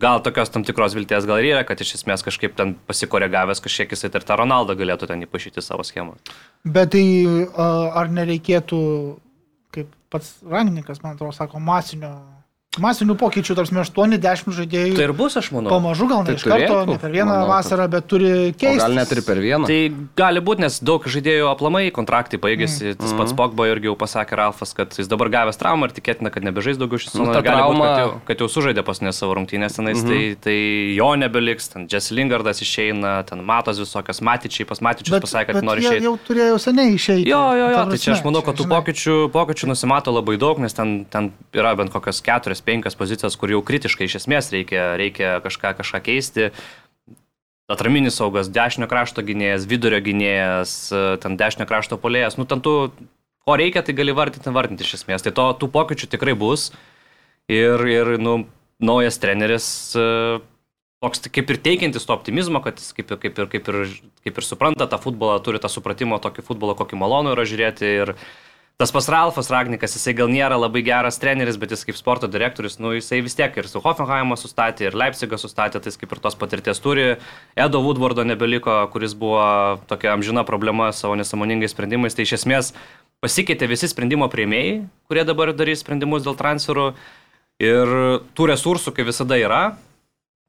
gal 0.00 0.22
tokios 0.24 0.50
tam 0.50 0.64
tikros 0.64 0.96
vilties 0.96 1.26
gal 1.28 1.42
ir 1.42 1.52
yra, 1.52 1.62
kad 1.68 1.80
iš 1.80 1.94
esmės 2.00 2.24
kažkaip 2.26 2.56
ten 2.58 2.74
pasikoregavęs 2.88 3.62
kažkiek 3.64 3.92
jisai 3.94 4.10
ir 4.10 4.24
tą 4.26 4.38
Ronaldą 4.40 4.76
galėtų 4.78 5.10
ten 5.10 5.22
įpašyti 5.26 5.62
savo 5.62 5.84
schemą. 5.86 6.16
Bet 6.64 6.94
tai 6.96 7.04
ar 7.54 8.08
nereikėtų, 8.08 8.80
pats 10.14 10.36
Rangnikas, 10.46 11.02
man 11.02 11.16
atrodo, 11.16 11.32
sako, 11.34 11.58
masinio, 11.58 12.12
masinių 12.82 13.14
pokyčių, 13.20 13.54
tarp 13.58 13.68
8-10 13.70 14.54
žaidėjų. 14.58 14.94
Tai 14.98 15.04
ir 15.06 15.12
bus, 15.16 15.36
aš 15.36 15.50
manau. 15.54 15.70
Pamažu 15.70 16.06
gal 16.10 16.22
ne 16.24 16.32
Tai 16.32 16.34
iš 16.34 16.44
karto, 16.44 16.58
turėtų, 16.58 16.92
ne 16.92 16.98
per 16.98 17.10
vieną 17.14 17.30
manau, 17.30 17.48
vasarą, 17.48 17.86
bet 17.90 18.06
turi 18.10 18.30
O 18.50 18.56
keisti. 18.58 18.78
gal 18.82 18.94
net 18.98 19.12
ir 19.12 19.22
per 19.22 19.38
vieną. 19.38 19.66
Tai 19.66 19.78
gali 20.16 20.40
būti, 20.40 20.64
nes 20.64 20.80
daug 20.80 21.04
žaidėjų 21.04 21.48
aplamai 21.52 21.90
kontraktai 21.94 22.38
baigėsi. 22.42 22.94
Mm. 22.94 22.98
Tas 23.00 23.12
pats 23.18 23.32
Pogba 23.36 23.68
irgi 23.70 23.86
jau 23.90 23.96
pasakė 23.96 24.36
Ralfas, 24.40 24.74
kad 24.74 24.90
jis 24.98 25.08
dabar 25.10 25.28
gavęs 25.30 25.58
traumą 25.60 25.86
ir 25.88 25.94
tikėtina, 25.96 26.30
kad 26.34 26.42
nebežais 26.42 26.78
daugiau 26.80 26.98
sezoną. 26.98 27.32
ta 27.32 27.38
Ir 27.38 27.44
Gali 27.44 27.62
būt, 27.62 27.74
trauma- 27.74 27.86
kad, 27.86 27.98
jau, 28.02 28.20
kad 28.26 28.36
jau 28.44 28.48
sužaidė 28.48 28.82
pasnės 28.82 29.20
savo 29.22 29.34
rungtynės 29.38 29.76
tenais, 29.78 30.02
mm 30.02 30.08
-hmm. 30.10 30.36
tai, 30.40 30.50
tai 30.50 30.58
jo 30.96 31.10
nebeliks, 31.14 31.68
ten 31.72 31.86
Jesse 31.90 32.14
Lingardas 32.14 32.60
išeina, 32.60 33.24
ten 33.26 33.38
matos 33.44 33.78
visokios 33.78 34.20
matyčiai, 34.20 34.66
pas 34.66 34.80
matyčius 34.80 35.20
pasakė, 35.20 35.46
kad 35.46 35.54
bet 35.56 35.64
nori 35.64 35.80
išeiti. 35.82 36.04
jau 36.04 36.18
turėjo 36.28 36.58
seniai 36.58 36.94
išeiti. 36.94 37.28
Jo, 37.28 37.54
jo, 37.54 37.68
jo, 37.70 37.76
Ta 37.76 37.86
tai 37.90 37.98
čia 37.98 38.12
aš 38.12 38.24
manau, 38.24 38.42
kad 38.42 38.54
tų 38.56 38.66
pokyčių, 38.68 39.30
pokyčių 39.30 39.66
nusimato 39.68 40.10
labai 40.10 40.36
daug, 40.38 40.58
nes 40.58 40.72
ten, 40.72 41.04
ten 41.04 41.32
yra 41.52 41.74
bent 41.76 41.92
kokios 41.92 42.20
keturios, 42.22 42.63
penkios 42.66 42.96
pozicijos, 42.98 43.36
kur 43.40 43.52
jau 43.52 43.62
kritiškai 43.64 44.08
iš 44.08 44.18
esmės 44.22 44.50
reikia, 44.54 44.94
reikia 45.00 45.36
kažką, 45.44 45.74
kažką 45.80 46.00
keisti. 46.08 46.48
Atraminis 47.70 48.18
saugas, 48.20 48.50
dešinio 48.52 48.88
krašto 48.90 49.24
gynėjas, 49.24 49.68
vidurio 49.68 50.00
gynėjas, 50.04 50.74
ten 51.22 51.38
dešinio 51.40 51.68
krašto 51.70 51.96
polėjas, 52.00 52.36
nu 52.36 52.44
ten 52.48 52.60
tu, 52.64 52.74
ko 53.44 53.56
reikia, 53.56 53.84
tai 53.84 53.94
gali 53.96 54.12
vardinti, 54.16 54.52
vardinti 54.52 54.84
iš 54.84 54.98
esmės. 55.00 55.24
Tai 55.24 55.32
to, 55.36 55.46
tų 55.62 55.70
pokyčių 55.72 56.10
tikrai 56.12 56.34
bus. 56.36 56.72
Ir, 57.48 57.80
ir 57.88 58.16
nu, 58.20 58.42
naujas 58.84 59.20
treneris 59.20 59.68
toks 61.04 61.28
kaip 61.28 61.52
ir 61.52 61.60
teikiantis 61.60 62.06
to 62.08 62.16
optimizmo, 62.16 62.62
kad 62.64 62.80
jis 62.80 62.94
kaip, 62.96 63.12
kaip, 63.20 63.36
ir, 63.36 63.48
kaip, 63.52 63.68
ir, 63.68 63.92
kaip 64.24 64.40
ir 64.40 64.46
supranta 64.46 64.88
tą 64.88 64.98
futbolą, 65.02 65.36
turi 65.44 65.60
tą 65.60 65.68
supratimą 65.72 66.20
tokį 66.24 66.44
futbolą, 66.46 66.76
kokį 66.78 67.00
malonu 67.00 67.34
yra 67.34 67.44
žiūrėti. 67.48 67.90
Ir 68.00 68.14
Tas 68.76 68.90
pas 68.90 69.06
Ralfas 69.06 69.46
Ragnikas, 69.54 69.92
jisai 69.94 70.16
gal 70.18 70.26
nėra 70.26 70.56
labai 70.58 70.80
geras 70.82 71.20
treneris, 71.22 71.54
bet 71.62 71.70
jis 71.70 71.84
kaip 71.86 71.94
sporto 71.94 72.26
direktorius, 72.26 72.80
nu, 72.82 72.90
jisai 72.96 73.20
vis 73.22 73.36
tiek 73.38 73.54
ir 73.54 73.68
su 73.70 73.78
Hoffenheimo 73.78 74.34
sustatė, 74.34 74.88
ir 74.88 74.96
Leipzigą 74.98 75.38
sustatė, 75.38 75.78
tai 75.78 75.92
jis 75.92 76.00
kaip 76.00 76.10
ir 76.16 76.20
tos 76.24 76.34
patirties 76.34 76.82
turi. 76.82 77.04
Edo 77.54 77.78
Woodwardo 77.84 78.24
nebeliko, 78.26 78.80
kuris 78.90 79.14
buvo 79.14 79.44
tokia 79.86 80.10
amžina 80.16 80.42
problema 80.42 80.88
savo 80.90 81.14
nesamoningais 81.14 81.70
sprendimais. 81.70 82.18
Tai 82.18 82.26
iš 82.26 82.34
esmės 82.40 82.72
pasikeitė 83.22 83.68
visi 83.70 83.86
sprendimo 83.92 84.26
prieimėjai, 84.32 84.80
kurie 85.06 85.22
dabar 85.28 85.54
darys 85.54 85.84
sprendimus 85.86 86.26
dėl 86.26 86.34
transferų. 86.34 86.90
Ir 87.62 87.94
tų 88.34 88.48
resursų, 88.50 88.90
kaip 88.96 89.06
visada, 89.06 89.38
yra. 89.38 89.62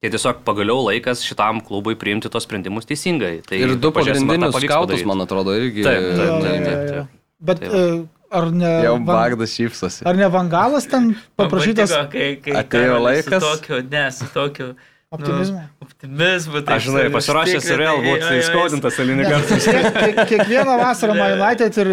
Tai 0.02 0.12
tiesiog 0.12 0.42
pagaliau 0.48 0.82
laikas 0.88 1.22
šitam 1.22 1.62
klubui 1.62 1.94
priimti 1.94 2.34
tos 2.34 2.50
sprendimus 2.50 2.90
teisingai. 2.90 3.44
Tai 3.46 3.62
Ir 3.62 3.78
du 3.78 3.94
pagrindinius 3.94 4.58
skautus, 4.66 5.06
man 5.06 5.22
atrodo, 5.22 5.54
irgi. 5.54 5.86
Taip, 5.86 6.10
taip, 6.18 6.34
taip, 6.42 6.66
taip, 6.66 6.90
taip. 6.90 7.22
Bet 7.46 7.62
Tai 7.62 7.70
e, 7.70 7.88
ar 8.32 8.50
ne... 8.52 8.74
Jau 8.88 8.98
Bagdas 9.06 9.54
šypsosi. 9.58 10.04
Ar 10.08 10.16
ne 10.20 10.28
Vangalas 10.34 10.88
ten 10.90 11.14
paprašytas 11.38 11.92
patiko, 11.94 12.12
kai, 12.18 12.34
kai 12.44 12.60
Atėjo 12.64 13.00
laikas. 13.06 13.40
Su 13.40 13.48
tokiu, 13.48 13.82
ne, 13.92 14.06
su 14.12 14.28
tokiu 14.34 14.74
optimizmu? 15.16 15.60
Nu, 15.62 15.86
optimizmu. 15.86 16.60
taip 16.66 16.72
Aš 16.76 16.88
žinai, 16.90 17.04
pasirašęs 17.14 17.68
ir 17.72 17.80
vėl 17.86 18.00
būtų 18.04 18.32
įskaudintas 18.42 18.98
eilinį 19.00 19.24
Ne, 19.24 19.30
kartą. 19.32 19.60
kiek- 19.64 20.00
kiek- 20.02 20.18
Kiekvieną 20.32 20.74
vasarą 20.82 21.14
Man 21.16 21.36
United 21.40 21.78
ir 21.84 21.92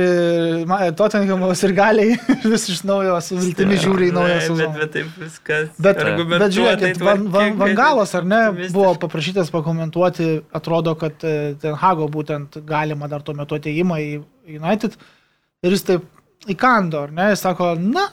Ma- 0.66 0.80
Tottenhamas 0.98 1.62
ir 1.68 1.74
galiai 1.76 2.16
vis 2.54 2.64
iš 2.72 2.80
naujo 2.88 3.20
su 3.22 3.36
viltimi 3.38 3.76
žiūri 3.78 4.08
į 4.10 4.14
naują 4.16 4.38
Bet, 4.40 4.46
sezoną. 4.48 4.72
bet 4.80 4.92
taip 4.96 5.20
viskas. 5.22 5.68
Bet, 5.78 6.02
bet 6.32 6.56
žiūrėkit, 6.56 6.98
Van, 7.04 7.28
Van, 7.36 7.54
Vangalas 7.60 8.14
ar 8.18 8.24
ne 8.26 8.40
buvo 8.72 8.94
paprašytas 9.04 9.52
pakomentuoti, 9.54 10.32
atrodo, 10.58 10.96
kad 10.98 11.22
e, 11.22 11.54
Ten 11.62 11.78
Hago 11.78 12.08
būtent 12.10 12.58
galima 12.66 13.06
dar 13.12 13.22
tuo 13.22 13.36
metu 13.38 13.60
ateimą 13.60 14.00
į 14.02 14.10
United 14.58 14.96
ir 15.62 15.70
jis 15.76 15.84
taip 15.92 16.08
įkando, 16.50 17.06
ar 17.06 17.14
ne, 17.14 17.30
jis 17.32 17.44
sako, 17.44 17.74
na, 17.78 18.08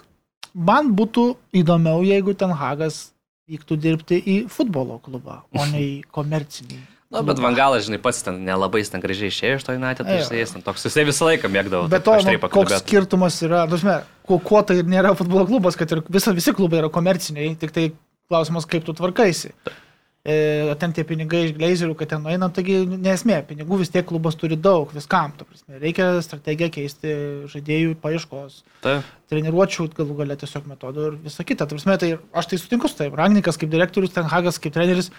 man 0.54 0.94
būtų 0.98 1.32
įdomiau, 1.62 2.04
jeigu 2.06 2.36
Ten 2.38 2.54
Hagas 2.58 3.10
vyktų 3.50 3.78
dirbti 3.82 4.20
į 4.20 4.38
futbolo 4.52 5.00
klubą, 5.04 5.42
o 5.56 5.66
ne 5.72 5.82
į 5.82 5.92
komercinį. 6.14 6.80
Na, 7.10 7.24
bet 7.26 7.40
Vangalas, 7.42 7.88
žinai, 7.88 7.98
pats 7.98 8.20
ten 8.22 8.36
nelabai 8.46 8.84
ten 8.86 9.02
gražiai 9.02 9.32
išėjo 9.34 9.56
iš 9.58 9.64
to 9.66 9.74
United, 9.74 10.06
tai 10.06 10.20
jisai 10.20 10.44
jis 10.44 10.52
ten 10.54 10.62
toks, 10.62 10.84
jisai 10.86 11.08
visą 11.08 11.26
laiką 11.26 11.50
mėgdavo. 11.50 11.88
Bet 11.90 12.04
taip 12.06 12.22
to, 12.22 12.28
nu, 12.28 12.36
koks 12.38 12.44
pakalbėt. 12.44 12.84
skirtumas 12.84 13.40
yra, 13.48 13.64
duosme, 13.72 13.96
kuo, 14.30 14.38
kuo 14.46 14.62
tai 14.62 14.76
nėra 14.86 15.16
futbolo 15.18 15.48
klubas, 15.50 15.74
kad 15.80 15.90
ir 15.96 16.04
visa, 16.06 16.36
visi 16.38 16.54
klubai 16.54 16.84
yra 16.84 16.92
komerciniai, 16.94 17.56
tik 17.58 17.74
tai 17.74 17.88
klausimas, 18.30 18.70
kaip 18.70 18.86
tu 18.86 18.94
tvarkaisi. 18.94 19.56
O 19.58 19.89
ten 20.24 20.92
tie 20.92 21.06
pinigai 21.08 21.46
iš 21.48 21.54
glazerių, 21.56 21.94
kad 21.96 22.10
ten 22.12 22.26
eina, 22.28 22.50
taigi 22.52 22.82
nesmė, 22.90 23.38
pinigų 23.48 23.80
vis 23.80 23.92
tiek 23.94 24.04
klubas 24.06 24.36
turi 24.36 24.58
daug, 24.60 24.92
viskam, 24.92 25.32
ta 25.38 25.46
prasme. 25.48 25.80
Reikia 25.80 26.10
strategiją 26.26 26.68
keisti, 26.76 27.14
žaidėjų 27.54 27.96
paieškos, 28.04 28.60
Taip. 28.84 29.08
treniruočių 29.32 29.88
galų 29.96 30.18
galę 30.20 30.36
tiesiog 30.42 30.68
metodų 30.68 31.06
ir 31.08 31.18
visa 31.24 31.46
kita. 31.48 31.64
Ta 31.66 31.78
prasme, 31.78 31.96
tai 32.02 32.12
aš 32.36 32.52
tai 32.52 32.60
sutinku 32.60 32.92
su 32.92 33.00
tai. 33.00 33.08
Ragnikas 33.16 33.58
kaip 33.62 33.72
direktorius, 33.72 34.12
Ten 34.18 34.28
Hagas 34.28 34.60
kaip 34.60 34.76
treneris. 34.76 35.10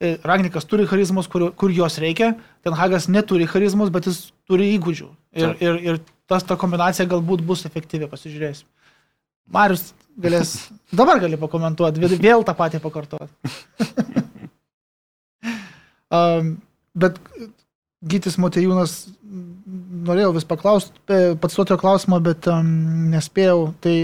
e, 0.00 0.18
Ragnikas 0.24 0.68
turi 0.68 0.86
charizmus, 0.86 1.26
kur, 1.26 1.50
kur 1.56 1.72
jos 1.72 1.96
reikia, 1.98 2.34
Ten 2.62 2.76
Hagas 2.76 3.08
neturi 3.08 3.48
charizmus, 3.48 3.88
bet 3.88 4.12
jis 4.12 4.30
turi 4.44 4.74
įgūdžių. 4.76 5.08
Ir, 5.40 5.46
Taip. 5.46 5.62
ir, 5.62 5.80
ir 5.88 6.00
tas 6.28 6.44
ta 6.44 6.56
kombinacija 6.60 7.08
galbūt 7.08 7.40
bus 7.40 7.64
efektyvi, 7.64 8.12
pasižiūrėsim. 8.12 8.68
Marius 9.50 9.94
galės, 10.20 10.68
dabar 10.92 11.18
gali 11.18 11.40
pakomentuoti, 11.40 12.00
vėl 12.20 12.44
tą 12.44 12.54
patį 12.54 12.84
pakartoti. 12.84 13.32
bet 16.10 17.18
Gytis 18.00 18.38
Motejūnas, 18.40 18.94
norėjau 20.08 20.32
vis 20.38 20.46
paklausti, 20.48 20.96
e, 21.12 21.34
pats 21.36 21.58
duotojo 21.58 21.76
klausimą, 21.82 22.20
bet 22.24 22.48
nespėjau. 23.12 23.74
Tai 23.84 23.96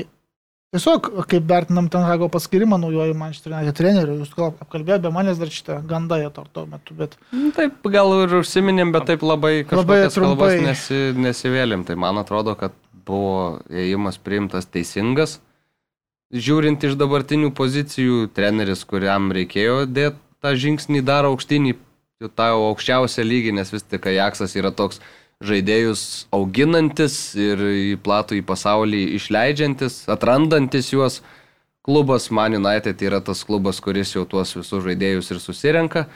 tiesiog, 0.76 1.09
kaip 1.30 1.46
vertinam 1.48 1.88
ten 1.88 2.04
Hago 2.04 2.28
paskirimą 2.28 2.76
naujojo 2.82 3.14
Manchester 3.16 3.54
United 3.54 3.78
treneriu, 3.78 4.18
jūs 4.20 4.34
apkalbėjote 4.36 5.07
be 5.07 5.12
manęs 5.14 5.40
dar 5.40 5.48
šitą 5.48 5.78
gandą 5.88 6.18
jie 6.20 6.28
tuo 6.36 6.66
metu, 6.68 6.94
bet 6.98 7.16
Nu, 7.32 7.50
Taip, 7.57 7.80
gal 7.88 8.12
ir 8.20 8.36
užsiminėm, 8.42 8.92
bet 8.92 9.09
taip 9.09 9.24
labai 9.24 9.62
Labai 9.62 9.64
kažkokias 9.70 10.18
trumpai. 10.18 10.36
kalbas 10.36 10.66
nesi, 10.68 11.00
nesivėlim. 11.16 11.86
Tai 11.88 11.96
man 11.96 12.20
atrodo, 12.20 12.54
kad 12.54 12.76
buvo 13.07 13.62
ėjimas 13.70 14.18
priimtas 14.20 14.66
teisingas. 14.68 15.38
Žiūrint 16.34 16.82
iš 16.84 16.96
dabartinių 16.98 17.52
pozicijų, 17.54 18.26
treneris, 18.34 18.84
kuriam 18.84 19.30
reikėjo 19.32 19.86
dėti 19.86 20.18
tą 20.42 20.52
žingsnį 20.59 21.00
dar 21.07 21.24
aukštinį, 21.30 21.76
jau 22.23 22.31
tą 22.33 22.49
jau 22.49 22.61
aukščiausią 22.71 23.25
lygį, 23.27 23.55
nes 23.59 23.73
vis 23.73 23.85
tik 23.85 24.07
Ajaxas 24.09 24.55
yra 24.57 24.71
toks 24.73 25.03
žaidėjus 25.45 26.27
auginantis 26.33 27.35
ir 27.37 27.61
į 27.61 27.99
platų 28.01 28.39
į 28.39 28.45
pasaulį 28.49 29.03
išleidžiantis, 29.19 30.07
atrandantis 30.12 30.95
juos. 30.95 31.21
Klubas 31.87 32.31
Man 32.35 32.57
United 32.57 33.03
yra 33.05 33.21
tas 33.23 33.45
klubas, 33.47 33.79
kuris 33.85 34.14
jau 34.17 34.25
tuos 34.27 34.57
visus 34.57 34.83
žaidėjus 34.83 35.29
ir 35.31 35.43
susirenka. 35.45 36.07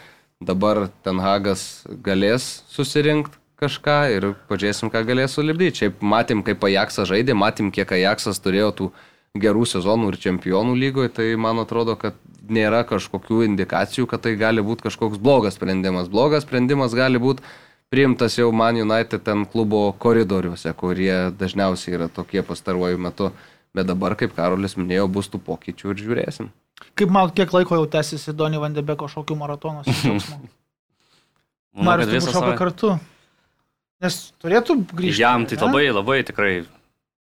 Dabar 0.40 0.88
Ten 1.04 1.20
Hagas 1.20 1.84
galės 2.02 2.64
susirinkti 2.72 3.36
kažką 3.60 3.98
ir 4.16 4.26
pažiūrėsim, 4.48 4.88
ką 4.88 5.04
galės 5.04 5.36
sulibdyti. 5.36 5.84
Šiaip 5.84 6.00
matėm, 6.00 6.40
kaip 6.42 6.64
Ajaxas 6.64 7.12
žaidė, 7.12 7.36
matėm, 7.36 7.68
kiek 7.76 7.92
Ajaxas 7.92 8.40
turėjo 8.40 8.72
tų 8.78 8.88
gerų 9.38 9.66
sezonų 9.68 10.10
ir 10.10 10.18
čempionų 10.18 10.74
lygoje, 10.74 11.10
tai 11.14 11.26
man 11.38 11.62
atrodo, 11.62 11.94
kad 11.98 12.16
nėra 12.50 12.82
kažkokių 12.88 13.44
indikacijų, 13.46 14.08
kad 14.10 14.24
tai 14.24 14.34
gali 14.38 14.62
būti 14.64 14.88
kažkoks 14.88 15.20
blogas 15.22 15.54
sprendimas. 15.54 16.10
Blogas 16.10 16.42
sprendimas 16.42 16.96
gali 16.98 17.20
būti 17.22 17.44
priimtas 17.90 18.38
jau 18.38 18.50
Man 18.54 18.80
United 18.80 19.22
ten 19.26 19.44
klubo 19.46 19.92
koridoriuose, 20.02 20.72
kurie 20.74 21.30
dažniausiai 21.38 21.94
yra 21.98 22.08
tokie 22.10 22.42
pastaruoju 22.42 22.98
metu. 22.98 23.30
Bet 23.70 23.86
dabar, 23.86 24.16
kaip 24.18 24.34
Karolis 24.34 24.74
minėjo, 24.74 25.06
bus 25.06 25.28
tų 25.30 25.38
pokyčių 25.46 25.92
ir 25.92 26.00
žiūrėsim. 26.02 26.50
kaip 26.98 27.10
man, 27.14 27.30
kiek 27.30 27.52
laiko 27.54 27.76
jau 27.78 27.86
tęsiasi 27.86 28.34
Donny 28.34 28.58
Vandebeko 28.58 29.06
šokių 29.06 29.36
maratonas. 29.38 29.86
Marius 31.70 32.10
kad 32.10 32.10
turbūt 32.10 32.16
visą 32.16 32.32
savaitę. 32.34 32.58
kartu. 32.58 32.92
Nes 34.02 34.16
turėtų 34.42 34.74
grįžti. 34.90 35.22
Jam 35.22 35.46
tai 35.46 35.60
ne? 35.60 35.62
labai, 35.62 35.84
labai 35.94 36.18
tikrai 36.26 36.54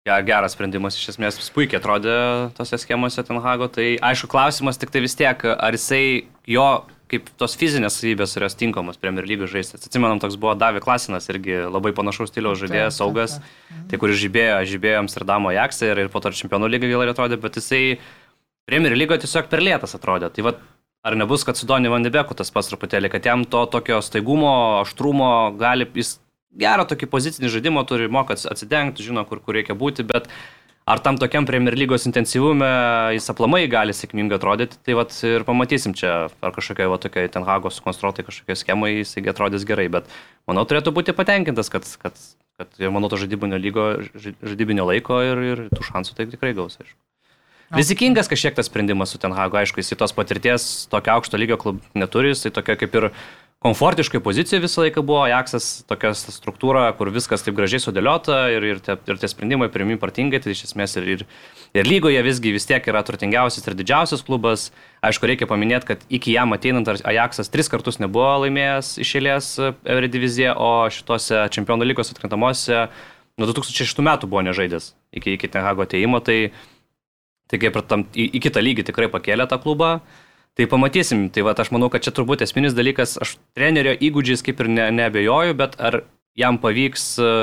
ge- 0.04 0.22
geras 0.28 0.52
sprendimas, 0.52 0.96
iš 0.98 1.14
esmės 1.14 1.38
puikiai 1.54 1.80
atrodė 1.80 2.14
tose 2.58 2.76
schemose 2.82 3.22
Ten 3.24 3.40
Hago. 3.40 3.70
Tai 3.72 3.86
aišku, 4.04 4.28
klausimas 4.28 4.76
tik 4.80 4.92
tai 4.92 5.00
vis 5.04 5.16
tiek, 5.16 5.46
ar 5.56 5.72
jisai 5.72 6.26
jo 6.44 6.66
kaip 7.08 7.28
tos 7.40 7.54
fizinės 7.56 7.96
savybės 8.00 8.34
yra 8.36 8.48
tinkamos 8.52 8.98
Premier 9.00 9.24
lygos 9.28 9.52
žaisti. 9.52 9.78
Atsimenam, 9.78 10.20
toks 10.20 10.36
buvo 10.40 10.54
Davi 10.58 10.82
Klasinas, 10.84 11.28
irgi 11.32 11.62
labai 11.70 11.92
panašaus 11.96 12.32
stiliaus 12.32 12.60
žaidėjas, 12.60 12.98
saugas, 12.98 13.38
taip. 13.38 13.84
tai 13.92 14.00
kuris 14.02 14.18
žibėjo, 14.20 14.56
žibėjo 14.68 15.02
Amsterdamo 15.04 15.52
Ajaxą 15.52 15.92
ir, 15.92 16.02
ir 16.04 16.12
po 16.12 16.20
to 16.24 16.32
čempionų 16.36 16.72
gal 16.84 17.04
ir 17.04 17.12
atrodė, 17.12 17.40
bet 17.40 17.60
jisai 17.60 17.98
Premier 18.68 18.96
lygoje 18.96 19.24
tiesiog 19.24 19.48
per 19.52 19.60
lėtas 19.60 19.94
atrodė. 19.96 20.32
Tai 20.32 20.42
va, 20.48 20.54
ar 21.04 21.16
nebus, 21.16 21.44
kad 21.44 21.56
su 21.56 21.68
Doni 21.68 21.92
Vandebeku 21.92 22.34
tas 22.34 22.50
pats 22.50 22.72
truputėlį, 22.72 23.12
kad 23.12 23.24
jam 23.24 23.44
to 23.44 23.64
tokio 23.68 24.00
staigumo, 24.02 24.80
aštrumo 24.80 25.52
gali, 25.60 25.86
jis 25.94 26.18
gerą 26.58 26.84
tokį 26.90 27.08
pozicinį 27.12 27.50
žaidimą 27.52 27.82
turi, 27.88 28.08
moka 28.12 28.36
ats- 28.36 28.46
atsidengti, 28.50 29.06
žino, 29.06 29.24
kur, 29.28 29.40
kur 29.44 29.56
reikia 29.58 29.74
būti, 29.78 30.04
bet 30.06 30.28
ar 30.86 31.00
tam 31.00 31.16
tokiam 31.16 31.46
Premier 31.48 31.74
lygos 31.78 32.04
intensyvume 32.06 32.68
jis 33.16 33.30
aplamai 33.32 33.62
gali 33.72 33.94
sėkmingai 33.96 34.36
atrodyti, 34.36 34.76
tai 34.84 34.96
vat 34.98 35.14
ir 35.24 35.46
pamatysim 35.48 35.94
čia, 35.96 36.28
ar 36.28 36.52
kažkokia 36.52 36.90
va 36.92 36.98
tokia 37.00 37.24
Ten 37.32 37.46
Hago 37.48 37.72
sukonstruotai 37.72 38.26
kažkokia 38.26 38.58
schema 38.60 38.90
jis 38.92 39.16
atrodys 39.32 39.64
gerai, 39.64 39.88
bet 39.88 40.10
manau 40.46 40.66
turėtų 40.68 40.92
būti 40.92 41.16
patenkintas, 41.16 41.72
kad, 41.72 41.88
kad, 42.02 42.20
kad 42.60 42.68
ir 42.78 42.92
manau 42.92 43.08
to 43.08 43.16
žaidybinio, 43.22 43.56
lygo, 43.56 43.88
ža- 44.12 44.36
žaidybinio 44.44 44.84
laiko 44.92 45.22
ir, 45.24 45.42
ir 45.54 45.64
tų 45.72 45.88
šansų 45.88 46.20
tai 46.20 46.28
tikrai 46.28 46.52
gaus, 46.52 46.76
aišku. 46.82 47.00
Rizikingas 47.74 48.28
kažkiek 48.30 48.54
tas 48.54 48.68
sprendimas 48.68 49.10
su 49.10 49.18
Ten 49.18 49.32
Hago, 49.34 49.56
aišku, 49.58 49.80
jis 49.80 49.96
tos 49.98 50.12
patirties 50.14 50.86
tokio 50.92 51.16
aukšto 51.16 51.40
lygio 51.40 51.56
klub 51.58 51.80
neturi, 51.96 52.30
jis 52.34 52.44
tokia 52.54 52.76
kaip 52.78 52.92
ir 53.00 53.06
komfortiškai 53.64 54.20
pozicija 54.20 54.60
visą 54.60 54.82
laiką 54.84 55.02
buvo, 55.06 55.22
Ajaxas 55.24 55.84
tokia 55.88 56.10
struktūra, 56.14 56.84
kur 56.98 57.08
viskas 57.14 57.44
taip 57.44 57.56
gražiai 57.56 57.80
sudėliota 57.80 58.42
ir, 58.52 58.66
ir, 58.74 58.82
tie, 58.84 58.98
ir 59.08 59.20
tie 59.20 59.30
sprendimai 59.30 59.70
priimi 59.72 59.96
partingai, 60.00 60.42
tai 60.44 60.52
iš 60.52 60.66
esmės 60.66 60.98
ir, 61.00 61.06
ir, 61.14 61.24
ir 61.72 61.88
lygoje 61.88 62.20
visgi 62.26 62.52
vis 62.52 62.68
tiek 62.68 62.84
yra 62.92 63.00
turtingiausias 63.06 63.64
ir 63.64 63.78
didžiausias 63.78 64.24
klubas. 64.26 64.68
Aišku, 65.04 65.30
reikia 65.30 65.48
paminėti, 65.48 65.88
kad 65.94 66.04
iki 66.12 66.36
jam 66.36 66.52
ateinant 66.56 66.92
Ajaxas 67.00 67.52
tris 67.52 67.72
kartus 67.72 68.00
nebuvo 68.02 68.28
laimėjęs 68.44 68.94
iš 69.04 69.16
eilės 69.20 69.50
Eurodiviziją, 69.64 70.52
o 70.60 70.70
šitose 70.92 71.46
čempionų 71.56 71.88
lygos 71.88 72.12
atkrintamosiose 72.12 72.86
nuo 73.40 73.48
2006 73.48 74.04
metų 74.04 74.28
buvo 74.30 74.44
nežaidęs 74.46 74.92
iki, 75.16 75.38
iki 75.38 75.50
Ten 75.50 75.64
Hago 75.64 75.88
ateimo, 75.88 76.20
tai 76.22 76.52
Tai 77.50 77.60
kaip 77.60 77.76
ir 77.76 77.84
tam, 77.88 78.06
į, 78.16 78.28
į 78.38 78.40
kitą 78.46 78.62
lygį 78.64 78.86
tikrai 78.88 79.10
pakėlė 79.12 79.44
tą 79.50 79.58
klubą. 79.60 79.98
Tai 80.54 80.66
pamatysim. 80.70 81.26
Tai 81.34 81.42
va, 81.48 81.54
aš 81.58 81.72
manau, 81.74 81.90
kad 81.90 82.04
čia 82.06 82.14
turbūt 82.14 82.44
esminis 82.46 82.76
dalykas, 82.76 83.16
aš 83.22 83.36
trenerio 83.58 83.94
įgūdžiais 83.94 84.44
kaip 84.46 84.62
ir 84.62 84.70
ne, 84.70 84.86
nebejoju, 84.94 85.56
bet 85.58 85.74
ar 85.82 86.04
jam 86.38 86.60
pavyks 86.62 87.08
e, 87.18 87.34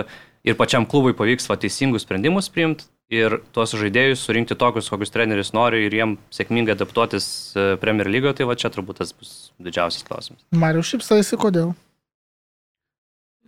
ir 0.47 0.57
pačiam 0.59 0.88
klubui 0.88 1.16
pavyks 1.18 1.49
va, 1.51 1.59
teisingus 1.59 2.05
sprendimus 2.07 2.51
priimti 2.51 2.88
ir 3.12 3.41
tuos 3.51 3.76
žaidėjus 3.76 4.24
surinkti 4.24 4.55
tokius, 4.55 4.88
kokius 4.91 5.12
treneris 5.12 5.51
nori 5.51 5.84
ir 5.86 5.95
jiem 5.95 6.16
sėkmingai 6.32 6.78
adaptuotis 6.78 7.26
e, 7.51 7.66
Premier 7.82 8.07
lygoje, 8.07 8.39
tai 8.39 8.47
va 8.47 8.55
čia 8.55 8.72
turbūt 8.72 9.01
tas 9.03 9.12
bus 9.12 9.51
didžiausias 9.59 10.07
klausimas. 10.07 10.43
Marius 10.55 10.93
šipsaisi, 10.93 11.39
kodėl? 11.39 11.74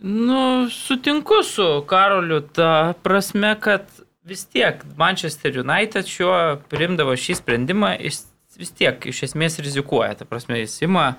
Nu, 0.04 0.68
sutinku 0.68 1.40
su 1.46 1.66
Karoliu, 1.88 2.42
ta 2.44 2.92
prasme, 3.06 3.54
kad 3.56 3.88
vis 4.28 4.44
tiek 4.44 4.82
Manchester 5.00 5.56
United 5.62 6.08
šiuo 6.10 6.36
priimdavo 6.68 7.16
šį 7.16 7.38
sprendimą, 7.40 7.94
jis 8.04 8.26
vis 8.60 8.72
tiek 8.76 9.04
iš 9.10 9.24
esmės 9.28 9.60
rizikuoja. 9.62 10.14
Ta 10.18 10.28
prasme, 10.28 10.60
jis 10.62 10.78
ima 10.86 11.14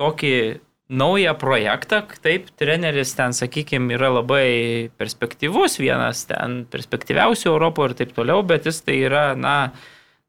tokį 0.00 0.34
naują 0.90 1.34
projektą, 1.38 2.02
taip, 2.22 2.48
treneris 2.58 3.14
ten, 3.14 3.34
sakykime, 3.36 3.94
yra 3.94 4.10
labai 4.10 4.90
perspektyvus, 4.98 5.78
vienas 5.78 6.24
ten 6.26 6.64
perspektyviausių 6.70 7.52
Europoje 7.52 7.92
ir 7.92 7.96
taip 8.00 8.14
toliau, 8.16 8.42
bet 8.46 8.66
jis 8.66 8.82
tai 8.82 8.96
yra, 9.06 9.28
na, 9.38 9.54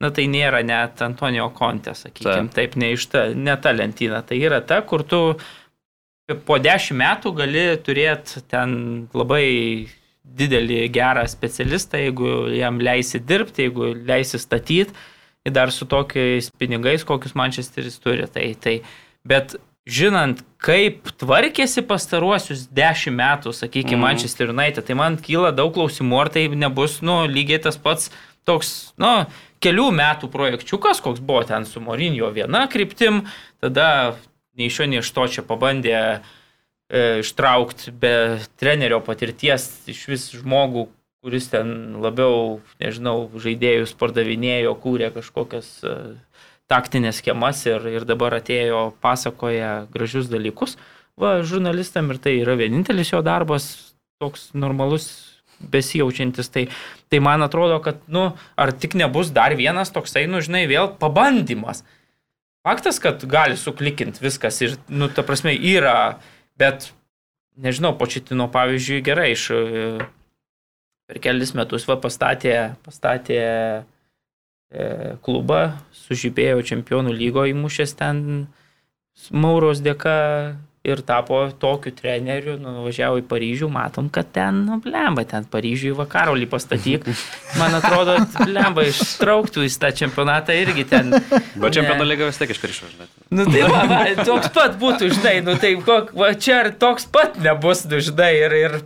na 0.02 0.12
tai 0.14 0.28
nėra 0.30 0.62
net 0.66 1.02
Antonijo 1.02 1.50
Kontė, 1.58 1.96
sakykime, 1.98 2.52
taip, 2.54 2.76
taip 2.76 2.78
ne 2.78 2.92
ta, 3.10 3.26
ne 3.34 3.58
ta 3.58 3.74
lentyna, 3.74 4.22
tai 4.28 4.38
yra 4.38 4.62
ta, 4.62 4.84
kur 4.86 5.02
tu 5.02 5.24
po 6.46 6.60
dešimt 6.62 7.02
metų 7.02 7.34
gali 7.42 7.66
turėti 7.82 8.46
ten 8.52 8.76
labai 9.18 9.48
didelį 10.38 10.84
gerą 10.94 11.26
specialistą, 11.28 12.00
jeigu 12.06 12.52
jam 12.54 12.78
leisi 12.80 13.20
dirbti, 13.20 13.66
jeigu 13.66 13.96
leisi 14.08 14.40
statyti, 14.40 14.94
dar 15.50 15.72
su 15.74 15.88
tokiais 15.90 16.52
pinigais, 16.54 17.06
kokius 17.08 17.34
Manchesteris 17.34 17.98
turi. 18.02 18.28
Tai, 18.30 18.46
tai, 18.62 18.76
bet 19.26 19.56
žinant, 19.90 20.44
kaip 20.62 21.10
tvarkėsi 21.18 21.84
pastaruosius 21.90 22.68
dešimt 22.70 23.18
metų, 23.18 23.54
sakykime, 23.56 23.98
mm. 23.98 24.06
Manchester 24.06 24.52
United, 24.54 24.86
tai 24.86 24.98
man 24.98 25.18
kyla 25.22 25.54
daug 25.56 25.74
klausimų, 25.74 26.20
ar 26.22 26.30
tai 26.34 26.46
nebus, 26.54 27.00
nu, 27.06 27.24
lygiai 27.30 27.62
tas 27.64 27.80
pats 27.82 28.12
toks, 28.46 28.94
nu, 29.02 29.26
kelių 29.62 29.90
metų 29.98 30.30
projekčiukas, 30.34 31.02
koks 31.02 31.22
buvo 31.24 31.44
ten 31.50 31.66
su 31.70 31.82
Morinio 31.84 32.30
viena 32.34 32.68
kryptim, 32.70 33.26
tada 33.62 34.16
nei 34.58 34.70
iš 34.70 34.82
jo, 34.82 34.90
nei 34.90 35.02
iš 35.02 35.12
to 35.16 35.28
čia 35.34 35.46
pabandė 35.48 35.98
e, 35.98 37.22
ištraukti 37.22 37.94
be 38.02 38.16
trenerio 38.60 39.02
patirties 39.06 39.70
iš 39.92 40.06
vis 40.10 40.28
žmogų, 40.38 40.88
kuris 41.22 41.48
ten 41.52 42.00
labiau, 42.02 42.60
nežinau, 42.82 43.30
žaidėjus 43.38 43.94
pardavinėjo, 44.00 44.74
kūrė 44.82 45.12
kažkokias 45.14 45.70
e, 45.86 45.96
taktinės 46.72 47.20
schemas 47.22 47.62
ir, 47.70 47.86
ir 47.94 48.08
dabar 48.10 48.40
atėjo, 48.40 48.88
pasakoja 49.06 49.86
gražius 49.94 50.32
dalykus. 50.32 50.80
Va, 51.22 51.42
žurnalistam 51.46 52.10
ir 52.10 52.18
tai 52.24 52.40
yra 52.40 52.56
vienintelis 52.58 53.12
jo 53.14 53.22
darbas, 53.26 53.68
toks 54.22 54.50
normalus, 54.58 55.12
besijaučiantis. 55.62 56.50
Tai, 56.50 56.64
tai 57.14 57.20
man 57.22 57.46
atrodo, 57.46 57.78
kad, 57.86 58.00
nu, 58.10 58.32
ar 58.58 58.72
tik 58.74 58.96
nebus 58.98 59.30
dar 59.36 59.54
vienas 59.60 59.94
toksai, 59.94 60.26
nu, 60.32 60.42
žinai, 60.42 60.64
vėl 60.72 60.90
pabandymas. 61.02 61.84
Faktas, 62.66 62.98
kad 63.02 63.22
gali 63.30 63.58
suklikinti 63.58 64.22
viskas 64.26 64.58
ir, 64.66 64.74
nu, 64.90 65.10
ta 65.10 65.26
prasme, 65.26 65.54
yra, 65.54 66.18
bet, 66.62 66.90
nežinau, 67.62 67.94
počitino 67.98 68.50
pavyzdžiui 68.54 69.06
gerai 69.06 69.32
iš 69.36 69.46
per 71.12 71.20
kelis 71.20 71.52
metus 71.58 71.84
va 71.90 72.00
pastatė, 72.00 72.56
pastatė 72.88 73.42
E, 74.72 75.18
klubą, 75.20 75.74
sužibėjo 76.06 76.62
čempionų 76.64 77.12
lygo 77.12 77.44
įmušęs 77.50 77.92
ten 78.00 78.20
Mauros 79.36 79.82
dėka 79.84 80.14
ir 80.88 81.02
tapo 81.04 81.42
tokiu 81.60 81.92
treneriu, 81.92 82.54
nuvažiavo 82.56 83.20
į 83.20 83.26
Paryžių, 83.28 83.68
matom, 83.70 84.08
kad 84.10 84.30
ten, 84.32 84.62
nu, 84.70 84.78
blemba, 84.82 85.26
ten 85.28 85.44
Paryžiui 85.52 85.92
vakarolį 85.98 86.48
pastatyk. 86.54 87.04
Man 87.60 87.76
atrodo, 87.82 88.16
blemba, 88.40 88.88
ištrauktų 88.88 89.68
į 89.68 89.74
tą 89.84 89.92
čempionatą 90.00 90.56
irgi 90.56 90.88
ten. 90.88 91.12
Bet 91.12 91.76
čempionų 91.76 92.08
lyga 92.08 92.32
vis 92.32 92.40
tiek 92.40 92.56
iškrišo, 92.56 92.94
žinai. 92.96 93.12
Nu 93.36 93.50
tai 93.52 93.68
va, 93.68 93.84
va, 93.92 94.02
toks 94.24 94.56
pat 94.56 94.80
būtų, 94.80 95.12
žinai, 95.18 95.36
nu 95.44 95.60
tai 95.60 95.76
kok, 95.84 96.16
va, 96.16 96.32
čia 96.32 96.64
ir 96.64 96.74
toks 96.80 97.12
pat 97.12 97.36
nebus, 97.44 97.84
nu, 97.92 98.00
žinai, 98.00 98.32
ir, 98.40 98.58
ir 98.64 98.82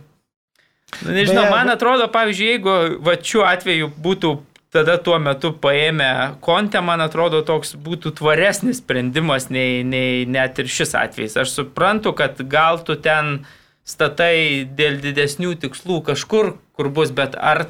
nežinau, 1.04 1.46
man 1.52 1.70
atrodo, 1.72 2.08
pavyzdžiui, 2.12 2.52
jeigu 2.54 2.76
va 3.04 3.16
šiuo 3.20 3.44
atveju 3.48 3.90
būtų 4.02 4.32
tada 4.76 4.96
tuo 5.00 5.18
metu 5.22 5.52
paėmę 5.62 6.36
kontę, 6.44 6.82
man 6.84 7.00
atrodo, 7.04 7.42
toks 7.46 7.74
būtų 7.80 8.12
tvaresnis 8.18 8.80
sprendimas 8.82 9.48
nei, 9.52 9.84
nei 9.86 10.26
net 10.28 10.58
ir 10.60 10.70
šis 10.70 10.96
atvejis. 10.98 11.38
Aš 11.40 11.54
suprantu, 11.60 12.12
kad 12.16 12.40
gal 12.50 12.82
tu 12.84 12.98
ten 13.00 13.46
statai 13.86 14.66
dėl 14.78 14.98
didesnių 15.02 15.54
tikslų 15.62 16.00
kažkur, 16.10 16.56
kur 16.76 16.90
bus, 16.92 17.12
bet 17.14 17.38
ar 17.38 17.68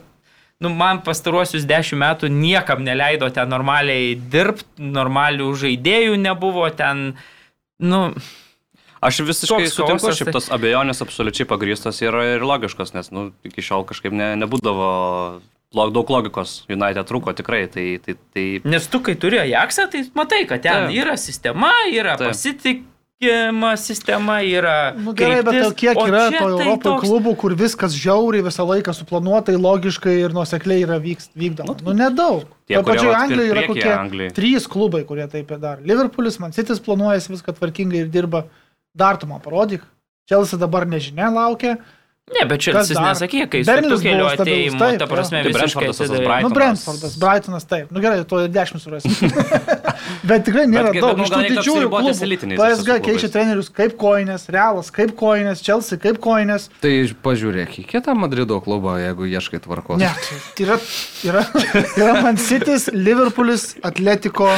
nu, 0.63 0.73
man 0.73 1.03
pastaruosius 1.05 1.69
dešimt 1.69 2.01
metų 2.01 2.33
niekam 2.33 2.83
neleido 2.87 3.29
ten 3.35 3.53
normaliai 3.53 4.17
dirbti, 4.17 4.67
normalių 4.81 5.53
žaidėjų 5.67 6.19
nebuvo 6.25 6.69
ten, 6.75 7.13
nu... 7.79 8.09
Aš 9.07 9.21
visiškai 9.23 9.69
sutinku, 9.71 10.11
šiaip 10.19 10.33
tos 10.35 10.49
abejonės 10.55 11.03
absoliučiai 11.05 11.47
pagrįstos 11.47 12.03
yra 12.03 12.25
ir 12.35 12.47
logiškos, 12.47 12.91
nes 12.97 13.13
nu, 13.15 13.29
iki 13.47 13.63
šiol 13.63 13.87
kažkaip 13.87 14.15
ne, 14.17 14.33
nebūdavo 14.41 14.89
daug 15.95 16.11
logikos 16.11 16.65
United 16.71 17.07
trūko 17.07 17.35
tikrai. 17.37 17.67
Tai, 17.73 17.87
tai, 18.03 18.17
tai... 18.35 18.49
Nes 18.67 18.91
tu, 18.91 19.03
kai 19.05 19.17
turi 19.21 19.41
Ajaxą, 19.43 19.89
tai 19.93 20.05
matai, 20.17 20.45
kad 20.49 20.65
ten 20.65 20.89
Taip. 20.89 20.99
yra 20.99 21.17
sistema, 21.21 21.71
yra 21.93 22.17
pasitikėjimas 22.19 23.87
sistema 23.87 24.41
yra. 24.47 24.95
Nu, 24.99 25.15
gerai, 25.17 25.43
bet 25.47 25.79
kiek 25.79 25.95
yra 25.95 26.27
to 26.33 26.37
tai 26.41 26.43
Europoje 26.43 26.83
toks... 26.89 27.07
klubų, 27.07 27.37
kur 27.45 27.57
viskas 27.59 27.95
žiauriai 27.95 28.47
visą 28.47 28.67
laiką 28.67 28.95
suplanuotai, 28.97 29.55
logiškai 29.61 30.19
ir 30.25 30.37
nuosekliai 30.37 30.87
yra 30.87 31.01
vyks, 31.03 31.31
vykdoma. 31.39 31.79
Nu, 31.87 31.97
nedaug. 31.97 32.47
Taip 32.67 32.87
pačiai 32.89 33.15
Anglijoje 33.15 33.55
yra 33.55 33.67
kokie 33.69 33.91
Anglijai. 33.95 34.35
trys 34.35 34.67
klubai, 34.71 35.05
kurie 35.07 35.27
taip 35.31 35.53
daro. 35.63 35.85
Liverpoolis, 35.87 36.41
Man 36.43 36.57
City 36.57 36.75
planuojasi 36.83 37.37
viską 37.37 37.55
tvarkingai 37.61 38.07
ir 38.07 38.15
dirba. 38.15 38.49
Dar 38.97 39.21
tu 39.21 39.29
man 39.29 39.45
parodyk. 39.45 39.85
Chelsea 40.27 40.59
dabar 40.59 40.89
nežinia 40.89 41.29
laukia. 41.31 41.77
Ne, 42.27 42.43
bet 42.51 42.59
čia 42.59 42.73
jis 42.75 42.89
nesakė, 42.99 43.45
kai 43.47 43.61
su 43.63 43.99
keliu 44.03 44.25
atėjimu, 44.27 44.81
taip, 44.81 44.97
ta 44.99 45.07
prasme, 45.07 45.45
tai 45.47 45.51
Brentfordas, 45.55 46.01
Brightonas. 46.11 46.41
Nu, 46.43 46.49
Brentfordas, 46.57 47.13
Brightonas, 47.23 47.67
taip. 47.71 47.93
Nu 47.95 48.03
gerai, 48.03 48.25
to 48.27 48.41
10 48.51 48.83
surasim. 48.83 49.15
bet 50.27 50.43
tikrai 50.49 50.65
nėra 50.67 50.91
bet, 50.91 50.99
daug. 51.05 51.23
Iš 51.23 51.31
tų 51.31 51.43
didžiųjų 51.53 51.93
klubų. 51.93 52.57
PSG 52.57 52.99
keičia 53.07 53.31
trenerius 53.31 53.71
kaip 53.79 53.95
koinės, 54.01 54.49
Realas 54.51 54.91
kaip 54.97 55.15
koinės, 55.21 55.63
Chelsea 55.63 56.03
kaip 56.03 56.19
koinės. 56.25 56.67
Tai 56.83 56.93
pažiūrėk 57.29 57.79
į 57.85 57.87
kitą 57.95 58.19
Madrido 58.19 58.59
klubą, 58.65 58.99
jeigu 59.05 59.31
ieškai 59.31 59.63
tvarkos. 59.63 60.03
Ne, 60.03 60.11
tai 60.59 60.67
yra, 60.67 60.83
yra, 61.31 61.47
yra 61.95 62.21
Man 62.27 62.43
City's, 62.43 62.91
Liverpoolis, 62.91 63.77
Atletico, 63.87 64.51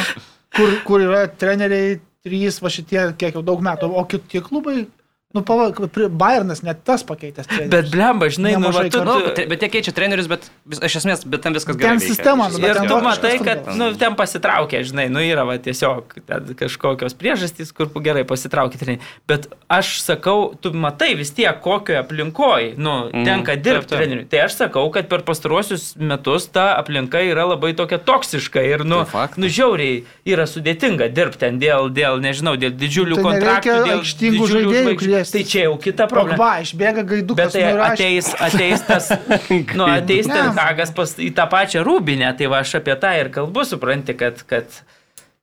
kur, 0.56 0.72
kur 0.88 1.04
yra 1.04 1.26
treneriai 1.28 1.98
trys 2.26 2.60
va 2.62 2.70
šitie, 2.72 3.00
kiek 3.18 3.36
jau 3.38 3.44
daug 3.44 3.62
metų, 3.64 3.90
o 3.94 4.04
kiti 4.08 4.42
klubai 4.44 4.86
Nu, 5.34 5.42
pava, 5.42 5.68
Bayernas 6.08 6.62
net 6.64 6.78
tas 6.88 7.02
pakeitęs. 7.04 7.46
Trenerius. 7.46 7.68
Bet 7.68 7.90
blemba, 7.92 8.30
žinai, 8.32 8.54
nu, 8.56 8.70
va, 8.72 8.86
tu, 8.88 9.02
nu, 9.04 9.16
bet 9.36 9.60
jie 9.60 9.68
keičia 9.74 9.92
trenerius, 9.92 10.24
bet 10.24 10.46
vis, 10.64 10.78
iš 10.88 10.94
esmės, 11.02 11.24
bet 11.28 11.42
ten 11.44 11.52
viskas 11.52 11.76
gerai. 11.76 11.98
Ten 11.98 12.00
sistema, 12.00 12.46
nu, 12.48 12.56
ir 12.64 12.78
tu 12.88 12.96
matai, 13.04 13.34
kad 13.44 13.68
nu, 13.76 13.90
ten 14.00 14.16
pasitraukė, 14.16 14.80
žinai, 14.88 15.04
nu 15.12 15.20
yra 15.20 15.44
va, 15.44 15.58
tiesiog 15.60 16.14
kažkokios 16.56 17.12
priežastys, 17.20 17.74
kur 17.76 17.92
gerai 18.00 18.22
pasitraukė 18.24 18.80
treneriai. 18.80 19.04
Bet 19.28 19.50
aš 19.68 19.98
sakau, 20.00 20.54
tu 20.64 20.72
matai 20.72 21.10
vis 21.20 21.34
tiek, 21.36 21.60
kokioje 21.60 22.00
aplinkoje, 22.06 22.72
nu, 22.80 22.96
mm, 23.12 23.28
tenka 23.28 23.58
dirbti 23.60 23.92
treneriui. 23.92 24.24
Tai 24.32 24.46
aš 24.46 24.56
sakau, 24.62 24.86
kad 24.96 25.12
per 25.12 25.26
pastaruosius 25.28 25.90
metus 26.00 26.48
ta 26.56 26.70
aplinka 26.78 27.20
yra 27.20 27.44
labai 27.50 27.74
tokia 27.76 28.00
toksiška 28.00 28.64
ir, 28.64 28.86
nu, 28.88 29.02
tai 29.12 29.28
nu 29.36 29.52
žiauriai 29.52 30.00
yra 30.24 30.48
sudėtinga 30.48 31.12
dirbti 31.12 31.44
ten 31.44 31.60
dėl, 31.60 31.92
dėl, 31.92 32.16
nežinau, 32.24 32.56
dėl 32.56 32.72
didžiulių 32.80 33.20
tai 33.20 33.28
kontraktų, 33.28 33.78
dėl 33.92 34.04
didžiulių 34.24 34.76
žvaigždžių 34.80 35.17
žaidėjas. 35.26 35.32
Tai 35.34 35.52
čia 35.52 35.64
jau 35.66 35.74
kita 35.82 36.08
problema. 36.10 36.38
Va, 36.40 36.52
išbėga 36.64 37.04
gaidukas. 37.08 37.40
Bet 37.40 37.56
tai 37.56 37.88
ateis, 37.88 38.30
ateis 38.48 38.84
tas, 38.86 39.10
nu, 39.78 39.86
ateis 39.86 40.30
ten 40.30 40.52
Hagas 40.58 40.94
pas, 40.96 41.16
į 41.18 41.32
tą 41.36 41.48
pačią 41.50 41.84
rūbinę, 41.86 42.30
tai 42.38 42.50
va 42.52 42.62
aš 42.64 42.78
apie 42.80 42.96
tą 43.00 43.14
ir 43.18 43.32
kalbu, 43.34 43.66
supranti, 43.68 44.16
kad, 44.18 44.42
kad 44.48 44.80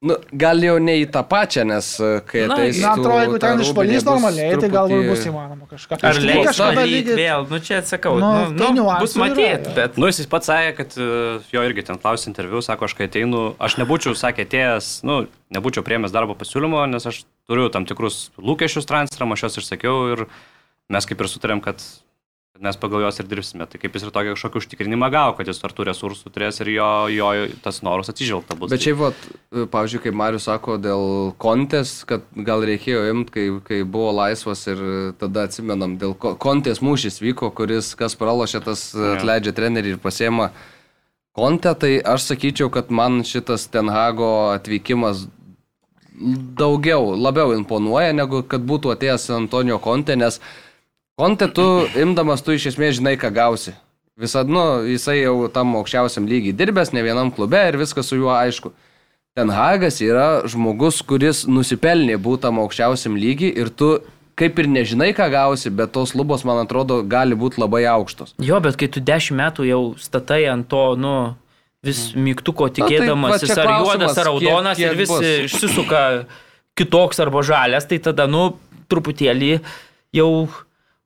Nu, 0.04 0.18
gal 0.36 0.60
jau 0.60 0.76
ne 0.84 0.98
į 1.00 1.06
tą 1.14 1.22
pačią, 1.26 1.64
nes 1.70 1.88
e, 2.04 2.10
kai 2.28 2.44
na, 2.50 2.58
ateis... 2.58 2.80
Na, 2.84 2.92
atrodo, 2.94 3.16
jeigu 3.22 3.38
ten 3.42 3.62
išvalys 3.64 4.04
normaliai, 4.06 4.50
truputį... 4.52 4.66
tai 4.66 4.70
galbūt 4.74 5.08
bus 5.08 5.24
įmanoma 5.30 5.70
kažką. 5.72 6.00
Ar 6.10 6.20
leis 6.20 6.50
kažkada 6.50 6.84
lygiai 6.90 7.18
vėl, 7.22 7.46
nu 7.50 7.60
čia 7.64 7.80
atsakau, 7.80 8.18
nu, 8.20 8.32
nu, 8.52 8.60
tai 8.60 8.70
nu, 8.76 8.86
bus 9.02 9.16
matyti, 9.18 9.72
bet... 9.78 9.96
Nu, 10.02 10.12
jis 10.12 10.28
pats 10.30 10.52
sakė, 10.52 10.76
kad 10.82 10.98
e, 11.00 11.10
jo 11.54 11.64
irgi 11.70 11.88
ten 11.88 12.02
klausė 12.04 12.30
interviu, 12.30 12.62
sako, 12.66 12.90
aš 12.90 12.98
kai 13.00 13.08
ateinu, 13.08 13.46
aš 13.56 13.80
nebūčiau, 13.82 14.14
sakė, 14.20 14.46
atėjęs, 14.50 14.92
nu, 15.08 15.22
nebūčiau 15.56 15.86
priemęs 15.88 16.14
darbo 16.14 16.36
pasiūlymo, 16.38 16.84
nes 16.92 17.08
aš 17.10 17.24
turiu 17.48 17.72
tam 17.74 17.88
tikrus 17.88 18.28
lūkesčius 18.36 18.92
transferam, 18.92 19.34
aš 19.34 19.48
juos 19.48 19.62
išsakiau 19.64 20.10
ir 20.12 20.28
mes 20.92 21.08
kaip 21.08 21.24
ir 21.24 21.32
sutarėm, 21.32 21.64
kad 21.66 21.82
mes 22.62 22.78
pagal 22.80 23.04
juos 23.04 23.20
ir 23.20 23.28
dirbsime. 23.28 23.66
Tai 23.68 23.80
kaip 23.82 23.96
jis 23.96 24.06
ir 24.06 24.12
tokį 24.16 24.34
kažkokį 24.36 24.60
užtikrinimą 24.62 25.10
gavo, 25.14 25.34
kad 25.38 25.50
jis 25.50 25.60
ar 25.66 25.74
tų 25.76 25.88
resursų 25.90 26.32
turės 26.32 26.62
ir 26.64 26.72
jo, 26.76 26.90
jo 27.12 27.32
tas 27.66 27.82
noras 27.86 28.12
atsižvelgta 28.12 28.58
bus. 28.60 28.72
Bet 28.72 28.86
šiaip, 28.86 29.00
vat, 29.02 29.26
pavyzdžiui, 29.74 30.04
kaip 30.06 30.18
Marius 30.22 30.48
sako, 30.48 30.78
dėl 30.82 31.34
kontės, 31.42 31.98
kad 32.08 32.24
gal 32.48 32.64
reikėjo 32.68 33.04
imti, 33.12 33.36
kai, 33.36 33.46
kai 33.68 33.82
buvo 33.84 34.14
laisvas 34.22 34.66
ir 34.72 34.84
tada 35.20 35.48
atsimenam, 35.50 35.98
dėl 36.02 36.16
kontės 36.16 36.84
mūšis 36.86 37.20
vyko, 37.24 37.52
kuris 37.56 37.94
kas 38.00 38.18
pralošė, 38.20 38.64
tas 38.66 38.88
atleidžia 38.96 39.56
trenerį 39.56 39.96
ir 39.96 40.04
pasiema 40.04 40.52
kontę, 41.36 41.76
tai 41.76 41.98
aš 42.00 42.32
sakyčiau, 42.32 42.72
kad 42.72 42.92
man 42.92 43.24
šitas 43.28 43.68
Tenhago 43.68 44.54
atvykimas 44.56 45.28
daugiau, 46.56 47.12
labiau 47.20 47.52
imponuoja, 47.56 48.14
negu 48.16 48.40
kad 48.48 48.64
būtų 48.64 48.94
atėjęs 48.94 49.28
Antonijo 49.36 49.80
Kontė, 49.84 50.16
nes 50.16 50.40
Konte 51.16 51.48
tu 51.48 51.64
imdamas, 51.96 52.44
tu 52.44 52.52
iš 52.56 52.74
esmės 52.74 52.98
žinai, 53.00 53.16
ką 53.20 53.30
gausi. 53.32 53.72
Visad, 54.20 54.48
nu, 54.52 54.84
jisai 54.88 55.22
jau 55.22 55.48
tam 55.52 55.76
aukščiausiam 55.80 56.28
lygiai 56.28 56.56
dirbęs, 56.56 56.92
ne 56.96 57.04
vienam 57.04 57.32
klube 57.36 57.60
ir 57.70 57.78
viskas 57.80 58.08
su 58.12 58.18
juo 58.20 58.32
aišku. 58.36 58.72
Ten 59.36 59.52
Hagas 59.52 60.00
yra 60.04 60.44
žmogus, 60.48 61.02
kuris 61.04 61.44
nusipelnė 61.48 62.16
būti 62.24 62.46
tam 62.48 62.60
aukščiausiam 62.64 63.16
lygiai 63.20 63.52
ir 63.64 63.72
tu 63.72 63.98
kaip 64.36 64.60
ir 64.60 64.68
nežinai, 64.72 65.14
ką 65.16 65.28
gausi, 65.32 65.72
bet 65.72 65.94
tos 65.96 66.12
lubos, 66.16 66.44
man 66.48 66.60
atrodo, 66.64 67.00
gali 67.08 67.36
būti 67.40 67.60
labai 67.64 67.86
aukštos. 67.92 68.36
Jo, 68.44 68.60
bet 68.64 68.76
kai 68.80 68.90
tu 68.92 69.04
dešimt 69.04 69.40
metų 69.40 69.68
jau 69.68 69.82
statai 70.00 70.42
ant 70.52 70.68
to, 70.72 70.84
nu, 71.00 71.14
vis 71.84 72.10
mygtuko 72.20 72.68
tikėdamas, 72.76 73.38
va, 73.38 73.40
jis 73.40 73.54
čia 73.54 73.64
ar 73.64 73.72
juodas, 73.86 74.12
ar 74.12 74.16
kiek- 74.16 74.28
raudonas 74.28 74.80
kiek 74.80 74.92
ir 74.92 75.00
vis 75.00 75.12
bus. 75.14 75.28
išsisuka 75.48 76.02
kitoks 76.76 77.24
arba 77.24 77.44
žalias, 77.48 77.88
tai 77.88 78.00
tada, 78.04 78.28
nu, 78.28 78.50
truputėlį 78.92 79.54
jau... 80.20 80.30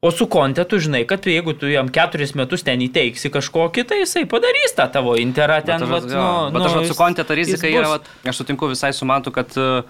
O 0.01 0.11
su 0.15 0.29
konte 0.31 0.63
tu 0.63 0.77
žinai, 0.79 1.01
kad 1.03 1.19
tu, 1.19 1.27
jeigu 1.27 1.51
tu 1.59 1.67
jam 1.67 1.89
keturis 1.91 2.31
metus 2.39 2.61
ten 2.63 2.79
įteiksi 2.79 3.27
kažko 3.33 3.65
kitą, 3.75 3.97
jisai 3.99 4.21
padarys 4.31 4.71
tą 4.77 4.85
tavo 4.93 5.17
interą 5.19 5.57
ten. 5.67 5.81
Bet, 5.83 5.89
vat, 5.91 6.05
jo, 6.13 6.27
nu, 6.47 6.53
bet 6.55 6.67
aš 6.69 6.75
vat 6.77 6.85
su 6.87 6.95
kontė 6.95 7.25
ta 7.27 7.35
rizika 7.35 7.67
yra, 7.67 7.89
vat, 7.97 8.07
aš 8.23 8.39
sutinku 8.39 8.69
visai 8.71 8.93
su 8.95 9.03
mantu, 9.09 9.33
kad, 9.35 9.51
e, 9.59 9.81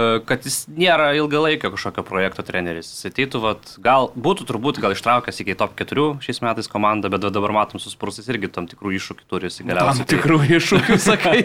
e, 0.00 0.06
kad 0.24 0.48
jis 0.48 0.62
nėra 0.72 1.10
ilgalaikio 1.18 1.68
kažkokio 1.74 2.06
projekto 2.08 2.40
treneris. 2.48 2.88
Jis 2.94 3.10
ateitų, 3.10 3.42
vat, 3.44 3.74
gal 3.84 4.08
būtų 4.16 4.48
turbūt 4.48 4.80
gal 4.80 4.96
ištraukęs 4.96 5.42
iki 5.44 5.58
top 5.60 5.76
4 5.76 6.06
šiais 6.24 6.40
metais 6.46 6.72
komandą, 6.72 7.12
bet 7.12 7.28
dabar 7.28 7.52
matom 7.58 7.84
su 7.84 7.92
Spursais 7.92 8.32
irgi 8.32 8.48
tam 8.56 8.64
tikrų 8.70 8.94
iššūkių 8.96 9.28
turi 9.28 9.50
jis 9.52 9.60
galiausiai. 9.60 10.06
Tam 10.06 10.10
tikrų 10.14 10.40
iššūkių, 10.56 10.98
sakai. 11.04 11.36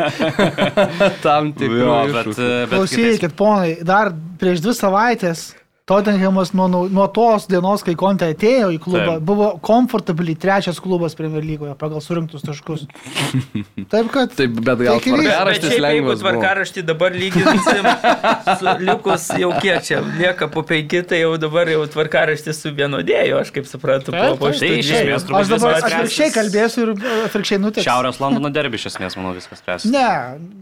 tam 1.28 1.52
tikrų 1.52 1.84
Jo, 1.84 2.00
bet, 2.16 2.32
e, 2.32 2.32
bet 2.32 2.40
kitais- 2.40 2.80
Klausykit, 2.80 3.36
ponai, 3.44 3.76
dar 3.84 4.16
prieš 4.40 4.64
dvi 4.64 4.78
savaitės 4.80 5.46
Tottenhamas 5.86 6.54
nuo, 6.54 6.68
nuo, 6.68 6.88
nuo 6.90 7.06
tos 7.14 7.44
dienos, 7.46 7.84
kai 7.86 7.94
Konte 7.94 8.26
atėjo 8.34 8.72
į 8.74 8.80
klubą, 8.82 9.20
Taip. 9.20 9.26
Buvo 9.30 9.50
komfortably 9.62 10.34
trečias 10.34 10.80
klubas 10.82 11.14
Premier 11.14 11.44
lygoje 11.46 11.76
pagal 11.78 12.02
surinktus 12.02 12.42
taškus. 12.42 12.88
Taip 13.94 14.10
kad... 14.10 14.34
Taip, 14.34 14.56
bet 14.66 14.82
gal 14.82 14.98
tvarkaraštis 15.04 15.76
jeigu 15.76 15.84
lengvas. 15.86 16.24
buvo. 16.24 16.32
tvarkaraštį 16.40 16.84
dabar 16.88 17.14
lyginsim 17.14 17.86
su 18.58 18.74
likus 18.82 19.28
jau 19.38 19.52
kiek 19.62 19.86
čia, 19.86 20.00
lieka 20.18 20.48
po 20.56 20.64
penki, 20.66 21.04
tai 21.06 21.20
jau 21.20 21.36
dabar 21.44 21.70
jau 21.70 21.84
tvarkaraštis 21.94 22.64
suvienodėjo, 22.66 23.44
aš 23.44 23.54
kaip 23.54 23.70
suprantu, 23.70 24.10
po, 24.10 24.24
Taip, 24.24 24.42
po 24.42 24.50
taip, 24.50 24.58
šitai 24.58 24.72
tai 24.74 24.82
iš 24.82 24.92
esmės 25.04 25.30
Aš 25.44 25.54
dabar 25.54 25.78
atvirkščiai 25.84 26.34
kalbėsiu 26.40 26.88
ir 26.88 26.94
e, 26.96 27.14
atvirkščiai 27.28 27.62
nutiks. 27.62 27.86
Šiaurės 27.86 28.18
Londono 28.26 28.50
derbi 28.58 28.82
iš 28.82 28.88
esmės, 28.90 29.20
manau, 29.22 29.36
viskas 29.38 29.62
spręs. 29.62 29.86
Ne, 29.94 30.10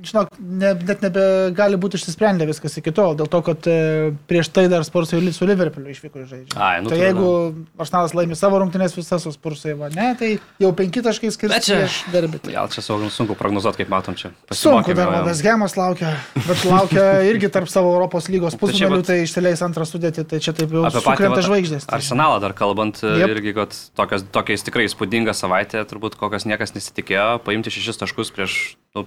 žinok, 0.04 0.36
ne, 0.44 0.76
net 0.84 1.08
nebegali 1.08 1.80
būti 1.80 2.02
išsisprendę 2.02 2.52
viskas 2.52 2.76
iki 2.84 2.91
tol, 2.91 3.16
dėl 3.16 3.32
to, 3.32 3.44
kad 3.48 3.72
e, 3.72 3.80
prieš 4.28 4.52
tai 4.52 4.68
dar 4.68 4.84
Spursai 4.84 5.12
su 5.34 5.45
Liverpooliu 5.45 5.91
išvyko 5.94 6.23
žaidžiant. 6.26 6.56
Ai, 6.57 6.81
nu 6.81 6.90
tai 6.90 6.98
tada- 6.98 7.06
jeigu 7.10 7.65
Arsenalas 7.77 8.14
laimi 8.14 8.35
savo 8.35 8.60
rungtynės 8.60 8.95
visas, 8.98 9.26
o 9.27 9.31
Spursai 9.31 9.73
va, 9.77 9.90
ne, 9.90 10.15
tai 10.19 10.40
jau 10.60 10.72
penki 10.73 11.02
taškai 11.03 11.30
čia- 11.64 11.81
prieš 11.84 12.03
derbį. 12.11 12.41
Gal 12.53 12.68
čia 12.69 12.81
sunku, 12.81 13.35
prognozuoti, 13.35 13.77
kaip 13.84 13.90
matom 13.90 14.15
čia. 14.15 14.31
Sunku 14.52 14.94
dar. 14.94 15.10
Vadas 15.11 15.41
Gemas 15.41 15.76
laukia, 15.77 16.15
bet 16.35 16.64
laukia 16.65 17.22
irgi 17.30 17.49
tarp 17.49 17.68
savo 17.69 17.94
Europos 17.94 18.27
lygos 18.30 18.56
Tai 18.60 18.98
vat- 18.98 19.06
tai 19.07 19.23
išsileis 19.23 19.61
antrą 19.61 19.85
sudėtį, 19.85 20.27
tai 20.27 20.40
čia 20.40 20.53
taip 20.53 20.69
jau 20.72 20.90
sukrenta 20.90 21.41
žvaigždės. 21.41 21.85
tai- 21.85 21.99
Arsenalą 21.99 22.40
dar 22.41 22.53
kalbant, 22.53 23.02
yep. 23.03 23.30
irgi, 23.30 23.53
kad 23.53 23.69
tokios, 23.95 24.23
tokiais 24.31 24.64
tikrai 24.64 24.85
įspūdinga 24.88 25.34
savaitė, 25.35 25.84
turbūt 25.85 26.15
kokios 26.18 26.45
niekas 26.45 26.73
nesitikėjo, 26.73 27.40
paimti 27.44 27.69
šešis 27.69 27.98
taškus 28.02 28.31
prieš, 28.34 28.76
nu, 28.95 29.06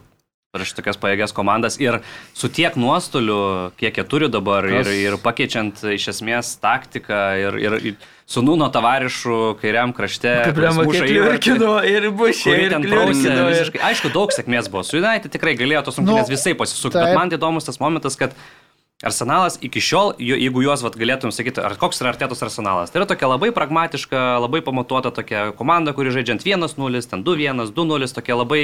prieš 0.54 0.74
tokias 0.76 0.98
pajėgias 1.00 1.34
komandas 1.36 1.78
ir 1.82 2.00
su 2.36 2.50
tiek 2.52 2.76
nuostoliu, 2.80 3.72
kiek 3.80 3.98
jie 4.00 4.04
turi 4.08 4.28
dabar 4.32 4.66
ir, 4.68 4.84
Kas? 4.84 4.92
ir 4.94 5.16
pakeičiant 5.22 5.82
iš 5.96 6.10
esmės 6.14 6.54
taktiką 6.62 7.22
ir, 7.42 7.58
ir, 7.60 7.78
ir 7.92 8.12
su 8.26 8.42
Nuno 8.42 8.68
tavarišu 8.74 9.56
kairiam 9.60 9.94
krašte. 9.96 10.32
Kaip 10.48 10.58
muša 10.58 11.06
kiek 11.06 11.14
įvartį, 11.14 11.56
liurkino 11.56 11.72
ir 11.86 12.10
bušė, 12.10 12.58
ir 12.64 12.74
ten 12.74 12.86
prausė. 12.90 13.34
Ir... 13.60 13.72
Aišku, 13.90 14.10
daug 14.14 14.34
sėkmės 14.34 14.70
buvo. 14.72 14.82
Su 14.86 14.98
United 14.98 15.30
tikrai 15.34 15.54
galėjo 15.58 15.86
tos 15.86 16.00
rungtynės 16.00 16.26
Nu, 16.26 16.30
nu, 16.30 16.34
visai 16.34 16.54
pasisukti, 16.58 16.98
bet 16.98 17.18
man 17.18 17.34
įdomus 17.34 17.68
tas 17.68 17.78
momentas, 17.82 18.18
kad 18.18 18.34
Arsenalas 19.04 19.58
iki 19.60 19.76
šiol, 19.84 20.14
jeigu 20.16 20.62
juos 20.64 20.80
vat, 20.80 20.94
galėtum 20.96 21.28
sakyti, 21.28 21.60
ar 21.60 21.74
koks 21.76 21.98
yra 22.00 22.14
artėtos 22.14 22.40
arsenalas, 22.40 22.88
tai 22.88 23.02
yra 23.02 23.08
tokia 23.10 23.28
labai 23.28 23.50
pragmatiška, 23.52 24.22
labai 24.40 24.62
pamatuota 24.64 25.12
tokia 25.12 25.50
komanda, 25.58 25.92
kuri 25.92 26.14
žaidžiant 26.14 26.46
1-0, 26.48 27.02
ten 27.10 27.24
2-1, 27.26 27.74
2-0, 27.76 28.08
tokia 28.16 28.38
labai 28.40 28.62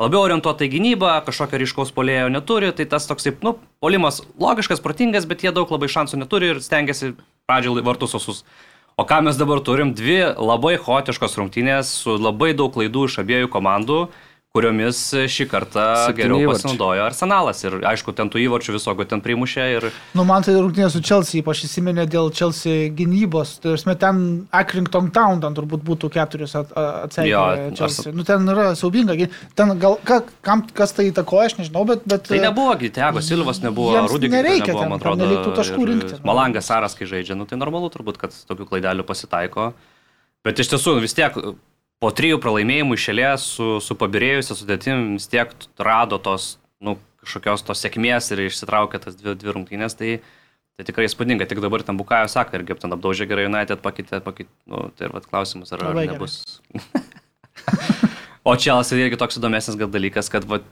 labiau 0.00 0.22
orientuota 0.26 0.66
į 0.66 0.72
gynybą, 0.76 1.12
kažkokio 1.26 1.60
ryškaus 1.62 1.92
polėjo 1.96 2.28
neturi, 2.32 2.72
tai 2.76 2.86
tas 2.90 3.08
toksai, 3.08 3.34
nu, 3.44 3.56
polimas 3.80 4.22
logiškas, 4.40 4.82
protingas, 4.84 5.28
bet 5.28 5.44
jie 5.44 5.52
daug 5.56 5.70
labai 5.72 5.88
šansų 5.92 6.20
neturi 6.20 6.52
ir 6.52 6.62
stengiasi 6.64 7.14
pradžioj 7.48 7.84
vartus 7.86 8.16
osus. 8.18 8.44
O 8.96 9.04
ką 9.04 9.20
mes 9.26 9.36
dabar 9.36 9.60
turim? 9.60 9.92
Dvi 9.96 10.22
labai 10.40 10.76
chaotiškos 10.80 11.36
rungtynės 11.36 11.90
su 12.02 12.16
labai 12.16 12.54
daug 12.56 12.72
klaidų 12.72 13.08
iš 13.10 13.18
abiejų 13.20 13.50
komandų, 13.52 14.06
kuriomis 14.56 14.98
šį 15.36 15.46
kartą 15.52 15.84
Septyni 16.06 16.22
geriau 16.24 16.40
įvarčiai. 16.42 16.56
pasinaudojo 16.64 17.04
Arsenalas. 17.06 17.60
Ir 17.68 17.76
aišku, 17.92 18.14
ten 18.16 18.30
tų 18.32 18.40
įvarčių 18.48 18.74
visokių 18.78 19.06
ten 19.12 19.20
primušė 19.24 19.66
ir 19.76 19.88
Nu, 20.16 20.24
man 20.24 20.42
tai 20.46 20.56
rungtynė 20.56 20.88
su 20.90 21.02
Chelsea, 21.04 21.42
ypač 21.44 21.60
įsiminė 21.68 22.08
dėl 22.08 22.32
Chelsea 22.32 22.88
gynybos. 22.96 23.58
Tai 23.60 23.74
esmė, 23.76 23.94
ten 24.00 24.22
Accrington 24.56 25.12
Town, 25.12 25.40
ten 25.44 25.54
turbūt 25.60 25.84
būtų 25.84 26.10
keturis 26.16 26.56
atsakymai. 26.56 27.70
Arse- 27.76 28.14
Nu, 28.16 28.24
ten 28.24 28.48
yra 28.48 28.70
siaubinga. 28.78 29.16
gi- 29.18 29.28
Ten 29.56 29.74
gal, 29.78 29.98
ka, 30.04 30.22
kam, 30.42 30.62
kas 30.72 30.92
tai 30.96 31.10
įtakoja, 31.10 31.50
aš 31.50 31.56
nežinau, 31.60 31.84
bet... 31.86 32.02
bet 32.08 32.24
tai 32.28 32.38
nebuvo, 32.40 32.74
Tiago 32.80 33.20
Silvas 33.20 33.60
nebuvo, 33.60 33.92
Rudikas 34.08 34.32
nereikia 34.38 34.72
nebuvo, 34.72 34.80
ten, 34.82 34.90
man 34.90 35.00
atrodo. 35.00 35.24
nereiktų 35.26 35.54
taškų 35.58 35.86
rinkti. 35.90 36.18
Malangas 36.24 36.66
Saras, 36.70 36.94
kai 36.96 37.06
žaidžia, 37.10 37.36
nu 37.36 37.44
tai 37.46 37.58
normalu 37.60 37.90
turbūt, 37.92 38.16
kad 38.20 38.32
tokių 38.48 38.66
klaidelių 38.70 39.04
pasitaiko. 39.08 39.72
Bet 40.46 40.58
iš 40.62 40.70
tiesų, 40.72 40.96
vis 41.02 41.14
tiek 41.18 41.34
po 42.02 42.12
trijų 42.12 42.40
pralaimėjimų 42.44 42.96
išėlės 42.98 43.44
su, 43.56 43.68
su 43.84 43.96
pabirėjusia 43.98 44.56
sudėtim 44.58 45.12
vis 45.16 45.28
tiek 45.32 45.52
rado 45.80 46.18
tos, 46.22 46.56
nu, 46.84 46.98
kažkokios 47.24 47.64
tos 47.66 47.84
sėkmės 47.84 48.30
ir 48.34 48.46
išsitraukė 48.46 49.02
tas 49.02 49.16
dvi, 49.18 49.36
dvi 49.38 49.56
rungtynės. 49.56 49.98
Tai, 49.98 50.18
Tai 50.76 50.84
tikrai 50.84 51.06
įspūdinga, 51.08 51.46
tik 51.48 51.62
dabar 51.64 51.80
ten 51.80 51.96
Bukajo 51.96 52.28
sako, 52.28 52.58
irgi 52.58 52.74
ten 52.76 52.92
apdaužė 52.92 53.24
gerai 53.30 53.46
United, 53.48 53.80
pakeitė, 53.80 54.18
pakeitė, 54.20 54.50
nu, 54.68 54.82
tai 54.92 55.06
ir 55.08 55.14
vat 55.14 55.24
klausimas, 55.24 55.72
ar, 55.72 55.86
ar 55.88 55.96
nebus. 56.02 56.42
O 58.46 58.52
Čelsi 58.54 58.94
irgi 59.02 59.16
toks 59.18 59.40
įdomesnis 59.40 59.74
gal 59.74 59.88
dalykas, 59.90 60.28
kad 60.30 60.44
vat, 60.46 60.66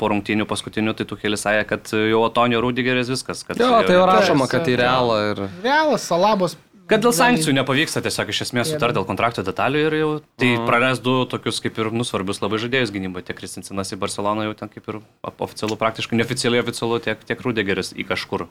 po 0.00 0.08
rungtynių 0.10 0.48
paskutinių 0.50 0.96
tai 0.98 1.04
tu 1.06 1.14
kelis 1.14 1.44
sąja, 1.44 1.62
kad 1.68 1.86
jau 1.94 2.24
Otonio 2.26 2.58
Rudigeris 2.64 3.06
viskas. 3.12 3.44
Kad, 3.46 3.60
Jo, 3.62 3.68
tai 3.86 3.94
jau 3.94 4.08
rašoma, 4.08 4.48
kad 4.50 4.66
į 4.66 4.74
realą 4.80 5.18
ir... 5.28 5.44
Realas, 5.62 6.08
Salabos. 6.10 6.56
Kad 6.90 7.04
dėl 7.04 7.12
sankcijų 7.14 7.54
nepavyksta 7.60 8.02
tiesiog 8.02 8.32
iš 8.32 8.40
esmės 8.48 8.72
sutarti 8.72 8.98
dėl 8.98 9.06
kontrakto 9.08 9.44
detalių 9.46 9.82
ir 9.86 9.96
jau 10.00 10.08
tai 10.40 10.48
Mhm. 10.56 10.66
praras 10.66 10.98
du 11.00 11.24
tokius 11.30 11.60
kaip 11.62 11.78
ir 11.78 11.92
nusvarbius 11.94 12.42
labai 12.42 12.58
žaidėjus 12.58 12.90
gynyboje. 12.90 13.30
Tiek 13.30 13.38
Kristinsinas 13.38 13.92
į 13.94 13.98
Barceloną 14.02 14.48
jau 14.48 14.56
ten 14.58 14.68
kaip 14.68 14.88
ir 14.90 15.00
oficialu, 15.38 15.78
praktiškai 15.78 16.18
neoficialiai 16.18 16.62
oficialu, 16.64 16.98
tiek, 17.00 17.22
tiek 17.24 17.40
Rudigeris 17.40 17.94
į 17.94 18.08
kažkur. 18.10 18.48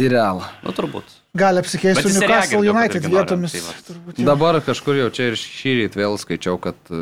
Į 0.00 0.08
realą. 0.10 0.42
Nu, 0.64 0.72
turbūt. 0.74 1.04
Gali 1.36 1.60
apsikeisti 1.62 2.08
su 2.08 2.20
Newcastle 2.20 2.64
United 2.64 3.04
vietomis. 3.06 3.52
tai 3.52 3.60
va. 3.60 3.74
turbūt, 3.86 4.18
jo. 4.18 4.24
Dabar 4.26 4.58
kažkur 4.64 4.96
jau 4.98 5.10
čia 5.14 5.28
ir 5.30 5.36
šį 5.38 5.74
rytą 5.78 6.00
vėl 6.00 6.16
skaičiau, 6.18 6.56
kad 6.60 6.74
e, 6.90 6.96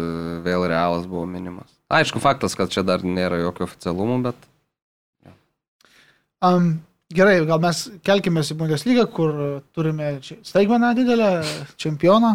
vėl 0.45 0.67
realas 0.69 1.07
buvo 1.07 1.25
minimas. 1.25 1.71
Aišku, 1.89 2.21
faktas, 2.21 2.55
kad 2.59 2.69
čia 2.75 2.83
dar 2.83 3.01
nėra 3.07 3.39
jokio 3.41 3.65
oficialumo, 3.71 4.19
bet... 4.27 4.37
Um, 6.45 6.83
gerai, 7.15 7.39
gal 7.47 7.61
mes 7.63 7.85
kelkime 8.05 8.43
į 8.43 8.57
Bundesliga, 8.59 9.07
kur 9.11 9.35
turime 9.75 10.17
staigmeną 10.43 10.93
didelę 10.99 11.31
čempioną. 11.81 12.35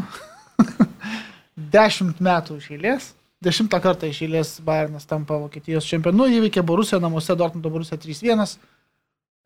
Dešimt 1.76 2.22
metų 2.24 2.60
iš 2.60 2.70
eilės. 2.76 3.10
Dešimtą 3.44 3.80
kartą 3.84 4.08
iš 4.10 4.22
eilės 4.26 4.54
Bayernas 4.64 5.08
tampa 5.08 5.38
Vokietijos 5.40 5.88
čempionu, 5.88 6.28
įveikė 6.32 6.64
Borusiją 6.68 7.00
namuose, 7.04 7.36
Dortmundo 7.40 7.72
Borusija 7.72 8.00
3-1. 8.00 8.56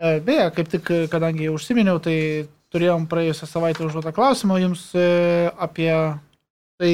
E, 0.02 0.14
Beje, 0.26 0.48
kaip 0.58 0.72
tik, 0.72 0.94
kadangi 1.14 1.48
jau 1.48 1.58
užsiminiau, 1.58 2.02
tai 2.02 2.16
turėjom 2.74 3.06
praėjusią 3.10 3.50
savaitę 3.50 3.86
užduotą 3.86 4.14
klausimą 4.16 4.58
jums 4.62 4.88
e, 4.98 5.06
apie 5.62 5.92
tai, 6.82 6.94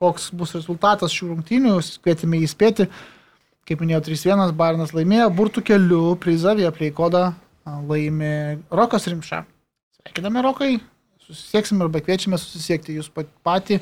koks 0.00 0.30
bus 0.34 0.56
rezultatas 0.58 1.14
šių 1.14 1.34
rungtynių, 1.34 1.76
kvietėme 2.02 2.42
įspėti. 2.46 2.88
Kaip 3.68 3.82
minėjau, 3.82 4.08
3-1 4.10 4.56
Bayernas 4.58 4.94
laimėjo, 4.96 5.30
burtų 5.38 5.62
keliu 5.70 6.02
prizą 6.18 6.56
Vieplay 6.58 6.90
kodą 6.94 7.28
a, 7.28 7.49
laimi 7.66 8.60
Rokas 8.70 9.08
Rimša. 9.10 9.42
Sveikiname 10.00 10.42
Rokai, 10.44 10.78
susisieksime 11.26 11.84
arba 11.86 12.00
kviečiame 12.04 12.38
susisiekti 12.40 12.96
jūs 12.98 13.10
pat- 13.12 13.32
patį. 13.46 13.80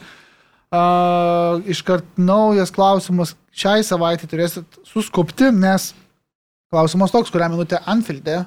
Uh, 0.69 1.63
iškart 1.65 2.19
naujas 2.21 2.69
klausimas 2.75 3.33
šiai 3.57 3.81
savaitė 3.87 4.29
turėsit 4.29 4.81
suskupti, 4.85 5.49
nes 5.55 5.95
klausimas 6.69 7.15
toks, 7.15 7.33
kurią 7.33 7.49
minutę 7.55 7.81
Anfield'e 7.89 8.43
e, 8.43 8.47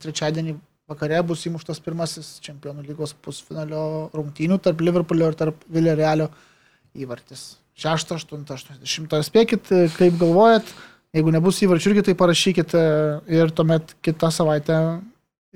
trečiadienį 0.00 0.56
vakare 0.88 1.20
bus 1.26 1.44
įmuštas 1.48 1.82
pirmasis 1.84 2.36
čempionų 2.44 2.86
lygos 2.86 3.12
pusfinalio 3.20 4.08
rungtynių 4.16 4.56
tarp 4.64 4.80
Liverpoolio 4.80 5.28
ir 5.28 5.38
tarp 5.38 5.60
Villarrealio 5.68 6.30
įvartis. 6.96 7.58
6, 7.76 8.14
8, 8.16 8.46
80. 8.48 9.16
Spėkit, 9.28 9.68
e, 9.76 9.90
kaip 9.98 10.16
galvojat, 10.22 10.70
jeigu 11.16 11.32
nebus 11.34 11.60
įvarčių 11.64 11.92
irgi 11.92 12.06
tai 12.10 12.16
parašykit 12.18 12.74
e, 12.76 12.86
ir 13.38 13.52
tuomet 13.56 13.94
kitą 14.04 14.30
savaitę 14.34 14.80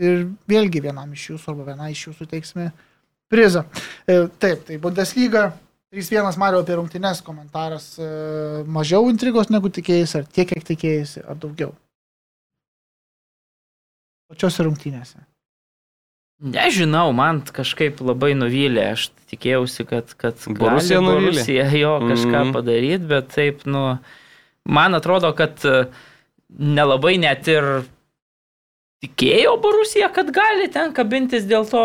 ir 0.01 0.29
vėlgi 0.51 0.83
vienam 0.85 1.11
iš 1.17 1.33
jūsų 1.35 1.53
arba 1.53 1.73
vienai 1.73 1.91
iš 1.95 2.07
jūsų 2.09 2.29
teiksime 2.31 2.71
prizą. 3.31 3.67
E, 4.09 4.25
Taip, 4.41 4.65
tai 4.69 4.81
Bundesliga 4.83 5.51
3-1 5.95 6.39
Mario 6.41 6.63
apie 6.63 6.79
rungtynes 6.79 7.23
komentaras. 7.27 7.93
e, 7.99 8.65
Mažiau 8.67 9.11
intrigos 9.11 9.51
negu 9.51 9.71
tikėjai, 9.71 10.07
ar 10.21 10.29
tiek, 10.31 10.49
kiek 10.49 10.65
tikėjai, 10.73 11.25
ar 11.27 11.39
daugiau? 11.41 11.75
Pačiose 14.31 14.63
rungtynėse. 14.63 15.19
Nežinau, 16.41 17.11
man 17.13 17.43
kažkaip 17.45 17.99
labai 18.01 18.33
nuvylė, 18.39 18.95
aš 18.95 19.11
tikėjausi, 19.29 19.85
kad, 19.85 20.15
kad 20.17 20.39
Borussia 20.47 20.97
gali 20.97 21.05
nuvylė? 21.05 21.33
Borussia 21.35 21.67
jo 21.77 21.91
kažką 22.07 22.39
mm. 22.39 22.53
padaryti, 22.55 23.09
bet 23.11 23.29
taip, 23.35 23.67
nu, 23.69 23.83
man 24.65 24.95
atrodo, 24.95 25.33
kad 25.37 25.65
e, 25.65 25.85
nelabai 26.59 27.17
net 27.21 27.49
ir 27.51 27.71
tikėjo 29.01 29.57
Borusija, 29.63 30.11
kad 30.13 30.31
gali 30.35 30.69
ten 30.73 30.93
kabintis 30.97 31.47
dėl 31.49 31.65
to 31.69 31.85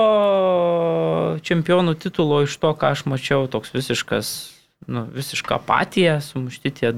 čempionų 1.47 1.95
titulo 2.01 2.43
iš 2.43 2.57
to, 2.59 2.73
ką 2.75 2.91
aš 2.95 3.05
mačiau, 3.07 3.47
toks 3.51 3.71
visiškas, 3.75 4.31
nu, 4.91 5.05
visiška 5.15 5.55
apatija, 5.61 6.19
sumušti 6.23 6.73
tie 6.75 6.91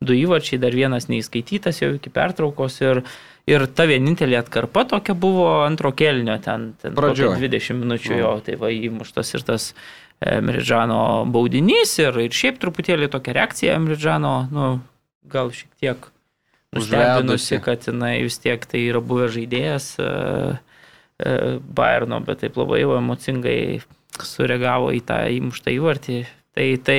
du 0.00 0.16
įvarčiai, 0.16 0.58
dar 0.60 0.74
vienas 0.74 1.06
neįskaitytas 1.12 1.82
jau 1.82 1.92
iki 1.94 2.10
pertraukos 2.12 2.80
ir, 2.82 3.02
ir 3.50 3.66
ta 3.68 3.86
vienintelė 3.86 4.40
atkarpa 4.40 4.86
tokia 4.90 5.14
buvo 5.14 5.48
antro 5.62 5.92
kelnio, 5.94 6.38
ten, 6.42 6.72
ten 6.80 6.96
Pradžioj. 6.96 7.36
kokie 7.36 7.50
20 7.52 7.82
minučių 7.84 8.20
jo, 8.22 8.36
tai 8.46 8.56
va 8.60 8.72
įmuštas 8.74 9.34
ir 9.36 9.44
tas 9.46 9.70
e, 9.70 10.40
Miridžano 10.42 11.28
baudinys 11.30 11.98
ir, 12.02 12.16
ir 12.26 12.34
šiaip 12.34 12.58
truputėlį 12.62 13.10
tokia 13.12 13.36
reakcija 13.38 13.78
Miridžano, 13.82 14.34
nu, 14.50 14.70
gal 15.28 15.52
šiek 15.54 15.70
tiek 15.80 16.10
nustebinusi, 16.76 17.58
kad 17.64 17.86
jinai 17.88 18.20
vis 18.24 18.38
tiek 18.42 18.64
tai 18.68 18.84
yra 18.88 19.02
buvęs 19.02 19.34
žaidėjas 19.34 19.88
e, 19.98 20.06
e, 21.18 21.34
Bayerno, 21.58 22.20
bet 22.26 22.44
taip 22.44 22.58
labai 22.60 22.82
jau 22.84 22.94
emocingai 22.98 23.80
sureagavo 24.26 24.92
į 24.94 25.02
tą 25.06 25.20
įmuštą 25.38 25.74
įvartį. 25.74 26.20
Tai, 26.54 26.66
tai, 26.86 26.98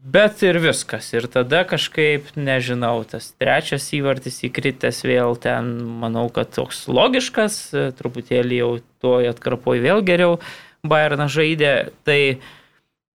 bet 0.00 0.42
ir 0.46 0.60
viskas. 0.62 1.08
Ir 1.16 1.28
tada 1.32 1.64
kažkaip, 1.68 2.32
nežinau, 2.38 3.00
tas 3.08 3.32
trečias 3.36 3.88
įvartis 3.96 4.42
įkritęs 4.48 5.02
vėl 5.08 5.36
ten, 5.40 5.72
manau, 6.02 6.28
kad 6.32 6.52
toks 6.56 6.86
logiškas, 6.88 7.58
truputėlį 7.98 8.62
jau 8.62 8.70
tuo 9.02 9.18
atkarpoj 9.32 9.82
vėl 9.84 10.04
geriau 10.06 10.38
Bayernas 10.86 11.34
žaidė. 11.34 11.74
Tai 12.08 12.20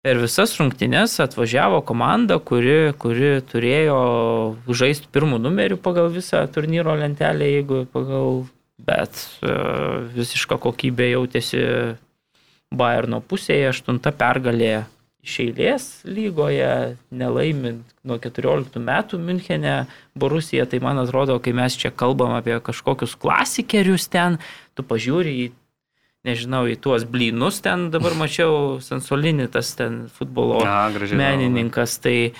per 0.08 0.16
visas 0.16 0.54
rungtynes 0.56 1.18
atvažiavo 1.20 1.82
komanda, 1.84 2.38
kuri, 2.40 2.94
kuri 2.96 3.42
turėjo 3.44 3.96
žaisti 4.72 5.10
pirmų 5.12 5.36
numerių 5.44 5.76
pagal 5.84 6.08
visą 6.14 6.40
turnyro 6.48 6.94
lentelę, 6.96 7.44
jeigu 7.44 7.82
pagal, 7.92 8.46
bet 8.80 9.20
e, 9.44 9.52
visiška 10.16 10.56
kokybė 10.64 11.10
jautėsi 11.10 11.60
Bayerno 12.72 13.20
pusėje, 13.20 13.68
aštunta 13.68 14.14
pergalė 14.16 14.86
iš 15.24 15.36
eilės 15.44 15.90
lygoje, 16.08 16.96
nelaimint 17.12 17.84
nuo 18.08 18.16
14 18.16 18.80
metų 18.80 19.20
Münchene 19.20 19.76
Borusija, 20.16 20.64
tai 20.64 20.80
man 20.84 21.04
atrodo, 21.04 21.36
kai 21.36 21.52
mes 21.52 21.76
čia 21.76 21.92
kalbam 21.92 22.32
apie 22.38 22.56
kažkokius 22.64 23.18
klasikerius 23.20 24.08
ten, 24.08 24.40
tu 24.72 24.88
pažiūri 24.88 25.36
į 25.44 25.48
nežinau, 26.26 26.66
į 26.70 26.78
tuos 26.82 27.06
blynus 27.08 27.62
ten 27.64 27.88
dabar 27.94 28.16
mačiau 28.22 28.78
Sansolinį, 28.84 29.50
tas 29.54 29.74
ten 29.78 30.06
futbolo 30.12 30.62
gražiai. 30.64 31.18
menininkas, 31.20 31.98
tai 32.02 32.32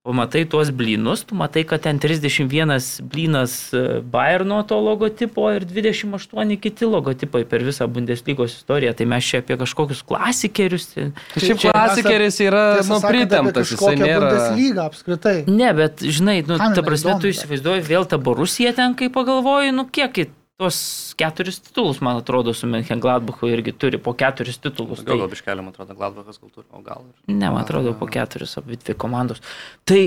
pamatai 0.00 0.46
tuos 0.48 0.70
blynus, 0.72 1.26
tu 1.28 1.36
matai, 1.36 1.60
kad 1.68 1.82
ten 1.84 1.98
31 2.00 2.80
blynas 3.04 3.56
e, 3.76 4.00
Bayerno 4.00 4.62
to 4.64 4.78
logotipo 4.80 5.50
ir 5.52 5.66
28 5.68 6.56
kiti 6.56 6.88
logotipai 6.88 7.44
per 7.44 7.60
visą 7.66 7.84
Bundeslygos 7.84 8.56
istoriją, 8.56 8.94
tai 8.96 9.06
mes 9.12 9.28
čia 9.28 9.42
apie 9.44 9.58
kažkokius 9.60 10.00
klasikerius. 10.08 10.88
Tai 10.96 11.10
šiaip 11.36 11.60
Čia 11.60 11.74
klasikeris 11.76 12.40
yra 12.40 12.64
nu, 12.80 12.96
pritemptas, 13.04 13.74
jisai 13.76 13.94
nėra. 14.00 14.32
Bundesligą 14.32 14.88
apskritai. 14.88 15.36
Ne, 15.52 15.68
bet 15.76 16.00
žinai, 16.00 16.40
nu, 16.48 16.56
Kam 16.56 16.72
ta 16.72 16.86
prasme, 16.86 17.18
įdomi 17.18 17.26
tu 17.28 17.34
įsivaizduoji 17.36 17.88
vėl 17.92 18.08
tą 18.08 18.22
Borusiją 18.24 18.72
ten, 18.80 18.96
kai 18.96 19.12
pagalvoji, 19.12 19.76
nu 19.76 19.84
kiek 19.84 20.24
į 20.24 20.30
tuos 20.60 20.78
keturis 21.16 21.56
titulus, 21.64 22.02
man 22.04 22.18
atrodo, 22.20 22.52
su 22.52 22.68
Menchen 22.68 23.00
Gladbachu 23.00 23.48
irgi 23.48 23.72
turi 23.72 23.98
po 23.98 24.12
keturis 24.12 24.58
titulus. 24.60 25.00
Gal 25.00 25.14
Tai, 25.14 25.20
gal 25.22 25.30
biškelė, 25.32 25.64
man 25.64 25.72
atrodo, 25.72 25.96
Gladbachas 25.96 26.40
gal 26.42 26.50
turi, 26.52 26.66
o 26.76 26.82
gal 26.84 27.06
ir. 27.06 27.14
ne, 27.32 27.46
man 27.46 27.62
atrodo, 27.62 27.94
po 27.96 28.08
keturis 28.12 28.58
abi 28.60 28.76
dvi 28.82 28.96
komandos. 29.00 29.40
Tai, 29.88 30.02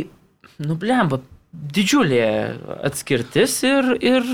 nu, 0.62 0.78
blemba, 0.78 1.18
didžiulė 1.74 2.28
atskirtis 2.86 3.58
ir, 3.66 3.96
ir, 4.06 4.30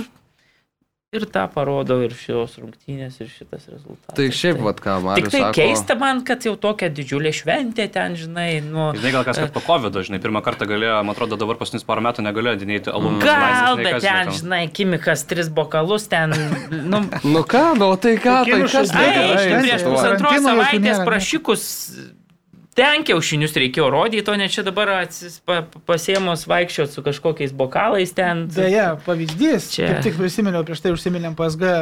ir 1.09 1.23
tą 1.25 1.47
parodo 1.49 1.95
ir 2.05 2.11
šios 2.13 2.59
rungtynės, 2.61 3.15
ir 3.23 3.29
šitas 3.33 3.63
rezultatas. 3.71 4.13
Tai 4.13 4.25
šiaip, 4.39 4.59
vad 4.61 4.77
ką, 4.83 4.97
man. 5.01 5.17
Tik 5.17 5.31
tai 5.33 5.39
sako, 5.41 5.55
keista 5.57 5.95
man, 5.97 6.19
kad 6.27 6.45
jau 6.45 6.53
tokia 6.61 6.91
didžiulė 6.93 7.31
šventė 7.33 7.87
ten, 7.95 8.13
žinai, 8.19 8.59
nu... 8.61 8.91
Žinai, 8.93 9.13
gal 9.15 9.25
kas, 9.25 9.39
kad 9.41 9.55
po 9.55 9.63
COVID, 9.65 9.97
žinai, 10.05 10.19
pirmą 10.21 10.43
kartą 10.45 10.67
galėjo, 10.69 10.99
man 11.07 11.17
atrodo, 11.17 11.39
dabar 11.41 11.57
paskutinius 11.57 11.87
porą 11.89 12.05
metų 12.05 12.27
negalėjo 12.27 12.61
dinėti 12.61 12.93
alumnus. 12.93 13.25
Gal, 13.25 13.81
bet 13.81 13.97
ten, 14.05 14.29
žinai, 14.37 14.61
Kimikas 14.69 15.25
tris 15.29 15.49
bokalus 15.49 16.05
ten, 16.13 16.37
nu, 16.69 17.01
Nu 17.25 17.41
ką, 17.41 17.65
nu 17.79 17.89
tai 17.97 18.13
ką, 18.21 18.37
tai 18.45 18.61
kas 18.69 18.93
ai, 18.93 19.09
prieš 19.49 19.81
Lietuvoj. 19.81 19.97
pusantros 19.97 20.45
savaitės 20.45 20.83
nėra, 20.85 21.01
ne? 21.01 21.09
prašykus 21.09 21.65
ten 22.79 23.03
kiaušinius 23.07 23.57
reikėjo 23.59 23.89
rodyti, 23.91 24.31
o 24.31 24.37
ne 24.39 24.47
čia 24.51 24.63
dabar 24.63 24.93
atsis, 25.01 25.39
pa, 25.43 25.61
pasėmus 25.89 26.45
vaikščioti 26.49 26.95
su 26.95 27.03
kažkokiais 27.05 27.53
bokalais 27.59 28.13
ten. 28.15 28.45
Beje, 28.55 28.87
pavyzdys, 29.05 29.69
Čia- 29.75 29.89
kaip 29.91 30.07
tik 30.07 30.19
prisiminiau, 30.19 30.63
prieš 30.67 30.85
tai 30.85 30.93
užsiminėm 30.95 31.35
PSG, 31.39 31.73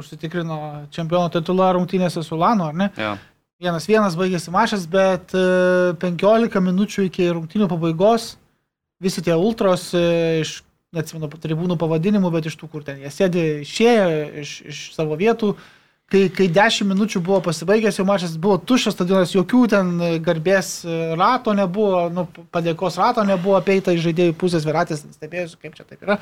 užsitikrino 0.00 0.58
čempiono 0.96 1.28
titulą 1.34 1.74
rungtynėse 1.76 2.24
su 2.24 2.38
Lanu, 2.40 2.70
ar 2.70 2.78
ne? 2.84 2.90
Ja. 2.96 3.16
Vienas 3.60 3.86
vienas 3.88 4.16
baigėsi 4.16 4.52
mašas, 4.52 4.82
bet 4.92 5.32
e, 5.32 5.44
15 6.02 6.60
minučių 6.60 7.06
iki 7.08 7.30
rungtynių 7.32 7.68
pabaigos 7.70 8.34
visi 9.00 9.22
tie 9.24 9.32
ultros 9.36 9.88
e, 9.96 10.42
iš, 10.42 10.58
neatsimenu 10.96 11.30
tribūnų 11.32 11.78
pavadinimų, 11.80 12.32
bet 12.34 12.50
iš 12.50 12.58
tų, 12.60 12.68
kur 12.72 12.84
ten 12.84 13.00
jie 13.00 13.12
sėdi, 13.12 13.44
išėjo 13.64 14.04
iš, 14.42 14.52
iš 14.72 14.82
savo 14.96 15.16
vietų. 15.20 15.54
Kai, 16.06 16.28
kai 16.30 16.46
10 16.54 16.86
minučių 16.86 17.18
buvo 17.26 17.40
pasibaigęs, 17.48 17.96
jau 17.98 18.04
mačas 18.06 18.36
buvo 18.38 18.60
tuščias 18.62 18.94
stadionas, 18.94 19.32
jokių 19.34 19.62
ten 19.72 19.88
garbės 20.22 20.68
e, 20.86 20.98
rato 21.18 21.50
nebuvo, 21.58 22.04
nu, 22.14 22.22
padėkos 22.54 22.98
rato 23.02 23.24
nebuvo, 23.26 23.56
apeita 23.58 23.90
iš 23.90 24.04
žaidėjų 24.04 24.36
pusės 24.38 24.66
viratės, 24.68 25.02
stebėjusi, 25.16 25.58
kaip 25.64 25.74
čia 25.74 25.82
taip 25.88 26.04
yra. 26.06 26.20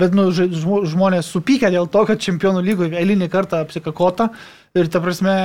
Bet 0.00 0.16
nu, 0.16 0.24
žmonės 0.34 1.28
supykę 1.30 1.70
dėl 1.70 1.86
to, 1.92 2.02
kad 2.08 2.22
čempionų 2.24 2.64
lygoje 2.64 2.98
eilinį 2.98 3.28
kartą 3.30 3.60
apsikakota 3.62 4.30
ir 4.74 4.90
ta 4.90 4.98
prasme, 5.04 5.36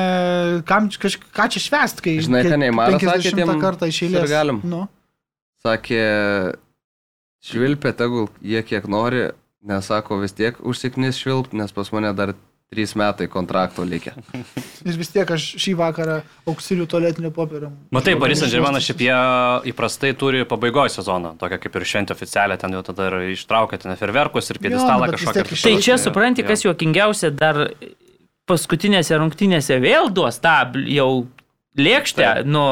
kam, 0.66 0.88
kaž, 0.90 1.20
ką 1.36 1.48
čia 1.53 1.62
švest, 1.68 2.02
kai 2.02 2.16
Žinai, 2.26 2.41
Neimaras 2.62 2.98
sakė 2.98 3.12
50 3.12 3.41
tiem 3.41 3.53
kartą 3.62 3.91
iš 3.91 4.02
eilės. 4.07 4.26
sirgaliam? 4.26 4.64
Nu. 4.66 4.86
Sakė, 5.66 6.02
švilpė 7.45 7.94
tegul 7.99 8.32
jie 8.41 8.66
kiek 8.66 8.90
nori, 8.90 9.28
nesako 9.66 10.24
vis 10.24 10.34
tiek 10.38 10.57
užsiknis 10.66 11.22
švilpt, 11.22 11.53
nes 11.57 11.76
pas 11.76 11.94
mane 11.94 12.16
dar 12.18 12.34
3 12.74 12.96
metai 12.96 13.28
kontrakto 13.28 13.84
likę. 13.84 14.12
Ir 14.88 14.98
vis 14.98 15.12
tiek 15.14 15.30
aš 15.32 15.46
šį 15.62 15.74
vakarą 15.80 16.16
auksilių 16.50 16.88
tualetinio 16.90 17.32
popierių. 17.34 17.70
Matai, 17.96 18.16
Paris 18.22 18.42
Saint-Germain 18.42 18.82
šiaip 18.82 19.04
jie 19.06 19.18
įprastai 19.72 20.14
turi 20.18 20.44
pabaigoje 20.50 20.96
sezoną, 20.98 21.36
tokia 21.42 21.60
kaip 21.62 21.78
ir 21.78 21.88
šventė 21.92 22.16
oficialią, 22.18 22.58
ten 22.62 22.74
jau 22.78 22.82
tada 22.90 23.12
ir 23.12 23.36
ištraukia 23.36 23.80
ten 23.82 23.96
ferverkus 24.00 24.50
ir 24.50 24.62
piedestalą 24.64 25.12
nu, 25.12 25.16
kažkokią. 25.18 25.62
Tai 25.62 25.76
čia 25.86 25.98
supranti, 26.02 26.46
kas 26.48 26.66
juokingiausia, 26.66 27.32
dar 27.34 27.62
paskutinėse 28.50 29.18
rungtynėse 29.22 29.80
vėl 29.82 30.12
duos 30.14 30.42
tą 30.42 30.58
jau 30.90 31.10
lėkštę, 31.78 32.46
nu, 32.50 32.66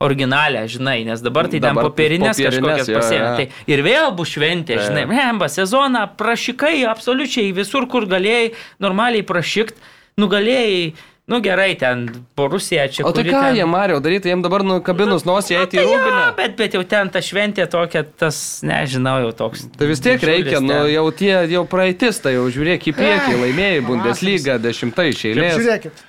originalę, 0.00 0.66
žinai, 0.68 1.04
nes 1.08 1.22
dabar 1.24 1.48
tai 1.48 1.56
ten 1.60 1.72
Dabar 1.72 1.86
popierinės 1.88 2.36
popierinės, 2.36 2.84
kažkokias 2.84 2.88
jo, 2.92 3.16
jo. 3.16 3.32
Tai 3.40 3.72
ir 3.72 3.82
vėl 3.86 4.10
bus 4.18 4.28
šventė, 4.34 4.76
žinai, 4.84 5.06
remba 5.08 5.48
sezoną, 5.48 6.02
prašykai 6.20 6.82
absoliučiai 6.90 7.52
visur, 7.56 7.86
kur 7.88 8.04
galėjai 8.10 8.50
normaliai 8.84 9.24
prašykt, 9.24 9.78
nugalėjai, 10.20 10.90
nu 11.32 11.40
gerai, 11.42 11.70
ten 11.80 12.04
po 12.36 12.44
Rusiją 12.52 12.84
čia. 12.92 13.06
O 13.08 13.12
tai 13.16 13.24
ką 13.24 13.40
ten- 13.40 13.56
jie 13.56 13.64
Mario 13.66 13.96
daryti, 14.04 14.28
jiems 14.28 14.44
dabar 14.44 14.62
nukabinus 14.68 15.24
nosį 15.26 15.56
eiti 15.62 15.80
į 15.80 15.80
Tai 15.80 15.86
jo, 15.88 15.94
rūbinę? 15.96 16.26
bet, 16.36 16.56
bet 16.60 16.76
jau 16.76 16.84
ten 16.84 17.08
ta 17.10 17.18
šventė 17.24 17.64
tokia, 17.72 18.04
tas, 18.04 18.60
nežinau, 18.62 19.16
jau 19.24 19.32
toks. 19.32 19.64
Tai 19.78 19.86
vis 19.88 20.00
tiek 20.04 20.20
reikia, 20.20 20.60
nu 20.60 20.74
ten. 20.76 20.90
jau 20.92 21.06
tie, 21.10 21.32
jau 21.56 21.64
praeitis, 21.64 22.20
tai 22.20 22.36
jau 22.36 22.44
žiūrėk 22.52 22.84
į 22.92 22.94
priekį, 23.00 23.32
laimėjai 23.42 23.80
Bundesliga 23.88 24.58
dešimtai 24.60 25.08
iš 25.16 25.24
eilės. 25.32 25.56
Žiūrėkit. 25.56 26.04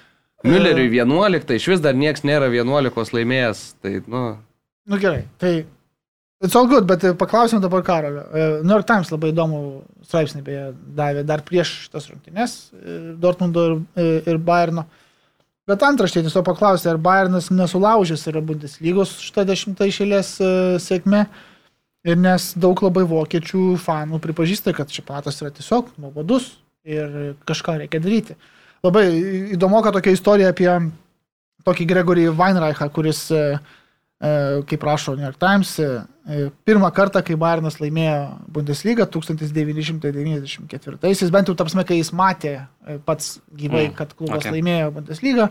Mülleriui 0.46 0.92
11, 0.94 1.56
iš 1.58 1.72
vis 1.72 1.82
dar 1.82 1.98
nieks 1.98 2.22
nėra 2.28 2.52
11 2.54 3.16
laimėjęs. 3.18 3.64
Tai, 3.82 3.94
nu, 4.12 4.28
Nu 4.88 5.00
gerai, 5.02 5.26
tai 5.38 5.66
It's 6.40 6.56
all 6.56 6.68
good, 6.68 6.86
bet 6.86 7.02
e, 7.04 7.16
paklausim 7.18 7.60
dabar 7.60 7.82
Karolio. 7.82 8.22
E, 8.22 8.42
New 8.62 8.76
York 8.76 8.86
Times 8.86 9.10
labai 9.10 9.32
įdomų 9.32 9.62
straipsnį 10.06 10.44
beje 10.46 10.66
davė 11.00 11.24
dar 11.26 11.42
prieš 11.42 11.72
šitas 11.88 12.06
rungtynes 12.12 12.54
e, 12.78 12.98
Dortmundo 13.18 13.64
ir, 13.66 14.20
ir 14.22 14.38
Bayerno. 14.38 14.84
Bet 15.68 15.82
antraštė 15.82 16.22
tiesiog 16.28 16.46
paklausė, 16.46 16.92
ar 16.92 17.00
Bayernas 17.02 17.50
nesulaužęs 17.50 18.28
yra 18.30 18.44
Bundeslygos 18.46 19.16
šitą 19.24 19.48
dešimtą 19.50 19.90
išėlės 19.90 20.30
sėkmę. 20.86 21.24
Ir 22.08 22.22
nes 22.22 22.52
daug 22.56 22.86
labai 22.86 23.02
vokiečių 23.10 23.64
fanų 23.82 24.22
pripažįsta, 24.24 24.76
kad 24.78 24.94
čempionatas 24.94 25.42
yra 25.42 25.50
tiesiog 25.58 25.90
nuobodus 25.98 26.54
ir 26.86 27.34
kažką 27.50 27.80
reikia 27.82 28.00
daryti. 28.06 28.38
Labai 28.86 29.08
įdomu, 29.56 29.82
kad 29.86 29.98
tokia 29.98 30.14
istorija 30.14 30.52
apie 30.54 30.70
tokį 31.68 31.88
Gregorį 31.90 32.28
Weinreichą, 32.38 32.88
kuris 32.94 33.24
e, 33.34 33.42
e, 34.22 34.32
kaip 34.70 34.86
rašo 34.88 35.16
New 35.18 35.26
York 35.26 35.40
Times, 35.42 35.74
e, 35.82 35.86
pirmą 36.68 36.90
kartą, 36.96 37.24
kai 37.26 37.36
Bayernas 37.40 37.80
laimėjo 37.82 38.20
Bundesliga 38.54 39.08
1994, 39.10 41.34
bent 41.34 41.52
jau 41.52 41.58
tapsme, 41.58 41.84
kai 41.88 41.98
jis 42.00 42.14
matė 42.16 42.54
pats 43.08 43.38
gyvai, 43.52 43.88
Mm, 43.90 43.98
kad 43.98 44.16
klubas 44.16 44.44
okay. 44.44 44.58
laimėjo 44.58 44.88
Bundesliga, 45.00 45.46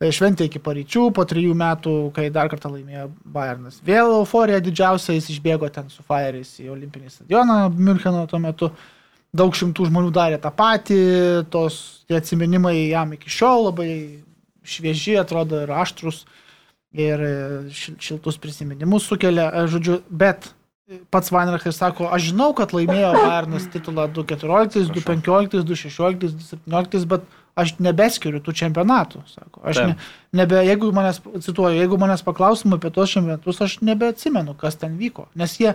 šventė 0.00 0.50
iki 0.50 0.60
paryčių, 0.62 1.08
po 1.16 1.24
trijų 1.28 1.54
metų, 1.56 1.94
kai 2.16 2.28
dar 2.30 2.50
kartą 2.52 2.70
laimėjo 2.72 3.08
Bayernas. 3.24 3.80
Vėl 3.86 4.12
euforija 4.20 4.60
didžiausia, 4.62 5.16
jis 5.16 5.30
išbėgo 5.36 5.70
ten 5.72 5.88
su 5.90 6.04
Fire'ais 6.06 6.52
į 6.62 6.70
Olimpinį 6.74 7.14
stadioną 7.14 7.58
Müncheno 7.74 8.26
tuo 8.30 8.42
metu. 8.42 8.70
Daug 9.36 9.54
šimtų 9.58 9.88
žmonių 9.90 10.10
darė 10.16 10.38
tą 10.42 10.50
patį, 10.56 10.98
tos 11.52 11.78
tie 12.08 12.18
atsiminimai 12.20 12.76
jam 12.88 13.12
iki 13.16 13.30
šiol 13.32 13.68
labai 13.70 13.90
švieži, 14.66 15.16
atrodo 15.20 15.62
ir 15.64 15.72
aštrus 15.76 16.24
ir 16.96 17.20
e, 17.22 17.32
šil- 17.76 17.98
šiltus 18.02 18.38
prisiminimus 18.40 19.06
sukelia, 19.10 19.50
e, 19.52 19.66
žodžiu, 19.70 20.00
bet 20.10 20.50
pats 21.10 21.32
Weinreichas 21.34 21.80
sako, 21.82 22.06
aš 22.14 22.28
žinau, 22.30 22.52
kad 22.56 22.70
laimėjo 22.74 23.10
Bayernas 23.18 23.66
titulą 23.72 24.06
2014, 24.14 24.86
2015, 24.94 25.58
2016, 25.66 26.20
2017, 26.22 27.08
bet 27.10 27.26
aš 27.58 27.74
nebeskiriu 27.82 28.38
tų 28.44 28.54
čempionatų, 28.60 29.22
sako. 29.32 29.62
Aš 29.66 29.80
ne, 29.90 29.94
nebe, 30.36 30.58
jeigu 30.66 30.90
manęs, 30.94 31.18
cituoju, 31.42 31.78
jeigu 31.80 31.98
manęs 31.98 32.22
paklausim 32.26 32.74
apie 32.76 32.92
tos 32.94 33.14
čempionatus, 33.16 33.60
aš 33.66 33.78
nebeatsimenu, 33.86 34.54
kas 34.60 34.78
ten 34.78 34.94
vyko, 35.00 35.26
nes 35.40 35.56
jie 35.58 35.72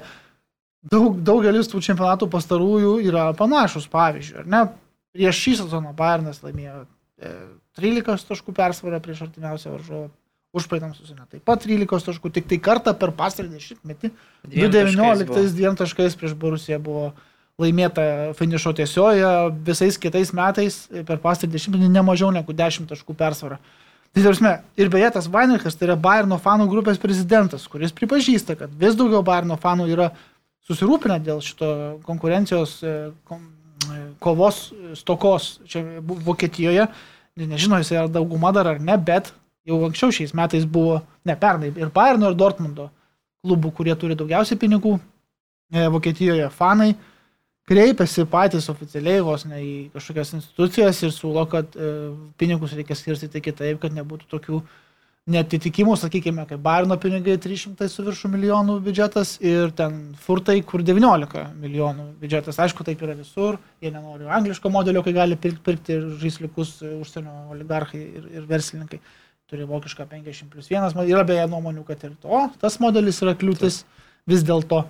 daug, 0.81 1.17
daugelis 1.21 1.69
tų 1.71 1.81
čempionatų 1.85 2.29
pastarųjų 2.31 2.95
yra 3.05 3.29
panašus, 3.37 3.87
pavyzdžiui, 3.91 4.41
ar 4.43 4.49
ne? 4.49 4.61
Prieš 5.11 5.41
šį 5.43 5.55
sezoną 5.63 5.91
Bayernas 5.97 6.39
laimėjo 6.43 6.85
e, 7.21 7.33
13 7.79 8.29
taškų 8.29 8.55
persvarą 8.55 9.01
prieš 9.03 9.25
artimiausią 9.27 9.73
varžovą, 9.75 10.07
už 10.55 10.67
praeitam 10.71 10.93
sezoną 10.95 11.27
taip 11.31 11.43
pat 11.47 11.65
13 11.65 12.07
taškų, 12.11 12.31
tik 12.37 12.47
tai 12.47 12.61
kartą 12.63 12.95
per 12.97 13.13
pastarį 13.15 13.51
dešimtmetį, 13.57 14.13
Dviem 14.47 14.71
taškais 14.71 14.95
2019 14.95 15.27
buvo. 15.27 15.51
dviem 15.57 15.77
taškais 15.83 16.17
prieš 16.19 16.33
Borusiją 16.39 16.79
buvo 16.83 17.11
laimėta 17.61 18.31
finišo 18.39 18.73
tiesioje, 18.79 19.27
visais 19.67 19.99
kitais 20.01 20.31
metais 20.33 20.85
e, 20.89 21.05
per 21.07 21.21
pastarį 21.23 21.53
dešimtmetį 21.57 21.91
ne 21.91 22.03
mažiau 22.07 22.31
negu 22.33 22.55
10 22.55 22.89
taškų 22.89 23.15
persvarą. 23.19 23.59
Tai 24.11 24.23
tarsi, 24.25 24.49
ir 24.75 24.89
beje, 24.91 25.07
tas 25.15 25.27
Vainrichas, 25.31 25.77
tai 25.79 25.87
yra 25.87 25.95
Bayerno 25.95 26.35
fanų 26.41 26.65
grupės 26.67 26.97
prezidentas, 26.99 27.63
kuris 27.71 27.93
pripažįsta, 27.95 28.57
kad 28.59 28.73
vis 28.75 28.97
daugiau 28.99 29.21
Bayerno 29.23 29.55
fanų 29.59 29.87
yra 29.87 30.09
susirūpinę 30.69 31.19
dėl 31.25 31.41
šito 31.43 31.69
konkurencijos 32.05 32.77
e, 32.85 32.93
e, 33.11 33.99
kovos 34.23 34.63
e, 34.71 34.95
stokos 34.99 35.53
čia 35.69 35.83
Vokietijoje. 36.01 36.87
Ne- 37.39 37.47
Nežinau, 37.53 37.79
jis 37.81 37.93
yra 37.95 38.07
dauguma 38.11 38.51
dar 38.55 38.67
ar 38.73 38.81
ne, 38.83 38.97
bet 38.97 39.31
jau 39.67 39.79
anksčiau 39.87 40.13
šiais 40.13 40.35
metais 40.37 40.65
buvo, 40.65 40.99
ne 41.25 41.35
pernai, 41.37 41.71
ir 41.77 41.93
Bayerno, 41.93 42.29
ir 42.31 42.37
Dortmundo 42.37 42.89
klubų, 43.41 43.71
kurie 43.77 43.95
turi 43.97 44.17
daugiausiai 44.17 44.59
pinigų 44.61 44.99
Vokietijoje, 45.71 46.49
fanai 46.51 46.91
kreipiasi 47.69 48.25
patys 48.27 48.65
oficialiai 48.69 49.21
vos 49.23 49.45
ne 49.47 49.61
į 49.63 49.73
kažkokias 49.93 50.33
institucijas 50.35 50.97
ir 51.05 51.13
siūlo, 51.15 51.45
kad 51.47 51.77
pinigus 52.41 52.73
reikia 52.75 52.97
skirstyti 52.99 53.39
kitaip, 53.45 53.79
kad 53.79 53.95
nebūtų 53.95 54.27
tokių 54.33 54.59
netitikimų, 55.29 55.95
sakykime, 56.01 56.45
kaip 56.49 56.61
Bairno 56.63 56.95
pinigai 56.99 57.35
300 57.41 57.87
su 57.91 58.03
viršų 58.05 58.31
milijonų 58.33 58.77
biudžetas 58.81 59.35
ir 59.45 59.69
ten 59.77 59.99
furtai, 60.17 60.57
kur 60.65 60.81
19 60.85 61.43
milijonų 61.61 62.07
biudžetas. 62.21 62.57
Aišku, 62.63 62.85
taip 62.87 63.03
yra 63.05 63.13
visur, 63.17 63.59
jie 63.83 63.91
nenori 63.93 64.25
angliško 64.25 64.71
modelio, 64.73 65.03
kai 65.05 65.13
gali 65.13 65.37
pirkti, 65.37 65.61
pirkti 65.67 65.99
žaisliukus 66.23 66.79
e, 66.81 66.95
užsienio 67.03 67.35
oligarchai 67.53 68.01
ir, 68.01 68.25
ir 68.39 68.47
verslininkai. 68.49 69.01
Turi 69.51 69.67
vokišką 69.69 70.07
50 70.09 70.49
plus 70.49 70.71
1, 70.71 70.97
yra 71.11 71.25
beje 71.27 71.45
nuomonių, 71.51 71.85
kad 71.85 72.01
ir 72.07 72.15
to, 72.23 72.41
tas 72.61 72.79
modelis 72.81 73.21
yra 73.21 73.35
kliūtis 73.37 73.83
vis 74.31 74.45
dėlto. 74.47 74.85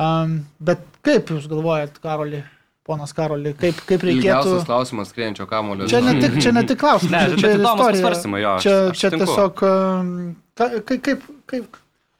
Um, 0.00 0.40
bet 0.58 0.82
kaip 1.06 1.30
Jūs 1.30 1.46
galvojat, 1.50 2.00
Karoli, 2.02 2.40
ponas 2.86 3.12
Karoli, 3.14 3.52
kaip, 3.58 3.78
kaip 3.86 4.02
reikėtų... 4.02 4.18
Ilgiausias 4.26 4.66
klausimas 4.66 5.10
skrienčio 5.12 5.46
kamulio. 5.50 5.86
Čia 5.90 6.00
ne 6.02 6.16
tik, 6.20 6.38
čia 6.42 6.52
ne 6.56 6.64
tik 6.66 6.80
klausimas, 6.82 7.12
Ne, 7.32 7.38
čia 7.38 7.52
įdomus 7.56 7.78
istorija. 7.78 8.02
pasvarstymai, 8.02 8.40
jo, 8.42 8.54
aš- 8.58 8.66
Čia, 8.66 8.76
aš 8.90 8.98
čia 9.02 9.10
sutinku. 9.10 9.26
tiesiog, 9.26 9.64
ka- 10.58 10.70
kaip, 10.90 11.02
kaip, 11.06 11.26
kaip, 11.52 11.76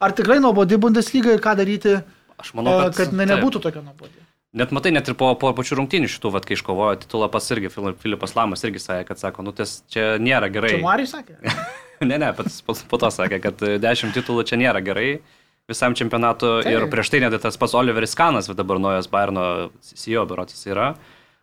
ar 0.06 0.14
tikrai 0.18 0.39
nuobodi 0.43 0.78
Bundeslyga 0.78 1.34
ir 1.34 1.43
ką 1.43 1.56
daryti, 1.59 1.97
Aš 2.43 2.55
manau, 2.59 2.76
e, 2.78 2.84
kad, 2.90 2.97
kad 3.01 3.12
ne, 3.14 3.26
taip. 3.26 3.34
nebūtų 3.36 3.62
tokia 3.66 3.82
nuobodi. 3.86 4.18
Net 4.52 4.68
matai, 4.76 4.90
net 4.93 5.06
ir 5.09 5.14
po, 5.16 5.30
po 5.40 5.48
pačių 5.56 5.78
rungtynių 5.80 6.09
šitų, 6.12 6.30
vat, 6.34 6.44
kai 6.44 6.59
iškovojo 6.59 6.98
titulą 7.06 7.30
pas 7.32 7.47
irgi, 7.55 7.70
Fili- 7.72 7.94
Filipas 8.02 8.34
Lamas 8.36 8.60
irgi 8.68 8.82
sakė, 8.84 9.06
kad 9.09 9.18
sako, 9.22 9.43
nu 9.47 9.52
tas 9.56 9.78
čia 9.89 10.18
nėra 10.20 10.51
gerai. 10.52 10.74
Čia 10.76 10.82
Marius 10.84 11.14
sakė. 11.16 11.39
ne, 12.10 12.18
ne, 12.20 12.28
pats 12.36 12.59
po, 12.66 12.98
to 13.01 13.09
sakė, 13.14 13.39
kad 13.47 13.62
10 13.80 14.12
titulų 14.12 14.44
čia 14.51 14.59
nėra 14.60 14.82
gerai 14.84 15.22
visam 15.70 15.94
čempionatu. 15.94 16.60
Taip. 16.62 16.74
Ir 16.74 16.86
prieš 16.93 17.12
tai 17.12 17.22
net 17.24 17.39
tas 17.43 17.59
pats 17.60 17.74
Oliveris 17.78 18.16
Kanas, 18.18 18.51
va 18.51 18.56
dabar 18.59 18.80
naujas 18.82 19.10
Bayerno 19.10 19.70
CEO 19.82 20.24
biurotis 20.28 20.64
yra. 20.70 20.93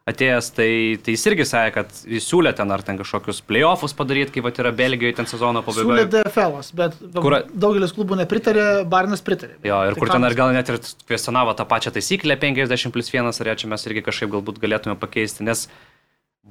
Atėjęs, 0.10 0.48
tai, 0.58 0.70
tai 1.06 1.14
jis 1.14 1.24
irgi 1.30 1.46
sakė, 1.46 1.72
kad 1.76 1.98
jis 2.10 2.26
siūlė 2.26 2.50
ten 2.58 2.72
ar 2.74 2.82
ten 2.82 2.98
kažkokius 2.98 3.44
playoffus 3.46 3.94
padaryti, 3.94 4.32
kai 4.34 4.42
va 4.42 4.50
yra 4.56 4.72
Belgijoje 4.74 5.20
ten 5.20 5.28
sezono 5.30 5.62
Siūlė 5.62 5.68
pabaigoje. 5.68 6.06
DFL, 6.16 6.56
bet 6.80 6.96
Kur- 7.14 7.36
daugelis 7.54 7.94
klubų 7.94 8.18
nepritarė, 8.24 8.64
Barnas 8.90 9.22
pritarė. 9.22 9.60
Jo, 9.68 9.84
ir 9.86 9.94
Tai 9.94 10.02
kur 10.02 10.10
ten 10.16 10.26
ar 10.26 10.34
gal 10.40 10.56
net 10.56 10.72
ir 10.74 10.80
kvestionavo 11.06 11.54
tą 11.60 11.68
pačią 11.70 11.94
taisyklę 11.94 12.40
50 12.42 12.96
plus 12.96 13.12
1, 13.14 13.30
ar 13.30 13.52
čia 13.62 13.70
mes 13.70 13.86
irgi 13.86 14.02
kažkaip 14.08 14.34
galbūt 14.34 14.58
galėtume 14.64 14.98
pakeisti, 14.98 15.46
nes 15.46 15.68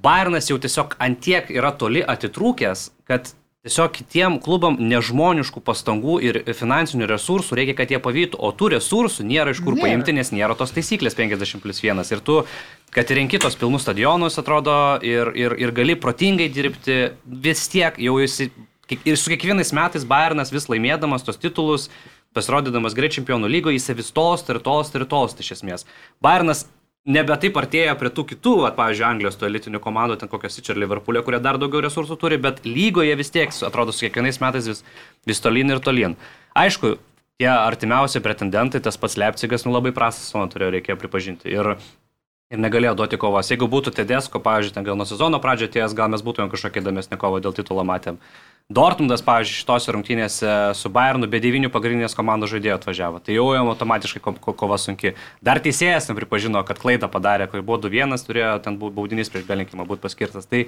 Bayernas 0.06 0.52
jau 0.52 0.60
tiesiog 0.62 0.94
antiek 1.02 1.50
yra 1.50 1.72
toli 1.74 2.04
atitrūkęs, 2.06 2.84
kad 3.10 3.32
tiesiog 3.68 3.92
kitiem 3.92 4.38
klubam 4.42 4.78
nežmoniškų 4.80 5.60
pastangų 5.64 6.18
ir 6.24 6.40
finansinių 6.56 7.08
resursų 7.10 7.58
reikia, 7.58 7.76
kad 7.78 7.92
jie 7.92 8.00
pavytų, 8.02 8.40
o 8.40 8.50
tų 8.56 8.72
resursų 8.76 9.26
nėra 9.28 9.52
iš 9.52 9.60
kur 9.64 9.76
Nėra. 9.76 9.84
paimti, 9.84 10.14
nes 10.16 10.32
nėra 10.32 10.56
tos 10.58 10.72
taisyklės 10.74 11.16
50 11.18 11.62
plus 11.62 11.82
1. 11.84 12.00
Ir 12.14 12.24
tu, 12.24 12.40
kad 12.94 13.10
renki 13.12 13.40
tos 13.42 13.58
pilnus 13.60 13.84
stadionus, 13.84 14.38
atrodo, 14.40 14.98
ir, 15.04 15.32
ir, 15.36 15.56
ir 15.60 15.74
gali 15.76 15.98
protingai 16.00 16.48
dirbti, 16.52 16.98
vis 17.24 17.66
tiek 17.68 17.98
jau 18.00 18.16
esi, 18.24 18.48
ir 18.98 19.20
su 19.20 19.34
kiekvienais 19.34 19.74
metais 19.76 20.08
Bayernas 20.08 20.54
vis 20.54 20.70
laimėdamas 20.72 21.26
tos 21.26 21.40
titulus, 21.40 21.90
pasirodydamas 22.36 22.96
greit 22.96 23.16
čempionų 23.16 23.50
lygoje, 23.50 23.78
jis 23.78 23.92
vis 23.98 24.12
tolsta 24.14 24.54
ir 24.54 24.62
tolsta 24.64 25.00
ir 25.00 25.08
tolsta 25.10 25.44
iš 25.44 25.58
esmės. 25.58 25.86
Bayernas 26.24 26.66
nebe 27.08 27.36
taip 27.40 27.56
artėja 27.58 27.96
prie 27.98 28.10
tų 28.14 28.24
kitų, 28.34 28.54
at, 28.68 28.76
pavyzdžiui, 28.78 29.06
Anglijos 29.08 29.38
tų 29.40 29.48
elitinių 29.48 29.80
komandų, 29.84 30.18
ten 30.20 30.30
kokios 30.30 30.60
čia 30.60 30.74
ir 30.74 30.82
Liverpoolė, 30.84 31.22
kurie 31.26 31.40
dar 31.42 31.58
daugiau 31.60 31.82
resursų 31.84 32.18
turi, 32.20 32.38
bet 32.42 32.60
lygoje 32.68 33.14
vis 33.18 33.32
tiek, 33.34 33.54
atrodo, 33.66 33.94
su 33.94 34.06
kiekvienais 34.06 34.40
metais 34.44 34.68
vis, 34.68 34.84
vis 35.28 35.42
tolyn 35.44 35.72
ir 35.72 35.80
tolyn. 35.84 36.18
Aišku, 36.58 36.96
tie 37.40 37.48
artimiausi 37.52 38.22
pretendentai, 38.24 38.82
tas 38.84 39.00
pats 39.00 39.16
Leipzigas, 39.20 39.64
nu 39.66 39.72
labai 39.74 39.94
prastas 39.96 40.28
sezoną 40.28 40.52
turėjo, 40.52 40.74
reikėjo 40.76 40.98
pripažinti. 41.00 41.54
Ir, 41.54 41.76
ir 42.48 42.60
negalėjo 42.62 42.94
duoti 42.96 43.18
kovos. 43.20 43.50
Jeigu 43.52 43.66
būtų 43.68 43.92
Tedesko, 43.98 44.40
pavyzdžiui, 44.40 44.74
ten 44.78 44.84
gal 44.86 44.96
nuo 44.96 45.04
sezono 45.08 45.36
pradžio 45.42 45.68
atėjęs, 45.68 45.94
gal 45.96 46.08
mes 46.12 46.22
būtumėm 46.24 46.48
kažkokie 46.52 46.80
įdomesnį 46.80 47.18
kovą 47.20 47.42
dėl 47.44 47.52
titulo 47.56 47.84
matėm. 47.84 48.16
Dortmundas, 48.72 49.20
pavyzdžiui, 49.24 49.58
šitose 49.62 49.92
rungtynėse 49.96 50.54
su 50.76 50.90
Bayernu 50.92 51.28
be 51.28 51.40
devynių 51.40 51.70
pagrindinės 51.72 52.16
komandos 52.16 52.52
žaidėjų 52.52 52.74
atvažiavo. 52.78 53.20
Tai 53.24 53.36
jau 53.36 53.46
jam 53.56 53.68
automatiškai 53.72 54.20
ko- 54.24 54.34
ko- 54.44 54.52
kova 54.64 54.76
sunki. 54.80 55.14
Dar 55.44 55.60
teisėjas 55.64 56.08
nepripažino, 56.10 56.60
kad 56.68 56.80
klaidą 56.80 57.08
padarė, 57.12 57.48
kai 57.52 57.60
buvo 57.64 57.78
2-1, 57.84 58.24
turėjo 58.28 58.56
ten 58.64 58.76
baudinys 58.80 59.28
prieš 59.32 59.44
belinkimą 59.48 59.86
būti 59.88 60.04
paskirtas. 60.04 60.48
Tai 60.48 60.66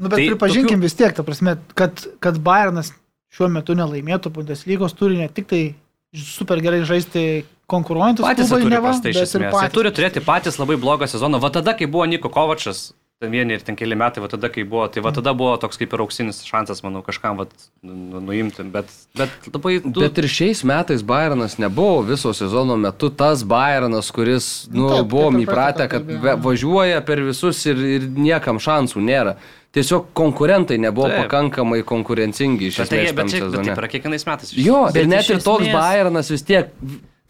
Nu, 0.00 0.08
bet 0.08 0.16
tai 0.16 0.28
pripažinkim 0.30 0.78
tokių- 0.78 0.82
vis 0.88 0.94
tiek, 0.94 1.12
ta 1.14 1.22
prasme, 1.22 1.58
kad, 1.74 2.06
kad 2.20 2.38
Bayernas 2.38 2.94
šiuo 3.34 3.50
metu 3.52 3.74
nelaimėtų 3.74 4.30
Bundeslygos, 4.32 4.94
turi 4.96 5.18
ne 5.18 5.28
tik 5.28 5.46
tai 5.46 5.74
super 6.14 6.60
gerai 6.62 6.82
žaisti 6.88 7.44
konkuruojantis 7.70 8.24
patys 8.24 8.50
jie 8.50 8.56
klubai, 8.58 8.72
neva, 8.72 8.94
iš 8.98 9.20
esmės. 9.26 9.34
Jie 9.34 9.52
patys. 9.54 9.74
turi 9.76 9.92
turėti 9.94 10.24
patys 10.24 10.58
labai 10.58 10.78
blogą 10.80 11.06
sezoną. 11.10 11.38
Va 11.42 11.52
tada, 11.54 11.76
kai 11.78 11.86
buvo 11.86 12.08
Niko 12.10 12.30
Kovačas, 12.32 12.90
ten 13.20 13.30
vieni 13.30 13.54
ir 13.54 13.62
ten 13.62 13.76
keli 13.78 13.94
metai, 14.00 14.22
va 14.24 14.30
tada, 14.32 14.48
kai 14.50 14.64
buvo, 14.66 14.86
tai 14.90 15.04
va 15.04 15.12
tada 15.14 15.34
buvo 15.36 15.52
toks 15.60 15.78
kaip 15.78 15.92
ir 15.94 16.02
auksinis 16.02 16.40
šansas, 16.48 16.80
manau, 16.82 17.04
kažkam 17.06 17.38
va, 17.38 17.46
nu, 17.84 17.94
nu, 17.94 18.22
nuimti. 18.24 18.64
Bet, 18.74 18.90
bet 19.18 19.50
labai... 19.52 19.76
Du... 19.84 20.00
Bet 20.00 20.18
ir 20.18 20.28
šiais 20.32 20.64
metais 20.66 21.04
Bayernas 21.06 21.58
nebuvo 21.62 22.00
viso 22.10 22.32
sezono 22.34 22.78
metu 22.80 23.12
tas 23.12 23.44
Bayernas, 23.46 24.10
kuris, 24.16 24.50
nu, 24.72 24.88
Taip, 24.96 25.10
buvom 25.12 25.38
praeitą 25.38 25.46
įpratę, 25.46 25.88
kad 25.92 26.06
kalbėjom. 26.08 26.26
ve- 26.26 26.36
važiuoja 26.48 27.04
per 27.06 27.22
visus 27.28 27.62
ir, 27.70 27.86
ir 28.00 28.10
niekam 28.18 28.58
šansų 28.58 29.04
nėra. 29.04 29.36
Tiesiog 29.70 30.08
konkurentai 30.18 30.78
nebuvo 30.82 31.06
Taip. 31.08 31.28
Pakankamai 31.28 31.84
konkurencingi 31.86 32.66
iš 32.72 32.80
Bet, 32.82 32.88
tai, 32.90 33.04
esmės 33.04 33.14
bet, 33.20 33.28
čia, 33.30 33.44
bet 33.52 33.68
taip 33.68 33.78
yra 33.78 33.88
kiekvienais 33.92 34.24
metais. 34.26 34.50
Jo, 34.58 34.80
Bet 34.92 35.06
net 35.06 35.28
ir 35.30 35.38
toks 35.44 35.62
esmės- 35.62 35.76
Bayernas 35.78 36.30
vis 36.34 36.42
tiek 36.42 36.72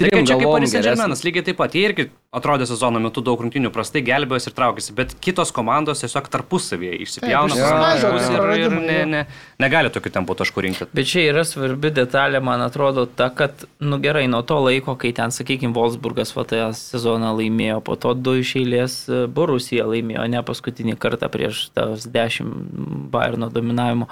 Tai 0.00 0.22
čia 0.24 0.36
kaip 0.40 0.48
Paris. 0.48 0.72
Saint-Germainas, 0.72 1.22
lygiai 1.26 1.44
taip 1.44 1.58
pat. 1.60 1.74
Jie 1.76 1.82
irgi 1.90 2.06
atrodė 2.34 2.66
sezono 2.68 3.00
metu 3.02 3.22
daug 3.24 3.40
rungtynių 3.42 3.72
prastai 3.74 4.00
gelbėjosi 4.06 4.48
ir 4.50 4.54
traukėsi, 4.56 4.94
bet 4.96 5.12
kitos 5.22 5.52
komandos 5.54 6.00
tiesiog 6.04 6.28
tarpusavėje 6.32 7.00
išsipjauna 7.04 7.56
praranda 7.58 7.90
išsiskaido, 7.98 8.12
taškus 8.14 8.56
ir, 8.56 8.62
ir 8.64 8.76
ne, 8.86 8.98
ne, 9.10 9.22
negali 9.62 9.92
tokių 9.92 10.12
tempų 10.14 10.36
taškų 10.40 10.64
rinkti. 10.66 10.88
Bet 10.96 11.10
čia 11.10 11.26
yra 11.32 11.44
svarbi 11.48 11.92
detalė, 11.94 12.40
man 12.44 12.64
atrodo, 12.64 13.04
ta, 13.04 13.28
kad, 13.34 13.66
nu 13.82 13.98
gerai, 14.02 14.24
nuo 14.30 14.40
to 14.46 14.60
laiko, 14.62 14.94
kai 15.00 15.12
ten, 15.16 15.34
sakykime, 15.34 15.74
Wolfsburgas 15.76 16.32
va 16.36 16.46
tą 16.48 16.70
sezoną 16.76 17.34
laimėjo, 17.40 17.80
po 17.84 17.98
to 18.00 18.14
du 18.16 18.38
iš 18.40 18.54
eilės 18.62 19.00
e, 19.10 19.24
Borusija 19.30 19.88
laimėjo, 19.90 20.28
ne 20.30 20.44
paskutinį 20.46 20.96
kartą 21.02 21.28
prieš 21.32 21.66
tas 21.76 22.06
dešimt 22.08 23.10
Bayerno 23.10 23.50
dominavimo. 23.52 24.08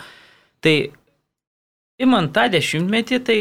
Tai 0.65 0.77
imant 2.03 2.35
tą 2.35 2.49
dešimtmetį, 2.53 3.23
tai 3.25 3.41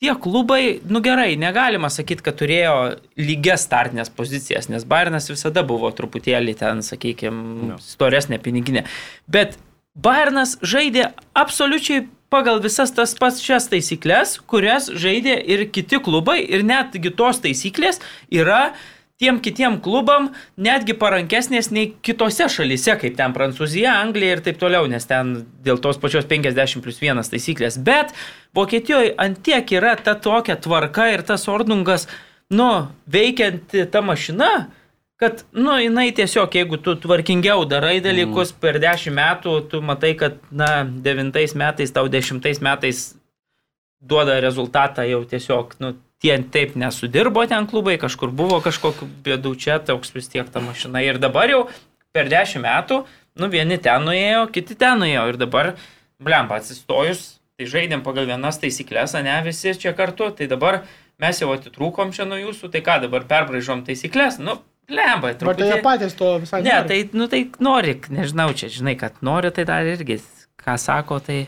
tie 0.00 0.14
klubai, 0.16 0.80
nu 0.88 1.00
gerai, 1.04 1.34
negalima 1.36 1.90
sakyti, 1.92 2.24
kad 2.24 2.38
turėjo 2.40 2.76
lygias 3.20 3.66
startinės 3.66 4.08
pozicijas, 4.16 4.70
nes 4.72 4.86
Bayernas 4.88 5.28
visada 5.28 5.64
buvo 5.66 5.90
truputėlį 5.92 6.54
ten, 6.62 6.80
sakykime, 6.84 7.76
storesnė 7.84 8.40
piniginė. 8.40 8.86
Bet 9.28 9.58
Bayernas 10.00 10.56
žaidė 10.64 11.10
absoliučiai 11.36 12.06
pagal 12.32 12.62
visas 12.64 12.94
tas 12.96 13.12
pats 13.18 13.42
šias 13.44 13.68
taisyklės, 13.68 14.38
kurias 14.48 14.88
žaidė 14.88 15.34
ir 15.52 15.66
kiti 15.74 16.00
klubai 16.00 16.38
ir 16.46 16.64
netgi 16.64 17.12
tos 17.12 17.42
taisyklės 17.44 18.00
yra 18.30 18.70
tiem 19.20 19.36
kitiem 19.44 19.76
klubam 19.84 20.30
netgi 20.56 20.94
parankesnės 20.96 21.68
nei 21.74 21.90
kitose 22.06 22.48
šalyse, 22.48 22.96
kaip 23.02 23.18
ten 23.18 23.34
Prancūzija, 23.36 23.98
Anglija 24.00 24.38
ir 24.38 24.42
taip 24.46 24.58
toliau, 24.62 24.88
nes 24.88 25.04
ten 25.08 25.34
dėl 25.64 25.80
tos 25.84 26.00
pačios 26.00 26.28
50 26.30 26.80
plus 26.84 27.02
1 27.04 27.20
taisyklės. 27.34 27.76
Bet 27.84 28.14
Vokietijoje 28.56 29.12
antiek 29.20 29.76
yra 29.76 29.94
ta 30.00 30.16
tokia 30.16 30.56
tvarka 30.56 31.10
ir 31.12 31.24
tas 31.28 31.44
ordnungas, 31.52 32.08
nu, 32.50 32.88
veikianti 33.12 33.84
ta 33.92 34.00
mašina, 34.02 34.50
kad, 35.20 35.44
nu, 35.52 35.76
jinai 35.76 36.08
tiesiog, 36.16 36.56
jeigu 36.56 36.80
tu 36.80 36.96
tvarkingiau 36.96 37.66
darai 37.68 37.98
dalykus 38.00 38.54
mm. 38.54 38.60
per 38.64 38.80
10 38.80 39.12
metų, 39.20 39.56
tu 39.68 39.84
matai, 39.84 40.14
kad, 40.16 40.40
na, 40.48 40.80
9 40.88 41.36
metais, 41.60 41.92
tau 41.92 42.08
10 42.08 42.40
metais 42.64 43.10
duoda 44.00 44.40
rezultatą 44.40 45.04
jau 45.04 45.20
tiesiog, 45.28 45.76
nu, 45.84 45.92
tie 46.20 46.36
taip 46.52 46.76
nesudirbo 46.78 47.44
ten 47.48 47.66
klubai, 47.70 47.96
kažkur 48.00 48.32
buvo 48.36 48.60
kažkokiu 48.64 49.08
bėdų 49.24 49.54
čia, 49.60 49.78
toks 49.80 50.12
vis 50.14 50.28
tiek 50.32 50.48
ta 50.52 50.62
mašina. 50.64 51.02
Ir 51.04 51.20
dabar 51.22 51.50
jau 51.50 51.62
per 52.14 52.28
dešimt 52.30 52.64
metų, 52.66 53.02
nu 53.40 53.50
vieni 53.52 53.78
ten 53.80 54.04
nuėjo, 54.04 54.46
kiti 54.52 54.76
ten 54.78 55.00
nuėjo. 55.00 55.26
Ir 55.32 55.38
dabar, 55.40 55.74
blemba, 56.20 56.60
atsistojus, 56.60 57.40
tai 57.56 57.68
žaidėm 57.70 58.04
pagal 58.04 58.28
vienas 58.28 58.60
taisyklės, 58.60 59.16
ne 59.24 59.36
visi 59.46 59.72
čia 59.76 59.94
kartu, 59.96 60.30
tai 60.36 60.48
dabar 60.50 60.82
mes 61.20 61.40
jau 61.40 61.52
atitrūkom 61.54 62.12
čia 62.16 62.28
nuo 62.28 62.40
jūsų, 62.40 62.72
tai 62.72 62.84
ką 62.84 63.00
dabar 63.06 63.24
perbraižom 63.28 63.84
taisyklės, 63.88 64.40
nu, 64.40 64.58
blemba, 64.90 65.32
Ar 65.32 65.56
tai 65.56 65.70
jie 65.70 65.80
patys 65.84 66.16
to 66.18 66.34
visai 66.42 66.62
Ne, 66.66 66.76
tai, 66.88 67.00
nu, 67.16 67.28
tai 67.32 67.46
nori, 67.62 67.96
nežinau, 68.12 68.50
čia 68.56 68.68
žinai, 68.72 68.96
kad 69.00 69.20
nori, 69.24 69.52
tai 69.54 69.64
dar 69.68 69.88
irgi, 69.88 70.20
ką 70.60 70.76
sako, 70.80 71.20
tai... 71.24 71.46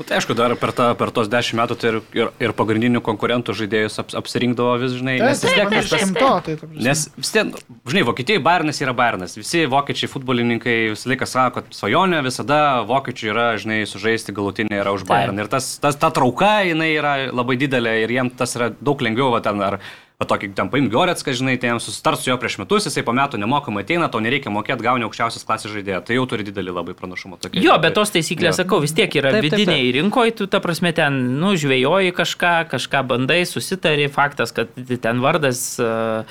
Nu, 0.00 0.04
tai 0.08 0.16
aišku, 0.16 0.32
dar 0.32 0.54
per, 0.56 0.70
ta, 0.72 0.94
per 0.96 1.10
tos 1.12 1.28
dešimt 1.28 1.58
metų 1.60 1.74
tai 1.76 1.88
ir, 1.90 1.96
ir, 2.16 2.28
ir 2.40 2.52
pagrindinių 2.56 3.02
konkurentų 3.04 3.52
žaidėjus 3.58 4.00
aps, 4.00 4.14
apsirinkdavo 4.16 4.78
vis, 4.80 4.94
žinai. 4.96 5.18
Taip, 5.20 5.28
Nes 5.28 5.42
vis 5.44 5.52
tiek, 5.52 5.60
taip, 5.60 5.74
nes 5.76 5.90
tas, 5.90 6.04
taip, 6.06 6.14
to, 6.16 6.30
tai 6.46 6.54
ta. 6.56 6.68
Nes 6.86 7.02
vis 7.18 7.32
tiek, 7.34 7.58
žinai, 7.92 8.04
Vokietijai 8.08 8.40
Bairnas 8.46 8.80
yra 8.80 8.94
Bairnas. 8.96 9.36
Visi 9.36 9.66
vokiečiai 9.68 10.08
futbolininkai 10.08 10.78
visą 10.94 11.12
laiką 11.12 11.28
sako, 11.28 11.52
kad 11.58 11.76
svajonė 11.76 12.22
visada 12.24 12.60
vokiečiai 12.88 13.32
yra, 13.34 13.46
žinai, 13.60 13.82
sužaisti 13.92 14.32
galutinį 14.40 14.80
yra 14.80 14.96
už 14.96 15.04
Bairną. 15.10 15.44
Ir 15.44 15.52
tas, 15.52 15.74
tas, 15.84 16.00
ta 16.00 16.08
trauka, 16.16 16.62
jinai 16.64 16.94
yra 16.94 17.18
labai 17.28 17.60
didelė 17.60 17.98
ir 18.06 18.16
jiems 18.16 18.40
tas 18.40 18.56
yra 18.56 18.72
daug 18.80 19.04
lengviau, 19.04 19.34
va, 19.36 19.44
ten, 19.44 19.60
ar 19.60 19.82
va, 20.20 20.26
tokį 20.28 20.50
ten 20.58 20.68
paim 20.72 20.88
Goretską, 20.92 21.32
žinai, 21.36 21.56
tai 21.60 21.70
jiems 21.70 21.86
susitars 21.88 22.20
su 22.22 22.30
juo 22.30 22.36
prieš 22.40 22.58
metus, 22.60 22.86
jisai 22.88 23.04
po 23.06 23.14
metų 23.16 23.40
nemokamai 23.40 23.84
ateina, 23.86 24.10
tau 24.12 24.20
nereikia 24.20 24.52
mokėti, 24.52 24.84
gauni 24.84 25.06
aukščiausias 25.08 25.46
klasės 25.48 25.72
žaidėją. 25.72 26.02
Tai 26.04 26.18
jau 26.18 26.26
turi 26.28 26.44
didelį 26.50 26.74
labai 26.76 26.94
pranašumą. 26.98 27.40
Tokį, 27.40 27.62
Jo, 27.64 27.78
bet 27.80 27.96
tos 27.96 28.12
taisyklės, 28.12 28.52
Jo. 28.52 28.58
sakau, 28.62 28.82
vis 28.84 28.92
tiek 28.96 29.08
yra 29.16 29.32
Taip, 29.32 29.48
taip, 29.48 29.56
taip. 29.56 29.64
vidiniai 29.64 29.94
rinkoje, 29.96 30.36
tu 30.42 30.46
ta 30.52 30.60
prasme 30.60 30.92
ten, 30.96 31.16
nu, 31.40 31.54
žvėjoji 31.56 32.12
kažką, 32.20 32.54
kažką 32.74 33.02
bandai, 33.14 33.42
susitari, 33.48 34.10
faktas, 34.12 34.52
kad 34.52 34.68
ten 34.76 35.24
vardas, 35.24 35.64
e, 35.80 36.22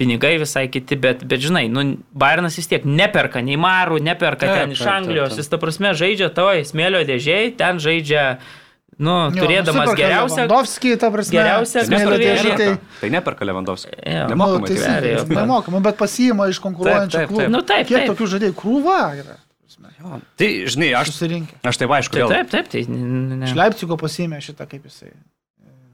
pinigai 0.00 0.38
visai 0.42 0.64
kiti, 0.72 0.96
bet, 0.98 1.20
bet 1.28 1.38
žinai, 1.44 1.68
nu, 1.70 1.84
Bairnas 2.18 2.56
vis 2.58 2.66
tiek 2.66 2.82
neperka 2.88 3.44
nei 3.44 3.54
marų, 3.60 4.00
neperka 4.02 4.48
Taip, 4.48 4.56
ten 4.58 4.72
iš 4.74 4.80
taip, 4.80 4.88
taip, 4.88 4.96
Anglijos, 4.96 5.36
taip. 5.36 5.38
jis 5.44 5.52
ta 5.52 5.60
prasme 5.62 5.92
žaidžia 5.94 6.32
toj 6.34 6.64
smėlio 6.66 7.04
dėžiai, 7.06 7.52
ten 7.60 7.78
žaidžia, 7.78 8.24
nu, 8.98 9.14
Jo, 9.32 9.42
turėdamas 9.44 9.86
nusiperka 9.88 9.96
geriausią... 10.02 10.36
Lewandowski, 10.42 10.96
ta 11.00 11.10
prasme. 11.10 11.36
geriausią 11.38 11.84
Tai 11.88 12.18
dėžę, 12.22 12.56
tai- 13.00 13.10
neperka, 13.10 13.38
tai 13.40 13.46
Lewandowski. 13.48 13.94
Jo. 14.04 14.24
Nu, 14.28 14.34
Nemokamai 14.34 14.68
tai 14.68 14.76
abejo. 14.98 15.14
jis 15.18 15.28
nemokamai, 15.32 15.80
bet 15.88 15.96
pasiima 15.96 16.48
iš 16.52 16.60
konkuruojančių 16.60 17.10
Taip, 17.16 17.28
taip, 17.28 17.28
taip. 17.28 17.32
klubų. 17.32 17.50
Nu, 17.56 17.62
taip, 17.62 17.86
Kiek 17.88 17.98
taip. 18.02 18.12
tokių 18.12 18.28
žaidėjų 18.36 18.54
krūva 18.60 18.98
yra? 19.22 19.38
Tai, 20.36 20.48
žinai, 20.66 20.88
aš, 20.98 21.12
Susirinkę. 21.14 21.54
aš 21.62 21.76
taip 21.78 21.90
aišku, 21.94 22.12
Tai 22.12 22.22
vėl 22.24 22.32
taip, 22.34 22.48
taip, 22.50 22.66
tai... 22.72 22.80
ne- 22.90 23.46
Iš 23.46 23.54
Leipcigo 23.54 23.94
pasiėmė 24.00 24.40
šitą 24.42 24.66
kaip 24.66 24.82
jisai. 24.90 25.12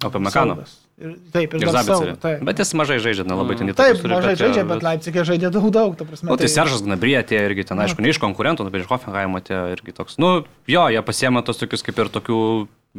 apie. 0.02 0.30
Saugas. 0.32 0.76
Ir, 0.98 1.12
taip, 1.30 1.52
ir, 1.54 1.62
Ir 1.62 1.68
Zabicerį. 1.70 2.14
Taip. 2.22 2.40
Bet 2.48 2.58
jis 2.58 2.72
mažai 2.74 2.96
žaidžia, 2.98 3.22
nelabai 3.28 3.54
ten 3.58 3.68
įtakos 3.70 3.76
Taip, 3.92 4.00
turi, 4.02 4.14
mažai 4.16 4.32
bet, 4.32 4.40
žaidžia, 4.40 4.62
jo, 4.64 4.68
bet 4.72 4.82
Leipzigė 4.82 5.22
žaidė 5.28 5.50
daug, 5.54 5.66
daug, 5.74 5.92
ta 5.98 6.06
prasme. 6.08 6.26
Nu, 6.30 6.36
tai 6.40 6.46
tai- 6.48 6.54
Seržas 6.56 6.82
Gnabry 6.82 7.12
atėjo 7.20 7.42
irgi 7.50 7.64
ten, 7.68 7.78
aišku, 7.84 8.00
ne 8.02 8.08
iš 8.10 8.18
konkurentų, 8.18 8.64
nu, 8.66 8.70
bet 8.74 8.82
iš 8.82 8.88
Hoffenheimo 8.90 9.38
atėjo 9.38 9.60
irgi 9.76 9.94
toks. 9.94 10.16
Nu, 10.18 10.44
jo, 10.66 10.82
jie 10.90 11.02
pasiema 11.06 11.42
tos 11.46 11.58
tokius 11.60 11.82
kaip 11.86 11.98
ir 12.02 12.08
tokių 12.10 12.40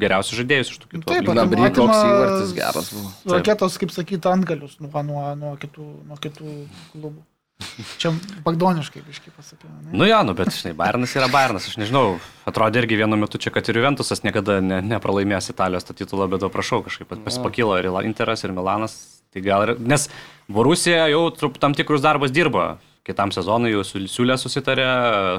geriausių 0.01 0.37
žaidėjus 0.41 0.71
iš 0.73 0.77
tų 0.83 0.91
kitų. 0.93 1.05
Taip. 1.09 1.27
Gnabry 1.29 1.65
atima- 1.67 1.73
koks 1.77 1.99
įvartis 2.11 2.53
geras 2.57 2.93
buvo. 2.95 3.11
Raketos, 3.35 3.77
kaip 3.81 3.91
sakyti, 3.95 4.29
antgalius 4.31 4.77
nuo, 4.83 5.03
nuo, 5.03 5.25
nuo, 5.39 5.55
kitų, 5.61 5.85
nuo 6.09 6.17
kitų 6.23 6.55
klubų. 6.93 7.19
Čia 7.99 8.13
bagdoniškai, 8.45 9.01
biškai 9.03 9.33
pasakiau. 9.35 9.67
ne? 9.83 9.91
Nu 9.99 10.05
jo, 10.07 10.19
nu, 10.23 10.31
bet, 10.33 10.47
žinai, 10.55 10.71
Bairnas 10.79 11.11
yra 11.19 11.27
Bairnas. 11.27 11.65
Aš 11.67 11.75
nežinau, 11.81 12.17
atrodė 12.47 12.79
irgi 12.85 12.95
vienu 13.01 13.17
metu 13.19 13.35
čia, 13.41 13.51
kad 13.51 13.67
ir 13.67 13.75
Juventusas 13.81 14.23
niekada 14.23 14.61
ne, 14.63 14.77
nepralaimės 14.79 15.51
Italijos 15.51 15.83
to 15.83 15.91
titulą, 15.93 16.29
bet 16.31 16.39
to 16.39 16.47
prašau, 16.53 16.79
kažkaip 16.87 17.11
pas- 17.11 17.37
pakilo 17.43 17.75
ir 17.77 17.89
Interas, 18.07 18.43
ir 18.47 18.55
Milanas. 18.55 18.95
Tai 19.33 19.41
gal 19.45 19.61
ir, 19.67 19.75
nes 19.79 20.07
Borusija 20.49 21.09
jau 21.11 21.25
trup, 21.35 21.59
tam 21.59 21.75
tikrus 21.75 22.01
darbus 22.01 22.31
dirbo. 22.31 22.77
Kitam 23.05 23.29
sezonui 23.31 23.71
jau 23.75 23.83
siūlė 23.83 24.37
susitarė, 24.39 24.87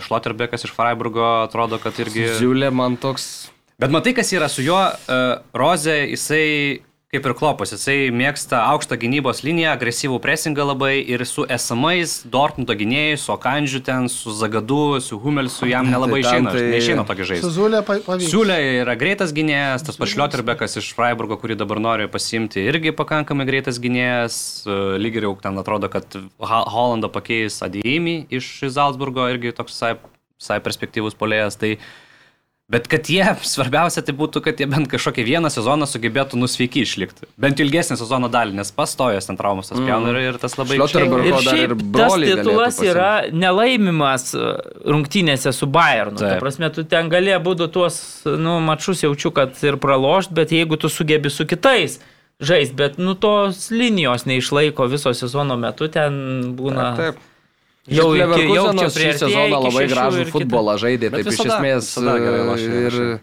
Šloterbekas 0.05 0.65
iš 0.65 0.73
Freiburgo 0.77 1.25
atrodo, 1.47 1.79
kad 1.83 1.97
irgi... 1.99 2.29
Ziulė 2.39 2.71
man 2.73 2.97
toks. 3.01 3.51
Bet 3.81 3.89
matai, 3.95 4.13
kas 4.13 4.29
yra 4.37 4.49
su 4.53 4.61
juo, 4.61 4.77
uh, 4.77 5.41
Rozė, 5.57 6.03
jisai 6.13 6.83
kaip 7.11 7.25
ir 7.27 7.33
klopas, 7.35 7.73
jisai 7.75 8.11
mėgsta 8.15 8.61
aukštą 8.71 8.95
gynybos 9.03 9.41
liniją, 9.43 9.73
agresyvų 9.75 10.21
presingą 10.23 10.63
labai 10.69 11.01
ir 11.11 11.25
su 11.27 11.43
esamais 11.51 12.13
Dortmundo 12.31 12.77
gynėjais, 12.79 13.25
su 13.25 13.33
Okandžiu 13.35 13.81
ten, 13.83 14.07
su 14.13 14.31
Zagadu, 14.37 15.01
su 15.03 15.17
Humelsu 15.19 15.67
jam 15.67 15.89
nelabai 15.91 16.21
Tai 16.21 16.29
išeina, 16.29 16.53
tai- 16.53 16.61
tai... 16.61 16.69
neišeina 16.77 17.05
tokį 17.09 17.27
žaisti. 17.33 17.49
Pavyzdys. 18.07 18.31
Siūlė 18.31 18.59
yra 18.85 18.95
greitas 19.01 19.33
gynėjas, 19.35 19.87
tas 19.89 19.99
pats 19.99 20.13
Šlioterbekas 20.13 20.79
iš 20.79 20.93
Freiburgo, 20.95 21.41
kurį 21.41 21.57
dabar 21.65 21.81
nori 21.83 22.07
pasimti, 22.13 22.63
irgi 22.71 22.93
pakankamai 22.95 23.49
greitas 23.49 23.81
gynėjas. 23.83 24.37
e, 24.69 24.79
Lyg 25.03 25.19
ir 25.19 25.27
jau 25.27 25.33
ten 25.43 25.59
atrodo, 25.59 25.91
kad 25.91 26.05
Holandą 26.39 27.11
pakeis 27.11 27.59
Adėjimi 27.67 28.29
iš 28.31 28.53
Zalzburgo, 28.71 29.27
irgi 29.35 29.51
toks 29.57 29.75
visai, 29.75 29.97
visai 30.39 30.61
perspektyvus 30.63 31.19
polėjas. 31.19 31.59
Tai 31.59 31.75
Bet 32.71 32.87
kad 32.87 33.09
jie, 33.11 33.25
svarbiausia 33.43 34.03
tai 34.07 34.13
būtų, 34.15 34.45
kad 34.45 34.61
jie 34.63 34.69
bent 34.71 34.87
kažkokį 34.93 35.25
vieną 35.27 35.51
sezoną 35.51 35.89
sugebėtų 35.91 36.39
nusveiki 36.39 36.85
išlikti. 36.87 37.27
Bent 37.41 37.59
ilgesnį 37.59 37.97
sezono 37.99 38.29
dalį, 38.31 38.55
nes 38.61 38.71
pastojas 38.71 39.27
ten 39.27 39.39
traumas 39.41 39.73
tas 39.73 39.81
pjauna 39.83 40.13
ir, 40.13 40.19
ir 40.29 40.39
tas 40.39 40.55
labai 40.55 40.79
Šlioterbergo 40.79 41.33
Ir 41.33 41.41
šiaip 41.49 41.75
tas 41.97 42.15
titulas 42.23 42.79
yra 42.85 43.09
nelaimimas 43.35 44.29
e, 44.39 44.53
rungtynėse 44.87 45.51
su 45.57 45.67
Bayernu. 45.67 46.21
Ta 46.21 46.37
Taip. 46.37 46.45
prasme, 46.45 46.71
tu 46.77 46.87
ten 46.87 47.11
galėjai 47.11 47.41
būtų 47.49 47.69
tuos 47.75 47.99
nu, 48.39 48.61
mačius 48.63 49.03
jaučiu, 49.03 49.35
kad 49.35 49.59
ir 49.67 49.81
pralošt, 49.83 50.31
bet 50.39 50.55
jeigu 50.55 50.79
tu 50.79 50.93
sugebi 50.93 51.35
su 51.35 51.49
kitais 51.51 51.99
žaisti, 52.39 52.77
bet 52.79 53.03
nu 53.03 53.17
tos 53.19 53.67
linijos 53.75 54.29
neišlaiko 54.31 54.87
viso 54.95 55.11
sezono 55.11 55.59
metu, 55.59 55.91
ten 55.91 56.55
būna... 56.55 56.93
Taip. 57.03 57.19
Jau 57.91 58.07
iki- 58.15 58.23
jau 58.23 58.67
Leverkusenas 58.71 58.95
čia 58.95 59.03
šį 59.03 59.19
sezoną 59.25 59.59
labai 59.67 59.85
gražų 59.91 60.25
futbolą 60.31 60.77
žaidė, 60.79 61.11
taip 61.11 61.27
iš 61.27 61.35
visada- 61.35 61.59
esmės. 61.59 61.91
gerai 62.23 62.43
lošia, 62.47 62.81
ir, 62.87 63.21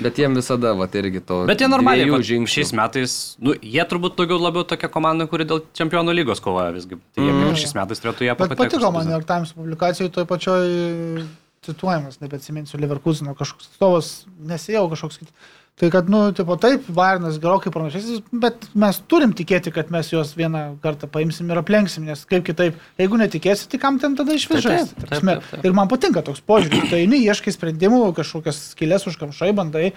bet 0.00 0.18
jiem 0.18 0.34
visada, 0.34 0.74
va, 0.74 0.86
irgi 0.86 1.20
to. 1.24 1.44
Bet 1.46 1.60
jie 1.60 1.68
normaliai, 1.68 2.10
va, 2.10 2.18
žingsnių. 2.18 2.50
šiais 2.54 2.72
metais, 2.74 3.36
nu, 3.38 3.54
jie 3.54 3.84
turbūt 3.84 4.16
daugiau 4.18 4.40
labiau 4.40 4.64
tokia 4.66 4.88
komanda, 4.90 5.28
kuri 5.30 5.44
dėl 5.44 5.62
čempionų 5.74 6.14
lygos 6.14 6.40
kovoja 6.40 6.72
visgi. 6.74 6.98
Tai 7.14 7.22
jie 7.22 7.32
mm. 7.32 7.54
šiais 7.54 7.74
metais 7.78 8.00
turėtų 8.02 8.26
ją 8.26 8.34
Bet 8.34 8.48
patekti. 8.48 8.76
patiko 8.76 8.92
man 8.92 9.06
New 9.06 9.14
York 9.14 9.26
Times 9.26 9.52
publikacijoje 9.52 10.10
toje 10.10 10.26
pačioj 10.26 11.26
cituojamas, 11.64 12.20
nebeatsiminsiu, 12.20 12.78
Leverkusino 12.82 13.34
kažkoks 13.38 13.70
atstovas, 13.70 14.08
nesėjau 14.44 14.88
kažkoks 14.92 15.22
kitas. 15.22 15.34
Tai 15.74 15.88
kad, 15.90 16.06
nu, 16.06 16.28
tipo, 16.30 16.54
taip, 16.54 16.84
Bairnas 16.94 17.40
gerokai 17.42 17.72
pranašesnis, 17.74 18.20
bet 18.30 18.68
mes 18.78 19.00
turim 19.10 19.32
tikėti, 19.34 19.72
kad 19.74 19.88
mes 19.90 20.06
juos 20.12 20.30
vieną 20.38 20.60
kartą 20.84 21.08
paimsim 21.10 21.48
ir 21.50 21.58
aplenksim, 21.58 22.04
nes 22.06 22.20
kaip 22.30 22.44
kitaip, 22.46 22.76
jeigu 23.00 23.18
netikėsi, 23.18 23.66
tai 23.72 23.80
kam 23.82 23.98
ten 23.98 24.14
tada 24.14 24.36
iš 24.38 24.46
viso? 24.52 24.70
taip. 25.10 25.64
Ir 25.66 25.74
man 25.74 25.90
patinka 25.90 26.22
toks 26.22 26.44
požiūris, 26.46 26.92
tai 26.92 27.00
eini, 27.02 27.18
ieškai 27.26 27.56
sprendimų, 27.56 28.04
kažkokias 28.14 28.60
skilės 28.76 29.08
užkamšai, 29.10 29.50
bandai, 29.58 29.88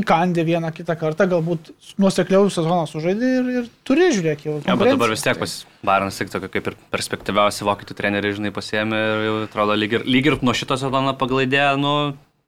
įkandė 0.00 0.46
vieną 0.48 0.70
kitą 0.72 0.96
kartą, 0.96 1.26
galbūt 1.28 1.74
nuosekliau 2.00 2.48
sezoną 2.52 2.86
sužaidė 2.88 3.32
ir, 3.40 3.50
ir 3.60 3.68
turi 3.84 4.08
žiūrėti 4.14 4.48
jau. 4.48 4.54
Ja, 4.64 4.78
bet 4.80 4.94
dabar 4.94 5.12
vis 5.12 5.24
tiek 5.24 5.36
pas 5.40 5.58
Bairnas 5.84 6.16
tik 6.20 6.32
tokia 6.32 6.48
kaip 6.56 6.72
ir 6.72 6.78
perspektyviausi 6.92 7.68
vokiečių 7.68 7.96
treneriai, 8.00 8.36
žinai, 8.36 8.52
pasiemė 8.56 9.02
ir 9.12 9.26
jau 9.26 9.36
atrodo 9.44 9.76
lyg 9.76 10.00
ir, 10.00 10.08
lyg 10.08 10.32
ir 10.32 10.38
nuo 10.40 10.56
šito 10.56 10.80
sezono 10.80 11.12
paglaidė, 11.20 11.66
nu, 11.80 11.94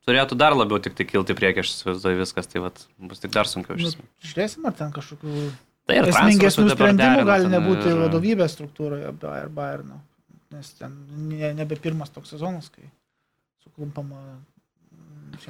turėtų 0.09 0.37
dar 0.41 0.55
labiau 0.57 0.79
tik 0.83 0.95
tai 0.99 1.05
kilti 1.09 1.35
priekį, 1.37 1.65
aš 1.65 1.73
įsivaizduoju 1.75 2.21
viskas, 2.23 2.47
tai 2.51 2.63
vat, 2.65 2.85
bus 2.99 3.21
tik 3.23 3.33
dar 3.35 3.49
sunkiau 3.51 3.77
Nu. 3.81 3.91
Žiūrėsim, 4.25 4.65
ar 4.67 4.73
ten 4.79 4.93
kažkokių 4.93 5.51
Tai 5.91 5.97
ir 5.99 6.07
esmingesnių 6.13 6.69
sprendimų 6.77 7.25
gali 7.27 7.49
nebūti 7.51 7.89
ir- 7.91 7.99
vadovybės 8.05 8.55
struktūroje 8.55 9.11
Bayer- 9.19 9.49
Bayerno. 9.51 10.01
Nes 10.53 10.71
ten 10.79 10.95
ne, 11.31 11.53
nebe 11.55 11.77
pirmas 11.77 12.11
toks 12.11 12.31
sezonas, 12.35 12.69
kai 12.71 12.85
suklumpama 13.65 14.19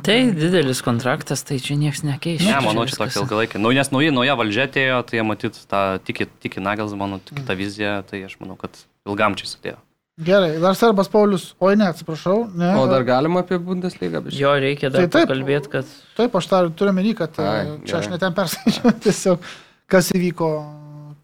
Tai 0.04 0.16
didelis 0.36 0.82
kontraktas, 0.84 1.40
tai 1.42 1.56
čia 1.58 1.74
niekas 1.74 2.02
nekeis. 2.06 2.42
Ne, 2.44 2.52
manau, 2.62 2.84
čia 2.86 2.98
tokia 3.00 3.22
ilgalaikė. 3.24 3.58
Nu, 3.58 3.72
nes 3.74 3.88
nauja, 3.90 4.12
nauja 4.14 4.36
valdžia 4.38 4.66
atėjo, 4.68 4.98
tai 5.08 5.16
jie 5.18 5.24
matyt 5.26 5.56
tą 5.66 5.80
tiki, 6.04 6.26
tiki 6.44 6.60
Nagelsmanu, 6.62 7.18
tiki 7.26 7.42
tą 7.48 7.56
viziją, 7.58 7.94
tai 8.06 8.20
aš 8.28 8.36
manau, 8.42 8.54
kad 8.60 8.76
ilgam 9.08 9.34
čia 9.40 9.48
sudėjo. 9.50 9.78
Gerai, 10.24 10.58
dar 10.60 10.74
Serbas 10.76 11.08
Paulius, 11.08 11.54
oi 11.64 11.76
ne, 11.80 11.86
atsiprašau. 11.88 12.50
Ne, 12.54 12.74
O 12.76 12.86
dar 12.90 13.04
galima 13.08 13.40
apie 13.40 13.56
Bundeslygą, 13.58 14.20
bet 14.26 14.34
Jo 14.36 14.52
reikia 14.60 14.90
dar 14.92 15.06
Tai 15.08 15.22
kalbėti, 15.30 15.70
kad 15.72 15.88
Taip, 16.18 16.34
aš 16.36 16.48
tą 16.50 16.60
turiu 16.76 16.92
menį, 16.92 17.14
kad 17.22 17.38
Ai, 17.40 17.46
Ai, 17.62 17.78
čia 17.88 17.96
aš 18.02 18.08
gerai. 18.10 18.18
neten 18.18 18.36
perskaičiau 18.36 18.92
tiesiog, 19.06 19.48
kas 19.88 20.10
įvyko 20.12 20.50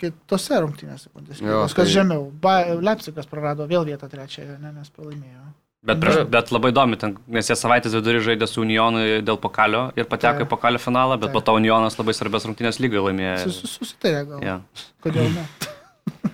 kitose 0.00 0.62
rungtynėse. 0.64 1.10
Jo, 1.10 1.12
Bundesligos, 1.18 1.74
kas 1.76 1.84
tai- 1.88 1.92
žemiau. 1.98 2.30
Ba- 2.40 2.74
Leipzigas 2.80 3.28
prarado 3.28 3.66
vėl 3.68 3.84
vietą 3.88 4.08
trečiąją, 4.12 4.58
ne, 4.60 4.72
nes 4.78 4.88
pralaimėjo. 4.96 5.44
Bet, 5.86 6.00
prieš, 6.02 6.24
bet 6.32 6.48
labai 6.50 6.72
įdomi, 6.72 6.96
ten, 6.98 7.12
nes 7.30 7.46
jie 7.46 7.54
savaitės 7.54 7.92
vidurį 7.94 8.24
žaidė 8.26 8.48
su 8.50 8.60
Unionu 8.64 9.04
dėl 9.22 9.36
pokalio 9.38 9.84
ir 9.94 10.08
pateko 10.10 10.40
Taip. 10.40 10.48
į 10.48 10.50
pokalio 10.50 10.80
finalą, 10.82 11.14
bet 11.20 11.28
Taip. 11.30 11.36
po 11.36 11.44
to 11.46 11.54
Unionas 11.60 11.94
labai 12.00 12.14
svarbės 12.16 12.48
rungtynės 12.48 12.80
lygai 12.82 13.04
laimėjo. 13.04 13.36
Sus- 13.44 13.60
sus- 13.62 13.76
Susitarė 13.78 14.24
gal. 14.32 14.40
Ja. 14.42 14.56
Kodėl 15.04 15.28
ne? 15.36 15.44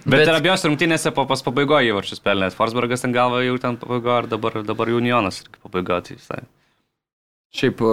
Bet, 0.02 0.18
Bet- 0.18 0.28
ir 0.28 0.34
abiejose 0.34 0.66
rungtynėse 0.66 1.12
po 1.14 1.24
pas 1.30 1.42
pabaigoje 1.46 1.92
įvarčius 1.92 2.22
pelnė. 2.22 2.50
Forsbergas 2.56 3.04
ten 3.04 3.12
galva 3.14 3.42
jau 3.44 3.54
ten 3.62 3.76
pabaigoje 3.78 4.24
ir 4.24 4.28
dabar, 4.32 4.58
dabar 4.66 4.90
Unionas 4.90 5.42
pabaigoje. 5.62 6.18
Tai. 6.26 6.42
Šiaip 7.54 7.82
e, 7.86 7.92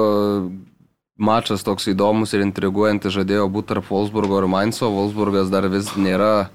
mačas 1.19 1.65
toks 1.67 1.85
įdomus 1.91 2.33
ir 2.33 2.41
intriguojantis 2.47 3.13
žadėjo 3.13 3.45
būti 3.53 3.75
tarp 3.75 3.91
Wolfsburgo 3.91 4.39
ir 4.41 4.47
Mainzo. 4.49 4.89
Wolfsburgas 4.89 5.51
dar 5.53 5.67
vis 5.69 5.91
nėra 5.99 6.49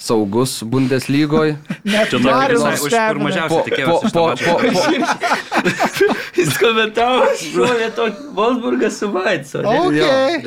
saugus 0.00 0.62
Bundeslygoje. 0.64 1.56
Net 1.84 2.08
Čia 2.10 2.18
Marius 2.24 2.64
už 2.64 2.80
kur 2.80 2.90
stebina. 2.90 3.12
Po, 3.12 3.24
mažiausiai 3.28 3.84
po, 3.84 3.96
po, 4.08 4.24
po, 4.40 4.54
jis 6.40 6.56
komentavo, 6.60 7.26
šovė 7.36 7.88
to 7.96 8.06
Wolfsburgas 8.36 8.96
su 9.00 9.10
Vaitsu. 9.12 9.60
Ok. 9.60 9.98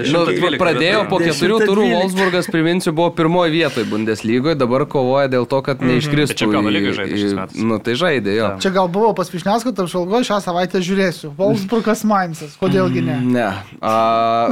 nu, 0.09 0.23
10-12 0.33 0.57
pradėjo 0.61 1.03
po 1.11 1.19
keturių 1.21 1.59
10-12. 1.61 1.69
turų 1.69 1.85
Wolfsburgas, 1.93 2.49
priminsiu, 2.53 2.95
buvo 2.97 3.11
pirmoje 3.15 3.53
vietoje 3.53 3.85
Bundeslygoje, 3.91 4.57
dabar 4.59 4.87
kovoja 4.89 5.29
dėl 5.31 5.45
to, 5.49 5.61
kad 5.65 5.85
neiškristų. 5.85 6.33
Bet 6.33 6.41
Čempionų 6.43 6.73
į- 6.73 6.75
lygoj 6.79 6.97
žaidė. 6.97 7.45
Nu, 7.61 7.79
tai 7.83 7.97
žaidė 7.99 8.35
jo. 8.39 8.49
Čia 8.63 8.73
gal 8.73 8.89
buvo 8.89 9.13
pas 9.17 9.29
Višniauską, 9.33 9.75
tam 9.77 9.89
šalgoje 9.91 10.25
šią 10.31 10.41
savaitę 10.47 10.81
žiūrėsiu. 10.83 11.33
Wolfsburgas 11.37 12.03
Mainzas, 12.09 12.57
kodėlgi 12.57 13.05
ne? 13.05 13.19
Ne, 13.37 13.47
a, 13.85 13.95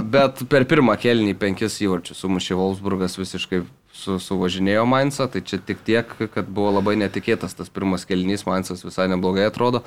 bet 0.02 0.46
per 0.52 0.70
pirmą 0.70 0.94
kelnį 1.02 1.34
penkis 1.42 1.80
įvarčius 1.82 2.22
sumušė 2.22 2.58
Wolfsburgas 2.60 3.18
visiškai 3.18 3.64
su, 4.02 4.18
suvažinėjo 4.20 4.88
Mainzą, 4.90 5.28
tai 5.32 5.44
čia 5.46 5.62
tik 5.62 5.84
tiek, 5.86 6.10
kad 6.34 6.50
buvo 6.50 6.74
labai 6.80 6.98
netikėtas 7.00 7.54
tas 7.58 7.70
pirmas 7.70 8.08
kelnys, 8.10 8.48
Mainzas 8.50 8.84
visai 8.86 9.08
neblogai 9.12 9.46
atrodo. 9.50 9.84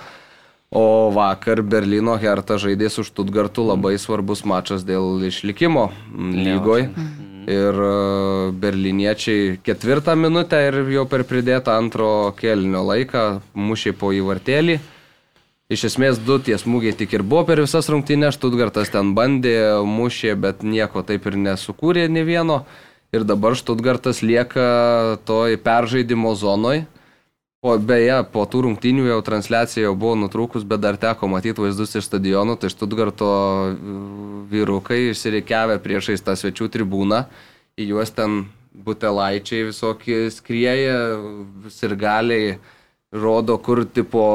O 0.74 1.10
vakar 1.14 1.62
Berlyno 1.62 2.16
Hertha 2.18 2.56
žaidė 2.58 2.88
su 2.90 3.04
Stuttgartu 3.06 3.62
labai 3.68 3.94
svarbus 4.00 4.42
mačas 4.48 4.82
dėl 4.86 5.22
išlikimo 5.28 5.90
lygoj. 6.14 6.88
Ir 7.44 7.76
e, 7.84 7.92
berliniečiai 8.56 9.58
ketvirtą 9.60 10.14
minutę 10.16 10.62
ir 10.64 10.78
jau 10.88 11.04
per 11.04 11.26
pridėtą 11.28 11.74
antro 11.76 12.32
kelnio 12.38 12.80
laiką 12.88 13.24
mušė 13.52 13.92
po 14.00 14.14
įvartėlį. 14.16 14.78
Iš 15.74 15.84
esmės 15.90 16.18
du 16.20 16.38
tie 16.44 16.56
smūgiai 16.60 16.96
tik 16.96 17.12
ir 17.16 17.22
buvo 17.24 17.44
per 17.48 17.60
visas 17.62 17.86
rungtynės, 17.92 18.38
Štutgartas 18.38 18.90
ten 18.92 19.12
bandė, 19.16 19.84
mušė, 19.84 20.34
bet 20.40 20.64
nieko 20.64 21.04
taip 21.04 21.28
ir 21.30 21.38
nesukūrė 21.40 22.08
ne 22.08 22.24
vieno. 22.24 22.58
Ir 23.14 23.22
dabar 23.22 23.54
Štutgartas 23.54 24.24
lieka 24.26 25.20
toj 25.28 25.54
peržaidimo 25.62 26.32
zonoj. 26.34 26.82
O 27.64 27.76
beje, 27.78 28.16
po 28.28 28.42
tų 28.50 28.64
rungtynių 28.66 29.06
jau 29.06 29.20
transliacija 29.24 29.86
jau 29.86 29.94
buvo 29.96 30.18
nutrūkus, 30.20 30.66
bet 30.68 30.82
dar 30.82 30.98
teko 31.00 31.30
matyti 31.32 31.62
vaizdus 31.62 31.94
iš 31.96 32.10
stadionų, 32.10 32.58
tai 32.60 32.68
Štutgarto 32.72 33.28
vyrukai 34.50 34.98
išsireikiavę 35.12 35.78
priešais 35.84 36.26
tą 36.26 36.34
svečių 36.36 36.68
tribūną, 36.74 37.22
į 37.80 37.86
juos 37.94 38.12
ten 38.12 38.42
butelaičiai 38.74 39.70
visokie 39.70 40.18
skrieja, 40.34 40.98
sirgaliai 41.72 42.58
rodo, 43.14 43.56
kur 43.62 43.84
tipo 43.86 44.26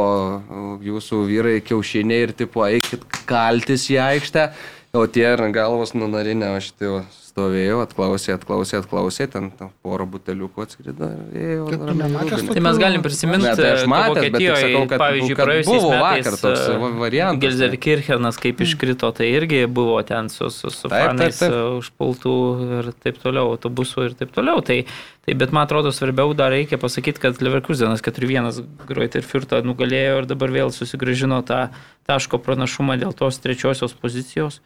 jūsų 0.81 1.22
vyrai 1.30 1.57
kiaušiniai 1.61 2.30
ir 2.30 2.35
tipo 2.39 2.64
eikit 2.65 3.03
kaltis 3.30 3.89
į 3.91 3.99
aikštę, 4.07 4.49
o 4.97 5.06
tie 5.06 5.27
galvos 5.53 5.93
nunarinę, 5.93 6.56
aš 6.57 6.72
tai 6.80 6.95
stovėjau, 7.40 7.80
atklausė, 7.86 8.34
atklausė, 8.36 8.80
atklausė, 8.84 9.26
ten, 9.32 9.48
ten 9.56 9.70
porą 9.86 10.06
buteliukų 10.11 10.64
atskrido 10.66 11.07
rūbinė. 11.10 12.53
Tai 12.53 12.64
mes 12.66 12.80
galim 12.82 13.03
prisiminti, 13.06 13.48
Ne, 13.48 13.53
tai 13.56 13.70
aš 13.78 13.86
matęs, 13.90 14.20
bet 14.26 14.36
tik 14.36 14.49
sakau, 14.60 14.82
kad- 14.91 15.02
pavyzdžiui, 15.03 15.36
kad 15.40 15.48
praėjusiais 15.48 15.82
buvo 15.84 15.91
metais 15.94 16.26
vakar 16.28 16.38
toks 16.44 16.64
e, 16.68 16.78
va- 16.84 16.91
variantas, 16.99 17.44
Gelsenkirchenas 17.45 18.40
kaip 18.44 18.64
iškrito, 18.66 19.11
tai 19.16 19.30
irgi 19.38 19.61
buvo 19.72 19.98
ten 20.03 20.30
su, 20.30 20.49
su, 20.52 20.70
su 20.74 20.88
Taip, 20.88 20.91
taip, 20.91 21.07
fanais 21.14 21.40
taip. 21.40 21.53
e, 21.56 21.61
užpultų 21.80 22.34
ir 22.80 22.91
taip 23.06 23.22
toliau, 23.24 23.53
autobusų 23.56 24.10
ir 24.10 24.18
taip 24.20 24.34
toliau. 24.36 24.61
Tai, 24.66 24.82
tai 25.26 25.38
bet 25.40 25.53
man 25.56 25.68
atrodo 25.68 25.94
svarbiau 25.95 26.34
dar 26.38 26.52
reikia 26.52 26.80
pasakyti, 26.82 27.22
kad 27.24 27.40
Leverkusenas 27.41 28.03
4-1 28.06 28.64
Groit 28.90 29.16
ir 29.16 29.24
Firtą 29.24 29.61
nugalėjo 29.64 30.24
ir 30.24 30.30
dabar 30.30 30.52
vėl 30.52 30.74
susigražino 30.76 31.41
tą 31.48 31.70
taško 32.10 32.40
pranašumą 32.41 32.99
dėl 32.99 33.14
tos 33.16 33.40
trečiosios 33.40 33.94
pozicijos. 33.94 34.60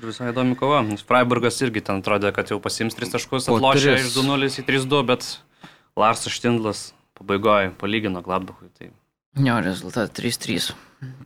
Visai 0.00 0.30
įdomi 0.32 0.56
kova. 0.56 0.80
Freiburgas 1.06 1.60
irgi 1.64 1.82
ten 1.84 2.00
atrodė, 2.00 2.32
kad 2.36 2.52
jau 2.52 2.60
pasims 2.62 2.96
3 2.96 3.12
taškus, 3.16 3.50
atlošė 3.52 3.98
iš 3.98 4.14
2-0 4.16 4.48
į 4.48 4.64
3-2, 4.68 5.02
bet 5.10 5.28
Larsas 6.00 6.32
Štindlas 6.32 6.86
pabaigoje 7.18 7.74
palygino 7.80 8.22
Gladbachui. 8.24 8.70
Tai 8.78 8.88
Jo, 9.38 9.60
rezultatas 9.62 10.10
3-3 10.16 10.72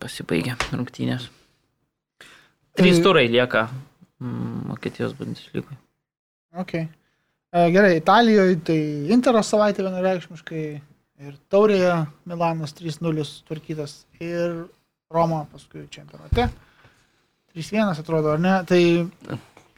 pasibaigė 0.02 0.58
rungtynės. 0.74 1.30
Trys 2.76 2.98
turai 3.00 3.28
lieka 3.30 3.68
mm, 4.20 4.66
Vokietijos 4.68 5.14
Bundeslygoje. 5.16 5.78
Okay. 6.60 6.88
E, 7.54 7.70
Gerai, 7.72 7.94
Italijoje 8.00 8.58
tai 8.66 8.78
Intero 9.14 9.40
savaitė 9.46 9.86
vienareikšmiškai 9.86 10.64
ir 11.24 11.38
Taurėje 11.50 11.94
Milanas 12.28 12.76
3-0 12.76 13.24
tvarkytas 13.48 14.02
ir 14.20 14.66
Roma 15.14 15.44
paskui 15.52 15.86
čempionate. 15.94 16.50
3-1 17.54 18.00
atrodo, 18.00 18.34
ar 18.34 18.40
ne? 18.42 18.54
Tai, 18.66 18.82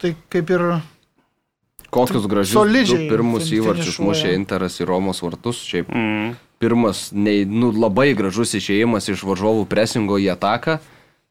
tai 0.01 0.15
kaip 0.33 0.53
ir 0.57 0.63
Kokius 1.93 2.27
gražius 2.29 2.57
Solidžiai 2.57 3.07
pirmus 3.11 3.51
įvarčius 3.55 4.01
mušė 4.03 4.33
Interas 4.37 4.81
į 4.81 4.89
Romos 4.89 5.23
vartus. 5.25 5.61
Šiaip 5.65 5.93
mm. 5.93 6.35
pirmas, 6.63 7.11
nei, 7.15 7.45
nu, 7.49 7.71
labai 7.73 8.11
gražus 8.19 8.57
išėjimas 8.59 9.09
iš 9.13 9.25
varžovų 9.29 9.67
presingo 9.71 10.19
į 10.21 10.33
ataką. 10.35 10.81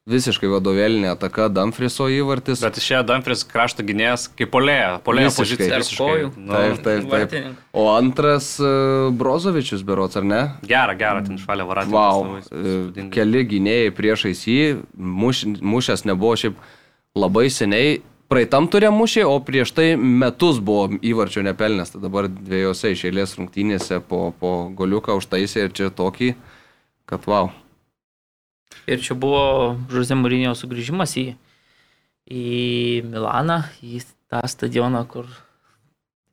Visiškai 0.05 0.45
vadovėlinė 0.51 1.07
ataka 1.15 1.47
Dumfrieso 1.49 2.05
įvartis. 2.13 2.59
Bet 2.61 2.75
išėjo 2.77 2.99
Dumfries 3.09 3.41
krašto 3.49 3.81
gynėjas 3.87 4.27
kaip 4.37 4.51
polėja. 4.53 4.99
Visiškai. 5.01 5.31
pozicija. 5.39 5.79
Visiškai. 5.81 6.27
Nu, 6.35 6.53
Taip, 6.53 6.83
taip, 6.85 7.07
taip. 7.31 7.63
O 7.73 7.87
antras 7.89 8.51
e, 8.61 8.69
Brozovičius 9.17 9.81
berots, 9.87 10.19
ar 10.21 10.27
ne? 10.29 10.43
Gerą, 10.69 10.93
gerą, 10.99 11.23
ten 11.25 11.41
švalė 11.41 11.65
varatį. 11.71 11.95
Wow. 11.97 12.37
e, 12.37 13.07
Keli 13.17 13.43
gynėjai 13.55 13.89
priešais 13.97 14.45
jį, 14.45 14.61
muš, 14.93 15.41
mušęs 15.73 16.05
nebuvo 16.05 16.37
šiaip 16.37 16.61
labai 17.17 17.47
seniai. 17.49 17.97
Praeitam 18.29 18.69
turė 18.69 18.93
mušė, 18.93 19.25
o 19.25 19.41
prieš 19.41 19.73
tai 19.73 19.91
metus 19.97 20.61
buvo 20.61 20.85
įvarčio 21.01 21.41
nepelnęs. 21.49 21.97
Tai 21.97 22.05
dabar 22.05 22.29
dviejose 22.29 22.93
iš 22.93 23.07
eilės 23.09 23.39
rungtynėse 23.41 24.03
po, 24.05 24.27
po 24.37 24.55
goliuką 24.69 25.17
užtaisė 25.17 25.65
ir 25.65 25.77
čia 25.81 25.89
tokį, 25.89 26.35
kad 27.09 27.25
wow. 27.25 27.55
Ir 28.85 29.01
čia 29.01 29.17
buvo 29.17 29.75
Žuze 29.89 30.17
Mūrinio 30.17 30.53
sugrįžimas 30.57 31.15
į, 31.17 31.25
į 32.29 32.45
Milaną, 33.07 33.63
į 33.81 34.03
tą 34.29 34.43
stadioną, 34.49 35.01
kur 35.09 35.29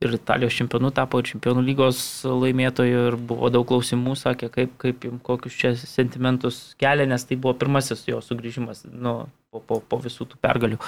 ir 0.03 0.17
Italijos 0.17 0.55
čempionų 0.57 0.91
tapo, 0.95 1.19
ir 1.21 1.29
čempionų 1.31 1.63
lygos 1.65 1.97
laimėtojų, 2.27 3.03
ir 3.09 3.17
buvo 3.31 3.49
daug 3.53 3.65
klausimų, 3.69 4.15
sakė, 4.19 4.49
kaip, 4.53 4.75
kaip 4.81 5.05
kokius 5.25 5.57
čia 5.59 5.73
sentimentus 5.79 6.61
kelia, 6.81 7.07
nes 7.09 7.25
tai 7.27 7.37
buvo 7.39 7.55
pirmasis 7.59 8.05
jo 8.09 8.19
sugrįžimas 8.23 8.83
nu, 8.91 9.21
po, 9.53 9.63
po, 9.63 9.79
po 9.79 10.01
visų 10.03 10.27
tų 10.31 10.41
pergalių. 10.43 10.79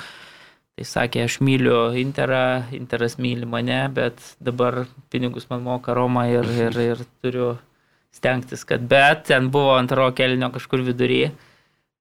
Tai 0.76 0.86
sakė, 0.90 1.24
aš 1.24 1.40
myliu 1.46 1.94
Interą, 1.96 2.66
Interas 2.76 3.16
myli 3.22 3.48
mane, 3.48 3.86
bet 3.96 4.20
dabar 4.44 4.84
pinigus 5.14 5.48
man 5.50 5.64
moka 5.64 5.96
Roma 5.96 6.28
ir, 6.28 6.50
ir, 6.68 6.80
ir 6.84 7.06
turiu 7.24 7.54
stengtis, 8.16 8.64
kad 8.68 8.86
bet 8.90 9.28
ten 9.30 9.52
buvo 9.52 9.76
antro 9.76 10.08
kelnio 10.16 10.50
kažkur 10.54 10.84
vidury. 10.86 11.28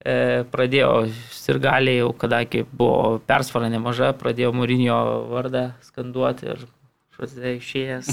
E, 0.05 0.15
pradėjo 0.53 1.07
sirgaliai 1.33 2.03
jau, 2.03 2.11
kadangi 2.21 2.65
buvo 2.69 3.19
persvara 3.25 3.71
nemaža, 3.73 4.13
pradėjo 4.21 4.53
Mūrinio 4.53 4.99
vardą 5.33 5.71
skanduoti 5.87 6.51
ir 6.53 6.67
Šodė 7.15 7.53
išėjęs. 7.61 8.09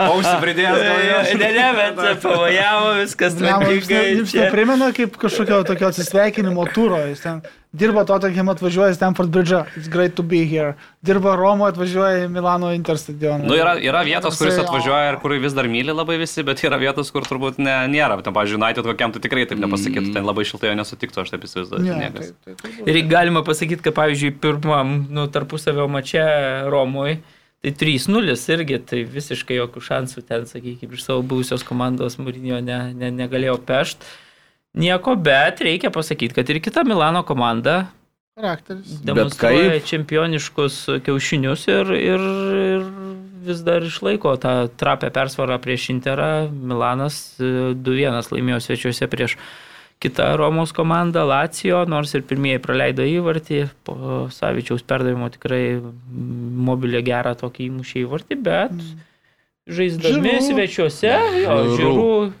Ausį 0.00 0.36
pridėjęs. 0.44 1.34
Ne, 1.40 1.50
ne, 1.52 1.66
bet 1.76 2.22
pavojavo 2.22 2.94
viskas. 3.02 3.36
Jums 3.36 4.32
neprimena 4.38 4.88
kaip 4.96 5.18
kažkokio 5.20 5.60
tokio 5.68 5.90
atsisveikinimo 5.90 6.64
tūro. 6.72 7.02
Jis 7.10 7.20
ten 7.26 7.42
dirba 7.74 8.04
Tottenham 8.08 8.48
atvažiuoja 8.54 8.94
į 8.94 8.96
Stanford 8.96 9.34
Bridge. 9.34 9.58
It's 9.76 9.90
great 9.92 10.14
to 10.16 10.24
be 10.24 10.44
here. 10.48 10.78
Dirba 11.04 11.34
Romo 11.36 11.66
atvažiuoja 11.68 12.24
į 12.24 12.30
Milano 12.32 12.70
Inter 12.72 12.96
stadioną. 13.00 13.44
Nu, 13.50 13.58
yra, 13.58 13.74
yra 13.82 14.00
vietos, 14.06 14.38
kuris 14.40 14.56
atvažiuoja 14.62 15.12
ir 15.12 15.20
kur 15.20 15.36
vis 15.42 15.56
dar 15.56 15.68
myli 15.68 15.92
labai 15.92 16.16
visi, 16.22 16.46
bet 16.46 16.62
yra 16.64 16.80
vietos, 16.80 17.12
kur 17.12 17.26
turbūt 17.28 17.60
ne, 17.60 17.76
nėra. 17.92 18.16
Ten, 18.24 18.32
pavyzdžiui, 18.36 18.60
United 18.62 18.88
kokiam 18.88 19.12
tu 19.12 19.22
tikrai 19.24 19.44
taip 19.50 19.60
nepasakytų, 19.60 20.14
ten 20.16 20.24
labai 20.24 20.46
šiltai 20.48 20.72
jo 20.72 20.80
nesutiktų, 20.80 21.24
aš 21.26 21.34
taip 21.34 21.48
įsivaizduoju. 21.50 21.84
Ne, 21.84 21.92
ten 21.92 22.00
tai, 22.00 22.28
niekas. 22.30 22.34
tai, 22.46 22.58
tai, 22.62 22.74
Ir 22.88 23.00
galima 23.10 23.44
pasakyti, 23.44 23.84
kad 23.84 23.98
pavyzdžiui, 23.98 24.36
pirmam 24.40 25.00
nu, 25.12 25.28
tarpusavio 25.34 25.90
mače 25.90 26.28
Romui, 26.72 27.18
tai 27.64 27.72
3-0 27.72 28.36
irgi, 28.52 28.78
tai 28.84 29.02
visiškai 29.08 29.56
jokių 29.56 29.82
šansų 29.88 30.24
ten, 30.28 30.44
sakykime, 30.48 30.98
iš 30.98 31.06
savo 31.06 31.24
buvusios 31.24 31.64
komandos 31.64 32.18
Mūrinio 32.20 32.60
ne, 32.64 32.78
ne, 32.92 33.10
negalėjo 33.14 33.56
pešt. 33.64 34.04
Nieko, 34.74 35.14
bet 35.16 35.62
reikia 35.64 35.92
pasakyti, 35.94 36.34
kad 36.34 36.50
ir 36.50 36.60
kita 36.60 36.82
Milano 36.84 37.22
komanda 37.24 37.86
charakteris. 38.34 38.98
demonstruoja 39.06 39.76
kaip? 39.76 39.86
čempioniškus 39.86 40.78
kiaušinius 41.06 41.68
ir, 41.70 41.92
ir, 41.94 42.24
ir 42.64 42.88
vis 43.46 43.62
dar 43.64 43.86
išlaiko 43.86 44.34
tą 44.42 44.54
trapę 44.80 45.12
persvarą 45.14 45.60
prieš 45.62 45.88
Interą. 45.94 46.50
Milanas 46.50 47.38
e, 47.38 47.72
2-1 47.78 48.32
laimėjo 48.34 48.60
svečiuose 48.66 49.08
prieš 49.12 49.38
kitą 50.02 50.36
Romos 50.36 50.72
komandą, 50.76 51.24
Lacijo, 51.28 51.84
nors 51.88 52.14
ir 52.14 52.22
pirmieji 52.28 52.60
praleido 52.64 53.06
įvartį, 53.08 53.62
po 53.86 54.26
Savičiaus 54.34 54.82
perdavimo 54.84 55.30
tikrai 55.32 55.80
mobilė 56.68 57.00
gerą 57.06 57.32
tokį 57.40 57.70
įmušė 57.70 58.02
įvartį, 58.04 58.40
bet 58.44 58.74
žaisdami 59.64 60.28
Žiūrų. 60.28 60.40
svečiuose, 60.44 61.12
jo, 61.40 61.54
Žiūrų. 61.78 62.32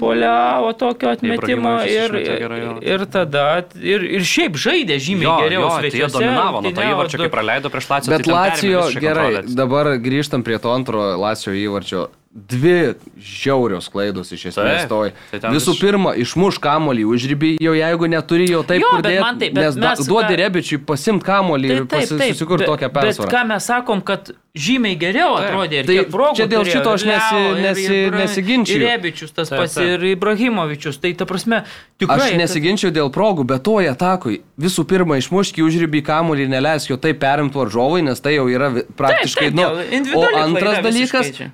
poliavo 0.00 0.72
tokio 0.80 1.10
atmetimo 1.12 1.74
ir, 1.84 2.14
gerai, 2.24 2.60
ir 2.88 3.04
tada, 3.12 3.44
ir, 3.76 4.06
ir 4.16 4.24
šiaip 4.24 4.56
žaidė 4.56 4.96
žymiai 4.96 5.28
Jo, 5.28 5.34
geriau 5.44 5.60
jo, 5.66 5.68
tai 5.68 5.82
jie 5.84 5.90
svečiuose. 5.90 6.14
dominavo 6.16 6.62
nuo 6.64 6.72
to 6.72 6.86
įvarčio, 6.88 7.20
kai 7.20 7.28
praleido 7.34 7.68
prieš 7.74 7.90
Lacijo. 7.92 8.16
Bet 8.16 8.30
Lacijo 8.32 8.86
gerai, 8.96 9.42
dabar 9.44 9.92
grįžtam 10.00 10.46
prie 10.46 10.56
to 10.58 10.72
antro 10.72 11.04
Lacijo 11.20 11.52
įvarčio. 11.52 12.08
Dvi 12.30 12.92
žiaurios 13.16 13.88
klaidos 13.88 14.28
iš 14.36 14.42
esmės 14.50 14.82
Taip, 14.84 14.88
toj. 14.90 15.12
tai 15.32 15.50
Visų 15.54 15.72
vis- 15.72 15.78
pirma, 15.80 16.10
išmuš 16.14 16.58
kamolį 16.60 17.06
užrybį, 17.08 17.54
jau 17.64 17.72
jeigu 17.72 18.06
neturi 18.12 18.50
jo 18.50 18.60
taip 18.68 18.82
Jo, 18.82 18.90
kur 18.92 19.02
bet 19.02 19.12
dėt, 19.14 19.20
man 19.24 19.38
taip, 19.40 19.54
bet 19.56 19.64
nes 19.64 19.76
mes 19.80 20.02
duodi 20.06 20.34
ką- 20.34 20.38
rebičiui 20.42 20.78
pasimt 20.86 21.24
kamolį 21.24 21.70
ir 21.72 21.86
susikurti 22.06 22.66
bet- 22.66 22.68
tokią 22.68 22.90
Bet 22.92 23.04
persvarą. 23.08 23.30
ką 23.32 23.40
mes 23.48 23.64
sakom, 23.64 24.02
kad 24.04 24.30
žymiai 24.54 24.98
geriau 25.00 25.38
Taip. 25.38 25.48
atrodė 25.48 25.72
ir 25.80 25.86
Tai 25.88 25.96
progų 26.12 26.36
čia 26.36 26.46
dėl 26.46 26.62
turėjo, 26.62 26.72
šito 26.76 26.92
aš 26.94 27.02
ir 27.02 27.08
nesi- 27.08 27.48
ir- 27.48 27.62
nesi- 27.64 27.84
ir 27.88 28.12
Ibra- 28.12 28.20
nesiginčiju. 28.22 28.76
Ir 28.76 28.86
Rebičius 28.88 29.32
tas 29.34 29.48
Taip, 29.48 29.58
pats, 29.60 29.74
taip. 29.74 29.86
ir 29.88 30.00
Ibrahimovičius. 30.16 31.00
Tai 31.00 31.12
ta 31.14 31.24
prasme, 31.24 31.64
tikrai. 31.98 32.28
Aš 32.28 32.36
nesiginčiau 32.36 32.90
dėl 32.92 33.10
progų, 33.10 33.46
bet 33.46 33.62
toj 33.64 33.88
atakui 33.88 34.42
visų 34.60 34.84
pirma 34.84 35.16
išmuški 35.16 35.64
užrybį 35.64 36.04
kamolį 36.04 36.40
ir 36.44 36.48
neleisk 36.48 36.90
jo 36.90 36.96
taip 36.98 37.18
perimti 37.20 37.54
varžovui, 37.56 38.02
nes 38.04 38.20
tai 38.20 38.34
jau 38.36 38.44
yra 38.46 38.68
praktiškai, 38.96 39.48
taip, 39.48 39.54
nu, 39.54 39.62
dėl- 39.62 40.14
o 40.14 40.36
antras 40.36 40.84
dalykas, 40.84 41.24
visiškai. 41.32 41.50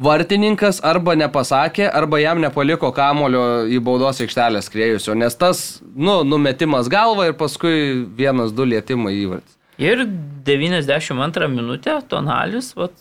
Vartininkas 0.00 0.80
arba 0.84 1.14
nepasakė, 1.18 1.86
arba 1.86 2.18
jam 2.22 2.40
nepaliko 2.42 2.90
kamulio 2.94 3.64
į 3.70 3.80
baudos 3.84 4.20
aikštelę 4.24 4.62
skrėjusio, 4.64 5.14
nes 5.18 5.36
tas, 5.38 5.64
nu, 5.94 6.22
numetimas 6.26 6.90
galva 6.90 7.28
ir 7.30 7.36
paskui 7.38 8.04
vienas, 8.16 8.52
du 8.54 8.66
lietimai 8.66 9.14
įvartis. 9.20 9.54
Ir 9.78 10.04
92 10.46 11.48
minutę 11.50 11.96
Tonalis, 12.08 12.72
vat, 12.78 12.94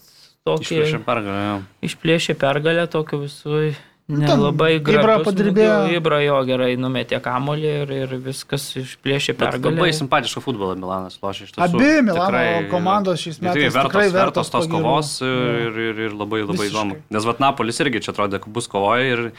tokį 0.45 0.65
Išplėšė 0.65 1.01
pergalę. 1.05 1.57
išplėšė 1.85 2.37
pergalę 2.41 2.87
tokio 2.89 3.21
visui. 3.23 3.73
Ten 4.19 4.37
Nelabai 4.39 4.75
Ibra 4.79 5.01
gražu. 5.01 5.23
padirbėjo. 5.27 5.77
Ibra 5.97 6.19
jo 6.23 6.37
gerai 6.45 6.75
numetė 6.77 7.19
kamolį 7.23 7.71
ir, 7.83 7.91
ir 8.03 8.15
viskas 8.23 8.65
išplėšė 8.79 9.33
pergalę. 9.39 9.75
Labai 9.77 9.91
simpatišką 9.93 10.41
futbolą 10.45 10.75
Milanas 10.77 11.17
lošia 11.23 11.43
iš 11.47 11.51
tiesų. 11.55 11.63
Abi 11.67 12.01
Milano 12.01 12.27
Tikrai- 12.29 12.69
komandos 12.69 13.19
šiais 13.23 13.39
tikrai 13.39 13.55
metais 13.55 13.73
vertos, 13.73 13.91
tikrai 13.91 14.05
vertos 14.11 14.19
vertos 14.21 14.49
tos 14.49 14.67
pagyrų. 14.67 14.81
kovos 14.83 15.21
ir, 15.21 15.81
ir, 15.87 15.99
ir 16.07 16.11
labai 16.13 16.41
labai 16.45 16.67
Visiškai. 16.67 16.71
įdomu. 16.73 17.01
Nes 17.09 17.23
vat 17.25 17.39
Napolis 17.39 17.79
irgi 17.79 18.01
čia 18.03 18.11
atrodė, 18.13 18.39
kad 18.43 18.53
bus 18.53 18.67
kovoja 18.67 19.03
ir 19.13 19.31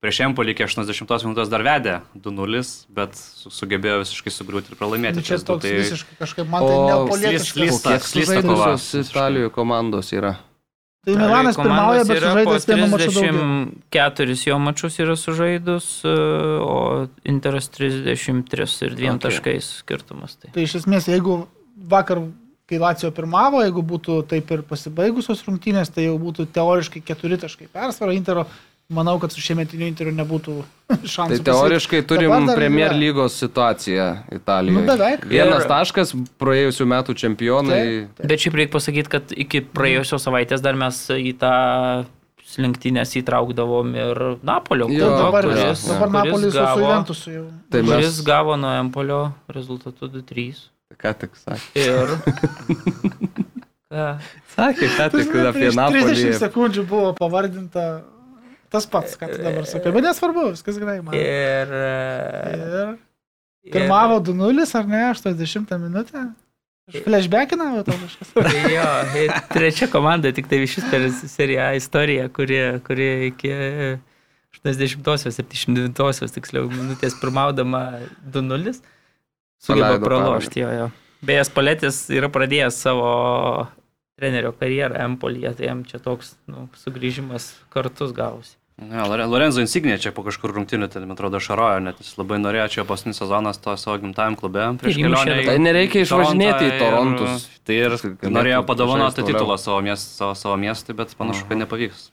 prieš 0.00 0.20
Empolį 0.24 0.54
iki 0.54 0.64
80 0.64 1.24
minutės 1.28 1.50
dar 1.52 1.60
vedė 1.60 2.00
2-0, 2.16 2.86
bet 2.88 3.12
su- 3.14 3.50
sugebėjo 3.50 3.98
visiškai 4.00 4.32
sugriūti 4.32 4.72
ir 4.72 4.76
pralaimėti. 4.80 5.16
Nu, 5.16 5.20
Čia 5.22 5.36
3-2, 5.36 5.44
toks 5.44 5.62
tai- 5.62 5.76
visiškai 5.76 6.14
kažkaip 6.20 6.48
man 6.48 6.62
tai 6.64 6.72
O 6.72 6.86
neapolietiškas. 6.88 7.52
slys- 7.52 7.82
Kiek 7.84 8.00
slysta 8.08 8.40
kova. 8.42 8.76
sužaidusios 8.78 9.12
Italijų 9.12 9.50
komandos 9.52 10.12
yra? 10.16 10.36
Tai 11.04 11.14
Milanas 11.16 11.56
pirmauja, 11.56 12.02
bet 12.04 12.18
sužaidęs 12.20 12.66
vienu 12.68 12.88
maču 12.92 13.12
daugiau. 13.14 13.44
34 13.88 14.34
jo 14.50 14.58
mačius 14.60 14.98
yra 15.00 15.16
sužaidus, 15.16 15.86
e, 16.04 16.12
o 16.60 17.06
Interas 17.24 17.70
33 17.72 18.84
ir 18.84 18.94
dviem 18.98 19.16
Okay. 19.16 19.16
okay. 19.16 19.22
taškais 19.24 19.70
skirtumas. 19.80 20.36
Tai. 20.36 20.52
Tai 20.52 20.66
iš 20.66 20.76
esmės, 20.82 21.08
jeigu 21.08 21.46
vakar, 21.88 22.20
kai 22.68 22.82
Lacijo 22.82 23.10
pirmavo, 23.16 23.62
jeigu 23.64 23.80
būtų 23.80 24.18
taip 24.28 24.52
ir 24.52 24.60
pasibaigusios 24.68 25.40
rungtynės, 25.48 25.88
tai 25.94 26.04
jau 26.04 26.18
būtų 26.20 26.50
teoriškai 26.52 27.00
keturi 27.00 27.40
taškai 27.40 27.70
persvara 27.72 28.12
Intero. 28.12 28.44
Manau, 28.90 29.20
kad 29.22 29.30
su 29.30 29.38
šiemetiniu 29.38 29.86
Interu 29.86 30.10
nebūtų 30.10 30.54
šansų. 31.14 31.36
Tai 31.36 31.44
teoriškai 31.46 32.00
pasiekti. 32.00 32.08
turim 32.10 32.32
Dabar 32.32 32.48
dar 32.48 32.58
Premier 32.58 32.94
lygos 32.98 33.36
situaciją 33.38 34.06
Italijoje. 34.34 34.80
Nu, 34.80 34.86
beveik. 34.88 35.26
Vienas 35.30 35.66
taškas 35.70 36.10
praėjusių 36.42 36.86
metų 36.90 37.14
čempionai. 37.22 37.82
Taip. 38.18 38.24
Bet 38.32 38.42
šiaip 38.42 38.58
reikia 38.58 38.74
pasakyti, 38.74 39.12
kad 39.12 39.36
iki 39.46 39.62
praėjusios 39.62 40.26
savaitės 40.26 40.64
dar 40.64 40.78
mes 40.80 40.98
į 41.14 41.36
tą 41.38 41.54
slinktynės 42.50 43.14
įtraukdavom 43.20 43.94
ir 43.94 44.20
Napolio 44.42 44.88
Jo, 44.90 45.12
Dabar, 45.14 45.46
kuris, 45.46 45.86
dabar 45.86 46.10
kuris 46.10 46.16
Napolis 46.18 46.50
su 46.50 46.58
gavo, 46.58 46.82
Juventusu 46.82 47.34
jau. 47.36 47.46
Tai 47.70 47.82
mes. 47.86 48.22
gavo 48.26 48.56
nuo 48.58 48.72
Empolio 48.80 49.20
rezultatų 49.54 50.10
2-3. 50.18 50.64
Ką 50.98 51.14
tik 51.22 51.38
sakė? 51.38 51.86
Ir... 51.86 52.16
Sakė, 53.90 54.86
ką 54.94 55.06
tik 55.14 55.30
apie 55.34 55.70
Prieš 55.70 55.74
30 55.74 55.78
Napolį. 55.78 56.32
sekundžių 56.38 56.82
buvo 56.90 57.12
pavardinta 57.18 57.84
tas 58.72 58.86
pats, 58.90 59.16
ką 59.20 59.28
tu 59.32 59.38
dabar 59.42 59.66
sakai. 59.68 59.92
Bet 59.94 60.06
nesvarbu, 60.06 60.50
viskas 60.54 60.78
gerai 60.80 61.00
man. 61.04 61.16
Ir... 61.18 61.72
e, 61.74 62.90
Ir 63.60 63.74
pirmavo 63.74 64.20
2-0 64.24 64.64
ar 64.78 64.86
ne, 64.88 65.02
80 65.12 65.74
minutę. 65.82 66.22
Aš 66.90 67.02
flashbackinau 67.04 67.82
tau 67.86 67.96
kažkas. 68.00 68.30
Jo, 68.76 68.86
ir 69.20 69.34
trečia 69.52 69.88
komanda, 69.92 70.32
tik 70.34 70.48
tai 70.50 70.62
šis 70.66 70.86
per 70.90 71.04
seriją 71.12 71.68
istoriją, 71.78 72.30
kuri, 72.34 72.60
kuri 72.86 73.10
iki 73.28 73.52
80-osios, 74.56 75.36
79-osios, 75.38 76.32
tiksliau, 76.34 76.70
minutės 76.72 77.14
pirmaudama 77.20 77.84
2-0 78.32 78.80
sugeba 79.60 80.00
pralošti 80.02 80.64
jo, 80.64 80.72
jo. 80.74 80.88
Beje, 81.20 81.44
Spalėtis 81.50 82.06
yra 82.16 82.30
pradėjęs 82.32 82.80
savo 82.80 83.10
trenerio 84.18 84.54
karjerą 84.56 84.96
Empolyje, 85.04 85.52
tai 85.58 85.68
jam 85.68 85.84
čia 85.88 86.00
toks 86.02 86.32
nu, 86.48 86.66
sugrįžimas 86.80 87.52
kartus 87.72 88.16
gausi. 88.16 88.56
Ja, 88.80 89.04
Lore- 89.04 89.26
Lorenzo 89.28 89.60
Insignė 89.60 89.98
čia 90.00 90.08
po 90.16 90.22
kažkur 90.24 90.54
rungtinių, 90.56 90.86
tai 90.88 91.02
man 91.04 91.12
atrodo, 91.12 91.36
šarojo, 91.42 91.82
net 91.84 91.98
jis 92.00 92.14
labai 92.16 92.38
norėjo 92.40 92.68
čia 92.72 92.84
paskutinis 92.88 93.18
sezonas 93.20 93.58
to 93.60 93.74
savo 93.76 93.98
gimtajam 94.00 94.38
klube 94.40 94.62
prieš 94.80 94.96
kelionę. 94.96 95.34
Tai 95.44 95.56
nereikia 95.60 96.04
išvažinėti 96.06 96.70
į 96.70 96.78
Torontus. 96.80 97.44
Ir, 97.44 97.60
tai 97.68 97.74
ir 97.76 97.90
Galėtų 97.98 98.32
norėjo 98.32 98.62
padovanoti 98.70 99.26
titulą 99.28 99.58
savo, 99.60 99.82
miest, 99.84 100.16
savo, 100.16 100.32
savo 100.34 100.56
miestui, 100.56 100.96
bet 100.96 101.12
panašu, 101.18 101.44
kad 101.50 101.60
nepavyks. 101.60 102.06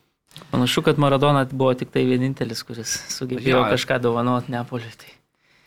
Panašu, 0.52 0.84
kad 0.86 1.00
Maradona 1.02 1.46
buvo 1.50 1.72
tik 1.74 1.90
tai 1.96 2.04
vienintelis, 2.06 2.62
kuris 2.68 2.98
sugebėjo 3.16 3.64
Jo. 3.64 3.64
kažką 3.72 4.02
dovanoti 4.04 4.52
Neapoliui. 4.54 4.92
Tai. 5.00 5.14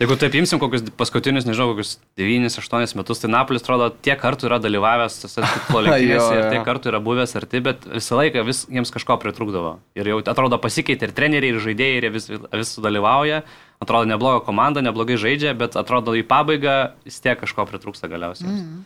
Jeigu 0.00 0.16
taip 0.16 0.32
imsim 0.38 0.56
kokius 0.56 0.86
paskutinius, 0.96 1.44
nežinau, 1.44 1.74
kokius 1.74 1.98
9-8 2.16 2.96
metus, 2.96 3.18
tai 3.20 3.28
Napolis, 3.28 3.60
atrodo, 3.60 3.90
tiek 4.00 4.16
kartų 4.20 4.46
yra 4.48 4.56
dalyvavęs 4.64 5.18
tose 5.20 5.42
Jo, 5.44 5.80
lenktynėse 5.84 6.28
ir 6.38 6.46
tiek 6.54 6.62
kartų 6.64 6.88
yra 6.88 7.00
buvęs 7.04 7.36
arti, 7.36 7.60
bet 7.66 7.84
visą 7.84 8.16
laiką 8.16 8.46
vis 8.46 8.62
jiems 8.72 8.92
kažko 8.94 9.18
pritrūkdavo. 9.20 9.74
Ir 10.00 10.08
jau 10.08 10.22
atrodo 10.32 10.56
pasikeitė 10.62 11.10
ir 11.10 11.12
treneriai, 11.18 11.52
ir 11.52 11.60
žaidėjai, 11.60 11.98
ir 12.00 12.14
vis, 12.14 12.30
vis 12.32 12.70
sudalyvauja. 12.78 13.42
Atrodo 13.84 14.08
nebloga 14.08 14.40
komanda, 14.46 14.80
neblogai 14.84 15.18
žaidžia, 15.20 15.52
bet 15.60 15.76
atrodo 15.76 16.16
į 16.16 16.24
pabaigą 16.32 16.78
vis 17.04 17.20
tiek 17.20 17.36
kažko 17.42 17.68
pritrūksta 17.68 18.08
galiausiai. 18.08 18.48
Mm. 18.48 18.80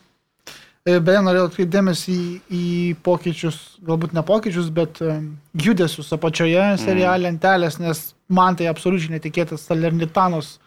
E, 0.83 0.97
Beje, 0.99 1.23
norėjau 1.23 1.47
atkreipdėmėsi 1.47 2.11
į, 2.11 2.27
į 2.59 2.65
pokyčius, 3.07 3.61
galbūt 3.87 4.11
ne 4.19 4.25
pokyčius, 4.27 4.67
bet 4.67 4.99
em, 4.99 5.31
judesius 5.55 6.11
apačioje 6.19 6.67
serialė 6.83 7.29
lentelės, 7.29 7.79
nes 7.79 8.05
man 8.27 8.59
tai 8.59 8.67
absoliučiai 8.67 9.15
netikėtas 9.15 9.63
Salernitanos 9.71 10.57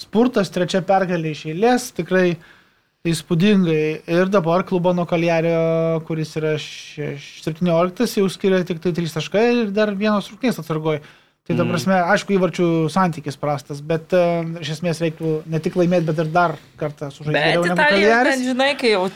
spurtas, 0.00 0.50
trečia 0.52 0.80
pergalė 0.86 1.34
iš 1.34 1.46
eilės, 1.52 1.90
tikrai 1.96 2.38
įspūdingai. 3.06 4.02
Ir 4.12 4.28
dabar 4.32 4.64
klubo 4.68 4.92
nuo 4.96 5.06
Kaljario, 5.08 6.00
kuris 6.08 6.34
yra 6.40 6.56
šeš- 6.60 7.40
17, 7.46 8.18
jau 8.20 8.28
skiria 8.28 8.60
tik 8.66 8.82
tai 8.84 8.92
3 8.96 9.16
taškai 9.16 9.46
ir 9.62 9.74
dar 9.76 9.94
vienos 9.96 10.28
rūknės 10.32 10.60
atsargoja. 10.60 11.00
Tai 11.48 11.56
ta 11.56 11.64
prasme, 11.66 11.96
aišku, 12.12 12.34
įvarčių 12.36 12.66
santykis 12.92 13.38
prastas, 13.40 13.80
bet 13.82 14.12
um, 14.14 14.52
iš 14.60 14.76
esmės 14.76 15.00
reiktų 15.02 15.32
ne 15.50 15.58
tik 15.64 15.74
laimėti, 15.80 16.06
bet 16.06 16.20
ir 16.22 16.28
dar 16.30 16.54
kartą 16.78 17.08
sužaisti 17.10 17.32
Bet 17.32 17.72
Italija, 17.72 18.20
ten, 18.28 18.44
žinai, 18.44 18.68
kai 18.78 18.92
jau 18.92 19.08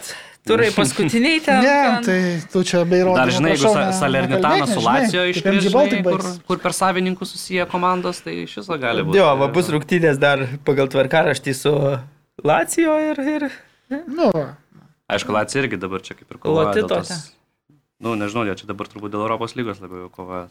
turai 0.47 0.71
paskutiniai 0.77 1.41
ten. 1.45 1.61
Ne, 1.65 1.77
ten. 1.85 2.03
tai 2.09 2.49
tu 2.53 2.63
čia 2.69 2.83
bei 2.89 3.01
įrodymų. 3.03 3.17
Dar 3.21 3.33
žinai, 3.33 3.53
jeigu 3.55 3.63
Sa- 3.69 3.85
nekalbėk, 3.85 4.73
su 4.73 4.83
Lacijo 4.85 5.23
žinai, 5.33 5.73
Baltic 5.75 6.03
kur, 6.09 6.25
kur 6.49 6.59
per 6.65 6.77
savininkų 6.77 7.29
susiję 7.29 7.67
komandos, 7.71 8.21
tai 8.25 8.45
šis 8.51 8.69
gali 8.83 9.07
būti. 9.07 9.21
Jo, 9.21 9.31
va 9.41 9.49
bus 9.53 9.71
rungtynės 9.73 10.21
dar 10.21 10.45
pagal 10.67 10.91
tvarkaraštį 10.93 11.55
su 11.57 11.73
Lacijo 12.45 12.99
ir... 13.13 13.23
ir... 13.37 13.49
Nu. 14.09 14.31
Aišku, 15.13 15.33
Lacija 15.37 15.63
irgi 15.63 15.77
dabar 15.81 16.01
čia 16.05 16.17
kaip 16.17 16.29
ir 16.31 16.39
kovoja. 16.41 16.71
Lotito 16.73 17.01
tos- 17.01 17.33
Nu, 18.05 18.15
nežinau, 18.19 18.45
jie 18.49 18.57
čia 18.59 18.67
dabar 18.69 18.89
turbūt 18.91 19.13
dėl 19.15 19.23
Europos 19.25 19.55
lygos 19.57 19.81
labiau 19.81 20.11
kovoja. 20.13 20.49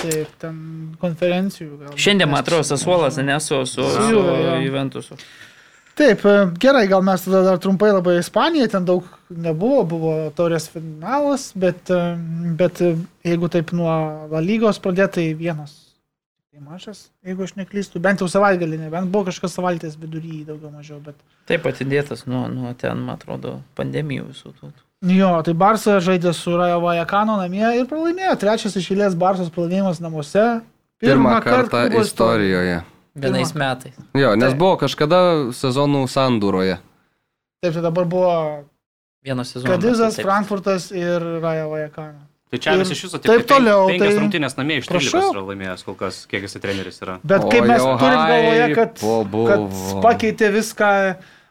taip, 0.00 0.30
ten 0.40 0.96
konferencijų. 1.00 1.70
gal. 1.82 1.96
Šiandien, 1.96 2.30
man 2.30 2.40
atrodo, 2.40 2.64
Sasuolas, 2.64 3.18
ne 3.20 3.36
su, 3.40 3.58
su, 3.68 3.84
su. 3.84 4.22
Juventusu. 4.64 5.18
Taip, 6.00 6.22
e, 6.24 6.34
gerai, 6.62 6.86
gal 6.88 7.02
mes 7.04 7.26
tada 7.26 7.42
dar 7.44 7.58
trumpai 7.60 7.90
labai 7.92 8.16
Ispanija, 8.22 8.70
ten 8.72 8.86
daug 8.88 9.04
nebuvo, 9.28 9.82
buvo 9.84 10.12
taurės 10.36 10.70
finalas, 10.72 11.50
bet, 11.60 11.92
e, 11.92 12.00
bet 12.56 12.80
jeigu 12.80 13.50
taip 13.52 13.74
nuo 13.76 13.92
La 14.32 14.40
lygos 14.40 14.80
pradėti, 14.80 15.18
tai 15.18 15.26
vienas. 15.36 15.74
Tai 16.50 16.64
mažas, 16.64 17.02
jeigu 17.26 17.44
aš 17.44 17.52
neklystu, 17.58 18.00
bent 18.02 18.24
jau 18.24 18.26
savaitgalį, 18.32 18.78
nebent 18.86 19.12
buvo 19.12 19.28
kažkas 19.28 19.52
savaitės 19.58 19.98
vidury 20.00 20.40
daugiau 20.48 20.72
mažiau, 20.72 21.02
bet. 21.04 21.18
Taip 21.50 21.68
atidėtas 21.68 22.24
nuo, 22.26 22.46
nuo 22.48 22.72
ten, 22.80 23.04
man 23.04 23.20
atrodo, 23.20 23.58
pandemijų 23.76 24.30
visų 24.30 24.54
tų. 24.56 24.70
Jo, 25.12 25.34
tai 25.44 25.52
Barsa 25.56 25.98
žaidė 26.04 26.32
su 26.36 26.56
Rajo 26.56 26.80
Vajakano 26.82 27.36
namie 27.40 27.64
ir 27.78 27.86
pralaimėjo. 27.88 28.34
Trečias 28.40 28.74
iš 28.76 28.88
eilės 28.96 29.14
Barsos 29.20 29.52
pralaimėjimas 29.52 30.00
namuose. 30.00 30.46
Pirmą 31.00 31.36
kart 31.38 31.68
kartą 31.68 31.84
klubo 31.86 32.02
istorijoje. 32.08 32.80
Vienais 33.14 33.54
metais. 33.54 33.94
Jo, 34.14 34.36
nes 34.36 34.52
Taip. 34.52 34.58
buvo 34.60 34.76
kažkada 34.78 35.20
sezonų 35.56 36.04
sandūroje. 36.10 36.78
Taip, 37.62 37.72
tai 37.74 37.82
dabar 37.82 38.04
buvo 38.06 38.64
Vieno 39.24 39.44
sezono. 39.44 39.68
Kadizas, 39.74 40.14
taip. 40.16 40.24
Frankfurtas 40.24 40.90
ir 40.96 41.20
Rajo 41.42 41.68
Vajakano. 41.74 42.26
Tai 42.50 42.58
čia 42.58 42.72
Ir 42.74 42.78
vis 42.82 42.90
iš 42.90 43.02
viso 43.04 43.18
taip 43.22 43.44
toliau, 43.46 43.86
Penkias 43.86 44.14
tai- 44.14 44.22
rungtynės 44.22 44.56
namie 44.58 44.78
iš 44.80 44.88
13 44.88 45.10
Prašau. 45.12 45.34
yra 45.34 45.42
laimėjęs 45.50 45.84
kol 45.86 45.94
kas, 45.94 46.26
kiek 46.26 46.42
jisai 46.42 46.60
treneris 46.62 46.98
yra. 47.02 47.18
Bet 47.22 47.42
kaip 47.50 47.66
mes 47.68 47.82
turim 47.82 48.22
galvoje, 48.30 48.74
kad, 48.74 48.96
kad 48.98 50.02
pakeitė 50.02 50.48
viską. 50.56 50.90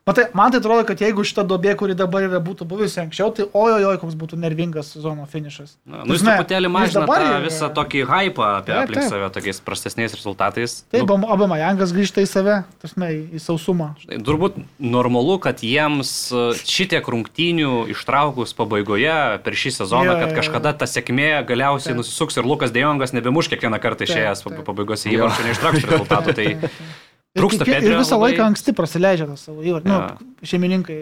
Matai, 0.09 0.25
man 0.33 0.49
tai 0.51 0.59
atrodo, 0.63 0.83
kad 0.89 1.01
jeigu 1.03 1.21
šita 1.27 1.43
dobė, 1.45 1.75
kuri 1.77 1.93
dabar 1.97 2.25
yra, 2.25 2.39
būtų 2.41 2.65
buvusi 2.69 2.97
anksčiau, 3.03 3.29
tai 3.35 3.45
ojojoj, 3.45 3.99
koks 4.01 4.15
būtų 4.17 4.39
nervingas 4.41 4.89
sezono 4.95 5.27
finišas. 5.29 5.75
Na, 5.85 6.01
nu, 6.01 6.17
jis 6.17 6.23
truputėlį 6.25 6.71
mažina 6.73 7.03
dabar 7.05 7.25
tą 7.27 7.35
visą 7.45 7.69
tokį 7.77 8.01
hypą 8.09 8.47
apie 8.57 8.73
Taip, 8.73 8.81
aplink 8.87 9.03
taip. 9.03 9.11
save 9.13 9.29
tokiais 9.35 9.61
prastesniais 9.65 10.15
rezultatais. 10.17 10.79
Taip, 10.89 11.05
Nu, 11.09 11.27
Obama 11.33 11.57
Jangas 11.59 11.91
grįžta 11.93 12.21
į 12.23 12.27
save, 12.29 12.55
tasme, 12.81 13.09
į 13.35 13.39
sausumą. 13.43 13.91
Turbūt 14.07 14.57
normalu, 14.81 15.35
kad 15.43 15.61
jiems 15.65 16.11
e, 16.31 16.43
šitiek 16.63 17.05
rungtynių 17.05 17.89
ištraukus 17.93 18.55
pabaigoje 18.57 19.15
per 19.45 19.57
šį 19.57 19.73
sezoną, 19.81 20.15
Jo, 20.15 20.17
kad 20.23 20.35
kažkada 20.37 20.73
ta 20.79 20.87
sėkmė 20.89 21.43
galiausiai 21.49 21.91
Taip. 21.93 21.99
nusisuks 22.01 22.39
ir 22.39 22.47
Lukas 22.49 22.73
Dejongas 22.73 23.13
nebemuš 23.13 23.51
kiekvieną 23.51 23.81
kartą 23.83 24.07
išėjęs 24.07 24.45
taip. 24.45 24.63
pabaigose 24.65 25.11
įvarčio, 25.11 25.45
neištrauks 25.49 25.85
rezultatų. 25.89 26.37
Tai 26.39 26.47
Trūksta 27.39 27.63
kiekvie- 27.65 27.75
ir 27.75 27.81
Pedrio 27.87 27.99
visą 28.01 28.17
labai. 28.17 28.29
laiką 28.33 28.43
anksti 28.49 28.73
prasileidžia 28.77 29.25
tą 29.29 29.37
savo 29.39 29.63
įvartį. 29.63 29.89
Jo. 29.93 29.99
Nu, 30.19 30.47
šeimininkai, 30.51 30.97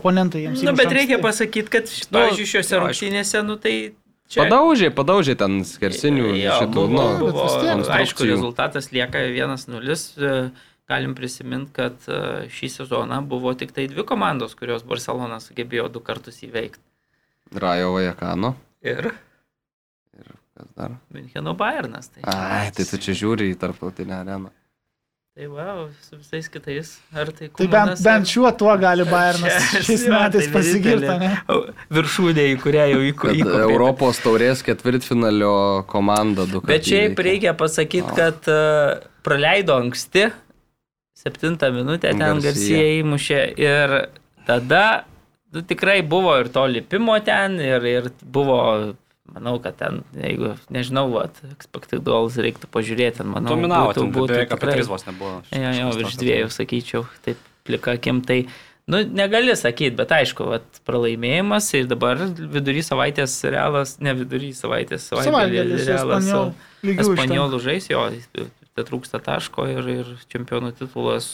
oponentai 0.00 0.42
jiems. 0.44 0.62
Na, 0.62 0.72
įmuša 0.72 0.76
bet 0.82 0.94
reikia 0.96 1.18
pasakyti, 1.22 1.68
kad, 1.74 1.84
Nu, 2.10 2.18
pavyzdžiui, 2.18 2.48
šiuose 2.54 2.80
rungtynėse, 2.84 3.42
nu 3.46 3.56
tai... 3.56 3.74
Čia, 4.30 4.44
Padaužė, 4.46 4.88
padaužė 4.94 5.34
ten 5.34 5.64
skersinių 5.66 6.26
Jo, 6.38 6.52
šitų, 6.62 6.74
buvo, 6.86 7.06
nu, 7.18 7.30
buvo, 7.34 7.46
aišku, 7.90 8.22
rezultatas 8.30 8.92
lieka 8.94 9.18
1-0. 9.26 9.96
e, 10.22 10.50
Galim 10.90 11.14
prisiminti, 11.14 11.70
kad 11.74 11.94
e, 12.06 12.46
šį 12.50 12.68
sezoną 12.70 13.18
buvo 13.26 13.50
tik 13.58 13.70
tai 13.74 13.86
dvi 13.90 14.02
komandos, 14.06 14.54
kurios 14.58 14.82
Barcelona 14.86 15.38
sugebėjo 15.42 15.88
du 15.90 16.00
kartus 16.02 16.38
įveikti. 16.46 16.78
Rajo 17.54 17.92
Vajakano. 17.98 18.54
Ir 18.82 19.10
Kas 20.60 20.68
dar? 20.76 20.90
Müncheno 21.14 21.54
Bayernas. 21.56 22.08
Tai, 22.12 22.22
Ai, 22.26 22.70
tai 22.74 22.84
tu 22.84 22.98
čia 23.00 23.14
žiūri 23.16 23.50
į 23.54 23.58
tarptautinę 23.58 24.12
areną. 24.20 24.50
Tai 25.40 25.48
va, 25.48 25.88
su 26.04 26.18
visais 26.18 26.48
kitais. 26.52 26.88
Ar 27.16 27.30
tai 27.32 27.48
Tai 27.56 27.66
bent, 27.72 28.00
bent 28.04 28.28
šiuo 28.28 28.50
tuo 28.60 28.74
gali 28.80 29.06
Bayernas 29.08 29.70
šiais 29.86 30.04
jo, 30.04 30.12
metais 30.12 30.44
tai 30.44 30.52
pasigirti? 30.52 31.30
Viršūnė, 31.96 32.44
į 32.52 32.58
kurią 32.60 32.84
jau 32.90 33.00
įkopė. 33.08 33.46
Europos 33.64 34.20
taurės 34.20 34.60
ketvirtfinalio 34.66 35.54
komanda 35.88 36.44
du 36.44 36.60
kartus. 36.60 36.74
Bet 36.74 36.90
šiaip 36.90 37.22
reikia 37.24 37.54
pasakyti, 37.56 38.12
kad 38.18 38.50
uh, 38.52 39.00
praleido 39.24 39.78
anksti, 39.80 40.26
septintą 41.16 41.72
minutę 41.72 42.12
ten 42.12 42.20
Garcia. 42.20 42.50
Garcija 42.50 42.84
įmušė 43.00 43.40
ir 43.64 43.96
tada 44.48 44.84
nu, 45.54 45.64
tikrai 45.72 46.02
buvo 46.04 46.36
ir 46.42 46.52
to 46.52 46.66
lipimo 46.68 47.16
ten 47.24 47.56
ir, 47.64 47.88
ir 47.88 48.10
buvo, 48.20 48.60
manau, 49.34 49.56
kad 49.62 49.76
ten, 49.80 50.00
jeigu, 50.16 50.54
nežinau, 50.72 51.06
vat, 51.12 51.36
expected 51.50 52.02
goals 52.06 52.38
reiktų 52.40 52.70
pažiūrėti, 52.72 53.20
ten, 53.20 53.30
manau, 53.32 53.54
dominavo, 53.54 53.92
būtų, 53.92 54.06
būtų 54.16 54.32
beveik 54.34 54.56
apie 54.56 54.72
3 54.72 54.88
vos 54.90 55.06
nebuvo. 55.08 55.36
Jo, 55.54 55.74
jo, 55.76 55.92
virš 56.00 56.18
dviejų, 56.22 56.50
sakyčiau, 56.54 57.04
taip 57.26 57.44
plika 57.68 57.96
akim. 57.98 58.22
Tai, 58.26 58.38
nu, 58.90 59.02
negali 59.20 59.54
sakyti, 59.58 59.94
bet 59.98 60.14
aišku, 60.16 60.48
vat, 60.54 60.82
pralaimėjimas 60.88 61.70
ir 61.78 61.90
dabar 61.90 62.24
vidury 62.38 62.82
savaitės 62.86 63.36
realas, 63.46 63.98
ne 64.04 64.16
vidury 64.18 64.50
savaitės, 64.56 65.10
Savaitgalis 65.12 65.84
su 65.84 65.92
realas. 65.92 66.32
Espanjolų 66.80 67.62
žais, 67.62 67.90
jo, 67.92 68.08
tai 68.34 68.86
trūksta 68.88 69.20
taško 69.22 69.68
ir, 69.68 69.94
ir 70.00 70.12
čempionų 70.32 70.74
titulas 70.78 71.30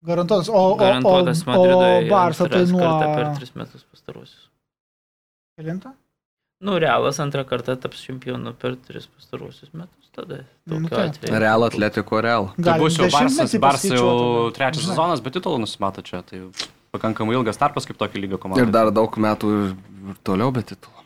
Garantuotas. 0.00 0.48
O, 0.48 0.52
o, 0.52 0.72
o, 0.72 0.76
garantuotas 0.76 1.42
o 1.46 1.50
Madridui. 1.50 2.08
Barsa 2.08 2.48
tai 2.48 2.64
nuo... 2.72 2.92
per 3.16 3.34
tris 3.36 3.52
metus 3.52 3.84
pastaruosius. 3.84 4.48
Kelintą? 5.60 5.92
Nu, 6.60 6.74
realas 6.78 7.16
antrą 7.22 7.44
kartą 7.48 7.76
taps 7.80 8.02
čempionu 8.04 8.52
per 8.52 8.74
tris 8.84 9.06
pastaruosius 9.08 9.70
metus, 9.72 10.10
tada 10.12 10.42
Nu, 10.68 10.82
atveju. 10.92 11.38
Real 11.40 11.64
Atletiko 11.64 12.20
Real. 12.20 12.50
Tai 12.60 12.74
bus 12.82 12.98
jau 13.00 13.08
Barsas, 13.14 13.54
Barsas 13.62 13.94
jau 13.96 14.50
trečias 14.52 14.84
Žinai. 14.84 14.92
sezonas, 14.94 15.22
bet 15.24 15.38
titulų 15.38 15.62
nusimato 15.64 16.04
čia. 16.04 16.20
Tai 16.28 16.42
pakankamai 16.92 17.38
ilgas 17.38 17.56
tarpas 17.56 17.88
kaip 17.88 17.96
tokio 17.96 18.20
lygio 18.20 18.36
komanda. 18.42 18.60
Ir 18.60 18.68
dar 18.74 18.90
daug 18.92 19.16
metų 19.16 19.52
ir 19.56 20.18
toliau, 20.26 20.52
bet 20.52 20.68
titulą. 20.74 21.00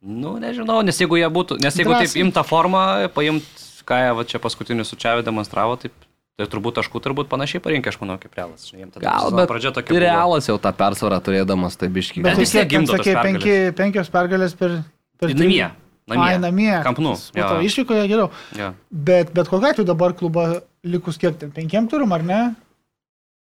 Nu, 0.00 0.38
nežinau, 0.40 0.80
nes 0.86 0.96
jeigu 0.96 1.18
jie 1.20 1.28
būtų, 1.28 1.58
nes 1.60 1.76
jeigu 1.76 1.92
Drąsiai. 1.92 2.08
taip 2.08 2.22
imta 2.24 2.40
formą, 2.46 2.84
paimt, 3.12 3.44
ką 3.84 3.98
jie 4.00 4.12
va, 4.16 4.24
čia 4.24 4.38
paskutiniu 4.40 4.86
sučiavę 4.88 5.20
demonstravo, 5.26 5.76
taip, 5.82 5.92
tai 6.40 6.46
turbūt 6.48 6.78
taškų 6.80 7.02
turbūt 7.04 7.28
panašiai 7.28 7.60
parinkė, 7.60 7.92
aš 7.92 7.98
manau, 8.00 8.16
kaip 8.22 8.32
realas. 8.38 8.64
Gal, 8.72 9.28
bet 9.36 9.50
pradžia 9.50 9.74
tokia. 9.76 9.92
buvo. 9.92 10.00
Realas 10.00 10.48
jau 10.48 10.56
tą 10.62 10.72
persvarą 10.76 11.18
turėdamas, 11.26 11.76
tai 11.76 11.90
biški. 11.92 12.24
Bet 12.24 12.40
vis 12.40 12.54
tiek 12.56 12.68
gimdo 12.70 12.96
sakė, 12.96 13.14
penki, 13.20 13.54
penkios 13.76 14.08
pergalės 14.12 14.56
per... 14.56 14.80
per 15.20 15.34
tris- 15.34 15.44
Namie. 15.44 15.68
Ai, 16.10 16.38
namie. 16.42 16.72
Kampnu. 16.82 17.12
Jo. 17.38 17.60
išvykoje 17.62 18.08
geriau. 18.10 18.30
Jo. 18.58 18.72
Bet, 18.90 19.28
bet 19.36 19.46
kokia 19.52 19.70
atveju 19.76 19.86
dabar 19.86 20.10
klubą 20.18 20.46
likus 20.82 21.20
kiek 21.20 21.36
ten? 21.38 21.52
Penkiem 21.54 21.86
turim, 21.92 22.10
ar 22.16 22.24
ne? 22.26 22.40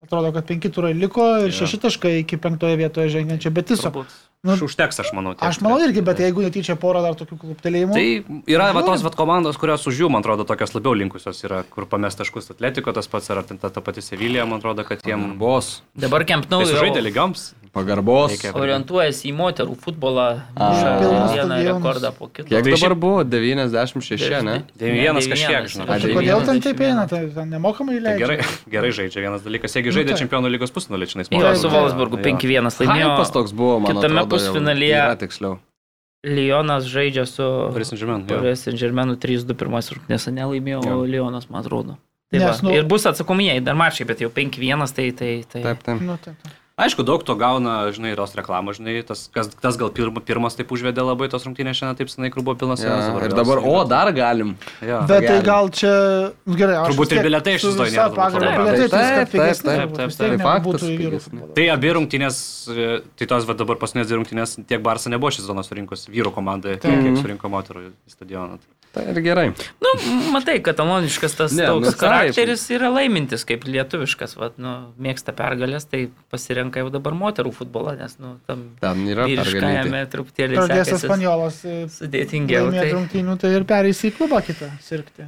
Atrodo, 0.03 0.29
kad 0.35 0.45
penki 0.45 0.69
turai 0.69 0.91
liko 0.93 1.23
ir 1.41 1.47
Jo. 1.49 1.63
šeši 1.63 1.79
taškai 1.87 2.11
iki 2.19 2.37
penktoje 2.37 2.75
vietoje 2.77 3.09
žengiančio. 3.15 3.49
Bet 3.55 3.71
tiesiog, 3.71 3.93
Turbūt. 3.95 4.13
Nu, 4.43 4.57
Užteks, 4.59 4.97
aš 4.99 5.13
manau. 5.15 5.31
tiek 5.39 5.45
aš 5.47 5.61
manau 5.63 5.77
irgi, 5.79 6.01
bet 6.03 6.19
jeigu 6.19 6.43
netyčia 6.43 6.75
porą 6.75 6.99
dar 7.05 7.15
tokių 7.15 7.37
klubtelėjimų. 7.39 7.93
Tai 7.95 8.41
yra 8.51 8.65
va, 8.75 8.81
tos 8.83 8.99
Žiūrim. 8.99 9.07
va, 9.07 9.11
komandos, 9.15 9.59
kurios 9.61 9.87
už 9.87 10.01
jų, 10.03 10.09
man 10.11 10.19
atrodo, 10.19 10.43
tokios 10.49 10.75
labiau 10.75 10.97
linkusios 10.99 11.39
yra, 11.47 11.61
kur 11.71 11.87
pamest 11.87 12.19
taškus 12.19 12.51
Atletiko, 12.51 12.91
tas 12.91 13.07
pats 13.07 13.31
ar 13.31 13.39
ta, 13.47 13.71
ta 13.71 13.83
pati 13.85 14.03
Sevilija, 14.03 14.43
man 14.43 14.59
atrodo, 14.59 14.83
kad 14.83 14.99
jiem... 15.07 15.29
Bos. 15.39 15.77
Dabar 15.95 16.27
Tai 16.67 16.75
jau 16.75 16.83
žaidė 16.83 17.05
lygioms. 17.07 17.53
Pagarbos. 17.73 18.35
Orientuojasi 18.53 19.31
į 19.31 19.33
moterų 19.33 19.73
futbolą, 19.81 20.25
A. 20.53 20.67
muša 20.69 20.89
vieną 21.33 21.55
rekordą 21.65 22.11
po 22.13 22.27
kito. 22.29 22.45
Kiek 22.51 22.61
Tai 22.67 22.73
dabar 22.75 22.93
buvo? 23.01 23.23
96, 23.25 24.43
ne? 24.45 24.59
9-1 24.77 25.29
kažkiek, 25.33 25.65
žinau. 25.73 25.87
Tai 25.89 25.97
kodėl 26.13 26.45
ten 26.45 26.61
taip 26.61 26.83
eina, 26.85 27.07
tai 27.09 27.23
ten 27.33 27.49
nemokamai 27.49 27.97
Tai 27.97 28.03
leidžia. 28.05 28.21
gerai, 28.21 28.37
gerai 28.69 28.91
žaidžia 28.93 29.25
vienas 29.25 29.41
dalykas. 29.41 29.73
Jeigu 29.73 29.89
Nu, 29.89 29.97
žaidė 29.97 30.19
čempionų 30.21 30.53
lygos 30.53 30.69
pusfinalį, 30.75 31.09
čia 31.09 31.25
Jo, 31.33 31.55
su 31.57 31.73
Wolfsburgu 31.73 32.21
5-1 32.21 32.77
laimėjo. 32.77 33.09
Hypas 33.09 33.33
toks 33.33 33.51
buvo, 33.57 33.79
man 33.81 33.89
kitame 33.89 34.21
atrodo, 34.21 34.37
jau 34.37 34.53
pusfinalyje- 34.53 35.17
Tiksliau. 35.25 35.57
Lionas 36.23 36.85
žaidžia 36.87 37.25
su 37.27 37.43
Paris 37.73 37.89
Saint-Germainu 37.91 39.17
3-2 39.17 39.57
pirmas 39.57 39.89
rungtynės, 39.91 40.29
nelaimėjo 40.31 40.85
Jo. 40.85 41.03
Lionas, 41.09 41.49
man 41.49 41.63
atrodo. 41.65 41.97
Tai 42.31 42.39
Nes, 42.39 42.61
va, 42.61 42.69
nu- 42.69 42.75
ir 42.77 42.83
bus 42.85 43.03
atsakomieji 43.05 43.61
dar 43.65 43.75
mačai, 43.75 44.05
bet 44.07 44.19
jau 44.21 44.29
5-1, 44.29 44.93
tai... 44.95 45.11
tai, 45.11 45.43
tai... 45.51 45.61
Taip, 45.61 45.83
taip. 45.83 46.01
Nu, 46.01 46.15
taip, 46.17 46.37
taip. 46.41 46.53
Aišku, 46.73 47.03
daug 47.05 47.21
to 47.21 47.35
gauna, 47.37 47.85
žinai, 47.93 48.15
tos 48.17 48.31
reklamos, 48.33 48.79
žinai, 48.79 48.95
tas, 49.05 49.27
kas, 49.29 49.45
tas 49.61 49.75
gal 49.77 49.91
pirma, 49.93 50.17
pirmas 50.25 50.55
taip 50.57 50.71
užvedė 50.73 51.03
labai 51.05 51.27
tos 51.29 51.43
rungtynės 51.45 51.77
šiandien 51.77 51.99
taip 51.99 52.09
senai, 52.09 52.31
kur 52.33 52.41
buvo 52.41 52.55
pilnas 52.57 52.81
Ja, 52.81 52.95
sezonas, 52.97 53.27
ir 53.27 53.35
dabar, 53.37 53.61
o, 53.61 53.75
dar 53.85 54.09
galim. 54.09 54.55
Jo. 54.81 55.03
Bet 55.05 55.27
tai 55.29 55.35
gal 55.45 55.69
čia, 55.69 55.91
nu, 56.49 56.57
gerai, 56.57 56.79
aš 56.81 56.95
Turbūt 56.95 57.13
ir 57.13 57.21
su 57.29 57.51
išsistojo, 57.53 57.85
visa 57.91 58.07
nėra 58.07 58.15
brangu. 58.17 58.41
tai 58.41 58.89
Taip, 58.89 59.35
taip, 59.37 59.93
taip, 59.93 60.17
taip. 60.17 60.41
nebūtų 60.41 60.89
Faktas. 60.89 61.29
Tai 61.59 61.67
abi 61.75 61.93
rungtynės, 61.99 62.41
tai 63.21 63.29
tos 63.29 63.45
va, 63.45 63.57
dabar 63.61 63.77
paskutinės 63.85 64.15
rungtynės, 64.17 64.57
tiek 64.65 64.81
Barsa 64.81 65.13
nebuvo 65.13 65.29
šį 65.29 65.43
sezoną 65.45 65.61
surinkus 65.69 66.09
vyrų 66.09 66.33
komandai, 66.33 66.79
tiek 66.81 66.89
Taip. 66.89 67.21
surinko 67.21 67.53
moterų 67.53 67.91
stadioną. 68.09 68.57
Tai 68.93 69.03
ir 69.09 69.17
gerai. 69.25 69.47
Nu, 69.81 69.91
matai, 70.35 70.59
kataloniškas 70.61 71.33
tas 71.33 71.53
Ne, 71.57 71.63
ne, 71.63 71.69
nu, 71.71 71.81
toks 71.81 71.95
taip. 71.95 72.01
charakteris 72.03 72.65
yra 72.75 72.91
laimintis, 72.93 73.41
kaip 73.49 73.65
lietuviškas, 73.65 74.35
vat, 74.37 74.59
nu, 74.61 74.73
mėgsta 75.01 75.33
pergalės, 75.33 75.87
tai 75.89 76.03
pasirenka 76.29 76.83
jau 76.83 76.91
dabar 76.93 77.17
moterų 77.17 77.55
futbolą, 77.57 77.95
nes, 77.97 78.13
nu, 78.21 78.35
tam 78.45 78.67
Ten 78.83 79.01
yra 79.09 79.25
vyriškajame 79.31 79.81
pergalė. 79.81 80.03
truputėlį 80.13 80.59
Pradės 80.59 80.91
sekasi 80.91 81.07
Espanjolas 81.09 81.57
e, 81.65 81.79
sudėtingiau. 81.95 82.69
Tai... 82.75 82.85
rungtynių, 82.93 83.37
tai 83.41 83.55
ir 83.57 83.65
pereis 83.73 84.03
į 84.05 84.13
klubą 84.19 84.43
kitą 84.45 84.69
sirgti. 84.85 85.25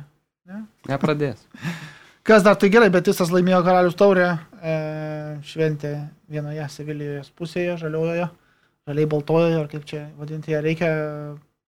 Nepradės. 0.85 1.41
Kas 2.25 2.45
dar 2.45 2.61
tai 2.61 2.69
gerai, 2.73 2.91
bet 2.93 3.09
jis 3.09 3.19
laimėjo 3.29 3.63
karalius 3.65 3.97
taurę, 3.97 4.29
e, 4.61 4.77
šventė 5.45 5.91
vienoje 6.29 6.69
Sevilijoje 6.73 7.25
pusėje, 7.37 7.75
žaliojoje, 7.81 8.29
žaliai 8.89 9.09
baltojoje, 9.09 9.57
ar 9.59 9.67
kaip 9.73 9.89
čia 9.89 10.07
vadinti 10.17 10.53
ją 10.53 10.61
reikia. 10.65 10.89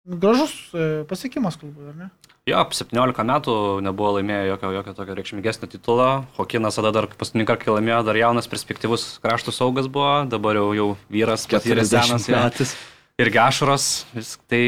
Gražus 0.05 0.53
e, 0.73 1.03
pasiekimas 1.09 1.57
klubui, 1.57 1.89
ar 1.89 1.97
ne? 1.97 2.09
Jo, 2.45 2.61
17 2.77 3.25
metų 3.25 3.53
nebuvo 3.81 4.11
laimėję 4.19 4.51
jokio, 4.51 4.69
jokio 4.75 4.93
tokio 4.93 5.15
reikšmingesnio 5.17 5.69
titulo. 5.71 6.09
Hokinas 6.37 6.77
tada 6.77 6.91
dar 6.93 7.07
paskutinį 7.09 7.47
kartą, 7.49 7.65
kai 7.65 7.77
laimėjo, 7.79 8.03
dar 8.05 8.19
jaunas 8.19 8.49
perspektyvus 8.51 9.07
kraštų 9.23 9.55
saugas 9.55 9.89
buvo, 9.89 10.11
dabar 10.29 10.59
jau, 10.61 10.67
jau 10.77 10.87
vyras, 11.09 11.47
patyręs 11.49 11.89
senas, 11.89 12.29
jo. 12.29 12.37
metais. 12.37 12.75
ir 13.17 13.31
gašuras, 13.33 13.87
vis, 14.13 14.35
tai 14.45 14.61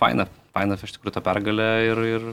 faina, 0.00 0.24
faina 0.56 0.80
iš 0.80 0.96
tikrųjų 0.96 1.18
ta 1.18 1.24
pergalė 1.26 1.72
ir, 1.90 2.04
ir 2.16 2.30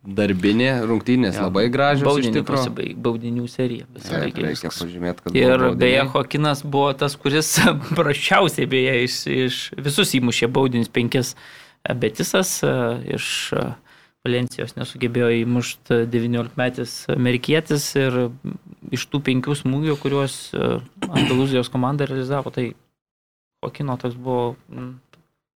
Darbinė 0.00 0.86
rungtynės 0.88 1.36
Jo. 1.36 1.46
labai 1.50 1.66
gražios. 1.68 2.06
Baudinių, 2.08 2.40
pasibaig, 2.48 2.94
baudinių 3.04 3.42
serija. 3.52 3.84
Pasibaigė 3.92 4.46
reikia 4.46 4.70
pažymėti, 4.72 5.24
kad 5.26 5.36
Ir 5.36 5.64
beje. 5.76 6.06
Hokinas 6.14 6.62
buvo 6.64 6.94
tas, 6.96 7.18
kuris 7.20 7.50
prašiausiai 7.98 8.68
beje 8.68 8.94
iš, 9.04 9.18
iš 9.28 9.58
visus 9.76 10.14
įmušė 10.16 10.48
baudinius 10.56 10.88
penkis. 10.88 11.34
Betisas 11.96 12.60
e, 12.62 12.70
iš 13.16 13.52
e, 13.56 13.62
Valencijos 14.26 14.74
nesugebėjo 14.76 15.30
įmušti 15.46 16.02
19 16.12 16.58
metys 16.60 16.96
amerikietis 17.14 17.86
ir 17.96 18.18
iš 18.92 19.06
tų 19.08 19.22
penkių 19.30 19.56
smūgių, 19.62 19.94
kuriuos 20.02 20.34
e, 20.52 20.74
Andalūzijos 21.08 21.70
komanda 21.72 22.04
realizavo, 22.10 22.52
tai 22.52 22.70
Hokino 23.64 23.96
toks 24.00 24.14
buvo 24.16 24.54
mm, 24.72 24.92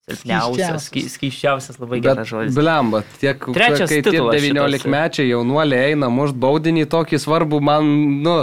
silpniausias, 0.07 0.55
Skyščiausias. 0.55 0.87
sky- 0.89 1.05
skyščiausias, 1.17 1.77
labai 1.83 1.99
Bet, 2.01 2.07
geras 2.09 2.31
žodis. 2.31 2.55
blemba, 2.59 3.03
tiek, 3.21 3.45
Trečias 3.55 3.91
kai 3.91 3.99
tie 4.01 4.11
titulas 4.11 4.39
šitas. 4.43 4.57
19 4.59 4.91
mečiai 4.95 5.29
jaunuoliai 5.31 5.93
eina 5.93 6.09
mušt 6.11 6.39
baudinį 6.43 6.87
tokį 6.91 7.21
svarbų 7.23 7.61
man, 7.63 7.91
nu, 8.27 8.37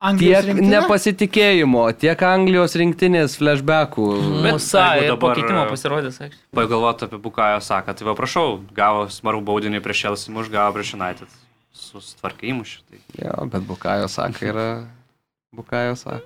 Anglijos 0.00 0.44
tiek 0.44 0.48
rinktinė? 0.54 0.70
nepasitikėjimo, 0.80 1.82
tiek 2.00 2.22
Anglijos 2.24 2.72
rinktinės 2.80 3.34
flashbackų. 3.36 4.06
Bet 4.46 4.56
jeigu 4.56 5.04
ir 5.04 5.10
po 5.20 5.28
dabar- 5.28 5.36
keitimo 5.36 5.64
pasirodė, 5.68 6.12
sakė. 6.14 6.36
pagalvoti 6.56 7.04
apie 7.04 7.18
Bukajo 7.20 7.60
saką. 7.60 7.94
Tai 7.98 8.04
va 8.08 8.14
prašau, 8.16 8.60
gavo 8.72 9.04
smarų 9.12 9.42
baudinį 9.44 9.82
prieš 9.84 10.00
Chelsea, 10.06 10.32
muš 10.32 10.48
gavo 10.48 10.72
prieš 10.78 10.94
United. 10.96 11.28
Sustvarkai 11.72 12.48
įmušį. 12.54 12.78
Tai 12.88 12.98
Jo, 13.26 13.46
bet 13.46 13.62
Bukajo 13.68 14.08
saka 14.08 14.46
yra. 14.46 14.86
Bukajo 15.54 15.96
saka. 15.96 16.24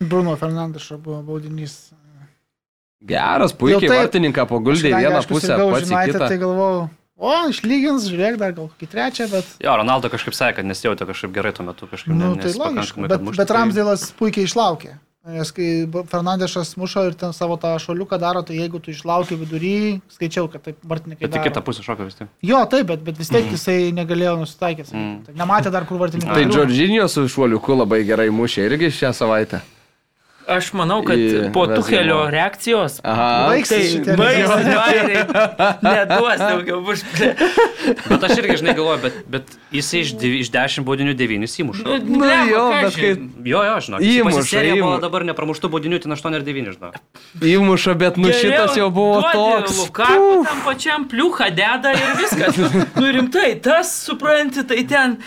Bruno 0.00 0.36
Fernandešo 0.36 0.98
buvo 1.02 1.22
baudinys. 1.22 1.90
Geras, 3.02 3.52
puikiai 3.54 3.88
vartininką 3.94 4.44
paguldė 4.50 4.90
į 4.90 4.96
vieną 4.98 5.18
aišku, 5.22 5.34
pusę, 5.38 5.54
United, 5.54 6.14
kitą. 6.14 6.28
Tai 6.28 6.38
galvojau, 6.38 6.88
o, 7.18 7.32
išlygins, 7.50 8.06
žiūrėk, 8.12 8.38
dar 8.38 8.52
gal 8.56 8.70
kokį 8.70 8.88
trečią, 8.94 9.26
bet... 9.32 9.44
jo, 9.64 9.74
Ronaldo 9.82 10.08
kažkaip 10.12 10.36
sakė, 10.38 10.60
kad 10.62 10.70
nesijautė 10.70 11.06
kažkaip 11.10 11.34
gerai 11.34 11.52
tuo 11.56 11.66
metu, 11.66 11.88
kažkaip 11.90 12.14
Nu, 12.14 12.32
ne- 12.34 12.40
tai 12.42 12.52
nes 12.52 12.56
logiška. 12.56 12.94
pakankamai, 12.94 13.08
Bet, 13.08 13.18
kad 13.18 13.26
muštų, 13.28 13.36
bet 13.42 13.48
tai- 13.52 13.56
Ramsdėlas 13.58 14.08
puikiai 14.18 14.46
išlaukė. 14.48 14.94
Nes 15.28 15.50
kai 15.52 15.84
Fernandešas 16.08 16.70
mušo 16.80 17.02
ir 17.10 17.12
ten 17.18 17.34
savo 17.36 17.58
tą 17.60 17.74
šoliuką 17.76 18.16
daro, 18.22 18.40
tai 18.42 18.54
jeigu 18.56 18.78
tu 18.80 18.94
išlauki 18.94 19.36
vidury, 19.36 20.00
skaičiau, 20.08 20.46
kad 20.48 20.62
taip 20.64 20.78
vartininkai. 20.88 21.20
Bet 21.26 21.34
daro. 21.34 21.44
kitą 21.44 21.60
pusę 21.66 21.82
šoka 21.84 22.06
vis 22.06 22.14
tiek. 22.16 22.28
Jo, 22.40 22.62
taip, 22.70 22.86
bet, 22.88 23.02
bet 23.04 23.18
vis 23.20 23.28
tiek 23.28 23.44
jisai 23.52 23.90
negalėjo 23.92 24.38
nusitaikyti. 24.40 24.94
Mm. 24.94 25.10
Mm. 25.28 25.36
Nematė 25.36 25.70
dar, 25.74 25.84
kur 25.84 25.98
vartininkai. 26.00 26.32
Tai. 26.32 26.44
Džordžinio 26.48 27.08
su 27.12 27.26
šuoliuku 27.28 27.76
labai 27.76 28.04
gerai 28.08 28.30
mušė 28.32 28.64
irgi 28.70 28.88
šią 29.02 29.12
savaitę. 29.12 29.60
Aš 30.48 30.70
manau, 30.76 31.02
kad 31.04 31.20
Į 31.20 31.50
po. 31.52 31.66
Tuhelio 31.68 32.22
reakcijos 32.32 32.98
Aha. 33.04 33.28
Baigsis 33.50 33.98
Tai 34.06 34.14
baigsis. 34.16 34.68
Neduos 35.84 36.40
daugiau 36.40 36.80
bus. 36.86 37.02
Bet 38.08 38.24
aš 38.24 38.38
irgi, 38.40 38.56
žinai, 38.62 38.74
galvoju, 38.78 39.02
bet, 39.02 39.18
bet 39.28 39.52
jisai 39.74 40.02
iš, 40.06 40.14
iš 40.42 40.52
10 40.54 40.86
baudinių 40.88 41.14
9 41.18 41.58
įmuša. 41.64 41.98
Nu, 42.08 42.30
jo, 42.48 42.64
bet 42.80 42.96
kai 42.96 43.12
Jo, 43.48 43.62
jo, 43.64 43.76
žinok. 43.84 44.04
Įmuša, 44.04 44.44
Serija 44.48 44.78
buvo 44.80 44.96
dabar 45.02 45.24
nepramuštų 45.28 45.70
baudinių, 45.72 46.00
tai 46.02 46.12
8 46.16 46.38
ir 46.38 46.46
9, 46.46 46.72
žinok. 46.76 46.98
įmuša, 47.52 47.94
bet 48.00 48.18
nu 48.20 48.32
šitas 48.32 48.76
jau 48.78 48.88
buvo 48.94 49.20
toks. 49.24 49.76
Lukaku 49.82 50.38
tam 50.48 50.62
pačiam 50.66 51.08
pliuchą 51.10 51.50
deda 51.54 51.94
ir 51.96 52.16
viskas. 52.22 52.58
Nu 52.98 53.12
rimtai, 53.14 53.52
tas, 53.62 53.92
supranti, 54.06 54.64
tai 54.68 54.84
ten. 54.88 55.18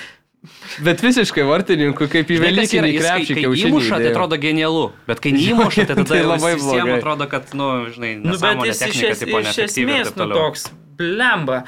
Bet 0.82 1.02
visiškai 1.06 1.44
vartininkui, 1.46 2.08
kaip 2.10 2.32
į 2.34 2.38
Velykinį 2.42 2.88
kai- 2.88 3.02
krepšį 3.04 3.36
kai 3.38 3.42
kiaušinį. 3.44 3.70
įmuša, 3.70 3.98
tai 4.02 4.08
atrodo 4.10 4.38
genialu, 4.42 4.86
bet 5.06 5.20
kai 5.22 5.32
neįmuša, 5.38 5.86
tai 5.86 5.96
tada 6.00 6.08
Tai 6.10 6.22
labai 6.26 6.56
blogai. 6.58 6.96
atrodo, 6.98 7.28
kad, 7.30 7.54
nu, 7.54 7.68
žinai, 7.94 8.16
Nu, 8.24 8.34
bet 8.42 8.64
jis 8.66 8.82
iš, 8.88 9.04
es, 9.12 9.20
tipo, 9.22 9.38
iš 9.44 9.60
esmės, 9.68 10.10
nu 10.18 10.26
toks, 10.34 10.66
blemba. 10.98 11.60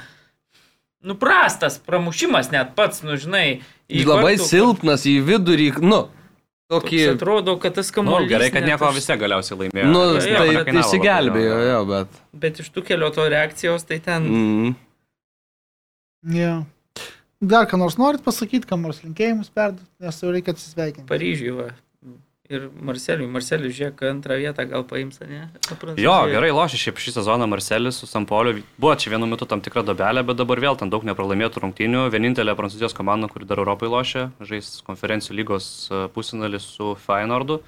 Nu, 1.03 1.13
prastas 1.19 1.77
pramušimas 1.83 2.49
net 2.49 2.73
pats, 2.75 3.03
nu, 3.05 3.13
žinai. 3.19 3.61
Labai 3.93 4.37
vartų, 4.39 4.47
silpnas 4.49 5.05
į 5.05 5.17
vidurį, 5.27 5.69
nu, 5.83 6.07
tokį... 6.73 7.01
Atrodo, 7.13 7.57
kad 7.61 7.75
tas 7.77 7.91
Nu, 7.91 7.99
kamuolys. 7.99 8.29
gerai, 8.31 8.49
kad 8.55 8.63
nieko 8.65 8.89
už- 8.89 8.97
visi 8.97 9.17
galiausiai 9.21 9.59
laimėjo. 9.59 9.85
Nu, 9.93 10.03
tai 10.17 10.63
kainavo 10.65 10.81
išsigelbėjo, 10.87 11.57
jo, 11.69 11.79
bet. 11.91 12.21
Bet 12.33 12.63
iš 12.63 12.71
tų 12.73 12.85
kelio 12.89 13.11
to 13.13 13.27
reakcijos, 13.29 13.85
tai 13.85 13.99
ten... 14.01 14.25
Mm. 14.25 14.75
Yeah. 16.33 16.63
Dar 17.43 17.65
ką 17.67 17.79
nors 17.81 17.97
norit 17.99 18.23
pasakyti, 18.23 18.67
kam 18.69 18.85
nors 18.85 19.01
linkėjimus 19.03 19.49
perduoti, 19.51 19.89
nes 20.03 20.21
jau 20.21 20.29
reikia 20.31 20.53
atsisveikinti. 20.55 21.09
Paryžiui, 21.09 21.55
va. 21.57 21.73
Ir 22.51 22.65
Marceliui, 22.85 23.25
Marceliui, 23.31 23.71
žiūrėk, 23.73 24.01
antrą 24.09 24.35
vietą 24.39 24.65
gal 24.67 24.83
paims, 24.87 25.21
ne? 25.23 25.45
Jo, 25.99 26.15
gerai 26.29 26.51
lošia 26.51 26.79
šiaip 26.81 26.99
šį 26.99 27.13
sezoną 27.15 27.47
Marcelis 27.49 28.01
su 28.01 28.07
Sampoliu. 28.07 28.57
Buvo 28.75 28.93
čia 28.99 29.13
vienu 29.13 29.29
metu 29.31 29.47
tam 29.49 29.63
tikra 29.63 29.83
dobelė, 29.87 30.25
bet 30.27 30.39
dabar 30.41 30.59
vėl 30.59 30.77
ten 30.79 30.91
daug 30.91 31.07
nepralaimėtų 31.07 31.63
rungtynių. 31.63 32.03
Vienintelė 32.13 32.55
prancūzijos 32.59 32.95
komanda, 32.97 33.31
kuri 33.31 33.47
dar 33.47 33.63
Europai 33.63 33.87
lošia, 33.91 34.27
žais 34.43 34.75
konferencijų 34.83 35.39
lygos 35.39 35.69
e, 35.87 36.03
pusfinalį 36.13 36.59
su 36.63 36.93
Feyenoordu. 37.07 37.61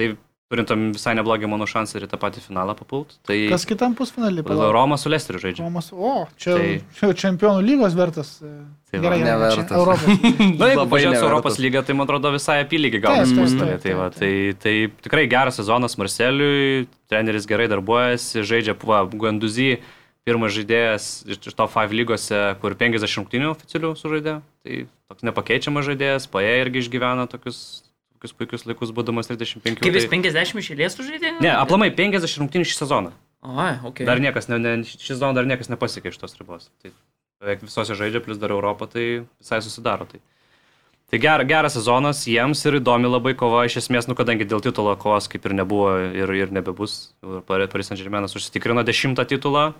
Tai 0.00 0.08
turintam 0.54 0.86
visai 0.94 1.16
neblogį 1.18 1.50
mano 1.50 1.66
šansą 1.66 1.98
ir 1.98 2.06
į 2.06 2.10
tą 2.14 2.18
patį 2.22 2.40
finalą 2.46 2.76
papult. 2.78 3.16
Tai 3.26 3.36
Kas 3.50 3.66
kitam 3.68 3.92
pusfinalį 3.98 4.46
palauk? 4.46 4.70
Roma 4.78 4.96
su 5.00 5.10
Lesteriu 5.12 5.42
žaidžia. 5.42 5.66
Romas, 5.66 5.90
o, 5.92 6.14
čia, 6.38 6.54
Tai- 6.56 6.80
čia 7.00 7.12
čempionų 7.26 7.66
lygos 7.66 7.98
vertas. 7.98 8.38
e, 8.40 8.54
Tai 8.94 9.00
Gerai, 9.02 9.18
nevertas. 9.26 9.66
čia 9.66 9.74
Europos. 9.74 10.06
Na, 10.60 10.68
jeigu 10.70 10.86
nevertas. 10.86 11.22
Europos 11.26 11.58
lygą, 11.58 11.82
tai 11.84 11.96
man 11.98 12.06
atrodo 12.06 12.30
visai 12.30 12.60
apylygį 12.62 13.00
gaunas 13.02 13.32
pusfinalį. 13.34 13.78
Tai, 13.82 13.94
va, 13.98 14.08
tai, 14.14 14.32
tai 14.62 14.74
tikrai 15.02 15.26
geras 15.28 15.58
sezonas 15.58 15.98
Marceliui, 15.98 16.86
treneris 17.10 17.44
gerai 17.50 17.66
darbuojasi, 17.72 18.44
žaidžia, 18.46 18.76
va, 18.86 19.02
Guanduzy, 19.10 19.80
pirmas 20.24 20.54
žaidėjas 20.56 21.08
iš 21.28 21.42
to 21.52 21.66
5 21.68 21.92
lygose, 21.92 22.38
kur 22.62 22.72
50 22.80 23.18
rungtynių 23.18 23.50
oficialių 23.52 23.90
sužaidė. 23.98 24.38
Tai 24.64 24.78
toks 25.10 25.26
nepakeičiamas 25.26 25.84
žaidėjas, 25.90 26.30
paė 26.32 26.54
irgi 26.62 26.80
išgyvena 26.86 27.26
tokius, 27.28 27.82
tokius 28.24 28.36
puikius 28.38 28.64
laikus, 28.64 28.92
būdamas 28.96 29.28
35. 29.28 29.80
Kaip 29.82 29.96
jis 29.98 30.08
tai... 30.08 30.16
50 30.16 30.60
išėlės 30.62 30.96
sužaidė? 30.96 31.32
Ne, 31.44 31.52
aplamai 31.52 31.90
50 31.94 32.40
rungtynių 32.40 32.68
šį 32.68 32.78
sezoną. 32.80 33.12
O, 33.44 33.66
ok. 33.90 34.04
Dar 34.08 34.20
niekas, 34.22 34.48
ne, 34.48 34.58
ne, 34.58 34.76
šį 34.88 35.14
sezoną 35.14 35.36
dar 35.36 35.48
niekas 35.48 35.68
nepasiekė 35.68 36.12
iš 36.12 36.20
tos 36.22 36.36
ribos. 36.40 36.70
Tai 36.80 36.94
beveik 37.44 37.64
visose 37.66 37.96
žaidžia, 37.98 38.22
plus 38.24 38.40
dar 38.40 38.54
Europą, 38.54 38.88
tai 38.88 39.26
visai 39.42 39.60
susidaro. 39.64 40.08
Tai, 40.08 40.22
tai 41.12 41.20
ger, 41.20 41.44
geras 41.48 41.76
sezonas 41.76 42.24
jiems 42.24 42.64
ir 42.64 42.78
įdomi 42.80 43.10
labai 43.10 43.34
kova, 43.36 43.66
iš 43.68 43.82
esmės, 43.84 44.08
nu 44.08 44.16
kadangi 44.16 44.48
dėl 44.48 44.64
titulo 44.64 44.96
kovos 44.96 45.28
kaip 45.28 45.44
ir 45.44 45.56
nebuvo 45.60 45.92
ir, 46.08 46.32
ir 46.32 46.54
nebebus. 46.54 47.12
Paris 47.44 47.92
Saint 47.92 48.00
Germainas 48.00 48.36
užsitikrino 48.38 48.86
dešimtą 48.86 49.28
titulą 49.28 49.74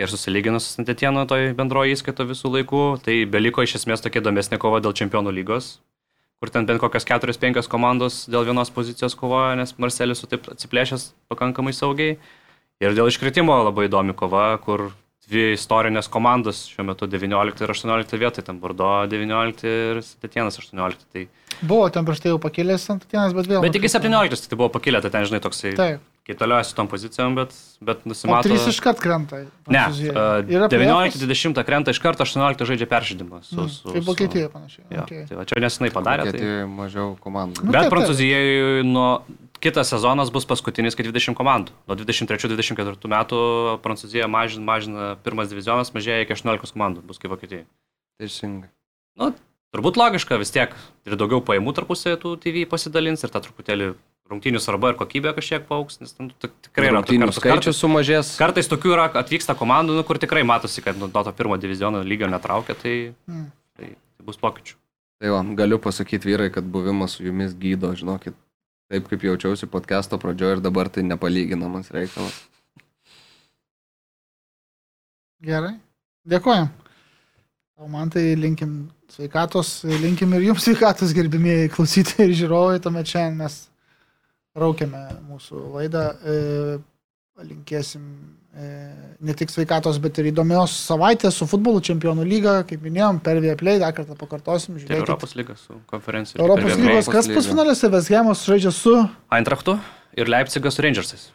ir 0.00 0.10
susilygino 0.10 0.58
su 0.58 0.72
Santetieno 0.72 1.22
toj 1.30 1.52
bendroji 1.54 1.94
įskaito 1.94 2.26
visų 2.26 2.56
laikų. 2.58 2.84
Tai 3.06 3.16
beliko 3.30 3.62
iš 3.62 3.78
esmės 3.78 4.02
tokia 4.02 4.24
įdomesnė 4.24 4.58
kova 4.58 4.82
dėl 4.82 4.96
čempionų 4.98 5.38
lygos 5.38 5.76
kur 6.42 6.50
ten 6.50 6.66
bent 6.66 6.82
kokios 6.82 7.06
4-5 7.06 7.68
komandos 7.70 8.24
dėl 8.26 8.48
vienos 8.48 8.72
pozicijos 8.74 9.14
kovoja, 9.14 9.54
nes 9.54 9.76
Marcelis 9.78 10.18
su 10.18 10.26
taip 10.26 10.48
atsiplėšęs 10.50 11.12
pakankamai 11.30 11.70
saugiai. 11.70 12.16
Ir 12.82 12.96
dėl 12.98 13.12
iškritimo 13.12 13.54
labai 13.62 13.86
įdomi 13.86 14.16
kova, 14.18 14.56
kur 14.58 14.88
dvi 15.28 15.52
istorinės 15.54 16.10
komandos 16.10 16.64
šiuo 16.72 16.88
metu 16.88 17.06
19 17.06 17.62
ir 17.62 17.74
18 17.76 18.18
vietoje, 18.18 18.42
ten 18.48 18.58
Bordo 18.58 18.90
19 19.06 19.70
ir 19.70 20.02
Setienas 20.02 20.58
18. 20.58 21.06
Tai... 21.14 21.28
Buvo 21.62 21.86
ten 21.94 22.08
prieš 22.08 22.24
tai 22.24 22.34
jau 22.34 22.40
pakėlęs 22.42 22.88
ant 22.90 23.06
tienas, 23.06 23.36
bet 23.38 23.46
vėl. 23.46 23.62
Bet 23.62 23.78
tik 23.78 23.86
17 23.86 24.50
tai 24.50 24.58
buvo 24.58 24.72
pakilę, 24.74 24.98
tai 25.04 25.14
ten 25.14 25.30
žinai 25.30 25.44
toksai, 25.46 25.76
Taip. 25.78 26.02
Kai 26.26 26.36
toliau 26.38 26.62
su 26.64 26.74
tom 26.78 26.86
pozicijom, 26.88 27.34
bet, 27.34 27.54
bet 27.82 28.04
O 28.06 28.08
nusimato. 28.12 28.46
trys 28.48 28.66
iškart 28.70 29.00
krenta. 29.02 29.42
Ne, 29.66 29.82
uh, 29.90 30.42
Yra 30.46 30.68
playoffs? 30.70 31.18
19-20 31.18 31.64
krenta 31.66 31.90
iš 31.90 31.98
karto, 31.98 32.22
18 32.24 32.62
žaidžia 32.68 32.86
peržydimą. 32.86 33.42
Su, 33.42 33.56
Mm, 33.64 33.68
su, 33.68 33.92
Kaip 33.92 34.04
Vokietijoje 34.06 34.48
panašiai. 34.52 34.84
Jo, 34.90 35.02
Okay. 35.02 35.26
tai 35.28 35.36
va, 35.36 35.44
čia 35.44 35.60
nesinai 35.60 35.90
padarė. 35.90 36.30
Tai... 36.30 36.50
Mažiau 36.70 37.16
komandų. 37.18 37.64
Nu, 37.66 37.72
Bet. 37.74 37.90
Prancūzijoje 37.90 38.84
nuo 38.86 39.22
kitas 39.62 39.90
sezonas 39.90 40.30
bus 40.34 40.46
paskutinis, 40.46 40.94
kai 40.98 41.04
20 41.06 41.34
komandų. 41.38 41.70
Nuo 41.86 41.96
23-24 41.98 43.10
metų 43.10 43.42
Prancūzija 43.82 44.26
mažina, 44.30 44.64
mažina 44.64 45.16
pirmas 45.22 45.50
divizionas, 45.50 45.90
mažėja 45.94 46.22
iki 46.26 46.34
18 46.38 46.72
komandų, 46.74 47.02
bus 47.06 47.18
kaip 47.18 47.30
Vokietijai. 47.34 47.66
Teisingai. 48.22 48.70
Nu, 49.18 49.32
turbūt 49.74 49.98
logiška 49.98 50.38
vis 50.38 50.50
tiek 50.54 50.74
ir 51.06 51.16
daugiau 51.18 51.42
pajamų 51.44 51.74
tarpusėje 51.74 52.18
tų 52.22 52.36
TV 52.42 52.64
pasidalins 52.70 53.22
ir 53.26 53.30
tą 53.34 53.42
truputėlį 53.44 53.94
rungtynių 54.30 54.60
svarba 54.62 54.92
ir 54.92 54.96
kokybė 55.00 55.32
kažkiek 55.36 55.64
paauks, 55.68 55.98
nes 56.00 56.14
nu, 56.18 56.30
tik- 56.40 56.54
tikrai 56.68 56.88
yra 56.90 57.00
Rungtynių 57.00 57.26
kartais- 57.28 57.40
skaičius 57.42 57.80
sumažės. 57.82 58.36
Kartais 58.38 58.68
tokių 58.70 58.94
yra, 58.94 59.08
atvyksta 59.22 59.54
komandų, 59.58 59.96
nu, 59.98 60.04
kur 60.08 60.18
tikrai 60.18 60.42
matosi, 60.46 60.82
kad 60.84 60.96
nu, 60.96 61.08
nuo 61.12 61.24
to 61.24 61.32
pirmo 61.32 61.56
diviziono 61.60 62.02
lygio 62.02 62.28
netraukia, 62.30 62.74
tai, 62.80 63.14
Mm. 63.28 63.50
tai, 63.76 63.88
tai 64.16 64.24
bus 64.24 64.36
pokyčių. 64.36 64.74
Tai 65.20 65.28
va, 65.30 65.42
galiu 65.54 65.78
pasakyti 65.78 66.26
vyrai, 66.32 66.50
kad 66.52 66.64
buvimas 66.64 67.12
su 67.18 67.24
jumis 67.24 67.52
gydo, 67.54 67.92
žinokit. 67.94 68.34
Taip 68.90 69.08
kaip 69.08 69.20
jaučiausi 69.22 69.66
podcast'o 69.66 70.18
pradžioje 70.20 70.56
ir 70.58 70.60
dabar 70.60 70.88
tai 70.88 71.02
nepalyginamas 71.02 71.88
reikalas. 71.90 72.34
Gerai. 75.42 75.76
Dėkojom. 76.28 76.68
O 77.82 77.88
man 77.88 78.10
tai 78.10 78.34
linkim 78.38 78.90
sveikatos, 79.10 79.82
linkim 80.02 80.32
ir 80.34 80.44
jums 80.52 80.62
sveikatos, 80.66 81.12
gerbimieji 81.16 81.70
klausytojai 81.74 82.28
ir 82.28 82.34
žiūrovai, 82.38 82.80
tuomet 82.84 83.06
šiandien 83.10 83.40
mes 83.42 83.56
raukiame 84.58 85.02
mūsų 85.28 85.66
laidą. 85.76 86.06
E, 86.22 86.78
Linkėsim 87.42 88.02
e, 88.54 88.66
ne 89.24 89.34
tik 89.34 89.50
sveikatos, 89.50 89.96
bet 90.04 90.18
ir 90.20 90.28
įdomios 90.28 90.74
savaitės 90.84 91.38
su 91.40 91.48
futbolo 91.48 91.80
čempionų 91.82 92.26
lyga, 92.28 92.52
kaip 92.68 92.84
minėjom, 92.84 93.22
per 93.24 93.40
Vieplay, 93.42 93.80
dar 93.80 93.94
kartą 93.96 94.14
pakartosim. 94.20 94.76
Tai 94.76 94.82
žiūrėkit. 94.84 95.00
Europos 95.00 95.32
lyga 95.40 95.56
su 95.58 95.80
konferencija. 95.90 96.38
Europos 96.38 96.76
Ir 96.76 96.84
lygos, 96.84 97.08
kas 97.10 97.30
pusfinalėse 97.32 97.90
Vesgemos 97.90 98.44
žaidžia 98.46 98.74
su 98.76 98.94
Eintrachtu 99.32 99.78
ir 100.14 100.30
Leipzigas 100.30 100.76
su 100.76 100.84
Rangersais. 100.84 101.30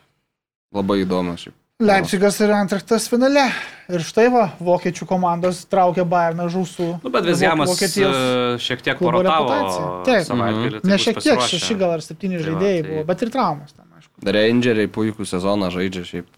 Labai 0.77 1.02
įdomu 1.02 1.35
šiaip. 1.41 1.57
Leipzigas 1.78 2.40
ir 2.41 2.49
Antraktas 2.58 3.06
finale. 3.06 3.44
Ir 3.94 4.02
štai 4.02 4.32
va, 4.34 4.48
vokiečių 4.58 5.06
komandos 5.06 5.60
traukia 5.70 6.02
Bayerną 6.10 6.48
žūsų. 6.49 6.88
Nu, 7.04 7.12
bet 7.14 7.28
Vokietijos 7.70 8.16
e, 8.18 8.56
šiek 8.66 8.82
tiek 8.82 8.98
porotavo. 8.98 9.60
Taip. 10.08 10.26
savaitgalį. 10.26 10.82
tai 10.82 10.90
Ne 10.90 10.98
bus 10.98 11.06
šiek 11.06 11.20
tiek, 11.22 11.44
šeši 11.52 11.78
gal 11.78 11.94
ar 11.99 12.02
septyni 12.02 12.40
Tai 12.41 12.48
žaidėjai 12.48 12.82
tai- 12.82 12.90
buvo, 12.90 13.04
bet 13.12 13.22
ir 13.22 13.30
traumos 13.36 13.76
ten, 13.78 13.86
aišku. 13.94 14.26
Rangeriai 14.26 14.90
puikų 14.98 15.30
sezoną 15.30 15.70
žaidžia 15.78 16.04
šiaip. 16.10 16.34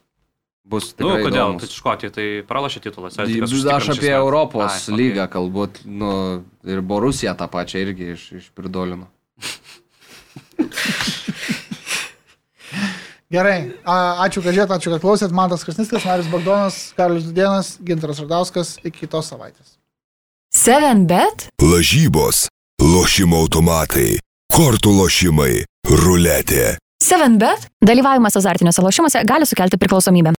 Bus 0.70 0.92
Nu, 0.92 1.08
tikrai 1.08 1.24
kodėl? 1.24 1.40
įdomus. 1.56 1.64
Tai 1.64 1.72
Škotija 1.80 2.12
tai 2.20 2.28
pralašė 2.52 2.84
titulą. 2.84 3.08
Aš 3.08 3.90
apie 3.96 4.12
Europos 4.12 4.90
lygą 4.92 5.30
kalbu, 5.32 5.70
nu, 5.88 6.44
ir 6.68 6.84
Borusiją 6.84 7.32
tą 7.40 7.48
pačią 7.48 7.80
irgi 7.88 8.12
iš, 8.12 8.28
išpirdolino. 8.44 9.08
Gerai, 13.30 13.72
a- 13.86 14.26
ačiū, 14.26 14.42
kad 14.42 14.56
žiūrėt, 14.58 14.72
ačiū, 14.74 14.90
kad 14.96 15.02
klausėt. 15.04 15.32
Mantas 15.32 15.62
Krasniskas, 15.64 16.02
Marius 16.06 16.30
Bagdonas, 16.34 16.78
Karlis 16.98 17.28
Dudienas, 17.30 17.76
Gintaras 17.86 18.18
Radauskas. 18.24 18.78
Iki 18.82 19.06
kitos 19.06 19.30
savaitės. 19.30 19.76
7 20.50 21.06
bet 21.06 21.46
Lažybos, 21.62 22.48
lošimo 22.82 23.38
automatai, 23.44 24.18
kortų 24.52 24.96
lošimai, 24.98 25.62
ruletė. 25.86 26.78
7 27.06 27.38
bet 27.38 27.68
dalyvavimas 27.86 28.34
azartiniuose 28.36 28.82
lošimuose 28.82 29.22
gali 29.30 29.46
sukelti 29.46 29.78
priklausomybę. 29.78 30.34